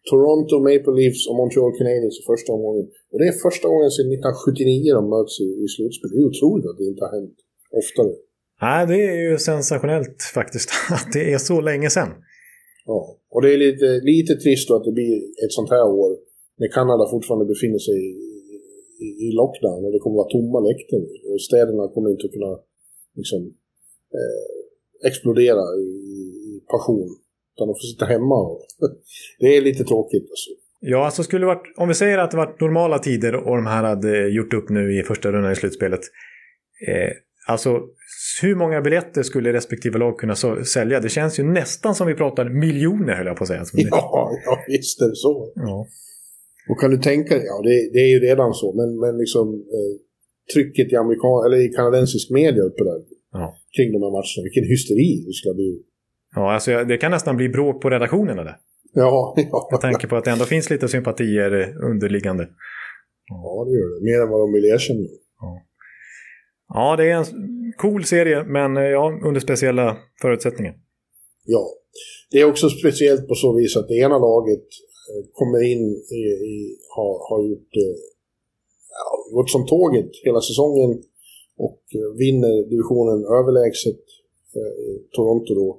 Toronto 0.09 0.55
Maple 0.67 0.95
Leafs 0.99 1.23
och 1.29 1.35
Montreal 1.39 1.73
Canadiens 1.77 2.19
i 2.21 2.23
första 2.31 2.49
omgången. 2.57 2.85
Och 3.11 3.17
det 3.19 3.27
är 3.31 3.35
första 3.47 3.65
gången 3.71 3.89
sedan 3.95 4.07
1979 4.11 4.93
de 4.99 5.03
möts 5.15 5.35
i, 5.45 5.47
i 5.63 5.67
slutspel. 5.75 6.09
Det 6.13 6.19
är 6.23 6.27
otroligt 6.31 6.67
att 6.69 6.77
det 6.79 6.87
inte 6.91 7.03
har 7.05 7.13
hänt 7.17 7.37
oftare. 7.81 8.13
Nej, 8.65 8.81
det 8.91 8.99
är 9.11 9.17
ju 9.25 9.37
sensationellt 9.37 10.19
faktiskt 10.39 10.69
att 10.97 11.07
det 11.15 11.23
är 11.33 11.41
så 11.51 11.57
länge 11.69 11.89
sedan. 11.97 12.11
Ja, 12.85 12.99
och 13.33 13.41
det 13.41 13.49
är 13.53 13.57
lite, 13.57 13.87
lite 14.11 14.33
trist 14.43 14.67
då 14.67 14.73
att 14.75 14.87
det 14.89 14.95
blir 14.99 15.15
ett 15.43 15.53
sånt 15.57 15.69
här 15.75 15.85
år 16.01 16.11
när 16.59 16.69
Kanada 16.77 17.03
fortfarande 17.13 17.45
befinner 17.53 17.81
sig 17.87 17.97
i, 18.09 18.11
i, 19.25 19.27
lockdown 19.41 19.85
och 19.85 19.91
det 19.93 19.99
kommer 20.03 20.17
vara 20.21 20.33
tomma 20.37 20.59
läktare. 20.69 21.07
Och 21.29 21.41
städerna 21.49 21.83
kommer 21.93 22.09
inte 22.09 22.25
att 22.27 22.35
kunna 22.37 22.53
liksom, 23.19 23.41
eh, 24.17 25.07
explodera 25.09 25.63
i, 25.85 25.89
i 26.49 26.61
passion. 26.73 27.09
Utan 27.53 27.67
de 27.67 27.73
får 27.79 27.87
sitta 27.93 28.05
hemma. 28.05 28.39
Och, 28.51 28.61
det 29.39 29.57
är 29.57 29.61
lite 29.61 29.83
tråkigt 29.83 30.27
alltså. 30.33 30.51
Ja, 30.83 31.05
alltså 31.05 31.23
skulle 31.23 31.45
varit, 31.45 31.73
om 31.77 31.87
vi 31.87 31.93
säger 31.93 32.17
att 32.17 32.31
det 32.31 32.37
varit 32.37 32.61
normala 32.61 32.99
tider 32.99 33.35
och 33.35 33.55
de 33.55 33.65
här 33.65 33.83
hade 33.83 34.27
gjort 34.27 34.53
upp 34.53 34.69
nu 34.69 34.99
i 34.99 35.03
första 35.03 35.31
rundan 35.31 35.51
i 35.51 35.55
slutspelet. 35.55 36.01
Eh, 36.87 37.11
alltså, 37.47 37.81
hur 38.41 38.55
många 38.55 38.81
biljetter 38.81 39.23
skulle 39.23 39.53
respektive 39.53 39.99
lag 39.99 40.19
kunna 40.19 40.35
sälja? 40.65 40.99
Det 40.99 41.09
känns 41.09 41.39
ju 41.39 41.43
nästan 41.43 41.95
som 41.95 42.07
vi 42.07 42.13
pratar 42.13 42.49
miljoner, 42.49 43.13
höll 43.13 43.25
jag 43.25 43.37
på 43.37 43.43
att 43.43 43.47
säga. 43.47 43.63
Ja, 43.73 44.31
ja 44.45 44.57
visst 44.67 45.01
är 45.01 45.05
det 45.05 45.15
så. 45.15 45.51
Ja. 45.55 45.87
Och 46.69 46.79
kan 46.79 46.91
du 46.91 46.97
tänka 46.97 47.35
dig, 47.35 47.45
ja 47.45 47.61
det, 47.67 47.75
det, 47.93 47.99
är 47.99 48.09
ju 48.15 48.19
redan 48.19 48.53
så, 48.53 48.73
men, 48.79 48.99
men 48.99 49.17
liksom 49.17 49.47
eh, 49.77 49.93
trycket 50.53 50.93
i, 50.93 50.95
amerikan 50.95 51.45
eller 51.45 51.57
i 51.65 51.69
kanadensisk 51.69 52.29
media 52.29 52.63
uppe 52.63 52.83
där 52.83 52.99
ja. 53.31 53.55
kring 53.75 53.91
de 53.91 53.99
här 54.03 54.11
matcherna, 54.17 54.43
vilken 54.43 54.65
hysteri 54.71 55.23
det 55.27 55.33
skulle 55.33 55.55
bli. 55.55 55.71
Ja, 56.35 56.53
alltså 56.53 56.83
det 56.83 56.97
kan 56.97 57.11
nästan 57.11 57.37
bli 57.37 57.49
bråk 57.49 57.81
på 57.81 57.89
redaktionerna 57.89 58.43
där. 58.43 58.57
Ja, 58.93 59.33
ja. 59.51 59.67
Jag 59.71 59.81
tänker 59.81 60.07
på 60.07 60.15
att 60.15 60.25
det 60.25 60.31
ändå 60.31 60.45
finns 60.45 60.69
lite 60.69 60.87
sympatier 60.87 61.51
underliggande. 61.91 62.47
Ja, 63.29 63.65
det 63.65 63.71
gör 63.71 63.99
det. 63.99 64.03
Mer 64.11 64.21
än 64.23 64.29
vad 64.29 64.39
de 64.39 64.53
vill 64.53 64.65
erkänna. 64.65 65.07
Ja. 65.39 65.61
ja, 66.73 66.95
det 66.95 67.09
är 67.11 67.15
en 67.15 67.25
cool 67.77 68.03
serie, 68.03 68.43
men 68.43 68.77
eh, 68.77 68.83
ja, 68.83 69.19
under 69.23 69.39
speciella 69.39 69.97
förutsättningar. 70.21 70.75
Ja, 71.45 71.69
det 72.31 72.39
är 72.41 72.45
också 72.45 72.69
speciellt 72.69 73.27
på 73.27 73.35
så 73.35 73.57
vis 73.57 73.77
att 73.77 73.87
det 73.87 73.97
ena 73.97 74.17
laget 74.17 74.59
eh, 74.59 74.90
kommer 75.39 75.59
in 75.73 75.83
i, 76.19 76.21
i 76.53 76.77
har, 76.95 77.13
har 77.29 77.39
gjort 77.49 77.73
eh, 77.85 77.97
ja, 78.99 79.05
gått 79.35 79.49
som 79.49 79.65
tåget 79.65 80.11
hela 80.23 80.41
säsongen 80.41 80.91
och 81.65 81.81
vinner 82.23 82.69
divisionen 82.73 83.19
överlägset 83.39 84.03
eh, 84.59 84.93
Toronto 85.15 85.53
då. 85.61 85.69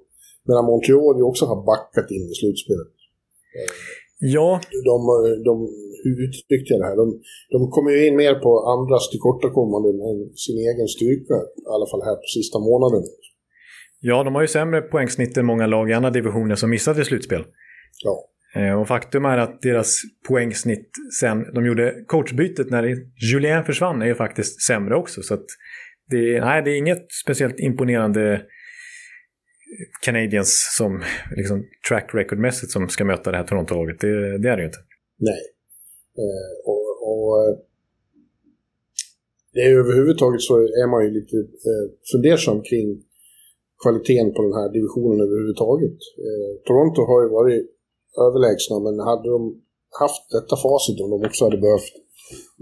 Medan 0.47 0.65
Montreal 0.65 1.17
ju 1.17 1.23
också 1.23 1.45
har 1.51 1.61
backat 1.73 2.11
in 2.11 2.25
i 2.33 2.35
slutspelet. 2.41 2.93
Ja. 4.19 4.61
De, 4.89 4.97
de, 5.49 5.53
hur 6.05 6.17
uttryckte 6.25 6.73
jag 6.73 6.81
det 6.81 6.87
här? 6.91 6.97
De, 6.97 7.07
de 7.51 7.71
kommer 7.71 7.91
ju 7.91 8.07
in 8.07 8.17
mer 8.17 8.35
på 8.35 8.51
andras 8.75 9.11
tillkortakommanden 9.11 9.97
än 10.09 10.19
sin 10.37 10.59
egen 10.59 10.89
styrka. 10.89 11.35
I 11.35 11.69
alla 11.75 11.87
fall 11.91 12.03
här 12.09 12.15
på 12.15 12.29
sista 12.39 12.59
månaden. 12.59 13.03
Ja, 14.01 14.25
de 14.25 14.35
har 14.35 14.43
ju 14.43 14.49
sämre 14.49 14.81
poängsnitt 14.81 15.37
än 15.37 15.47
många 15.47 15.67
lag 15.67 15.91
i 15.91 15.93
andra 15.93 16.11
divisioner 16.11 16.55
som 16.55 16.71
missade 16.71 17.05
slutspel. 17.05 17.45
Ja. 18.05 18.29
Eh, 18.55 18.81
och 18.81 18.89
faktum 18.89 19.25
är 19.25 19.39
att 19.39 19.63
deras 19.63 20.03
poängsnitt 20.29 20.91
sen 21.21 21.55
de 21.55 21.67
gjorde 21.67 22.05
coachbytet 22.07 22.71
när 22.71 22.97
Julien 23.33 23.65
försvann 23.65 24.03
är 24.03 24.07
ju 24.07 24.15
faktiskt 24.15 24.63
sämre 24.63 24.97
också. 24.97 25.23
Så 25.23 25.35
att 25.35 25.47
det, 26.11 26.41
nej, 26.41 26.63
det 26.63 26.71
är 26.71 26.77
inget 26.77 27.13
speciellt 27.25 27.61
imponerande 27.61 28.33
eh, 28.33 28.41
Canadiens 30.03 30.75
som 30.77 31.03
liksom 31.37 31.65
track 31.89 32.11
record-mässigt 32.15 32.73
som 32.73 32.89
ska 32.89 33.05
möta 33.05 33.31
det 33.31 33.37
här 33.37 33.45
Toronto-laget. 33.45 34.01
Det, 34.01 34.39
det, 34.39 34.49
är 34.49 34.57
det 34.57 34.63
ju 34.63 34.67
inte. 34.67 34.83
Nej. 35.19 35.43
Eh, 36.23 36.69
och, 36.71 36.87
och 37.09 37.49
eh, 37.49 37.57
det 39.53 39.61
är 39.61 39.79
överhuvudtaget 39.79 40.41
så 40.41 40.55
är 40.83 40.89
man 40.91 41.05
ju 41.05 41.11
lite 41.11 41.37
eh, 41.71 41.85
fundersam 42.13 42.63
kring 42.63 43.03
kvaliteten 43.83 44.35
på 44.35 44.43
den 44.47 44.55
här 44.59 44.69
divisionen 44.73 45.21
överhuvudtaget. 45.27 45.99
Eh, 46.27 46.51
Toronto 46.67 47.01
har 47.11 47.23
ju 47.25 47.29
varit 47.29 47.67
överlägsna, 48.27 48.75
men 48.87 48.95
hade 49.11 49.29
de 49.37 49.41
haft 50.01 50.25
detta 50.37 50.57
facit 50.67 51.01
om 51.03 51.11
de 51.11 51.19
också 51.29 51.45
hade 51.45 51.59
behövt 51.67 51.95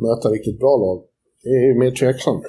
möta 0.06 0.28
riktigt 0.28 0.58
bra 0.58 0.74
lag, 0.84 0.98
det 1.42 1.48
är 1.48 1.66
ju 1.68 1.78
mer 1.78 1.90
tveksamt. 1.90 2.46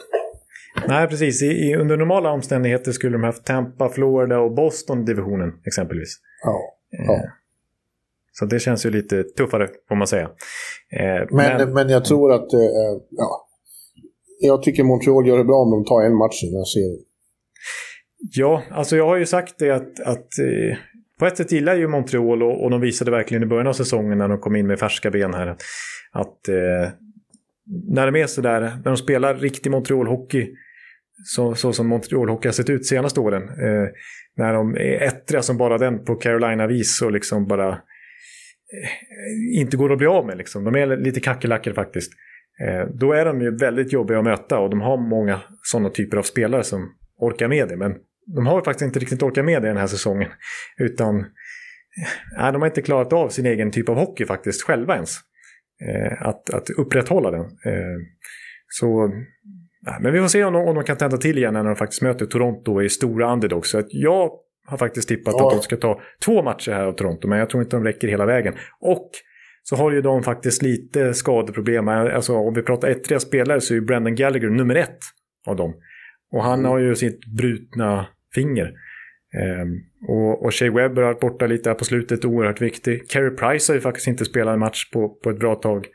Nej, 0.87 1.07
precis. 1.07 1.43
I, 1.43 1.45
i, 1.45 1.75
under 1.75 1.97
normala 1.97 2.31
omständigheter 2.31 2.91
skulle 2.91 3.17
de 3.17 3.23
haft 3.23 3.45
Tampa, 3.45 3.89
Florida 3.89 4.39
och 4.39 4.51
Boston 4.55 5.05
divisionen 5.05 5.49
exempelvis. 5.65 6.09
Ja. 6.43 6.59
ja. 6.89 7.13
Eh, 7.13 7.29
så 8.33 8.45
det 8.45 8.59
känns 8.59 8.85
ju 8.85 8.89
lite 8.89 9.23
tuffare, 9.23 9.69
får 9.87 9.95
man 9.95 10.07
säga. 10.07 10.29
Eh, 10.99 11.27
men, 11.29 11.57
men, 11.57 11.73
men, 11.73 11.89
jag 11.89 12.05
tror 12.05 12.33
att... 12.33 12.53
Eh, 12.53 12.59
ja, 13.09 13.47
jag 14.39 14.63
tycker 14.63 14.83
Montreal 14.83 15.27
gör 15.27 15.37
det 15.37 15.43
bra 15.43 15.55
om 15.55 15.71
de 15.71 15.85
tar 15.85 16.01
en 16.01 16.17
match 16.17 16.43
i 16.43 16.45
den 16.45 16.55
här 16.55 16.65
serien. 16.65 16.99
Ja, 18.33 18.63
alltså 18.71 18.95
jag 18.95 19.07
har 19.07 19.17
ju 19.17 19.25
sagt 19.25 19.59
det 19.59 19.71
att, 19.71 19.99
att 19.99 20.27
på 21.21 21.27
ett 21.27 21.37
sätt 21.37 21.51
gillar 21.51 21.75
ju 21.75 21.87
Montreal 21.87 22.43
och, 22.43 22.63
och 22.63 22.69
de 22.69 22.81
visade 22.81 23.11
verkligen 23.11 23.43
i 23.43 23.45
början 23.45 23.67
av 23.67 23.73
säsongen 23.73 24.17
när 24.17 24.27
de 24.27 24.37
kom 24.37 24.55
in 24.55 24.67
med 24.67 24.79
färska 24.79 25.11
ben 25.11 25.33
här 25.33 25.47
att 26.11 26.47
eh, 26.47 26.91
när 27.89 28.11
de 28.11 28.21
är 28.21 28.27
sådär, 28.27 28.61
när 28.61 28.83
de 28.83 28.97
spelar 28.97 29.35
riktig 29.35 29.69
Montreal-hockey 29.71 30.47
så, 31.23 31.55
så 31.55 31.73
som 31.73 31.93
Montreal-hockey 31.93 32.47
har 32.47 32.51
sett 32.51 32.69
ut 32.69 32.85
senaste 32.85 33.19
åren. 33.19 33.43
Eh, 33.43 33.89
när 34.37 34.53
de 34.53 34.75
är 34.75 35.01
ettriga 35.01 35.41
som 35.41 35.57
bara 35.57 35.77
den 35.77 36.05
på 36.05 36.15
Carolina-vis 36.15 37.01
och 37.01 37.11
liksom 37.11 37.47
bara 37.47 37.69
eh, 37.69 39.59
inte 39.61 39.77
går 39.77 39.91
att 39.91 39.97
bli 39.97 40.07
av 40.07 40.25
med. 40.25 40.37
Liksom. 40.37 40.63
De 40.63 40.75
är 40.75 40.97
lite 40.97 41.19
kackerlackor 41.19 41.73
faktiskt. 41.73 42.11
Eh, 42.67 42.87
då 42.93 43.13
är 43.13 43.25
de 43.25 43.41
ju 43.41 43.57
väldigt 43.57 43.93
jobbiga 43.93 44.17
att 44.17 44.23
möta 44.23 44.59
och 44.59 44.69
de 44.69 44.81
har 44.81 44.97
många 44.97 45.41
sådana 45.63 45.89
typer 45.89 46.17
av 46.17 46.23
spelare 46.23 46.63
som 46.63 46.89
orkar 47.17 47.47
med 47.47 47.67
det. 47.67 47.77
Men 47.77 47.95
de 48.25 48.45
har 48.45 48.61
faktiskt 48.61 48.85
inte 48.85 48.99
riktigt 48.99 49.23
orkat 49.23 49.45
med 49.45 49.61
det 49.61 49.67
den 49.67 49.77
här 49.77 49.87
säsongen. 49.87 50.29
Utan 50.77 51.25
nej, 52.37 52.51
de 52.51 52.61
har 52.61 52.67
inte 52.67 52.81
klarat 52.81 53.13
av 53.13 53.29
sin 53.29 53.45
egen 53.45 53.71
typ 53.71 53.89
av 53.89 53.95
hockey 53.95 54.25
faktiskt 54.25 54.61
själva 54.61 54.95
ens. 54.95 55.17
Eh, 55.87 56.27
att, 56.27 56.49
att 56.49 56.69
upprätthålla 56.69 57.31
den. 57.31 57.41
Eh, 57.41 57.97
så, 58.67 59.07
nej, 59.81 59.97
men 60.01 60.13
vi 60.13 60.19
får 60.19 60.27
se 60.27 60.43
om 60.43 60.53
de, 60.53 60.67
om 60.67 60.75
de 60.75 60.83
kan 60.83 60.97
tända 60.97 61.17
till 61.17 61.37
igen 61.37 61.53
när 61.53 61.63
de 61.63 61.75
faktiskt 61.75 62.01
möter 62.01 62.25
Toronto 62.25 62.81
i 62.81 62.89
stora 62.89 63.33
underdogs. 63.33 63.69
Så 63.69 63.79
att 63.79 63.87
jag 63.89 64.31
har 64.65 64.77
faktiskt 64.77 65.07
tippat 65.07 65.35
ja. 65.37 65.47
att 65.47 65.53
de 65.53 65.61
ska 65.61 65.77
ta 65.77 66.01
två 66.25 66.43
matcher 66.43 66.71
här 66.71 66.85
av 66.85 66.93
Toronto, 66.93 67.27
men 67.27 67.39
jag 67.39 67.49
tror 67.49 67.63
inte 67.63 67.75
de 67.75 67.83
räcker 67.83 68.07
hela 68.07 68.25
vägen. 68.25 68.53
Och 68.79 69.09
så 69.63 69.75
har 69.75 69.91
ju 69.91 70.01
de 70.01 70.23
faktiskt 70.23 70.61
lite 70.61 71.13
skadeproblem. 71.13 71.87
Alltså 71.87 72.35
om 72.35 72.53
vi 72.53 72.61
pratar 72.61 72.87
ettriga 72.87 73.19
spelare 73.19 73.61
så 73.61 73.73
är 73.73 73.75
ju 73.75 73.81
Brendan 73.81 74.15
Gallagher 74.15 74.49
nummer 74.49 74.75
ett 74.75 74.99
av 75.47 75.55
dem. 75.55 75.73
Och 76.31 76.43
han 76.43 76.65
har 76.65 76.79
ju 76.79 76.95
sitt 76.95 77.25
brutna 77.25 78.07
finger. 78.35 78.73
Um, 79.61 79.83
och, 80.07 80.45
och 80.45 80.53
Shea 80.53 80.71
Webber 80.71 81.01
har 81.01 81.09
varit 81.13 81.19
borta 81.21 81.47
lite 81.47 81.69
här 81.69 81.75
på 81.75 81.85
slutet, 81.85 82.25
oerhört 82.25 82.61
viktig. 82.61 83.09
Carey 83.09 83.29
Price 83.29 83.71
har 83.71 83.75
ju 83.75 83.81
faktiskt 83.81 84.07
inte 84.07 84.25
spelat 84.25 84.53
en 84.53 84.59
match 84.59 84.91
på, 84.91 85.09
på 85.09 85.29
ett 85.29 85.39
bra 85.39 85.55
tag. 85.55 85.87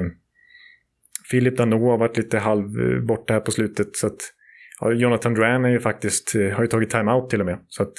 Um, 0.00 0.12
Philip 1.30 1.56
Dano 1.56 1.90
har 1.90 1.98
varit 1.98 2.16
lite 2.16 2.38
halv 2.38 2.80
eh, 2.80 3.00
borta 3.00 3.32
här 3.32 3.40
på 3.40 3.50
slutet. 3.50 3.96
Så 3.96 4.06
att, 4.06 4.18
ja, 4.80 4.92
Jonathan 4.92 5.34
Duran 5.34 5.64
är 5.64 5.68
ju 5.68 5.80
faktiskt, 5.80 6.34
eh, 6.34 6.50
har 6.50 6.62
ju 6.62 6.68
tagit 6.68 6.90
time-out 6.90 7.30
till 7.30 7.40
och 7.40 7.46
med. 7.46 7.58
Så 7.68 7.82
att, 7.82 7.92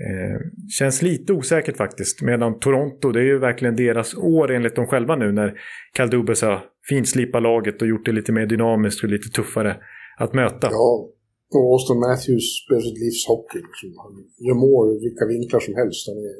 eh, 0.00 0.40
känns 0.78 1.02
lite 1.02 1.32
osäkert 1.32 1.76
faktiskt. 1.76 2.22
Medan 2.22 2.58
Toronto, 2.58 3.12
det 3.12 3.20
är 3.20 3.24
ju 3.24 3.38
verkligen 3.38 3.76
deras 3.76 4.14
år 4.14 4.50
enligt 4.50 4.76
dem 4.76 4.86
själva 4.86 5.16
nu 5.16 5.32
när 5.32 5.54
Cal 5.92 6.10
Dubas 6.10 6.42
har 6.42 6.60
finslipat 6.88 7.42
laget 7.42 7.82
och 7.82 7.88
gjort 7.88 8.04
det 8.04 8.12
lite 8.12 8.32
mer 8.32 8.46
dynamiskt 8.46 9.04
och 9.04 9.10
lite 9.10 9.28
tuffare 9.28 9.76
att 10.18 10.34
möta. 10.34 10.68
Ja, 10.70 11.08
Och 11.54 11.72
Austin 11.72 11.98
Matthews 11.98 12.46
spelar 12.64 12.80
sitt 12.80 12.98
livs 13.04 13.26
hockey. 13.26 13.58
Liksom. 13.66 13.88
Han 14.02 14.12
gör 14.46 14.54
mål 14.54 14.86
vilka 15.06 15.24
vinklar 15.26 15.60
som 15.60 15.74
helst. 15.74 16.08
Han 16.08 16.16
är 16.16 16.32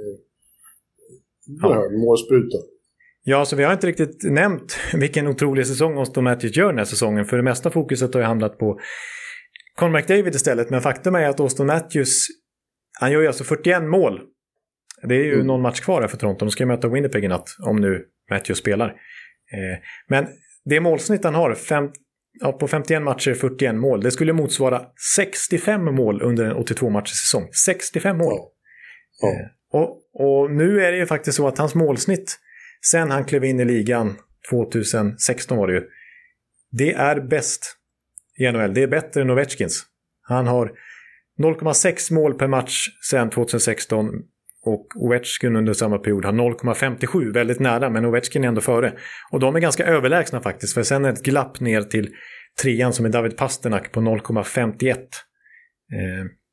oerhörd 1.64 1.92
ja. 1.92 1.98
målspruta. 1.98 2.58
Ja, 3.28 3.44
så 3.44 3.56
vi 3.56 3.64
har 3.64 3.72
inte 3.72 3.86
riktigt 3.86 4.22
nämnt 4.22 4.76
vilken 4.94 5.26
otrolig 5.26 5.66
säsong 5.66 5.98
Austin 5.98 6.24
Matthews 6.24 6.56
gör 6.56 6.68
den 6.68 6.78
här 6.78 6.84
säsongen. 6.84 7.24
För 7.24 7.36
det 7.36 7.42
mesta 7.42 7.70
fokuset 7.70 8.14
har 8.14 8.20
ju 8.20 8.26
hamnat 8.26 8.58
på 8.58 8.80
Conor 9.76 9.92
McDavid 9.92 10.34
istället. 10.34 10.70
Men 10.70 10.80
faktum 10.80 11.14
är 11.14 11.28
att 11.28 11.40
Austin 11.40 11.66
Matthews, 11.66 12.26
han 13.00 13.12
gör 13.12 13.20
ju 13.20 13.26
alltså 13.26 13.44
41 13.44 13.82
mål. 13.82 14.20
Det 15.02 15.14
är 15.14 15.24
ju 15.24 15.34
mm. 15.34 15.46
någon 15.46 15.62
match 15.62 15.80
kvar 15.80 16.00
här 16.00 16.08
för 16.08 16.16
Toronto. 16.16 16.44
De 16.44 16.50
ska 16.50 16.66
möta 16.66 16.88
Winnipeg 16.88 17.24
i 17.24 17.28
natt, 17.28 17.48
om 17.66 17.76
nu 17.76 18.04
Matthews 18.30 18.58
spelar. 18.58 18.88
Eh, 18.88 19.78
men 20.08 20.26
det 20.64 20.80
målsnitt 20.80 21.24
han 21.24 21.34
har, 21.34 21.54
ja, 22.40 22.52
på 22.52 22.68
51 22.68 23.02
matcher 23.02 23.34
41 23.34 23.74
mål, 23.74 24.00
det 24.00 24.10
skulle 24.10 24.32
motsvara 24.32 24.82
65 25.16 25.94
mål 25.94 26.22
under 26.22 26.44
en 26.44 26.56
82 26.56 26.90
matchers 26.90 27.20
säsong. 27.20 27.48
65 27.66 28.18
mål! 28.18 28.38
Ja. 29.20 29.28
Eh, 29.28 29.80
och, 29.80 30.02
och 30.12 30.50
nu 30.50 30.84
är 30.84 30.92
det 30.92 30.98
ju 30.98 31.06
faktiskt 31.06 31.36
så 31.36 31.48
att 31.48 31.58
hans 31.58 31.74
målsnitt 31.74 32.38
sen 32.90 33.10
han 33.10 33.24
klev 33.24 33.44
in 33.44 33.60
i 33.60 33.64
ligan 33.64 34.16
2016 34.50 35.58
var 35.58 35.66
det 35.66 35.74
ju. 35.74 35.82
Det 36.70 36.92
är 36.92 37.20
bäst 37.20 37.76
i 38.38 38.52
NHL. 38.52 38.74
Det 38.74 38.82
är 38.82 38.86
bättre 38.86 39.20
än 39.20 39.30
Ovechkins. 39.30 39.86
Han 40.22 40.46
har 40.46 40.72
0,6 41.38 42.12
mål 42.12 42.34
per 42.34 42.46
match 42.46 42.86
sen 43.10 43.30
2016 43.30 44.06
och 44.66 44.86
Ovechkin 44.96 45.56
under 45.56 45.72
samma 45.72 45.98
period 45.98 46.24
har 46.24 46.32
0,57, 46.32 47.32
väldigt 47.32 47.60
nära, 47.60 47.90
men 47.90 48.04
Ovechkin 48.04 48.44
är 48.44 48.48
ändå 48.48 48.60
före. 48.60 48.92
Och 49.32 49.40
de 49.40 49.56
är 49.56 49.60
ganska 49.60 49.86
överlägsna 49.86 50.40
faktiskt, 50.40 50.74
för 50.74 50.82
sen 50.82 51.04
är 51.04 51.08
det 51.08 51.18
ett 51.18 51.24
glapp 51.24 51.60
ner 51.60 51.82
till 51.82 52.08
trean 52.62 52.92
som 52.92 53.06
är 53.06 53.10
David 53.10 53.36
Pasternak 53.36 53.92
på 53.92 54.00
0,51. 54.00 54.88
Eh, 54.88 54.98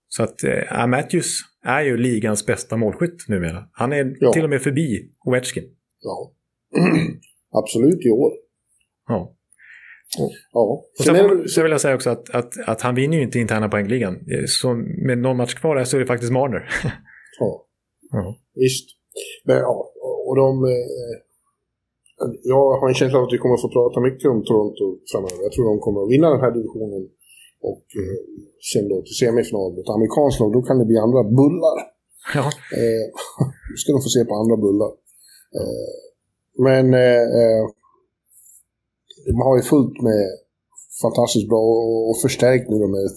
så 0.07 0.23
att 0.23 0.43
eh, 0.43 0.87
Matthews 0.87 1.39
är 1.65 1.81
ju 1.81 1.97
ligans 1.97 2.45
bästa 2.45 2.77
målskytt 2.77 3.27
numera. 3.27 3.63
Han 3.71 3.93
är 3.93 4.15
ja. 4.19 4.33
till 4.33 4.43
och 4.43 4.49
med 4.49 4.61
förbi 4.61 5.11
Ovechkin. 5.25 5.63
Ja, 5.99 6.33
absolut 7.51 8.05
i 8.05 8.09
år. 8.09 8.31
Ja. 9.07 9.35
Och, 10.19 10.31
ja. 10.51 10.85
Och 10.99 11.05
sen, 11.05 11.15
är... 11.15 11.47
så 11.47 11.63
vill 11.63 11.71
jag 11.71 11.81
säga 11.81 11.95
också 11.95 12.09
att, 12.09 12.29
att, 12.29 12.53
att 12.65 12.81
han 12.81 12.95
vinner 12.95 13.17
ju 13.17 13.23
inte 13.23 13.39
interna 13.39 13.69
poängligan. 13.69 14.19
Så 14.47 14.73
med 15.07 15.17
någon 15.17 15.37
match 15.37 15.53
kvar 15.53 15.83
så 15.83 15.97
är 15.97 16.01
det 16.01 16.07
faktiskt 16.07 16.31
Marner. 16.31 16.69
ja. 17.39 17.62
Ja, 18.13 18.35
visst. 18.63 18.87
Men 19.45 19.57
ja, 19.57 19.75
och 20.27 20.35
de... 20.35 20.49
Eh, 20.73 21.15
jag 22.53 22.79
har 22.79 22.87
en 22.87 22.99
känsla 23.01 23.17
av 23.19 23.25
att 23.25 23.35
vi 23.35 23.41
kommer 23.41 23.55
att 23.55 23.67
få 23.67 23.75
prata 23.77 23.99
mycket 24.07 24.27
om 24.33 24.39
Toronto 24.43 24.85
framöver. 25.11 25.41
Jag 25.45 25.51
tror 25.53 25.65
de 25.71 25.79
kommer 25.85 25.99
att 26.03 26.13
vinna 26.13 26.27
den 26.35 26.43
här 26.45 26.53
divisionen. 26.57 27.01
Och 27.71 27.85
eh, 28.01 28.17
sen 28.69 28.85
då 28.89 28.97
till 29.01 29.19
semifinal 29.21 29.69
mot 29.75 29.89
amerikanskt 29.97 30.39
lag, 30.39 30.51
då 30.57 30.61
kan 30.67 30.79
det 30.79 30.89
bli 30.91 30.97
andra 31.05 31.23
bullar. 31.39 31.77
Ja. 32.37 32.45
Eh, 32.81 33.05
nu 33.69 33.75
ska 33.79 33.87
de 33.95 34.01
få 34.07 34.11
se 34.15 34.21
på 34.29 34.35
andra 34.41 34.57
bullar. 34.65 34.91
Eh, 35.59 35.93
men 36.67 36.85
eh, 37.05 37.25
eh, 37.39 37.63
man 39.37 39.45
har 39.49 39.55
ju 39.59 39.63
fullt 39.73 39.97
med 40.07 40.23
fantastiskt 41.01 41.49
bra 41.51 41.61
och, 42.09 42.17
förstärkt 42.25 42.69
nu 42.69 42.77
med, 42.95 43.07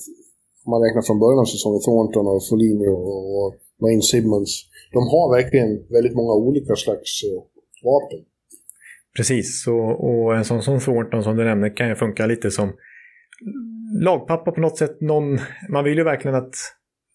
om 0.65 0.71
man 0.73 0.83
räknar 0.85 1.03
från 1.03 1.23
början 1.25 1.45
av 1.45 1.53
säsongen, 1.55 1.81
Thornton 1.81 2.27
och 2.27 2.47
Foligno 2.49 2.93
och, 3.13 3.25
och 3.39 3.55
Wayne 3.83 4.03
Simmons. 4.03 4.53
De 4.97 5.03
har 5.15 5.27
verkligen 5.39 5.71
väldigt 5.97 6.15
många 6.15 6.35
olika 6.47 6.75
slags 6.77 7.11
eh, 7.29 7.41
vapen. 7.91 8.21
Precis, 9.17 9.67
och, 9.67 9.91
och 10.09 10.37
en 10.37 10.45
sån 10.45 10.63
som 10.63 10.81
Thornton 10.81 11.23
som 11.23 11.37
du 11.37 11.45
nämnde 11.45 11.71
kan 11.71 11.89
ju 11.89 11.95
funka 11.95 12.27
lite 12.27 12.51
som 12.51 12.69
lagpappa 14.03 14.51
på 14.53 14.61
något 14.61 14.79
sätt. 14.79 15.01
Någon, 15.01 15.39
man 15.69 15.85
vill 15.85 15.99
ju 15.99 16.05
verkligen 16.05 16.35
att 16.35 16.55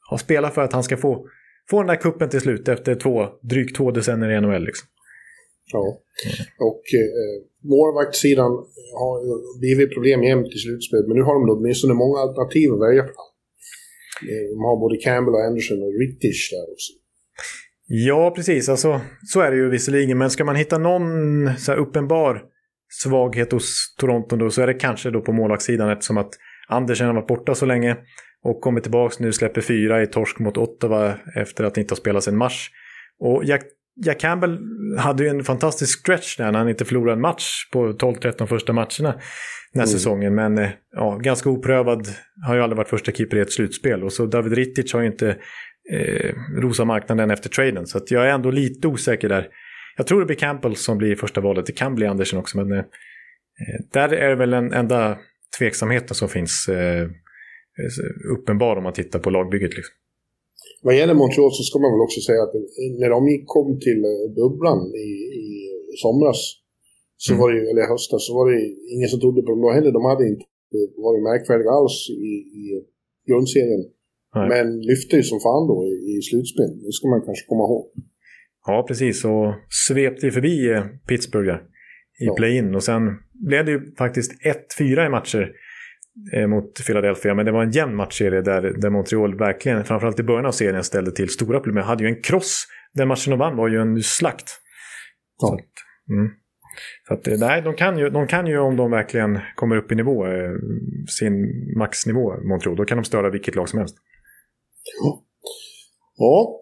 ha 0.09 0.17
spela 0.17 0.49
för 0.49 0.61
att 0.61 0.73
han 0.73 0.83
ska 0.83 0.97
få, 0.97 1.27
få 1.69 1.77
den 1.77 1.87
där 1.87 1.95
kuppen 1.95 2.29
till 2.29 2.41
slut 2.41 2.67
efter 2.67 2.95
två, 2.95 3.25
drygt 3.41 3.75
två 3.77 3.91
decennier 3.91 4.29
i 4.37 4.41
NHL. 4.41 4.65
Liksom. 4.65 4.87
Ja, 5.73 5.85
och 6.69 6.83
eh, 7.01 7.35
målvaktssidan 7.73 8.51
har 9.01 9.15
blivit 9.59 9.93
problem 9.93 10.23
jämt 10.23 10.53
i 10.57 10.59
slutspelet, 10.65 11.07
men 11.07 11.17
nu 11.17 11.23
har 11.23 11.33
de 11.33 11.47
då 11.47 11.53
åtminstone 11.57 11.93
många 11.93 12.19
alternativ 12.19 12.67
att 12.73 12.81
välja 12.87 13.03
på. 13.03 13.21
Eh, 14.29 14.45
de 14.53 14.59
har 14.67 14.77
både 14.83 14.97
Campbell 14.97 15.35
och 15.35 15.45
Anderson 15.47 15.83
och 15.85 15.93
Rittich 16.01 16.41
där 16.53 16.65
också. 16.73 16.91
Ja, 17.93 18.33
precis. 18.35 18.69
Alltså, 18.69 19.01
så 19.23 19.41
är 19.41 19.51
det 19.51 19.57
ju 19.57 19.69
visserligen. 19.69 20.17
Men 20.17 20.29
ska 20.29 20.45
man 20.45 20.55
hitta 20.55 20.77
någon 20.77 21.55
så 21.57 21.73
uppenbar 21.73 22.41
svaghet 23.03 23.51
hos 23.51 23.95
Toronto 23.99 24.35
då, 24.35 24.49
så 24.49 24.61
är 24.61 24.67
det 24.67 24.73
kanske 24.73 25.09
då 25.09 25.21
på 25.21 25.33
målvaktssidan 25.33 25.89
eftersom 25.89 26.17
att 26.17 26.29
Andersen 26.67 27.07
har 27.07 27.13
varit 27.13 27.27
borta 27.27 27.55
så 27.55 27.65
länge 27.65 27.97
och 28.43 28.61
kommer 28.61 28.81
tillbaka 28.81 29.15
nu, 29.19 29.31
släpper 29.31 29.61
fyra 29.61 30.03
i 30.03 30.07
torsk 30.07 30.39
mot 30.39 30.57
Ottawa 30.57 31.13
efter 31.35 31.63
att 31.63 31.77
inte 31.77 31.91
ha 31.91 31.97
spelat 31.97 32.23
sedan 32.23 32.37
mars. 32.37 32.69
Och 33.19 33.43
Jack 33.45 33.61
Jack 34.05 34.19
Campbell 34.19 34.59
hade 34.97 35.23
ju 35.23 35.29
en 35.29 35.43
fantastisk 35.43 35.99
stretch 35.99 36.37
där 36.37 36.51
när 36.51 36.59
han 36.59 36.69
inte 36.69 36.85
förlorade 36.85 37.13
en 37.13 37.21
match 37.21 37.69
på 37.71 37.91
12-13 37.91 38.45
första 38.45 38.73
matcherna 38.73 39.13
den 39.73 39.79
här 39.79 39.87
mm. 39.87 39.87
säsongen. 39.87 40.35
Men 40.35 40.57
eh, 40.57 40.69
ja, 40.91 41.17
ganska 41.17 41.49
oprövad, 41.49 42.07
har 42.47 42.55
ju 42.55 42.61
aldrig 42.61 42.77
varit 42.77 42.89
första 42.89 43.11
keeper 43.11 43.37
i 43.37 43.41
ett 43.41 43.51
slutspel. 43.51 44.03
Och 44.03 44.13
så 44.13 44.25
David 44.25 44.53
Rittich 44.53 44.93
har 44.93 45.01
ju 45.01 45.07
inte 45.07 45.37
eh, 45.89 46.35
rosa 46.61 46.85
marknaden 46.85 47.31
efter 47.31 47.49
traden. 47.49 47.87
Så 47.87 47.99
jag 48.07 48.25
är 48.25 48.33
ändå 48.33 48.51
lite 48.51 48.87
osäker 48.87 49.29
där. 49.29 49.47
Jag 49.97 50.07
tror 50.07 50.19
det 50.19 50.25
blir 50.25 50.35
Campbell 50.35 50.75
som 50.75 50.97
blir 50.97 51.15
första 51.15 51.41
valet. 51.41 51.65
Det 51.65 51.71
kan 51.71 51.95
bli 51.95 52.05
Andersen 52.05 52.39
också. 52.39 52.57
Men 52.57 52.71
eh, 52.71 52.85
där 53.93 54.13
är 54.13 54.29
det 54.29 54.35
väl 54.35 54.49
den 54.49 54.73
enda 54.73 55.17
tveksamheten 55.59 56.15
som 56.15 56.29
finns 56.29 56.67
eh, 56.69 57.09
uppenbar 58.35 58.75
om 58.75 58.83
man 58.83 58.93
tittar 58.93 59.19
på 59.19 59.29
lagbygget. 59.29 59.75
Liksom. 59.75 59.95
Vad 60.83 60.95
gäller 60.97 61.13
Montreal 61.13 61.51
så 61.51 61.63
ska 61.63 61.79
man 61.79 61.93
väl 61.95 62.05
också 62.07 62.21
säga 62.21 62.41
att 62.43 62.53
när 63.01 63.09
de 63.15 63.19
kom 63.45 63.79
till 63.85 64.01
eh, 64.11 64.33
bubblan 64.39 64.81
i, 65.07 65.09
i 65.43 65.47
somras, 66.03 66.39
så 67.17 67.33
mm. 67.33 67.39
var 67.41 67.47
det, 67.53 67.61
eller 67.71 67.85
höstas, 67.93 68.21
så 68.27 68.31
var 68.39 68.45
det 68.51 68.59
ingen 68.95 69.09
som 69.09 69.19
trodde 69.19 69.41
på 69.41 69.49
dem 69.51 69.61
då 69.61 69.69
heller. 69.77 69.91
De 69.91 70.05
hade 70.11 70.23
inte 70.31 70.45
varit 71.05 71.23
märkvärdiga 71.29 71.71
alls 71.79 71.97
i, 72.29 72.33
i 72.61 72.63
grundserien. 73.29 73.83
Nej. 74.35 74.49
Men 74.49 74.81
lyfte 74.81 75.15
ju 75.15 75.23
som 75.23 75.39
fan 75.39 75.67
då 75.67 75.77
i, 75.85 76.17
i 76.17 76.21
slutspel. 76.21 76.71
Det 76.85 76.91
ska 76.91 77.07
man 77.07 77.21
kanske 77.25 77.45
komma 77.47 77.63
ihåg. 77.63 77.85
Ja, 78.65 78.85
precis. 78.87 79.25
Och 79.25 79.53
svepte 79.87 80.31
förbi 80.31 80.69
eh, 80.69 80.83
Pittsburgh 81.07 81.47
där, 81.47 81.61
i 82.21 82.25
ja. 82.25 82.35
play-in. 82.35 82.75
Och 82.75 82.83
sen 82.83 83.01
blev 83.33 83.65
det 83.65 83.71
ju 83.71 83.95
faktiskt 83.95 84.31
1-4 84.79 85.05
i 85.05 85.09
matcher 85.09 85.51
Eh, 86.33 86.47
mot 86.47 86.85
Philadelphia. 86.85 87.33
Men 87.33 87.45
det 87.45 87.51
var 87.51 87.63
en 87.63 87.71
jämn 87.71 87.95
matchserie 87.95 88.41
där, 88.41 88.61
där 88.61 88.89
Montreal 88.89 89.37
verkligen, 89.37 89.83
framförallt 89.83 90.19
i 90.19 90.23
början 90.23 90.45
av 90.45 90.51
serien, 90.51 90.83
ställde 90.83 91.11
till 91.11 91.29
stora 91.29 91.59
problem. 91.59 91.77
Jag 91.77 91.83
hade 91.83 92.03
ju 92.03 92.09
en 92.09 92.21
kross. 92.21 92.67
Den 92.93 93.07
matchen 93.07 93.31
de 93.31 93.39
vann 93.39 93.57
var 93.57 93.67
ju 93.67 93.81
en 93.81 94.03
slakt. 94.03 94.49
Ja. 95.41 95.47
Så, 95.47 95.53
mm. 96.13 96.31
så 97.07 97.13
att, 97.13 97.39
nej, 97.39 97.61
de 97.61 97.73
kan, 97.73 97.97
ju, 97.97 98.09
de 98.09 98.27
kan 98.27 98.47
ju 98.47 98.57
om 98.57 98.75
de 98.75 98.91
verkligen 98.91 99.39
kommer 99.55 99.75
upp 99.75 99.91
i 99.91 99.95
nivå, 99.95 100.27
eh, 100.27 100.51
sin 101.19 101.33
maxnivå, 101.77 102.43
Montreal, 102.43 102.75
då 102.75 102.85
kan 102.85 102.97
de 102.97 103.03
störa 103.03 103.29
vilket 103.29 103.55
lag 103.55 103.69
som 103.69 103.79
helst. 103.79 103.95
Ja. 105.01 105.23
ja. 106.17 106.61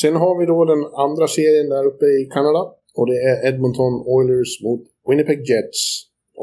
Sen 0.00 0.16
har 0.16 0.38
vi 0.40 0.46
då 0.46 0.64
den 0.64 0.82
andra 1.06 1.26
serien 1.36 1.68
där 1.68 1.84
uppe 1.90 2.06
i 2.20 2.28
Kanada. 2.34 2.62
Och 2.98 3.06
det 3.10 3.18
är 3.30 3.36
Edmonton 3.48 3.94
Oilers 4.14 4.52
mot 4.64 4.82
Winnipeg 5.08 5.40
Jets. 5.50 5.80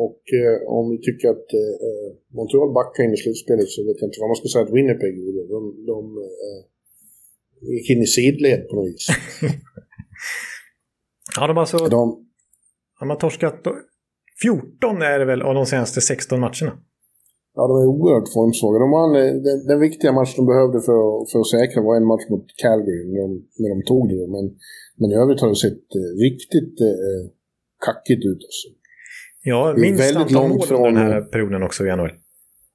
Och 0.06 0.22
eh, 0.40 0.56
om 0.78 0.92
vi 0.92 0.98
tycker 1.08 1.28
att 1.30 1.48
eh, 1.64 2.08
Montreal 2.36 2.74
backar 2.74 3.04
in 3.04 3.14
i 3.14 3.18
slutspelet 3.18 3.70
så 3.70 3.80
vet 3.88 3.98
jag 4.00 4.08
inte 4.08 4.20
vad 4.22 4.30
man 4.30 4.40
ska 4.40 4.48
säga 4.48 4.66
att 4.66 4.76
Winnipeg 4.78 5.14
gjorde. 5.20 5.42
De, 5.56 5.60
de 5.92 6.00
eh, 6.18 6.62
gick 7.74 7.90
in 7.90 8.02
i 8.02 8.08
sidled 8.08 8.68
på 8.68 8.76
något 8.76 8.88
vis. 8.88 9.08
ja, 11.36 11.48
de 11.48 11.58
har 11.58 11.62
alltså... 11.62 11.78
De, 11.78 12.28
de 13.00 13.10
har 13.10 13.18
torskat... 13.18 13.64
14 14.42 15.02
är 15.02 15.20
det 15.20 15.26
väl 15.26 15.42
av 15.42 15.54
de 15.56 15.66
senaste 15.66 16.02
16 16.02 16.40
matcherna? 16.40 16.74
Ja, 17.56 17.62
de 17.68 17.76
är 17.84 17.88
oerhört 17.96 18.30
formsvaga. 18.38 18.78
De 18.86 18.90
vann, 19.00 19.16
eh, 19.16 19.34
den, 19.46 19.58
den, 19.70 19.80
viktiga 19.88 20.12
matchen 20.20 20.38
de 20.38 20.46
behövde 20.54 20.80
för, 20.88 21.02
för 21.32 21.40
att 21.40 21.54
säkra 21.56 21.84
var 21.88 21.96
en 21.96 22.12
match 22.12 22.26
mot 22.30 22.46
Calgary 22.64 23.04
när 23.12 23.22
de, 23.26 23.32
när 23.62 23.70
de 23.76 23.80
tog 23.92 24.04
det. 24.14 24.28
Men, 24.36 24.46
men 25.00 25.08
i 25.12 25.16
övrigt 25.24 25.42
har 25.42 25.50
det 25.50 25.64
sett 25.68 25.86
eh, 26.00 26.12
riktigt 26.28 26.76
eh, 26.90 27.22
kackigt 27.86 28.24
ut. 28.32 28.42
Alltså. 28.48 28.68
Ja, 29.52 29.60
minst 29.78 30.16
antal 30.16 30.50
mål 30.50 30.62
från, 30.62 30.84
den 30.84 30.98
här 30.98 31.22
perioden 31.22 31.64
också 31.64 31.86
i 31.86 31.88
januari. 31.88 32.14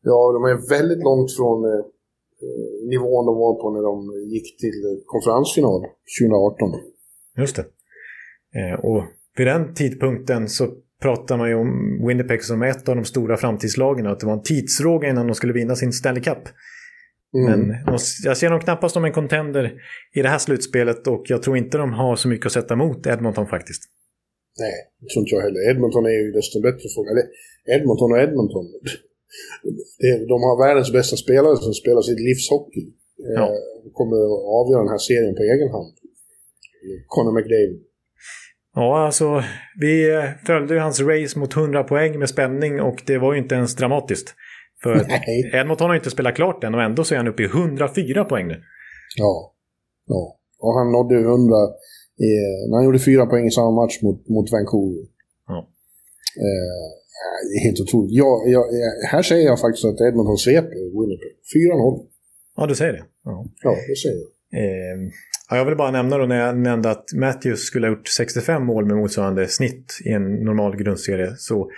Ja, 0.03 0.33
de 0.37 0.41
är 0.53 0.57
väldigt 0.77 1.03
långt 1.09 1.31
från 1.39 1.59
eh, 1.65 1.85
nivån 2.93 3.27
de 3.27 3.35
var 3.45 3.55
på 3.63 3.67
när 3.77 3.83
de 3.91 3.95
gick 4.35 4.49
till 4.63 4.79
konferensfinal 5.13 5.81
2018. 6.21 6.81
Just 7.39 7.57
det. 7.57 7.65
Eh, 8.59 8.77
och 8.89 9.03
vid 9.37 9.47
den 9.47 9.75
tidpunkten 9.75 10.49
så 10.49 10.65
pratar 11.03 11.37
man 11.37 11.49
ju 11.49 11.55
om 11.55 12.01
Winnipeg 12.07 12.45
som 12.45 12.63
ett 12.63 12.89
av 12.89 12.97
de 12.97 13.05
stora 13.05 13.37
framtidslagen. 13.37 14.07
Att 14.07 14.21
det 14.21 14.27
var 14.27 14.33
en 14.33 14.43
tidsfråga 14.43 15.09
innan 15.09 15.27
de 15.27 15.35
skulle 15.35 15.53
vinna 15.53 15.77
sin 15.77 15.93
Stanley 15.93 16.23
Cup. 16.23 16.45
Mm. 17.35 17.61
Men 17.61 17.77
jag 18.25 18.37
ser 18.37 18.51
dem 18.51 18.61
knappast 18.61 18.93
som 18.93 19.05
en 19.05 19.13
contender 19.13 19.65
i 20.15 20.23
det 20.23 20.29
här 20.29 20.39
slutspelet 20.39 21.07
och 21.07 21.25
jag 21.29 21.43
tror 21.43 21.57
inte 21.57 21.79
de 21.79 21.93
har 21.93 22.17
så 22.17 22.29
mycket 22.29 22.47
att 22.47 22.53
sätta 22.53 22.75
emot 22.75 23.07
Edmonton 23.07 23.47
faktiskt. 23.47 23.83
Nej, 24.63 24.75
det 25.01 25.09
tror 25.09 25.21
inte 25.23 25.35
jag 25.35 25.43
heller. 25.47 25.71
Edmonton 25.71 26.07
är 26.07 26.19
ju 26.25 26.33
desto 26.39 26.57
bättre 26.69 26.87
form. 26.95 27.09
Eller 27.13 27.25
Edmonton 27.75 28.13
och 28.13 28.21
Edmonton. 28.27 28.65
de 30.33 30.37
har 30.47 30.55
världens 30.67 30.93
bästa 30.99 31.17
spelare 31.25 31.57
som 31.57 31.75
spelar 31.83 32.03
sitt 32.09 32.21
livshockey. 32.29 32.85
Ja. 33.39 33.45
Eh, 33.51 33.59
kommer 33.99 34.19
att 34.29 34.43
avgöra 34.59 34.83
den 34.85 34.95
här 34.95 35.05
serien 35.11 35.35
på 35.39 35.43
egen 35.55 35.71
hand. 35.77 35.93
Conor 37.15 37.33
McDavid. 37.37 37.83
Ja, 38.75 39.07
alltså 39.07 39.43
vi 39.81 40.15
eh, 40.15 40.25
följde 40.47 40.75
ju 40.75 40.81
hans 40.81 41.01
race 41.01 41.39
mot 41.39 41.57
100 41.57 41.85
poäng 41.85 42.19
med 42.19 42.29
spänning 42.29 42.81
och 42.81 43.03
det 43.07 43.19
var 43.19 43.33
ju 43.33 43.39
inte 43.39 43.55
ens 43.55 43.77
dramatiskt. 43.77 44.35
För 44.83 44.95
Nej. 45.09 45.51
Edmonton 45.55 45.87
har 45.87 45.95
ju 45.95 45.99
inte 45.99 46.11
spelat 46.11 46.35
klart 46.35 46.65
än 46.65 46.75
och 46.75 46.83
ändå 46.83 47.05
så 47.05 47.15
är 47.15 47.19
han 47.19 47.29
uppe 47.29 47.43
i 47.43 47.47
104 47.47 48.25
poäng 48.25 48.49
nu. 48.49 48.63
Ja. 49.17 49.55
ja. 50.07 50.39
Och 50.59 50.75
han 50.79 50.93
nådde 50.93 51.15
100 51.15 51.57
i, 52.29 52.31
när 52.69 52.77
han 52.77 52.85
gjorde 52.85 52.99
fyra 52.99 53.27
poäng 53.27 53.47
i 53.47 53.51
samma 53.51 53.71
match 53.71 54.03
mot, 54.03 54.29
mot 54.29 54.53
Vancouver. 54.53 55.05
Ja. 55.47 55.59
Eh, 56.45 56.87
det 57.49 57.55
är 57.59 57.65
helt 57.65 57.81
otroligt. 57.81 58.13
Jag, 58.13 58.49
jag, 58.55 58.65
här 59.11 59.23
säger 59.23 59.47
jag 59.47 59.61
faktiskt 59.61 59.85
att 59.85 60.01
Edmonton 60.01 60.39
sveper 60.39 61.01
Winnipeg. 61.01 61.33
4-0. 61.57 62.07
Ja, 62.57 62.67
du 62.67 62.75
säger 62.75 62.93
det. 62.93 63.05
Ja. 63.25 63.47
Ja, 63.63 63.71
det 63.89 63.97
säger 63.97 64.21
jag. 64.23 64.31
Eh, 64.63 64.99
ja, 65.51 65.57
jag 65.57 65.65
vill 65.65 65.77
bara 65.77 65.91
nämna 65.91 66.19
då 66.19 66.27
när 66.27 66.47
jag 66.47 66.59
nämnde 66.59 66.91
att 66.91 67.05
Matthews 67.17 67.61
skulle 67.61 67.87
ha 67.87 67.95
gjort 67.95 68.09
65 68.09 68.65
mål 68.67 68.87
med 68.87 68.97
motsvarande 68.97 69.49
snitt 69.49 69.99
i 70.05 70.09
en 70.11 70.35
normal 70.45 70.77
grundserie. 70.77 71.35
Så 71.37 71.71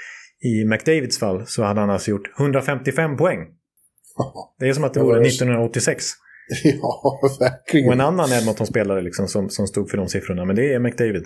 i 0.44 0.64
McDavids 0.64 1.18
fall 1.18 1.46
så 1.46 1.62
hade 1.62 1.80
han 1.80 1.90
alltså 1.90 2.10
gjort 2.10 2.38
155 2.40 3.16
poäng. 3.16 3.38
Det 4.58 4.68
är 4.68 4.72
som 4.72 4.84
att 4.84 4.94
det 4.94 5.00
vore 5.00 5.18
det 5.18 5.26
är- 5.26 5.28
1986. 5.28 6.04
ja, 6.64 7.20
verkligen. 7.40 7.86
Och 7.88 7.92
en 7.94 8.00
annan 8.00 8.32
Edmonton-spelare 8.32 9.02
liksom 9.02 9.28
som, 9.28 9.48
som 9.50 9.66
stod 9.66 9.90
för 9.90 9.96
de 9.96 10.08
siffrorna. 10.08 10.44
Men 10.44 10.56
det 10.56 10.74
är 10.74 10.78
McDavid. 10.78 11.24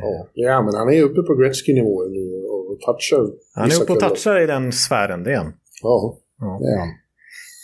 Ja. 0.00 0.28
ja, 0.34 0.62
men 0.62 0.74
han 0.74 0.92
är 0.92 1.02
uppe 1.02 1.22
på 1.22 1.34
Gretzky-nivå 1.34 2.02
nu 2.08 2.46
och, 2.46 2.80
touchar 2.80 3.26
Han 3.54 3.70
är 3.70 3.82
uppe 3.82 3.92
och 3.92 4.00
touchar 4.00 4.40
i 4.40 4.46
den 4.46 4.72
sfären, 4.72 5.22
det 5.22 5.32
är 5.32 5.36
han. 5.36 5.52
Ja, 5.82 6.18
Ja. 6.38 6.58
det 6.62 6.66
är 6.74 6.78
han. 6.78 6.88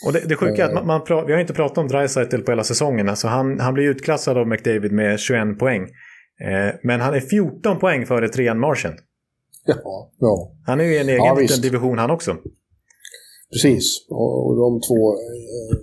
Och 0.05 0.13
det, 0.13 0.19
det 0.29 0.35
sjuka 0.35 0.61
är 0.63 0.65
att 0.65 0.71
Eh. 0.71 0.75
man, 0.75 0.87
man 0.87 1.03
pra, 1.03 1.25
vi 1.25 1.33
har 1.33 1.39
inte 1.39 1.53
pratat 1.53 1.77
om 1.77 1.87
Dreisaitl 1.87 2.41
på 2.41 2.51
hela 2.51 2.63
säsongen. 2.63 3.09
Alltså 3.09 3.27
han, 3.27 3.59
han 3.59 3.73
blir 3.73 3.83
utklassad 3.89 4.37
av 4.37 4.47
McDavid 4.47 4.91
med 4.91 5.19
21 5.19 5.59
poäng. 5.59 5.81
Eh, 6.41 6.75
men 6.83 7.01
han 7.01 7.13
är 7.13 7.19
14 7.19 7.79
poäng 7.79 8.05
före 8.05 8.29
trean 8.29 8.59
Martian. 8.59 8.93
Ja, 9.65 10.11
ja, 10.19 10.51
Han 10.65 10.79
är 10.79 10.83
ju 10.83 10.93
i 10.93 10.99
en 10.99 11.09
egen 11.09 11.25
Ja, 11.25 11.35
liten 11.35 11.61
division 11.61 11.97
han 11.97 12.11
också. 12.11 12.37
precis. 13.53 14.05
Och, 14.09 14.47
och 14.47 14.55
de 14.55 14.81
två... 14.87 15.01
Eh, 15.13 15.77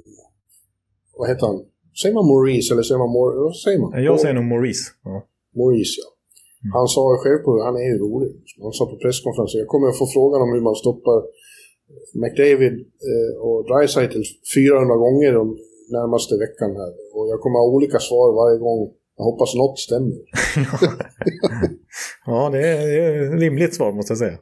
vad 1.19 1.29
heter 1.29 1.47
han? 1.47 1.59
Säger 2.03 2.15
man 2.15 2.27
Maurice 2.33 2.69
eller 2.73 2.83
säger 2.83 2.99
man 2.99 3.11
Mor... 3.17 3.45
Vad 3.45 3.57
säger 3.57 3.79
man? 3.79 4.05
Jag 4.05 4.21
säger 4.21 4.35
nog 4.35 4.45
Maurice. 4.45 4.85
Ja. 5.05 5.17
Maurice, 5.59 5.95
ja. 6.03 6.09
Han 6.79 6.89
sa 6.95 7.01
själv 7.23 7.39
på... 7.47 7.51
Han 7.67 7.77
är 7.83 7.87
ju 7.93 7.97
rolig. 8.07 8.31
Han 8.63 8.73
sa 8.79 8.83
på 8.93 8.97
presskonferensen. 9.05 9.59
Jag 9.63 9.69
kommer 9.69 9.89
att 9.89 9.99
få 10.03 10.07
frågan 10.17 10.39
om 10.45 10.51
hur 10.55 10.61
man 10.69 10.75
stoppar 10.85 11.19
McDavid 12.23 12.75
eh, 13.11 13.33
och 13.47 13.59
Dreisaitl 13.69 14.23
400 14.55 14.97
gånger 15.05 15.33
de 15.33 15.47
närmaste 15.97 16.35
veckan 16.45 16.71
här. 16.81 16.93
Och 17.15 17.25
jag 17.33 17.41
kommer 17.41 17.59
ha 17.59 17.67
olika 17.77 17.99
svar 17.99 18.29
varje 18.43 18.59
gång. 18.59 18.81
Jag 19.17 19.25
hoppas 19.25 19.55
något 19.55 19.79
stämmer. 19.79 20.17
ja, 22.27 22.51
det 22.53 22.69
är, 22.69 23.23
ett 23.23 23.41
rimligt 23.41 23.75
svar 23.75 23.93
måste 23.93 24.11
jag 24.11 24.19
säga. 24.19 24.39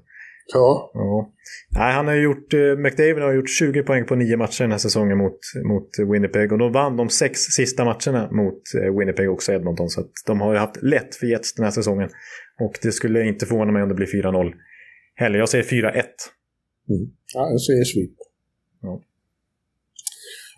Ja, 0.54 0.90
Ja. 0.94 1.32
Nej, 1.70 1.92
han 1.92 2.06
har 2.06 2.14
gjort, 2.14 2.54
eh, 2.54 2.76
McDavid 2.76 3.22
har 3.22 3.32
gjort 3.32 3.50
20 3.50 3.82
poäng 3.82 4.06
på 4.06 4.14
nio 4.14 4.36
matcher 4.36 4.64
den 4.64 4.70
här 4.70 4.78
säsongen 4.78 5.18
mot, 5.18 5.38
mot 5.64 6.12
Winnipeg. 6.12 6.52
Och 6.52 6.58
de 6.58 6.72
vann 6.72 6.96
de 6.96 7.08
sex 7.08 7.40
sista 7.40 7.84
matcherna 7.84 8.30
mot 8.30 8.62
eh, 8.82 8.98
Winnipeg 8.98 9.30
också, 9.30 9.52
Edmonton. 9.52 9.88
Så 9.88 10.04
de 10.26 10.40
har 10.40 10.52
ju 10.52 10.58
haft 10.58 10.82
lätt 10.82 11.14
för 11.14 11.26
Jets 11.26 11.54
den 11.54 11.64
här 11.64 11.70
säsongen. 11.70 12.08
Och 12.60 12.78
det 12.82 12.92
skulle 12.92 13.24
inte 13.24 13.46
förvåna 13.46 13.72
mig 13.72 13.82
om 13.82 13.88
det 13.88 13.94
blir 13.94 14.06
4-0 14.06 14.52
heller. 15.14 15.38
Jag 15.38 15.48
säger 15.48 15.64
4-1. 15.64 16.02
Mm. 16.88 17.10
ja 17.34 17.50
jag 17.50 17.60
säger 17.60 17.84
sweep. 17.84 18.16
Ja. 18.82 19.02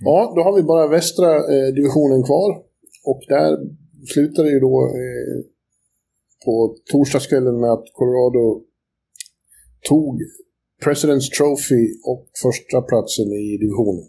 Ja, 0.01 0.33
då 0.37 0.43
har 0.43 0.57
vi 0.57 0.63
bara 0.63 0.89
västra 0.89 1.31
eh, 1.37 1.69
divisionen 1.75 2.23
kvar. 2.23 2.51
Och 3.05 3.23
där 3.29 3.51
slutar 4.13 4.45
det 4.45 4.51
ju 4.51 4.61
då 4.61 4.77
eh, 5.03 5.45
på 6.45 6.77
torsdagskvällen 6.93 7.61
med 7.61 7.73
att 7.73 7.85
Colorado 7.93 8.65
tog 9.89 10.21
President's 10.85 11.31
Trophy 11.39 11.85
och 12.05 12.27
första 12.43 12.83
platsen 12.83 13.27
i 13.27 13.59
divisionen. 13.61 14.05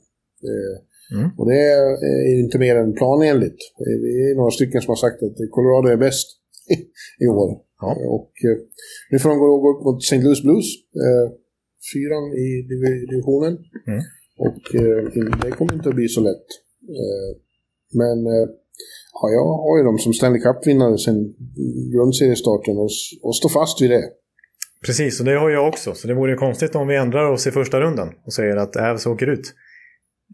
Eh, 0.49 0.85
Mm. 1.13 1.29
Och 1.37 1.45
det 1.49 1.59
är 1.61 1.85
eh, 2.07 2.39
inte 2.43 2.57
mer 2.59 2.75
än 2.75 2.93
planenligt. 2.93 3.61
Vi 4.03 4.31
är 4.31 4.35
några 4.35 4.51
stycken 4.51 4.81
som 4.81 4.91
har 4.91 4.95
sagt 4.95 5.23
att 5.23 5.37
Colorado 5.51 5.87
är 5.87 5.97
bäst 5.97 6.27
i 7.19 7.27
år. 7.27 7.49
Ja. 7.81 7.91
Och 8.17 8.31
eh, 8.47 8.57
nu 9.11 9.19
får 9.19 9.29
de 9.29 9.39
gå 9.39 9.71
upp 9.71 9.85
mot 9.85 10.03
St. 10.03 10.21
Louis 10.21 10.41
Blues. 10.43 10.65
Fyran 11.93 12.25
i 12.45 12.47
div- 12.69 13.05
divisionen. 13.11 13.53
Mm. 13.91 14.01
Och 14.47 14.63
eh, 14.75 15.03
det 15.43 15.51
kommer 15.57 15.73
inte 15.73 15.89
att 15.89 15.95
bli 15.95 16.07
så 16.07 16.21
lätt. 16.21 16.47
Eh, 16.99 17.29
men 18.01 18.17
eh, 18.35 18.47
ja, 19.13 19.25
jag 19.37 19.45
har 19.65 19.77
ju 19.77 19.83
dem 19.83 19.97
som 19.97 20.13
Stanley 20.13 20.41
Cup-vinnare 20.41 20.97
sedan 20.97 21.33
grundseriestarten 21.93 22.77
och, 22.77 22.89
och 23.23 23.35
står 23.35 23.49
fast 23.49 23.81
vid 23.81 23.89
det. 23.89 24.03
Precis, 24.85 25.19
och 25.19 25.25
det 25.25 25.39
har 25.39 25.49
jag 25.49 25.67
också. 25.67 25.93
Så 25.93 26.07
det 26.07 26.13
vore 26.13 26.31
ju 26.31 26.37
konstigt 26.37 26.75
om 26.75 26.87
vi 26.87 26.95
ändrar 26.95 27.31
oss 27.31 27.47
i 27.47 27.51
första 27.51 27.81
rundan 27.81 28.09
och 28.25 28.33
säger 28.33 28.55
att 28.55 28.75
Avs 28.75 29.05
åker 29.05 29.27
ut. 29.27 29.53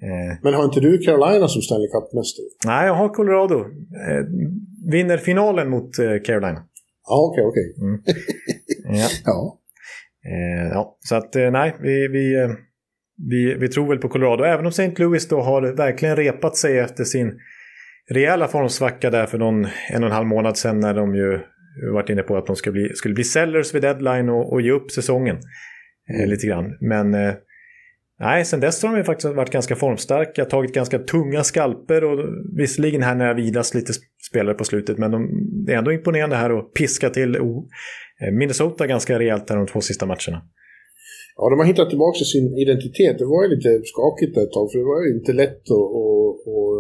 Eh, 0.02 0.38
Men 0.44 0.54
har 0.54 0.64
inte 0.66 0.80
du 0.80 0.98
Carolina 0.98 1.48
som 1.48 1.62
Stanley 1.62 1.88
Cup-mästare? 1.88 2.46
nej, 2.66 2.88
jag 2.88 2.96
har 2.96 3.10
Colorado. 3.10 3.60
Eh, 3.60 4.26
vinner 4.92 5.18
finalen 5.18 5.70
mot 5.70 6.00
eh, 6.00 6.06
Carolina. 6.26 6.64
Ja, 7.08 7.32
okej, 7.32 7.46
okej. 7.46 7.76
Ja. 9.26 9.58
Ja. 10.24 10.30
Eh, 10.32 10.68
ja, 10.72 10.98
så 11.00 11.16
att 11.16 11.36
eh, 11.36 11.52
nej, 11.52 11.76
vi, 11.82 12.08
vi, 12.08 12.36
eh, 12.36 12.50
vi, 13.30 13.54
vi 13.54 13.68
tror 13.68 13.88
väl 13.88 13.98
på 13.98 14.10
Colorado. 14.10 14.44
Även 14.44 14.66
om 14.66 14.70
St. 14.70 14.94
Louis 14.98 15.28
då 15.28 15.42
har 15.42 15.62
verkligen 15.62 16.16
repat 16.16 16.58
sig 16.58 16.80
efter 16.80 17.04
sin 17.04 17.40
rejäla 18.10 18.48
formsvacka 18.48 19.10
där 19.10 19.26
för 19.26 19.38
någon 19.38 19.68
en 19.90 20.04
och 20.04 20.10
en 20.10 20.16
halv 20.16 20.28
månad 20.28 20.58
sedan 20.58 20.80
när 20.80 20.94
de 20.94 21.16
ju 21.16 21.40
varit 21.94 22.10
inne 22.10 22.24
på 22.24 22.38
att 22.38 22.46
de 22.46 22.56
skulle 22.56 22.74
bli, 22.74 22.96
skulle 22.96 23.14
bli 23.14 23.24
sellers 23.24 23.76
vid 23.76 23.82
deadline 23.82 24.30
och, 24.30 24.54
och 24.54 24.62
ge 24.62 24.72
upp 24.72 24.92
säsongen. 24.92 25.38
Eh, 26.14 26.28
lite 26.28 26.48
grann. 26.48 26.78
Men 26.82 27.14
nej, 28.22 28.46
sen 28.46 28.60
dess 28.60 28.84
har 28.84 28.90
de 28.90 28.98
ju 28.98 29.04
faktiskt 29.04 29.36
varit 29.36 29.50
ganska 29.50 29.76
formstarka, 29.76 30.46
tagit 30.46 30.74
ganska 30.74 31.00
tunga 31.00 31.44
skalper 31.44 32.04
och 32.04 32.20
visserligen 32.58 33.04
här 33.04 33.16
när 33.16 33.34
vidas 33.34 33.74
lite 33.74 33.94
spelare 34.30 34.56
på 34.56 34.64
slutet 34.64 34.98
men 34.98 35.12
de, 35.12 35.20
det 35.66 35.74
är 35.74 35.78
ändå 35.78 35.92
imponerande 35.92 36.36
här 36.36 36.60
att 36.60 36.74
piska 36.74 37.10
till 37.10 37.36
eh, 37.36 38.32
Minnesota 38.40 38.88
ganska 38.88 39.20
rejält 39.20 39.50
här 39.50 39.58
de 39.58 39.68
två 39.68 39.82
sista 39.82 40.06
matcherna. 40.06 40.42
Ja, 41.38 41.50
de 41.50 41.60
har 41.60 41.66
hittat 41.66 41.90
tillbaka 41.90 42.24
sin 42.34 42.48
identitet. 42.64 43.16
Det 43.22 43.26
var 43.34 43.44
ju 43.44 43.50
lite 43.56 43.72
skakigt 43.92 44.36
där 44.36 44.44
ett 44.44 44.56
tag, 44.58 44.66
för 44.72 44.78
det 44.80 44.90
var 44.94 45.02
ju 45.06 45.10
inte 45.20 45.34
lätt 45.34 45.64
att... 45.78 45.86
Och, 46.02 46.30
och... 46.54 46.76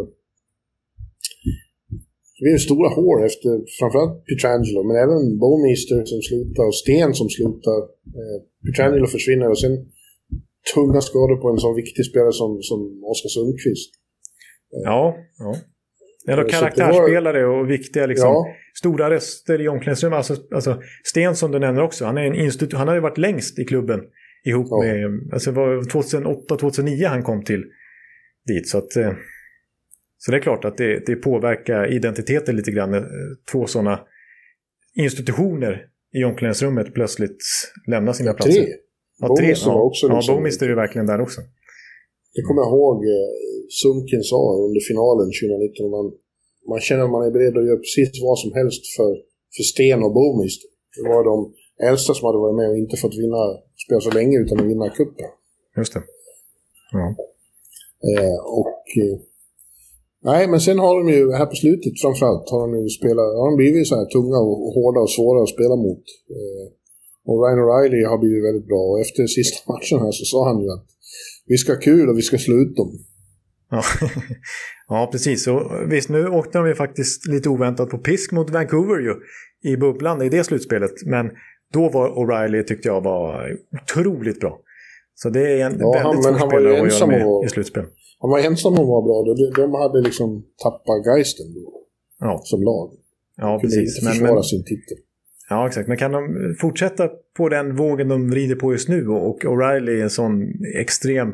Det 2.35 2.43
blev 2.45 2.57
stora 2.57 2.89
hår 2.97 3.17
efter 3.29 3.51
framförallt 3.79 4.15
Pietrangelo, 4.27 4.81
men 4.89 4.97
även 5.05 5.21
Bowmeister 5.41 5.99
som 6.11 6.21
slutar 6.29 6.63
och 6.69 6.77
Sten 6.83 7.11
som 7.19 7.29
slutar. 7.37 7.79
Eh, 8.19 8.37
Pietrangelo 8.63 9.07
försvinner 9.15 9.49
och 9.53 9.59
sen 9.63 9.73
tunga 10.75 11.01
skador 11.01 11.37
på 11.41 11.49
en 11.49 11.57
sån 11.57 11.75
viktig 11.75 12.05
spelare 12.05 12.31
som, 12.31 12.61
som 12.61 12.79
Oskar 13.11 13.29
Sundqvist. 13.29 13.91
Ja, 14.69 15.17
ja. 15.39 15.55
Det 16.25 16.31
är 16.31 16.37
då 16.37 16.41
Så 16.43 16.47
det 16.47 16.53
karaktärsspelare 16.53 17.45
och 17.47 17.69
viktiga 17.69 18.05
liksom, 18.05 18.27
Ja. 18.29 18.45
stora 18.79 19.09
röster 19.09 19.61
i 19.61 19.67
omklädningsrummet. 19.67 20.17
Alltså, 20.17 20.35
alltså, 20.53 20.81
Sten 21.03 21.35
som 21.35 21.51
du 21.51 21.59
nämner 21.59 21.81
också, 21.81 22.05
han, 22.05 22.17
är 22.17 22.21
en 22.21 22.35
institu- 22.35 22.75
han 22.75 22.87
har 22.87 22.95
ju 22.95 23.01
varit 23.01 23.17
längst 23.17 23.59
i 23.59 23.65
klubben 23.65 23.99
ihop 24.45 24.67
Ja. 24.69 24.83
med, 24.83 25.29
alltså 25.33 25.51
var 25.51 25.81
2008-2009 25.83 27.07
han 27.07 27.23
kom 27.23 27.43
till 27.43 27.63
dit. 28.47 28.67
Så, 28.69 28.77
att, 28.77 28.95
eh, 28.95 29.11
så 30.17 30.31
det 30.31 30.37
är 30.37 30.41
klart 30.41 30.65
att 30.65 30.77
det, 30.77 31.05
det 31.05 31.15
påverkar 31.15 31.93
identiteten 31.93 32.55
lite 32.55 32.71
grann. 32.71 32.93
eh, 32.93 33.03
Två 33.51 33.65
sådana 33.65 33.99
institutioner 34.95 35.85
i 36.13 36.23
omklädningsrummet 36.23 36.93
plötsligt 36.93 37.37
lämnar 37.87 38.13
sina 38.13 38.33
platser. 38.33 38.61
Tre. 38.61 38.73
Ja, 39.21 39.35
tre. 39.39 39.53
Ja, 39.65 39.73
var 39.73 39.83
också 39.89 40.03
ja 40.07 40.15
liksom- 40.15 40.35
Bowmeister 40.35 40.65
är 40.65 40.69
ju 40.69 40.79
verkligen 40.85 41.07
där 41.11 41.21
också. 41.25 41.41
Det 42.35 42.41
kommer 42.45 42.61
jag 42.63 42.71
ihåg 42.73 42.97
eh, 43.15 43.29
Sunken 43.81 44.23
sa 44.31 44.41
under 44.67 44.81
finalen 44.89 45.27
2019. 45.41 45.89
Man, 45.95 46.07
man 46.71 46.79
känner 46.87 47.03
att 47.05 47.15
man 47.17 47.23
är 47.27 47.33
beredd 47.37 47.55
att 47.57 47.67
göra 47.69 47.81
precis 47.85 48.09
vad 48.27 48.37
som 48.43 48.51
helst 48.59 48.83
för, 48.95 49.11
för 49.55 49.63
Sten 49.71 49.99
och 50.05 50.13
Bowmeister. 50.17 50.69
Det 50.95 51.03
var 51.13 51.21
de 51.31 51.37
äldsta 51.89 52.11
som 52.13 52.25
hade 52.27 52.43
varit 52.45 52.59
med 52.61 52.69
och 52.71 52.77
inte 52.83 52.97
fått 53.03 53.15
vinna, 53.23 53.41
spela 53.85 54.01
så 54.07 54.11
länge 54.19 54.35
utan 54.43 54.59
att 54.59 54.69
vinna 54.71 54.87
cupen. 54.97 55.29
Just 55.77 55.93
det. 55.93 56.03
Ja. 56.99 57.07
Eh, 58.09 58.37
och... 58.59 58.83
Eh, 59.03 59.17
nej, 60.29 60.47
men 60.51 60.59
sen 60.65 60.79
har 60.79 60.93
de 60.99 61.05
ju 61.17 61.31
här 61.39 61.45
på 61.45 61.55
slutet 61.63 61.93
framförallt 62.03 62.49
har 62.53 62.59
de 62.65 62.69
ju 62.79 62.89
spelat, 62.99 63.29
har 63.39 63.47
de 63.51 63.55
blivit 63.61 63.87
så 63.87 63.95
här 63.99 64.05
tunga 64.15 64.39
och 64.49 64.73
hårda 64.75 64.99
och 65.05 65.13
svåra 65.17 65.43
att 65.43 65.55
spela 65.55 65.75
mot. 65.75 66.05
Eh, 66.37 66.65
och 67.31 67.39
Ryan 67.43 67.59
O'Reilly 67.63 68.01
har 68.11 68.17
blivit 68.23 68.43
väldigt 68.47 68.67
bra 68.71 68.81
och 68.89 68.99
efter 68.99 69.27
sista 69.27 69.59
matchen 69.73 69.97
här 70.03 70.11
så 70.19 70.25
sa 70.31 70.39
han 70.49 70.59
ju 70.63 70.69
att 70.77 70.87
vi 71.51 71.57
ska 71.57 71.71
ha 71.71 71.79
kul 71.79 72.09
och 72.09 72.17
vi 72.17 72.21
ska 72.21 72.37
slå 72.37 72.55
ut 72.63 72.75
dem. 72.75 72.91
Ja. 73.71 73.83
ja, 74.87 75.09
precis. 75.11 75.47
Och 75.47 75.61
visst, 75.91 76.09
nu 76.09 76.27
åkte 76.27 76.57
de 76.57 76.67
ju 76.67 76.75
faktiskt 76.75 77.27
lite 77.27 77.49
oväntat 77.49 77.89
på 77.89 77.97
pisk 77.97 78.31
mot 78.31 78.49
Vancouver 78.49 78.99
ju, 78.99 79.13
i 79.71 79.77
bubblan 79.77 80.21
i 80.21 80.29
det 80.29 80.43
slutspelet. 80.43 80.91
Men 81.05 81.29
då 81.73 81.89
var 81.89 82.09
O'Reilly, 82.09 82.63
tyckte 82.63 82.87
jag, 82.87 83.01
var 83.03 83.57
otroligt 83.81 84.39
bra. 84.39 84.59
Så 85.15 85.29
det 85.29 85.61
är 85.61 85.65
en 85.65 85.75
ja, 85.79 85.91
väldigt 85.91 86.23
svår 86.23 86.47
spelare 86.47 86.81
att 86.81 86.93
göra 86.93 87.07
med 87.07 87.27
och, 87.27 87.45
i 87.45 87.49
slutspel. 87.49 87.85
Han 88.19 88.29
var 88.29 88.39
ensam 88.39 88.73
om 88.73 88.79
att 88.79 88.87
vara 88.87 89.01
bra. 89.01 89.17
De, 89.23 89.61
de 89.61 89.73
hade 89.73 90.01
liksom 90.01 90.45
tappat 90.63 91.05
geisten 91.05 91.53
då. 91.53 91.73
Ja. 92.19 92.41
Som 92.43 92.63
lag. 92.63 92.91
Ja, 93.37 93.59
precis. 93.61 93.97
Inte 93.97 94.11
försvara 94.11 94.33
men, 94.33 94.43
sin 94.43 94.63
titel. 94.63 94.97
Ja, 95.51 95.67
exakt. 95.67 95.87
Men 95.87 95.97
kan 95.97 96.11
de 96.11 96.55
fortsätta 96.59 97.09
på 97.37 97.49
den 97.49 97.75
vågen 97.75 98.07
de 98.07 98.29
vrider 98.29 98.55
på 98.55 98.71
just 98.71 98.89
nu 98.89 99.07
och 99.07 99.43
O'Reilly 99.43 99.91
i 99.91 100.01
en 100.01 100.09
sån 100.09 100.53
extrem 100.79 101.33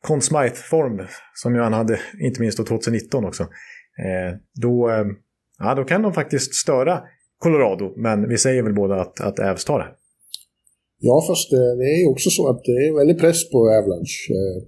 Conn 0.00 0.20
Smythe-form 0.20 1.06
som 1.34 1.54
ju 1.54 1.60
han 1.60 1.72
hade, 1.72 1.98
inte 2.20 2.40
minst 2.40 2.66
2019 2.66 3.24
också. 3.24 3.42
Eh, 3.42 4.36
då, 4.62 4.90
eh, 4.90 5.04
ja, 5.58 5.74
då 5.74 5.84
kan 5.84 6.02
de 6.02 6.12
faktiskt 6.12 6.54
störa 6.54 7.00
Colorado, 7.38 7.94
men 7.96 8.28
vi 8.28 8.38
säger 8.38 8.62
väl 8.62 8.74
båda 8.74 9.00
att, 9.00 9.20
att 9.20 9.38
Ävs 9.38 9.64
tar 9.64 9.78
det. 9.78 9.88
Ja, 11.08 11.16
fast 11.28 11.50
det 11.50 11.86
är 11.94 12.00
ju 12.02 12.08
också 12.14 12.30
så 12.30 12.42
att 12.50 12.60
det 12.64 12.76
är 12.86 12.98
väldigt 13.00 13.20
press 13.24 13.50
på 13.52 13.58
Avalanche. 13.78 14.18
Eh, 14.38 14.58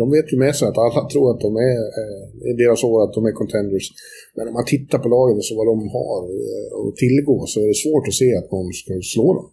de 0.00 0.04
vet 0.16 0.32
ju 0.32 0.36
med 0.44 0.54
sig 0.56 0.68
att 0.68 0.78
alla 0.78 1.02
tror 1.12 1.26
att 1.32 1.40
de 1.46 1.50
är, 1.70 1.80
eh, 2.00 2.24
är 2.48 2.54
deras 2.62 2.84
år 2.84 2.98
att 3.04 3.14
de 3.18 3.20
är 3.30 3.34
contenders. 3.40 3.86
Men 4.34 4.42
när 4.46 4.52
man 4.52 4.64
tittar 4.74 4.98
på 4.98 5.08
lagen 5.08 5.36
och 5.40 5.44
så 5.48 5.54
vad 5.60 5.68
de 5.72 5.78
har 5.98 6.20
eh, 6.46 6.68
att 6.80 6.96
tillgå 7.04 7.36
så 7.46 7.56
är 7.62 7.68
det 7.72 7.82
svårt 7.84 8.06
att 8.08 8.20
se 8.22 8.30
att 8.40 8.50
någon 8.54 8.72
ska 8.80 8.92
slå 9.14 9.28
dem. 9.38 9.46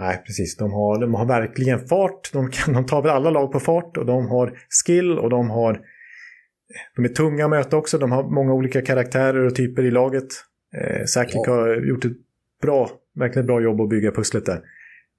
Nej, 0.00 0.22
precis. 0.26 0.56
De 0.56 0.72
har, 0.72 1.00
de 1.00 1.14
har 1.14 1.26
verkligen 1.26 1.80
fart. 1.92 2.32
De, 2.32 2.50
kan, 2.50 2.74
de 2.74 2.86
tar 2.86 3.02
väl 3.02 3.10
alla 3.10 3.30
lag 3.30 3.52
på 3.52 3.60
fart 3.60 3.96
och 3.96 4.06
de 4.06 4.26
har 4.26 4.46
skill 4.78 5.18
och 5.18 5.30
de 5.30 5.50
har... 5.50 5.80
De 6.96 7.04
är 7.04 7.08
tunga 7.08 7.44
att 7.44 7.50
möta 7.50 7.76
också. 7.76 7.98
De 7.98 8.12
har 8.12 8.22
många 8.38 8.52
olika 8.54 8.82
karaktärer 8.82 9.46
och 9.46 9.54
typer 9.54 9.82
i 9.84 9.90
laget. 9.90 10.28
Eh, 10.78 11.04
Sakic 11.06 11.42
ja. 11.46 11.52
har 11.52 11.88
gjort 11.88 12.04
ett 12.04 12.18
bra, 12.62 12.90
verkligen 13.14 13.46
bra 13.46 13.62
jobb 13.62 13.80
att 13.80 13.88
bygga 13.88 14.10
pusslet 14.10 14.46
där. 14.46 14.62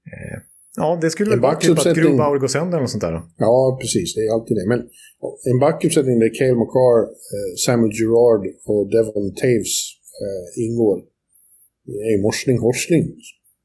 Eh, 0.06 0.38
ja, 0.76 0.98
det 1.02 1.10
skulle 1.10 1.30
väl 1.30 1.40
vara 1.40 1.54
typ 1.54 1.78
att 1.78 1.96
Grubauer 1.96 2.38
går 2.38 2.48
sönder 2.48 2.78
eller 2.78 2.86
sånt 2.86 3.02
där? 3.02 3.22
Ja, 3.36 3.78
precis. 3.80 4.14
Det 4.14 4.20
är 4.20 4.32
alltid 4.34 4.56
det. 4.56 4.66
Men 4.68 4.80
en 5.50 5.58
backuppsättning 5.58 6.18
där 6.18 6.34
Cale 6.38 6.56
McCarr, 6.60 7.00
eh, 7.34 7.50
Samuel 7.64 7.92
Girard 7.98 8.42
och 8.70 8.82
Devon 8.92 9.34
Taves 9.40 9.74
eh, 10.24 10.64
ingår. 10.64 10.98
Är 12.12 12.22
morsning, 12.22 12.58
horsning. 12.58 13.04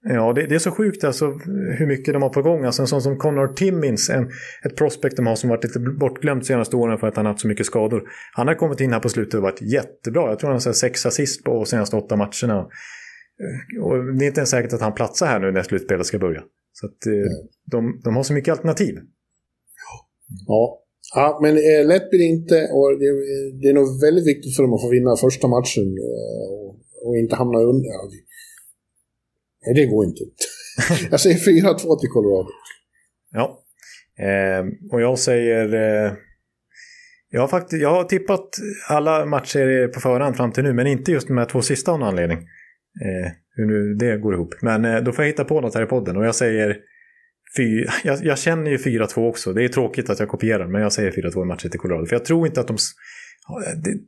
Ja, 0.07 0.33
det, 0.33 0.47
det, 0.47 0.55
är 0.55 0.59
så 0.59 0.71
sjukt 0.71 1.03
alltså 1.03 1.25
hur 1.77 1.87
mycket 1.87 2.13
de 2.13 2.21
har 2.21 2.29
på 2.29 2.41
gång. 2.41 2.65
Alltså 2.65 2.81
en 2.81 2.87
sån 2.87 3.01
som 3.01 3.17
Connor 3.17 3.53
Timmins, 3.53 4.09
en, 4.09 4.29
ett 4.65 4.75
prospect 4.75 5.15
de 5.15 5.27
har 5.27 5.35
som 5.35 5.49
varit 5.49 5.63
lite 5.63 5.79
bortglömt 5.79 6.41
de 6.41 6.47
senaste 6.47 6.75
åren 6.75 6.97
för 6.97 7.07
att 7.07 7.15
han 7.15 7.25
har 7.25 7.33
haft 7.33 7.41
så 7.41 7.47
mycket 7.47 7.65
skador. 7.65 8.03
Han 8.33 8.47
har 8.47 8.55
kommit 8.55 8.81
in 8.81 8.93
här 8.93 8.99
på 8.99 9.09
slutet 9.09 9.33
och 9.33 9.41
varit 9.41 9.61
jättebra. 9.61 10.29
Jag 10.29 10.39
tror 10.39 10.49
han 10.49 10.61
har 10.65 10.73
sex 10.73 11.05
assist 11.05 11.43
på 11.43 11.53
de 11.53 11.65
senaste 11.65 11.95
åtta 11.95 12.15
matcherna. 12.15 12.67
Och 13.81 14.17
det 14.17 14.25
är 14.25 14.27
inte 14.27 14.39
ens 14.39 14.49
säkert 14.49 14.73
att 14.73 14.81
han 14.81 14.93
platsar 14.93 15.27
här 15.27 15.39
nu 15.39 15.51
när 15.51 15.63
slutspelet 15.63 16.05
ska 16.05 16.19
börja. 16.19 16.43
Så 16.73 16.85
att, 16.85 17.05
mm. 17.05 17.27
de, 17.71 18.01
de 18.03 18.15
har 18.15 18.23
så 18.23 18.33
mycket 18.33 18.51
alternativ. 18.51 18.95
Ja, 20.47 20.83
ja 21.15 21.39
men 21.41 21.51
eh, 21.57 21.87
lätt 21.87 22.09
blir 22.09 22.19
det 22.19 22.25
inte. 22.25 22.55
Och 22.55 22.99
det, 22.99 23.09
det, 23.61 23.67
är 23.69 23.73
nog 23.73 24.01
väldigt 24.01 24.27
viktigt 24.27 24.55
för 24.55 24.63
dem 24.63 24.73
att 24.73 24.81
få 24.81 24.89
vinna 24.89 25.15
första 25.15 25.47
matchen 25.47 25.87
eh, 25.97 26.53
och, 26.53 26.75
och, 27.05 27.17
inte 27.17 27.35
hamna 27.35 27.59
under. 27.59 27.89
Nej, 29.65 29.75
det 29.75 29.85
går 29.85 30.05
inte. 30.05 30.23
jag 31.11 31.19
säger 31.19 31.37
4-2 31.37 31.99
till 31.99 32.09
Colorado. 32.09 32.49
Ja, 33.31 33.63
eh, 34.19 34.65
och 34.91 35.01
jag 35.01 35.19
säger... 35.19 35.73
Eh, 35.73 36.13
jag, 37.29 37.41
har 37.41 37.47
faktiskt, 37.47 37.81
jag 37.81 37.89
har 37.89 38.03
tippat 38.03 38.49
alla 38.89 39.25
matcher 39.25 39.87
på 39.87 39.99
förhand 39.99 40.37
fram 40.37 40.51
till 40.51 40.63
nu, 40.63 40.73
men 40.73 40.87
inte 40.87 41.11
just 41.11 41.27
de 41.27 41.37
här 41.37 41.45
två 41.45 41.61
sista 41.61 41.91
av 41.91 41.99
någon 41.99 42.09
anledning. 42.09 42.47
Eh, 43.01 43.31
hur 43.55 43.65
nu 43.65 43.93
det 43.93 44.17
går 44.17 44.33
ihop. 44.33 44.53
Men 44.61 44.85
eh, 44.85 45.03
då 45.03 45.11
får 45.11 45.25
jag 45.25 45.31
hitta 45.31 45.45
på 45.45 45.61
något 45.61 45.75
här 45.75 45.83
i 45.83 45.85
podden 45.85 46.17
och 46.17 46.25
jag 46.25 46.35
säger 46.35 46.77
fy, 47.57 47.85
jag, 48.03 48.25
jag 48.25 48.39
känner 48.39 48.71
ju 48.71 48.77
4-2 48.77 49.29
också. 49.29 49.53
Det 49.53 49.63
är 49.63 49.67
tråkigt 49.67 50.09
att 50.09 50.19
jag 50.19 50.29
kopierar 50.29 50.67
men 50.67 50.81
jag 50.81 50.93
säger 50.93 51.11
4-2 51.11 51.41
i 51.41 51.45
matchen 51.45 51.71
till 51.71 51.79
Colorado. 51.79 52.05
För 52.05 52.15
jag 52.15 52.25
tror 52.25 52.47
inte 52.47 52.59
att 52.59 52.67
de... 52.67 52.77
Det, 53.83 53.99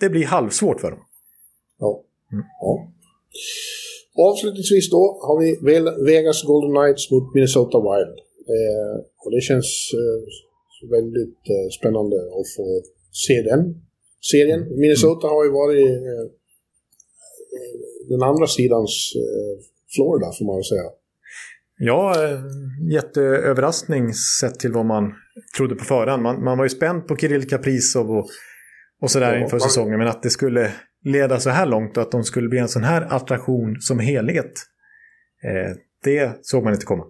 det 0.00 0.10
blir 0.10 0.24
halvsvårt 0.24 0.80
för 0.80 0.90
dem. 0.90 1.00
Ja. 1.78 2.04
Mm. 2.32 2.44
ja. 2.60 2.92
Avslutningsvis 4.14 4.90
då 4.90 5.20
har 5.26 5.40
vi 5.40 5.48
Vegas 6.12 6.42
Golden 6.42 6.72
Knights 6.76 7.10
mot 7.10 7.34
Minnesota 7.34 7.78
Wild. 7.78 8.16
Eh, 8.54 8.94
och 9.22 9.30
det 9.30 9.40
känns 9.40 9.70
eh, 9.94 10.20
väldigt 10.96 11.42
eh, 11.54 11.68
spännande 11.78 12.16
att 12.16 12.48
få 12.56 12.82
se 13.12 13.42
den 13.42 13.62
serien. 14.30 14.62
Mm. 14.62 14.80
Minnesota 14.80 15.26
har 15.26 15.44
ju 15.44 15.50
varit 15.50 15.90
eh, 15.90 16.24
den 18.08 18.22
andra 18.22 18.46
sidans 18.46 19.12
eh, 19.16 19.64
Florida 19.94 20.26
får 20.38 20.44
man 20.46 20.56
väl 20.56 20.64
säga. 20.64 20.88
Ja, 21.78 22.24
eh, 22.24 22.40
jätteöverraskning 22.92 24.14
sett 24.40 24.58
till 24.60 24.72
vad 24.72 24.86
man 24.86 25.12
trodde 25.56 25.74
på 25.74 25.84
förhand. 25.84 26.22
Man, 26.22 26.44
man 26.44 26.58
var 26.58 26.64
ju 26.64 26.68
spänd 26.68 27.06
på 27.06 27.16
Kirill 27.16 27.48
Kaprizov 27.48 28.10
och, 28.10 28.26
och 29.02 29.10
sådär 29.10 29.34
ja, 29.34 29.42
inför 29.42 29.58
säsongen. 29.58 29.98
Men 29.98 30.08
att 30.08 30.22
det 30.22 30.30
skulle 30.30 30.72
leda 31.04 31.40
så 31.40 31.50
här 31.50 31.66
långt 31.66 31.96
och 31.96 32.02
att 32.02 32.10
de 32.10 32.24
skulle 32.24 32.48
bli 32.48 32.58
en 32.58 32.68
sån 32.68 32.84
här 32.84 33.02
attraktion 33.02 33.80
som 33.80 33.98
helhet. 33.98 34.52
Eh, 35.44 35.76
det 36.04 36.38
såg 36.42 36.64
man 36.64 36.72
inte 36.72 36.86
komma. 36.86 37.04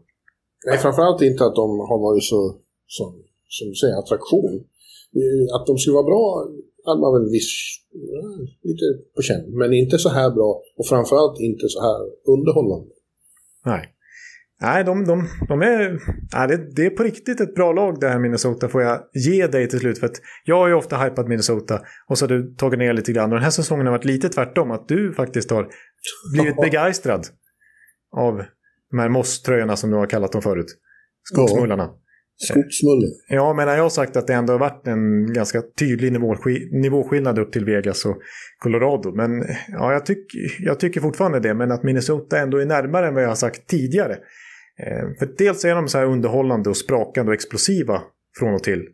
Nej, 0.66 0.78
framförallt 0.78 1.23
inte 1.23 1.44
att 1.44 1.55
de 1.55 1.69
har 1.90 1.98
varit 2.09 2.24
så, 2.24 2.40
som, 2.86 3.09
som 3.48 3.69
du 3.69 3.74
säger, 3.74 3.98
attraktion. 3.98 4.52
Eh, 5.20 5.56
att 5.56 5.66
de 5.66 5.78
skulle 5.78 5.94
vara 5.94 6.10
bra 6.12 6.24
hade 6.86 7.01
man 7.01 7.12
väl 7.16 7.31
viss, 7.31 7.52
ja, 7.64 7.82
lite 8.62 8.85
på 9.16 9.23
känn. 9.23 9.59
Men 9.59 9.73
inte 9.73 9.98
så 9.98 10.09
här 10.09 10.31
bra 10.31 10.62
och 10.77 10.86
framförallt 10.86 11.40
inte 11.40 11.69
så 11.69 11.81
här 11.81 12.01
underhållande. 12.35 12.90
Nej. 13.64 13.89
Nej, 14.60 14.85
de, 14.85 15.05
de, 15.05 15.28
de 15.48 15.62
är, 15.62 16.01
nej 16.35 16.48
det, 16.48 16.74
det, 16.77 16.86
är 16.86 16.90
på 16.90 17.02
riktigt 17.02 17.40
ett 17.40 17.55
bra 17.55 17.73
lag 17.73 18.01
det 18.01 18.09
här 18.09 18.19
Minnesota 18.19 18.69
får 18.69 18.82
jag 18.82 19.01
ge 19.12 19.47
dig 19.47 19.69
till 19.69 19.78
slut. 19.78 19.98
För 19.98 20.06
att 20.06 20.20
jag 20.44 20.56
har 20.56 20.69
ju 20.69 20.74
ofta 20.74 20.97
hypat 20.97 21.28
Minnesota 21.28 21.81
och 22.09 22.19
så 22.19 22.24
har 22.24 22.28
du 22.28 22.55
tagit 22.55 22.78
ner 22.78 22.93
lite 22.93 23.12
grann. 23.12 23.31
Och 23.31 23.36
den 23.36 23.44
här 23.44 23.51
säsongen 23.51 23.86
har 23.86 23.93
varit 23.93 24.05
lite 24.05 24.28
tvärtom. 24.28 24.70
Att 24.70 24.89
du 24.89 25.12
faktiskt 25.12 25.51
har 25.51 25.69
blivit 26.32 26.56
begeistrad 26.60 27.27
av 28.16 28.43
de 28.90 28.98
här 28.98 29.09
Moss-tröjorna 29.09 29.77
som 29.77 29.90
du 29.90 29.97
har 29.97 30.06
kallat 30.06 30.32
dem 30.32 30.43
förut. 30.43 30.66
Skogsmullarna. 31.24 31.90
Skogsmulle. 32.44 33.06
Ja, 33.28 33.55
men 33.55 33.69
jag 33.69 33.82
har 33.82 33.90
sagt 33.90 34.16
att 34.16 34.27
det 34.27 34.35
ändå 34.35 34.52
har 34.52 34.59
varit 34.59 34.86
en 34.86 35.32
ganska 35.32 35.62
tydlig 35.78 36.12
nivåskillnad 36.73 37.39
upp 37.39 37.52
till 37.52 37.64
Vegas 37.64 38.05
och 38.05 38.19
Colorado. 38.59 39.14
Men 39.14 39.44
ja, 39.69 39.93
jag, 39.93 40.06
tyck, 40.06 40.27
jag 40.60 40.81
tycker 40.81 41.01
fortfarande 41.01 41.40
det, 41.40 41.55
men 41.55 41.73
att 41.73 41.82
Minnesota 41.82 42.39
ändå 42.39 42.59
är 42.59 42.66
närmare 42.66 43.09
än 43.09 43.14
vad 43.14 43.23
jag 43.23 43.28
har 43.28 43.35
sagt 43.35 43.66
tidigare. 43.66 44.12
Eh, 44.78 45.09
för 45.19 45.28
dels 45.39 45.64
är 45.64 45.74
de 45.74 45.89
så 45.89 45.98
här 45.98 46.06
underhållande 46.06 46.70
och 46.70 46.77
sprakande 46.77 47.31
och 47.31 47.35
explosiva 47.35 48.02
från 48.39 48.55
och 48.55 48.62
till. 48.62 48.89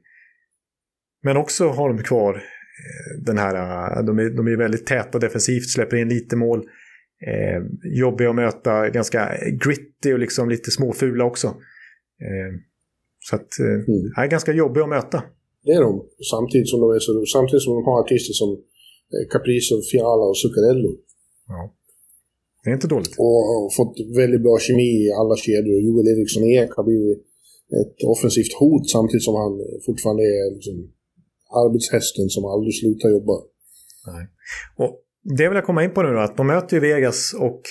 Men 1.23 1.37
också 1.37 1.69
har 1.69 1.89
de 1.89 2.03
kvar 2.03 2.35
eh, 2.35 3.23
den 3.25 3.39
här, 3.39 3.55
eh, 3.55 4.05
de 4.05 4.19
är, 4.19 4.31
de 4.31 4.49
är 4.49 4.57
väldigt 4.57 4.87
täta 4.87 5.19
defensivt, 5.19 5.69
släpper 5.69 5.97
in 5.97 6.09
lite 6.09 6.37
mål. 6.37 6.59
Eh, 7.27 7.63
jobbiga 7.83 8.31
att 8.31 8.37
möta, 8.37 8.89
ganska 8.89 9.37
gritty 9.65 10.13
och 10.13 10.19
liksom 10.19 10.49
lite 10.49 10.71
småfula 10.71 11.25
också. 11.25 11.47
Eh, 12.23 12.68
så 13.29 13.33
att, 13.37 13.51
eh, 13.67 13.79
mm. 13.91 14.05
är 14.21 14.27
ganska 14.37 14.53
jobbiga 14.63 14.85
att 14.85 14.95
möta. 14.97 15.19
Det 15.65 15.73
är 15.79 15.83
de. 15.89 15.95
Samtidigt 16.35 16.69
som 16.73 16.79
de, 16.83 16.87
är 16.97 17.03
så, 17.07 17.13
samtidigt 17.37 17.65
som 17.67 17.73
de 17.79 17.83
har 17.89 17.97
artister 18.05 18.35
som 18.43 18.51
eh, 19.13 19.25
Caprice, 19.33 19.75
Fiala 19.91 20.25
och 20.31 20.39
Zuccarello. 20.43 20.93
Ja. 21.55 21.61
Det 22.63 22.71
är 22.71 22.75
inte 22.81 22.93
dåligt. 22.97 23.15
Och, 23.27 23.41
och 23.65 23.71
fått 23.79 23.95
väldigt 24.21 24.43
bra 24.47 24.57
kemi 24.67 24.91
i 25.07 25.13
alla 25.21 25.37
kedjor. 25.45 25.79
Joel 25.87 26.09
Eriksson 26.13 26.45
Ek 26.59 26.71
har 26.79 26.85
blivit 26.91 27.21
ett 27.81 27.99
offensivt 28.13 28.53
hot 28.61 28.85
samtidigt 28.97 29.27
som 29.29 29.35
han 29.43 29.53
fortfarande 29.87 30.23
är 30.23 30.47
liksom 30.57 30.77
arbetshästen 31.63 32.27
som 32.35 32.45
aldrig 32.53 32.75
slutar 32.81 33.09
jobba. 33.17 33.37
Nej. 34.11 34.23
Och 34.83 34.93
det 35.39 35.49
vill 35.49 35.61
jag 35.61 35.69
komma 35.71 35.85
in 35.85 35.95
på 35.95 36.03
nu 36.03 36.13
då, 36.13 36.21
att 36.21 36.37
de 36.37 36.47
möter 36.47 36.77
ju 36.77 36.81
Vegas 36.81 37.35
och 37.47 37.63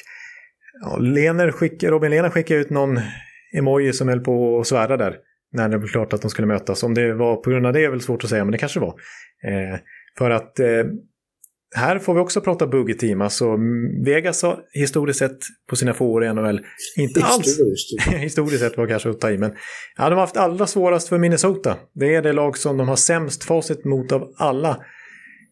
ja, 0.82 0.98
Lener 0.98 1.52
skick, 1.52 1.84
Robin 1.84 2.12
Lehner 2.12 2.30
skickade 2.30 2.60
ut 2.60 2.70
någon 2.70 3.00
emoji 3.58 3.94
som 3.94 4.08
höll 4.08 4.20
på 4.20 4.60
att 4.60 4.68
svära 4.68 4.98
där 4.98 5.14
när 5.54 5.70
det 5.70 5.80
blev 5.80 5.90
klart 5.90 6.14
att 6.14 6.22
de 6.22 6.30
skulle 6.30 6.48
mötas. 6.48 6.84
Om 6.84 6.94
det 6.94 7.14
var 7.14 7.36
på 7.36 7.50
grund 7.50 7.66
av 7.66 7.74
det 7.74 7.86
är 7.86 7.90
väl 7.90 8.02
svårt 8.02 8.24
att 8.24 8.30
säga, 8.30 8.46
men 8.46 8.52
det 8.52 8.58
kanske 8.58 8.80
var. 8.80 8.96
Eh, 9.48 9.80
för 10.18 10.30
att 10.30 10.60
eh, 10.60 10.84
här 11.76 12.00
får 12.00 12.14
vi 12.14 12.20
också 12.20 12.42
prata 12.42 12.68
buggy 12.68 12.94
team. 12.94 13.22
Alltså 13.22 13.58
Vegas 14.06 14.44
har 14.44 14.60
historiskt 14.74 15.20
sett 15.20 15.38
på 15.70 15.76
sina 15.76 15.94
få 15.94 16.06
år 16.06 16.26
i 16.26 16.34
NHL 16.34 16.60
inte 16.98 17.24
alls... 17.24 17.60
historiskt 18.18 18.60
sett 18.60 18.78
var 18.78 18.88
kanske 18.88 19.10
att 19.10 19.20
ta 19.20 19.32
i, 19.32 19.38
men 19.38 19.52
ja, 19.98 20.10
de 20.10 20.16
har 20.16 20.22
haft 20.22 20.38
allra 20.38 20.68
svårast 20.68 21.10
för 21.10 21.18
Minnesota. 21.18 21.78
Det 21.94 22.16
är 22.16 22.22
det 22.22 22.34
lag 22.34 22.58
som 22.58 22.78
de 22.78 22.88
har 22.88 22.96
sämst 22.96 23.44
facit 23.44 23.86
mot 23.86 24.12
av 24.12 24.34
alla 24.38 24.78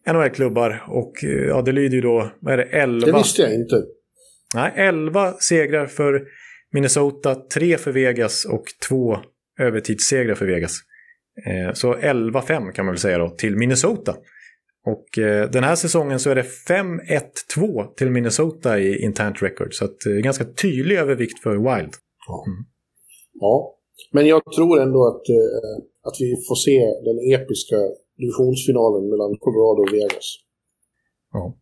NHL-klubbar. 0.08 0.84
Och 0.88 1.24
eh, 1.24 1.30
ja, 1.30 1.62
det 1.62 1.72
lyder 1.72 1.96
ju 1.96 2.00
då, 2.00 2.32
vad 2.40 2.52
är 2.54 2.58
det, 2.58 2.64
11? 2.64 3.06
Det 3.06 3.18
visste 3.18 3.42
jag 3.42 3.54
inte. 3.54 3.82
Nej, 4.54 4.72
11 4.76 5.32
segrar 5.32 5.86
för 5.86 6.22
Minnesota, 6.72 7.34
3 7.34 7.76
för 7.76 7.92
Vegas 7.92 8.44
och 8.44 8.64
2 8.88 9.18
övertidssegrar 9.58 10.34
för 10.34 10.46
Vegas. 10.46 10.72
Eh, 11.46 11.74
så 11.74 11.94
11-5 11.94 12.72
kan 12.72 12.84
man 12.84 12.92
väl 12.92 13.00
säga 13.00 13.18
då 13.18 13.28
till 13.28 13.56
Minnesota. 13.56 14.16
Och 14.86 15.18
eh, 15.18 15.50
den 15.50 15.64
här 15.64 15.74
säsongen 15.74 16.20
så 16.20 16.30
är 16.30 16.34
det 16.34 16.46
5-1-2 16.68 17.94
till 17.96 18.10
Minnesota 18.10 18.78
i 18.80 19.02
internt 19.04 19.42
record. 19.42 19.74
Så 19.74 19.84
att, 19.84 20.06
eh, 20.06 20.12
ganska 20.12 20.44
tydlig 20.44 20.96
övervikt 20.96 21.42
för 21.42 21.56
Wild. 21.56 21.92
Mm. 22.46 22.64
Ja. 23.32 23.72
Men 24.12 24.26
jag 24.26 24.42
tror 24.56 24.80
ändå 24.80 25.06
att, 25.06 25.22
att 26.02 26.16
vi 26.20 26.36
får 26.48 26.54
se 26.54 26.78
den 27.04 27.40
episka 27.40 27.76
divisionsfinalen 28.18 29.10
mellan 29.10 29.36
Colorado 29.38 29.82
och 29.82 29.94
Vegas. 29.94 30.38
Ja. 31.32 31.56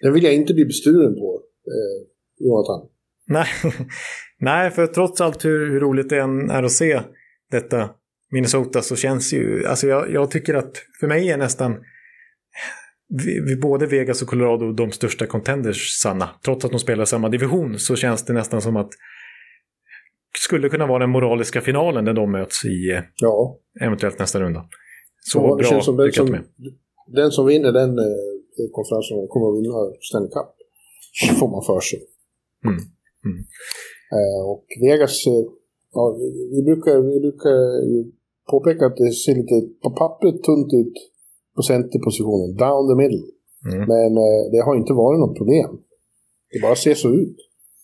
Den 0.00 0.12
vill 0.12 0.24
jag 0.24 0.34
inte 0.34 0.54
bli 0.54 0.64
bestulen 0.64 1.14
på, 1.14 1.42
eh, 1.66 1.98
Jonathan. 2.46 2.88
Nej. 3.26 3.46
Nej, 4.40 4.70
för 4.70 4.86
trots 4.86 5.20
allt 5.20 5.44
hur, 5.44 5.70
hur 5.70 5.80
roligt 5.80 6.08
det 6.08 6.20
än 6.20 6.50
är 6.50 6.62
att 6.62 6.72
se 6.72 7.00
detta 7.50 7.90
Minnesota 8.32 8.82
så 8.82 8.96
känns 8.96 9.32
ju, 9.32 9.66
alltså 9.66 9.86
jag, 9.86 10.12
jag 10.12 10.30
tycker 10.30 10.54
att 10.54 10.72
för 11.00 11.06
mig 11.06 11.30
är 11.30 11.36
nästan 11.36 11.76
vi, 13.08 13.40
vi, 13.40 13.56
både 13.56 13.86
Vegas 13.86 14.22
och 14.22 14.28
Colorado 14.28 14.72
de 14.72 14.92
största 14.92 15.26
contenders 15.26 16.00
sanna. 16.02 16.30
Trots 16.44 16.64
att 16.64 16.70
de 16.70 16.80
spelar 16.80 17.04
samma 17.04 17.28
division 17.28 17.78
så 17.78 17.96
känns 17.96 18.24
det 18.24 18.32
nästan 18.32 18.62
som 18.62 18.76
att 18.76 18.90
skulle 20.38 20.68
kunna 20.68 20.86
vara 20.86 20.98
den 20.98 21.10
moraliska 21.10 21.60
finalen 21.60 22.04
när 22.04 22.12
de 22.12 22.32
möts 22.32 22.64
i 22.64 22.90
eh, 22.90 23.02
Ja, 23.16 23.58
eventuellt 23.80 24.18
nästa 24.18 24.40
runda. 24.40 24.64
Så 25.20 25.38
ja, 25.38 25.56
det 25.56 25.62
bra 25.62 25.70
känns 25.70 25.84
som 25.84 25.96
den 25.96 26.06
lyckat 26.06 26.26
som, 26.26 26.30
med. 26.30 26.44
den 27.06 27.30
som 27.30 27.46
vinner 27.46 27.72
den 27.72 27.98
eh, 27.98 28.68
konferensen 28.72 29.16
kommer 29.28 29.46
att 29.48 29.56
vinna 29.58 29.96
Stanley 30.00 30.30
Cup. 30.30 30.50
Får 31.38 31.50
man 31.50 31.62
för 31.70 31.80
sig. 31.80 32.00
Mm. 32.64 32.78
Mm. 33.26 33.40
Eh, 34.16 34.40
och 34.52 34.64
Vegas, 34.84 35.26
eh, 35.26 35.44
ja, 35.94 36.16
vi, 36.18 36.26
vi, 36.54 36.62
brukar, 36.68 36.94
vi 37.12 37.20
brukar 37.20 37.56
ju 37.92 37.98
påpeka 38.50 38.86
att 38.86 38.96
det 38.96 39.12
ser 39.12 39.34
lite 39.34 39.56
på 39.82 39.90
pappret 39.90 40.42
tunt 40.42 40.72
ut 40.80 40.94
på 41.56 41.62
centerpositionen, 41.62 42.56
down 42.56 42.82
the 42.90 42.96
middle. 43.02 43.24
Mm. 43.72 43.78
Men 43.92 44.10
eh, 44.26 44.42
det 44.52 44.60
har 44.66 44.76
inte 44.76 44.92
varit 44.92 45.20
något 45.20 45.36
problem. 45.40 45.70
Det 46.52 46.60
bara 46.62 46.74
ser 46.74 46.94
så 46.94 47.08
ut. 47.08 47.36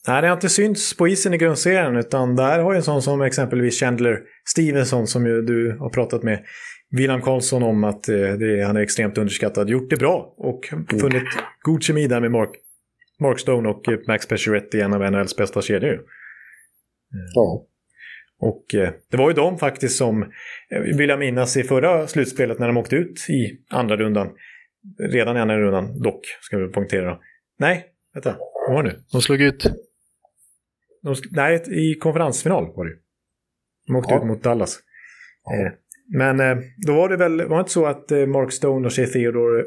Nej, 0.08 0.22
det 0.22 0.28
har 0.28 0.34
inte 0.34 0.48
synts 0.48 0.96
på 0.96 1.08
isen 1.08 1.34
i 1.34 1.38
grundserien 1.38 1.96
utan 1.96 2.36
där 2.36 2.58
har 2.58 2.72
ju 2.72 2.76
en 2.76 2.82
sån 2.82 3.02
som 3.02 3.22
exempelvis 3.22 3.80
Chandler 3.80 4.18
Stevenson 4.48 5.06
som 5.06 5.26
ju 5.26 5.42
du 5.42 5.76
har 5.78 5.90
pratat 5.90 6.22
med 6.22 6.38
William 6.90 7.20
Karlsson 7.20 7.62
om 7.62 7.84
att 7.84 8.08
eh, 8.08 8.16
det, 8.16 8.64
han 8.66 8.76
är 8.76 8.80
extremt 8.80 9.18
underskattad, 9.18 9.68
gjort 9.68 9.90
det 9.90 9.96
bra 9.96 10.34
och 10.36 10.60
funnit 11.00 11.22
god 11.62 11.82
kemi 11.82 12.06
där 12.06 12.20
med 12.20 12.30
Mark, 12.30 12.50
Mark 13.20 13.40
Stone 13.40 13.68
och 13.68 13.88
eh, 13.88 13.98
Max 14.06 14.28
Pacioretty, 14.28 14.80
en 14.80 14.92
av 14.92 15.12
NHLs 15.12 15.36
bästa 15.36 15.62
kedjor. 15.62 16.00
Ja. 17.34 17.66
Och 18.40 18.74
eh, 18.74 18.92
det 19.10 19.16
var 19.16 19.28
ju 19.30 19.34
de 19.34 19.58
faktiskt 19.58 19.96
som, 19.96 20.22
eh, 20.70 20.80
vill 20.80 21.08
jag 21.08 21.18
minnas, 21.18 21.56
i 21.56 21.62
förra 21.62 22.06
slutspelet 22.06 22.58
när 22.58 22.66
de 22.66 22.76
åkte 22.76 22.96
ut 22.96 23.30
i 23.30 23.58
andra 23.70 23.96
rundan. 23.96 24.30
Redan 24.98 25.36
i 25.36 25.40
andra 25.40 25.58
rundan, 25.60 26.02
dock, 26.02 26.20
ska 26.40 26.58
vi 26.58 26.68
poängtera. 26.68 27.18
Nej, 27.58 27.86
vänta, 28.14 28.36
vad 28.68 28.74
var 28.76 28.82
det 28.82 28.88
nu? 28.92 28.98
De 29.12 29.22
slog 29.22 29.40
ut... 29.40 29.64
De, 31.02 31.14
nej, 31.30 31.62
i 31.70 31.94
konferensfinal 31.94 32.64
var 32.76 32.84
det 32.84 32.90
ju. 32.90 32.96
De 33.86 33.96
åkte 33.96 34.14
Ja. 34.14 34.18
ut 34.20 34.26
mot 34.26 34.42
Dallas. 34.42 34.80
Ja. 35.44 35.66
Eh, 35.66 35.72
men 36.16 36.62
då 36.86 36.94
var 36.94 37.08
det 37.08 37.16
väl, 37.16 37.48
var 37.48 37.56
det 37.56 37.60
inte 37.60 37.72
så 37.72 37.86
att 37.86 38.10
Mark 38.10 38.52
Stone 38.52 38.86
och 38.86 38.92
Shea 38.92 39.06
Theodore... 39.06 39.64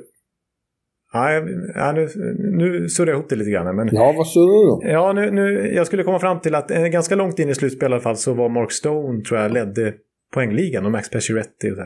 Nej, 1.13 1.43
ja, 1.75 1.91
nu, 1.91 2.09
nu 2.37 2.89
surrar 2.89 3.07
jag 3.07 3.17
ihop 3.17 3.29
det 3.29 3.35
lite 3.35 3.51
grann. 3.51 3.75
Men 3.75 3.89
Ja, 3.91 4.13
vad 4.17 4.27
surrar 4.27 4.65
du 4.65 4.71
om? 4.71 4.91
Ja, 4.93 5.13
nu, 5.13 5.31
nu, 5.31 5.73
jag 5.73 5.87
skulle 5.87 6.03
komma 6.03 6.19
fram 6.19 6.39
till 6.39 6.55
att 6.55 6.71
eh, 6.71 6.83
ganska 6.83 7.15
långt 7.15 7.39
in 7.39 7.49
i 7.49 7.55
slutspelet 7.55 7.91
i 7.91 7.93
alla 7.93 8.01
fall 8.01 8.17
så 8.17 8.33
var 8.33 8.49
Mark 8.49 8.71
Stone, 8.71 9.23
tror 9.23 9.39
jag, 9.39 9.51
ledde 9.51 9.93
poängligan 10.33 10.85
och 10.85 10.91
Max 10.91 11.09
Pacioretty 11.09 11.71
och. 11.71 11.77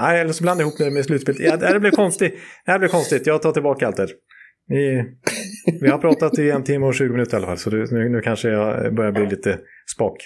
Nej, 0.00 0.20
eller 0.20 0.32
så 0.32 0.42
blandade 0.42 0.62
jag 0.62 0.68
ihop 0.68 0.78
det 0.78 0.90
med 0.90 1.04
slutspelet. 1.04 1.40
Ja, 1.40 1.56
det 1.56 1.66
här 1.66 1.78
blev 1.78 1.90
konstigt. 1.90 2.34
Det 2.64 2.70
här 2.70 2.78
blev 2.78 2.88
konstigt. 2.88 3.26
Jag 3.26 3.42
tar 3.42 3.52
tillbaka 3.52 3.86
allt 3.86 3.96
det. 3.96 4.08
Vi, 4.66 5.04
vi 5.80 5.88
har 5.88 5.98
pratat 5.98 6.38
i 6.38 6.50
en 6.50 6.64
timme 6.64 6.86
och 6.86 6.94
20 6.94 7.12
minuter 7.12 7.34
i 7.34 7.36
alla 7.36 7.46
fall, 7.46 7.58
så 7.58 7.70
nu, 7.70 8.08
nu 8.08 8.20
kanske 8.20 8.48
jag 8.48 8.94
börjar 8.94 9.12
bli 9.12 9.26
lite 9.26 9.58
spak. 9.94 10.16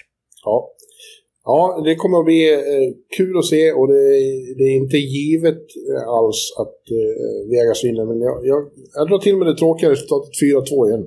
Ja. 0.45 0.69
Ja, 1.45 1.83
det 1.85 1.95
kommer 1.95 2.19
att 2.19 2.25
bli 2.25 2.55
eh, 2.55 2.89
kul 3.17 3.39
att 3.39 3.45
se 3.45 3.73
och 3.73 3.89
det, 3.89 4.03
det 4.59 4.65
är 4.65 4.77
inte 4.77 4.97
givet 4.97 5.63
eh, 5.91 6.09
alls 6.09 6.41
att 6.61 6.79
eh, 6.99 7.51
Vegas 7.51 7.85
vinner. 7.85 8.05
Men 8.07 8.21
jag, 8.21 8.47
jag, 8.47 8.61
jag 8.95 9.09
drar 9.09 9.19
till 9.19 9.37
med 9.37 9.47
det 9.47 9.57
tråkiga 9.57 9.91
resultatet 9.91 10.31
4-2 10.43 10.89
igen. 10.89 11.07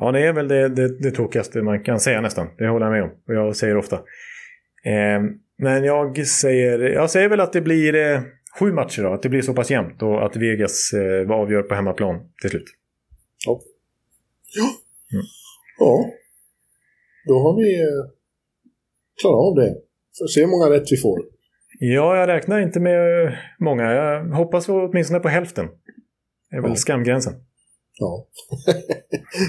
Ja, 0.00 0.12
det 0.12 0.26
är 0.26 0.32
väl 0.32 0.48
det, 0.48 0.68
det, 0.68 0.98
det 0.98 1.10
tråkigaste 1.10 1.62
man 1.62 1.82
kan 1.82 2.00
säga 2.00 2.20
nästan. 2.20 2.46
Det 2.58 2.68
håller 2.68 2.86
jag 2.86 2.92
med 2.92 3.02
om. 3.02 3.10
Och 3.28 3.34
jag 3.34 3.56
säger 3.56 3.76
ofta. 3.76 3.96
Eh, 4.84 5.20
men 5.58 5.84
jag 5.84 6.26
säger, 6.26 6.78
jag 6.78 7.10
säger 7.10 7.28
väl 7.28 7.40
att 7.40 7.52
det 7.52 7.60
blir 7.60 7.94
eh, 7.94 8.20
sju 8.58 8.72
matcher 8.72 9.02
då. 9.02 9.12
Att 9.12 9.22
det 9.22 9.28
blir 9.28 9.42
så 9.42 9.54
pass 9.54 9.70
jämnt 9.70 10.02
och 10.02 10.26
att 10.26 10.36
Vegas 10.36 10.92
eh, 10.92 11.30
avgör 11.30 11.62
på 11.62 11.74
hemmaplan 11.74 12.16
till 12.40 12.50
slut. 12.50 12.66
Ja. 13.46 13.60
Ja. 15.78 16.04
Då 17.26 17.34
har 17.34 17.56
vi 17.56 17.80
eh, 17.80 18.21
klarat 19.20 19.46
av 19.48 19.54
det. 19.54 19.74
Får 20.18 20.26
se 20.26 20.40
hur 20.40 20.48
många 20.48 20.70
rätt 20.70 20.92
vi 20.92 20.96
får. 20.96 21.18
Ja, 21.80 22.16
jag 22.16 22.28
räknar 22.28 22.60
inte 22.60 22.80
med 22.80 23.24
eh, 23.26 23.32
många. 23.60 23.92
Jag 23.92 24.24
hoppas 24.24 24.68
åtminstone 24.68 25.20
på 25.20 25.28
hälften. 25.28 25.66
Det 26.50 26.56
är 26.56 26.60
väl 26.62 26.70
Ja. 26.70 26.76
skamgränsen. 26.76 27.32
Ja. 27.98 28.28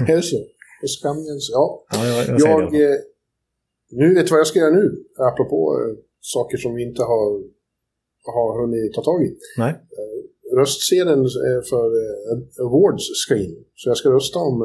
är 0.08 0.16
det 0.16 0.22
så? 0.22 0.38
Och 0.84 0.90
Skamgrens, 0.90 1.50
ja. 1.52 1.86
Ja, 1.94 2.06
jag, 2.06 2.40
jag 2.40 2.40
Jag, 2.40 2.62
eh, 2.82 2.96
nu 3.92 4.14
vet 4.14 4.26
du 4.28 4.32
vad 4.32 4.40
jag 4.40 4.48
ska 4.48 4.60
göra 4.60 4.76
nu? 4.76 5.04
Apropå 5.18 5.60
eh, 5.82 5.98
saker 6.20 6.58
som 6.58 6.76
vi 6.76 6.84
inte 6.84 7.02
har, 7.02 7.44
har 8.36 8.62
hunnit 8.62 8.94
ta 8.94 9.02
tag 9.04 9.24
i. 9.24 9.38
Nej. 9.58 9.74
Röstsedeln 10.58 11.26
för 11.70 11.86
Awards 12.66 13.04
ska 13.14 13.36
in. 13.36 13.66
Så 13.76 13.90
jag 13.90 13.98
ska 13.98 14.10
rösta 14.10 14.40
om 14.40 14.62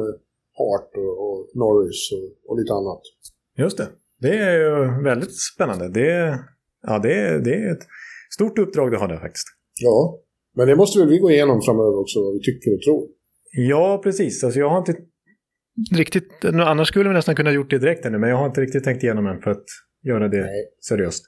Hart 0.57 0.91
och, 0.97 1.13
och 1.29 1.49
Norris 1.53 2.11
och, 2.11 2.51
och 2.51 2.59
lite 2.59 2.73
annat. 2.73 3.01
Just 3.57 3.77
det. 3.77 3.87
Det 4.21 4.37
är 4.37 4.55
ju 4.59 5.03
väldigt 5.03 5.35
spännande. 5.55 5.89
Det, 5.89 6.39
ja, 6.87 6.99
det, 6.99 7.13
är- 7.13 7.39
det 7.39 7.53
är 7.53 7.71
ett 7.71 7.87
stort 8.33 8.59
uppdrag 8.59 8.91
du 8.91 8.97
har 8.97 9.07
där 9.07 9.17
faktiskt. 9.19 9.47
Ja, 9.81 10.19
men 10.57 10.67
det 10.67 10.75
måste 10.75 10.99
väl 10.99 11.09
vi 11.09 11.17
gå 11.17 11.31
igenom 11.31 11.61
framöver 11.61 11.99
också, 11.99 12.19
vad 12.23 12.33
vi 12.33 12.39
tycker 12.39 12.73
och 12.75 12.81
tror. 12.81 13.07
Ja, 13.69 14.01
precis. 14.03 14.43
Alltså, 14.43 14.59
jag 14.59 14.69
har 14.69 14.77
inte 14.77 14.95
riktigt... 15.95 16.45
Annars 16.45 16.87
skulle 16.87 17.09
vi 17.09 17.15
nästan 17.15 17.35
kunna 17.35 17.51
gjort 17.51 17.69
det 17.69 17.77
direkt 17.79 18.05
ännu, 18.05 18.17
men 18.17 18.29
jag 18.29 18.37
har 18.37 18.45
inte 18.45 18.61
riktigt 18.61 18.83
tänkt 18.83 19.03
igenom 19.03 19.27
än 19.27 19.41
för 19.41 19.51
att 19.51 19.65
göra 20.03 20.27
det 20.27 20.41
Nej. 20.41 20.65
seriöst. 20.89 21.23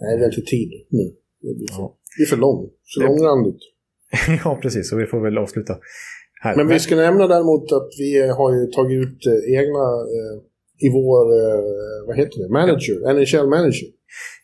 Nej, 0.00 0.16
vi 0.16 0.22
har 0.22 0.30
inte 0.30 0.42
tid 0.50 0.70
nu. 0.90 1.04
Det 1.40 1.54
blir 1.58 1.66
för, 1.74 1.82
Ja. 1.82 1.96
det 2.16 2.20
blir 2.20 2.26
för 2.26 2.36
lång. 2.36 2.70
Så 2.82 3.00
Det- 3.00 3.06
långrandigt. 3.06 3.58
ja, 4.44 4.58
precis. 4.62 4.90
Så 4.90 4.96
vi 4.96 5.06
får 5.06 5.20
väl 5.20 5.38
avsluta 5.38 5.78
här. 6.42 6.56
Men 6.56 6.68
vi 6.68 6.78
ska 6.78 6.96
nämna 6.96 7.26
däremot 7.26 7.72
att 7.72 7.88
vi 7.98 8.28
har 8.28 8.54
ju 8.56 8.66
tagit 8.66 8.98
ut 9.06 9.26
eh, 9.26 9.58
egna 9.60 9.84
eh, 10.16 10.34
i 10.80 10.88
vår, 10.88 11.24
eh, 11.32 12.06
vad 12.06 12.16
heter 12.16 12.42
det, 12.42 12.52
manager, 12.52 12.94
NHL 13.14 13.48
manager. 13.48 13.88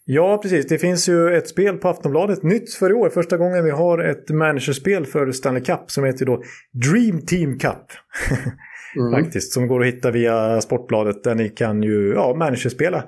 Ja, 0.05 0.39
precis. 0.43 0.67
Det 0.67 0.79
finns 0.79 1.09
ju 1.09 1.37
ett 1.37 1.49
spel 1.49 1.77
på 1.77 1.89
Aftonbladet, 1.89 2.43
nytt 2.43 2.75
för 2.75 2.91
i 2.91 2.93
år. 2.93 3.11
Första 3.11 3.37
gången 3.37 3.65
vi 3.65 3.71
har 3.71 3.99
ett 3.99 4.31
managerspel 4.31 5.07
för 5.07 5.33
Stanley 5.33 5.63
Cup 5.63 5.91
som 5.91 6.05
heter 6.05 6.27
då 6.27 6.43
Dream 6.73 7.21
Team 7.27 7.59
Cup. 7.59 7.87
Mm. 8.97 9.25
Faktiskt, 9.25 9.53
som 9.53 9.67
går 9.67 9.81
att 9.81 9.87
hitta 9.87 10.11
via 10.11 10.61
Sportbladet 10.61 11.25
där 11.25 11.35
ni 11.35 11.49
kan 11.49 11.83
ju 11.83 12.13
ja, 12.15 12.35
managerspela 12.39 12.99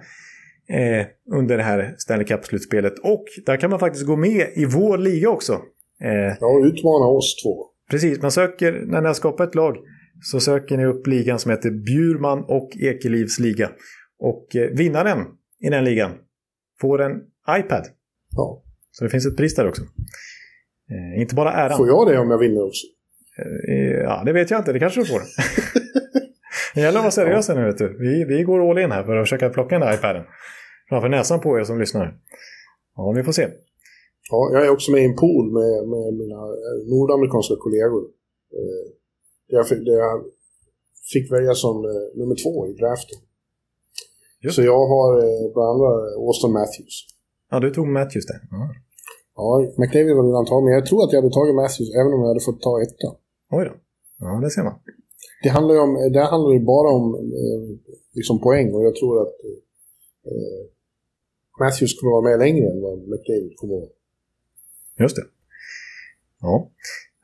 eh, 0.68 1.06
under 1.32 1.56
det 1.56 1.62
här 1.62 1.94
Stanley 1.98 2.26
Cup-slutspelet. 2.26 2.98
Och 3.02 3.24
där 3.46 3.56
kan 3.56 3.70
man 3.70 3.78
faktiskt 3.78 4.06
gå 4.06 4.16
med 4.16 4.46
i 4.54 4.64
vår 4.64 4.98
liga 4.98 5.30
också. 5.30 5.52
Eh, 6.02 6.36
Ja, 6.40 6.66
utmana 6.66 7.06
oss 7.06 7.42
två. 7.44 7.66
Precis, 7.90 8.22
man 8.22 8.30
söker, 8.30 8.72
när 8.72 9.00
ni 9.00 9.06
har 9.06 9.14
skapat 9.14 9.48
ett 9.48 9.54
lag 9.54 9.76
så 10.22 10.40
söker 10.40 10.76
ni 10.76 10.86
upp 10.86 11.06
ligan 11.06 11.38
som 11.38 11.50
heter 11.50 11.70
Bjurman 11.70 12.44
och 12.48 12.70
Ekelivs 12.80 13.38
liga. 13.38 13.70
Och 14.18 14.56
eh, 14.56 14.70
vinnaren 14.70 15.26
i 15.60 15.70
den 15.70 15.84
ligan 15.84 16.12
får 16.80 17.02
en 17.02 17.12
iPad. 17.58 17.86
Ja. 18.36 18.62
Så 18.90 19.04
det 19.04 19.10
finns 19.10 19.26
ett 19.26 19.36
pris 19.36 19.54
där 19.54 19.68
också. 19.68 19.82
Eh, 20.90 21.20
inte 21.20 21.34
bara 21.34 21.52
äran. 21.52 21.76
Får 21.76 21.88
jag 21.88 22.08
det 22.08 22.18
om 22.18 22.30
jag 22.30 22.38
vinner 22.38 22.66
också? 22.66 22.86
Eh, 23.68 24.02
ja, 24.02 24.22
det 24.26 24.32
vet 24.32 24.50
jag 24.50 24.60
inte. 24.60 24.72
Det 24.72 24.78
kanske 24.78 25.00
du 25.00 25.06
får. 25.06 25.20
det 26.74 26.80
gäller 26.80 26.98
att 26.98 27.04
vara 27.04 27.10
seriös 27.10 27.48
nu, 27.48 27.64
vet 27.64 27.78
du. 27.78 27.96
Vi, 27.98 28.24
vi 28.24 28.42
går 28.42 28.70
all 28.70 28.78
in 28.78 28.92
här 28.92 29.04
för 29.04 29.16
att 29.16 29.24
försöka 29.24 29.48
plocka 29.50 29.78
den 29.78 29.88
där 29.88 29.94
iPaden. 29.94 30.24
Framför 30.88 31.08
näsan 31.08 31.40
på 31.40 31.58
er 31.58 31.64
som 31.64 31.78
lyssnar. 31.78 32.14
Ja, 32.96 33.12
vi 33.16 33.22
får 33.22 33.32
se. 33.32 33.48
Ja, 34.30 34.50
jag 34.52 34.66
är 34.66 34.70
också 34.70 34.92
med 34.92 35.02
i 35.02 35.04
en 35.04 35.16
pool 35.16 35.52
med, 35.52 35.88
med 35.88 36.14
mina 36.20 36.40
eh, 36.62 36.76
nordamerikanska 36.90 37.54
kollegor. 37.58 38.02
Eh, 38.58 39.01
jag, 39.52 39.66
jag 39.86 40.24
fick 41.12 41.32
välja 41.32 41.54
som 41.54 41.76
eh, 41.84 42.18
nummer 42.18 42.36
två 42.42 42.66
i 42.70 42.72
draften. 42.72 43.18
Just 44.42 44.56
Så 44.56 44.62
jag 44.62 44.86
har 44.94 45.08
eh, 45.24 45.52
bland 45.52 45.68
andra 45.72 45.90
Austin 46.26 46.52
Matthews. 46.52 46.96
Ja, 47.50 47.60
du 47.60 47.70
tog 47.70 47.86
Matthews 47.88 48.26
där. 48.26 48.40
Ja. 48.50 48.62
Ja, 49.36 49.72
McDavid 49.78 50.16
var 50.16 50.26
redan 50.26 50.46
tagen, 50.46 50.64
men 50.64 50.74
jag 50.74 50.86
tror 50.86 51.04
att 51.04 51.12
jag 51.12 51.20
hade 51.22 51.34
tagit 51.34 51.54
Matthews 51.54 51.90
även 52.00 52.12
om 52.14 52.20
jag 52.20 52.28
hade 52.28 52.46
fått 52.48 52.60
ta 52.62 52.82
etta. 52.82 53.08
Oj 53.56 53.64
då. 53.68 53.74
Ja, 54.18 54.40
det 54.44 54.50
ser 54.50 54.62
man. 54.62 54.76
Det 55.42 55.48
handlar 55.48 55.74
ju 55.74 55.80
om, 55.80 55.92
där 56.12 56.26
handlar 56.32 56.50
det 56.54 56.60
bara 56.74 56.90
om 56.98 57.06
eh, 57.14 57.62
liksom 58.18 58.40
poäng 58.40 58.74
och 58.74 58.84
jag 58.84 58.94
tror 58.96 59.22
att 59.22 59.34
eh, 60.30 60.62
Matthews 61.60 62.00
kommer 62.00 62.12
vara 62.16 62.28
med 62.30 62.38
längre 62.44 62.66
än 62.70 62.80
vad 62.86 62.98
McDavid 62.98 63.52
kommer 63.56 63.74
vara. 63.74 63.90
Just 64.98 65.16
det. 65.16 65.26
Ja. 66.40 66.70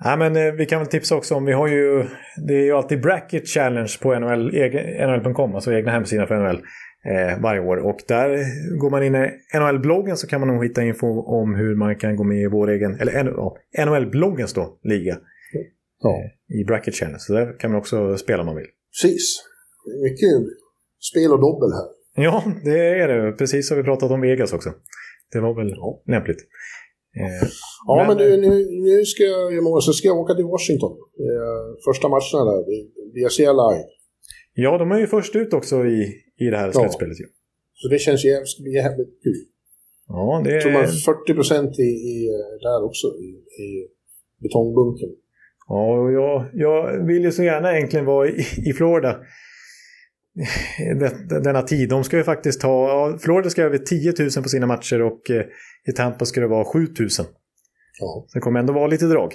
Ja, 0.04 0.16
men 0.16 0.36
eh, 0.36 0.52
vi 0.52 0.66
kan 0.66 0.78
väl 0.78 0.88
tipsa 0.88 1.16
också 1.16 1.34
om, 1.34 1.44
vi 1.44 1.52
har 1.52 1.68
ju, 1.68 2.04
det 2.46 2.54
är 2.54 2.64
ju 2.64 2.72
alltid 2.72 3.00
Bracket 3.00 3.48
Challenge 3.48 3.92
på 4.02 4.18
NHL, 4.18 4.50
NHL.com, 5.06 5.54
alltså 5.54 5.72
egna 5.72 5.90
hemsidan 5.92 6.26
för 6.26 6.36
NHL. 6.36 6.60
eh, 7.04 7.42
varje 7.42 7.60
år. 7.60 7.76
Och 7.76 7.98
där 8.08 8.28
går 8.80 8.90
man 8.90 9.02
in 9.02 9.14
i 9.14 9.30
NHL-bloggen 9.54 10.16
så 10.16 10.26
kan 10.26 10.40
man 10.40 10.48
nog 10.48 10.64
hitta 10.64 10.82
info 10.82 11.06
om 11.22 11.54
hur 11.54 11.76
man 11.76 11.96
kan 11.96 12.16
gå 12.16 12.24
med 12.24 12.38
i 12.42 12.46
vår 12.46 12.70
egen, 12.70 13.00
eller 13.00 13.12
ja, 13.12 13.56
NHL-bloggens 13.78 14.54
då, 14.54 14.78
liga. 14.82 15.18
Ja. 16.02 16.10
Eh, 16.10 16.60
I 16.60 16.64
Bracket 16.64 16.94
Channel. 16.94 17.20
Så 17.20 17.32
där 17.32 17.58
kan 17.58 17.70
man 17.70 17.78
också 17.78 18.16
spela 18.16 18.40
om 18.40 18.46
man 18.46 18.56
vill. 18.56 18.66
Precis. 19.02 19.44
Mycket 20.02 20.30
spel 21.10 21.32
och 21.32 21.40
dobbel 21.40 21.70
här. 21.72 21.88
Ja, 22.24 22.44
det 22.64 23.00
är 23.00 23.08
det. 23.08 23.32
Precis 23.32 23.68
som 23.68 23.76
vi 23.76 23.82
pratat 23.82 24.10
om 24.10 24.20
Vegas 24.20 24.52
också. 24.52 24.70
Det 25.32 25.40
var 25.40 25.54
väl 25.54 25.70
ja. 25.70 26.02
lämpligt. 26.06 26.38
Eh, 27.22 27.48
ja, 27.86 27.96
men, 27.96 28.06
men 28.06 28.16
nu, 28.16 28.36
nu, 28.36 28.52
nu, 28.88 29.04
ska 29.04 29.22
jag, 29.22 29.56
imorgon 29.58 29.82
så 29.82 29.92
ska 29.92 30.08
jag 30.08 30.18
åka 30.18 30.34
till 30.34 30.44
Washington. 30.44 30.92
Eh, 31.26 31.64
första 31.86 32.08
matcherna 32.08 32.42
där, 32.50 32.60
via 33.14 33.28
CLI. 33.36 33.76
Ja, 34.54 34.78
de 34.78 34.90
är 34.90 34.98
ju 34.98 35.06
först 35.06 35.36
ut 35.36 35.52
också 35.52 35.76
i, 35.86 35.98
i 36.38 36.44
det 36.52 36.56
här 36.56 36.70
ja. 36.74 36.80
slutspelet. 36.80 37.20
Ju. 37.20 37.26
Så 37.74 37.88
det 37.88 37.98
känns 37.98 38.24
jävligt, 38.24 38.74
jävligt 38.74 39.22
kul. 39.24 39.44
Ja, 40.08 40.42
det 40.44 40.50
är... 40.50 40.54
Jag 40.54 40.62
tror 40.62 40.72
man 40.72 40.86
40 40.86 41.34
procent 41.34 41.78
i, 41.78 41.90
i, 42.12 42.28
där 42.62 42.84
också, 42.84 43.06
i, 43.06 43.28
i 43.64 43.88
betongbunken. 44.42 45.08
Ja, 45.68 46.10
jag, 46.10 46.50
jag 46.54 47.06
vill 47.06 47.22
ju 47.22 47.32
så 47.32 47.42
gärna 47.42 47.76
egentligen 47.76 48.04
vara 48.04 48.28
i, 48.28 48.32
i 48.66 48.72
Florida 48.72 49.16
denna 51.42 51.62
tid. 51.62 51.88
De 51.88 52.04
ska 52.04 52.16
ju 52.16 52.24
faktiskt 52.24 52.62
ha, 52.62 53.18
Florida 53.18 53.50
ska 53.50 53.62
över 53.62 53.78
10 53.78 54.14
000 54.18 54.30
på 54.42 54.48
sina 54.48 54.66
matcher 54.66 55.02
och 55.02 55.30
eh, 55.30 55.44
i 55.88 55.92
Tampa 55.96 56.24
ska 56.24 56.40
det 56.40 56.46
vara 56.46 56.64
7 56.64 56.78
000. 56.78 56.88
Ja. 56.98 58.26
Så 58.28 58.30
det 58.34 58.40
kommer 58.40 58.60
ändå 58.60 58.72
vara 58.72 58.86
lite 58.86 59.06
drag. 59.06 59.32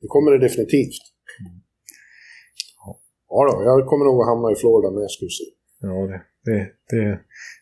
Det 0.00 0.06
kommer 0.08 0.30
det 0.32 0.38
definitivt. 0.38 1.00
Ja 3.28 3.52
då, 3.52 3.64
jag 3.64 3.86
kommer 3.86 4.04
nog 4.04 4.20
att 4.22 4.28
hamna 4.28 4.52
i 4.52 4.56
Florida 4.60 4.90
med 4.90 5.10
skulle 5.10 5.30
se. 5.30 5.44
Ja, 5.80 6.06
det, 6.06 6.20
det, 6.44 6.70
det, 6.90 7.20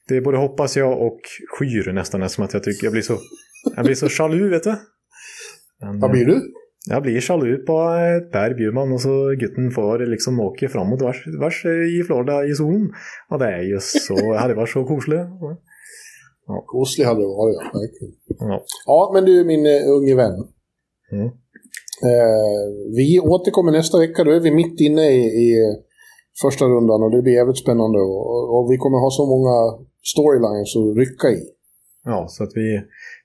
det 0.09 0.21
både 0.21 0.39
hoppas 0.39 0.77
jag 0.77 1.03
och 1.03 1.21
skyr 1.59 1.93
nästan 1.93 2.23
eftersom 2.23 2.45
att 2.45 2.55
jag 2.55 2.63
tycker 2.63 2.87
jag 2.87 2.93
blir 2.93 3.03
så, 3.03 3.19
jag 3.77 3.85
blir 3.85 3.95
så 3.95 4.09
jaloux, 4.19 4.53
vet 4.53 4.63
du. 4.63 4.77
Vad 6.01 6.11
blir 6.11 6.27
du? 6.27 6.53
Jag 6.91 7.03
blir 7.03 7.31
jaloux 7.31 7.67
på 7.67 7.77
Per 8.33 8.55
Bjurman 8.55 8.93
och 8.93 9.01
så 9.01 9.35
gutten 9.41 9.71
får 9.71 10.07
liksom 10.15 10.41
åka 10.41 10.69
framåt 10.69 11.03
vars, 11.03 11.25
vars 11.41 11.65
i 11.99 12.03
Florida 12.07 12.45
i 12.45 12.55
zonen. 12.55 12.91
Och 13.31 13.39
det 13.39 13.47
är 13.47 13.63
ju 13.63 13.79
så, 13.81 14.15
det 14.49 14.55
varit 14.55 14.69
så 14.69 14.85
koselig. 14.85 15.19
Ja. 16.47 16.65
Koselig 16.67 17.07
hade 17.07 17.21
det 17.21 17.27
varit, 17.27 17.57
ja. 17.63 17.71
ja. 18.39 18.65
Ja, 18.87 19.11
men 19.15 19.25
du 19.25 19.45
min 19.45 19.67
uh, 19.67 19.97
unge 19.97 20.15
vän. 20.15 20.37
Mm. 21.13 21.27
Uh, 22.09 22.67
vi 22.97 23.21
återkommer 23.21 23.73
nästa 23.73 23.99
vecka, 23.99 24.25
då 24.25 24.31
är 24.31 24.41
vi 24.41 24.51
mitt 24.51 24.81
inne 24.81 25.05
i, 25.11 25.21
i 25.45 25.47
första 26.43 26.65
rundan 26.65 27.03
och 27.03 27.11
det 27.11 27.23
blir 27.23 27.33
jävligt 27.33 27.59
spännande. 27.65 27.99
Och, 27.99 28.55
och 28.55 28.73
vi 28.73 28.77
kommer 28.77 28.99
ha 29.05 29.11
så 29.11 29.25
många 29.35 29.57
storylines 30.13 30.77
att 30.77 30.97
rycka 31.03 31.29
i. 31.29 31.43
Ja, 32.05 32.27
så 32.29 32.45
att 32.45 32.53
vi, 32.55 32.81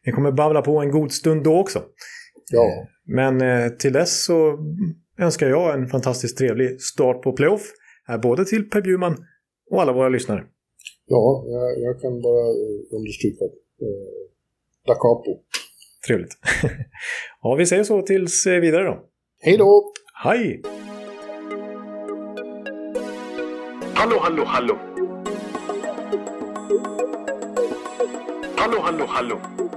vi 0.05 0.11
kommer 0.11 0.31
babbla 0.31 0.61
på 0.61 0.79
en 0.79 0.91
god 0.91 1.11
stund 1.11 1.43
då 1.43 1.59
också. 1.59 1.79
Ja. 2.51 2.87
Men 3.05 3.41
eh, 3.41 3.69
till 3.69 3.93
dess 3.93 4.23
så 4.25 4.59
önskar 5.19 5.47
jag 5.47 5.73
en 5.73 5.87
fantastiskt 5.87 6.37
trevlig 6.37 6.81
start 6.81 7.21
på 7.21 7.33
playoff. 7.33 7.61
Både 8.21 8.45
till 8.45 8.69
Per 8.69 8.81
Bjurman 8.81 9.17
och 9.71 9.81
alla 9.81 9.93
våra 9.93 10.09
lyssnare. 10.09 10.43
Ja, 11.05 11.45
jag, 11.47 11.79
jag 11.79 12.01
kan 12.01 12.21
bara 12.21 12.47
eh, 12.47 12.97
understryka 12.97 13.45
eh, 13.81 14.27
da 14.85 14.93
capo. 14.93 15.43
Trevligt. 16.07 16.31
ja, 17.41 17.55
vi 17.55 17.65
säger 17.65 17.83
så 17.83 18.01
tills 18.01 18.45
eh, 18.45 18.59
vidare 18.59 18.83
då. 18.83 19.03
Hej 19.39 19.57
då! 19.57 19.91
Hej! 20.23 20.61
Hallå, 23.93 24.17
hallå, 24.21 24.43
hallå! 24.45 24.77
Hallå, 28.55 28.77
hallå, 28.81 29.05
hallå! 29.07 29.66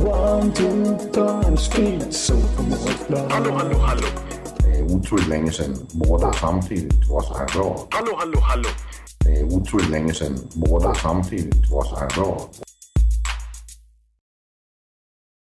One, 0.00 0.52
two, 0.52 0.96
three, 1.12 1.56
speed, 1.56 2.14
so 2.14 2.34
Hallå, 3.30 3.52
hallå, 3.52 3.78
hallå. 3.78 4.06
Det 4.58 4.78
är 4.78 4.82
otroligt 4.82 5.28
länge 5.28 5.52
sedan 5.52 5.76
båda 5.92 6.32
samtidigt 6.32 7.08
var 7.08 7.22
så 7.22 7.34
här 7.38 7.46
bra. 7.46 7.86
Hallå, 7.90 8.12
hallå, 8.18 8.40
hallå. 8.40 8.68
Det 9.18 9.40
är 9.40 9.44
otroligt 9.44 9.90
länge 9.90 10.14
sedan 10.14 10.38
båda 10.54 10.94
samtidigt 10.94 11.70
var 11.70 11.84
så 11.84 11.96
här 11.96 12.08
bra. 12.14 12.48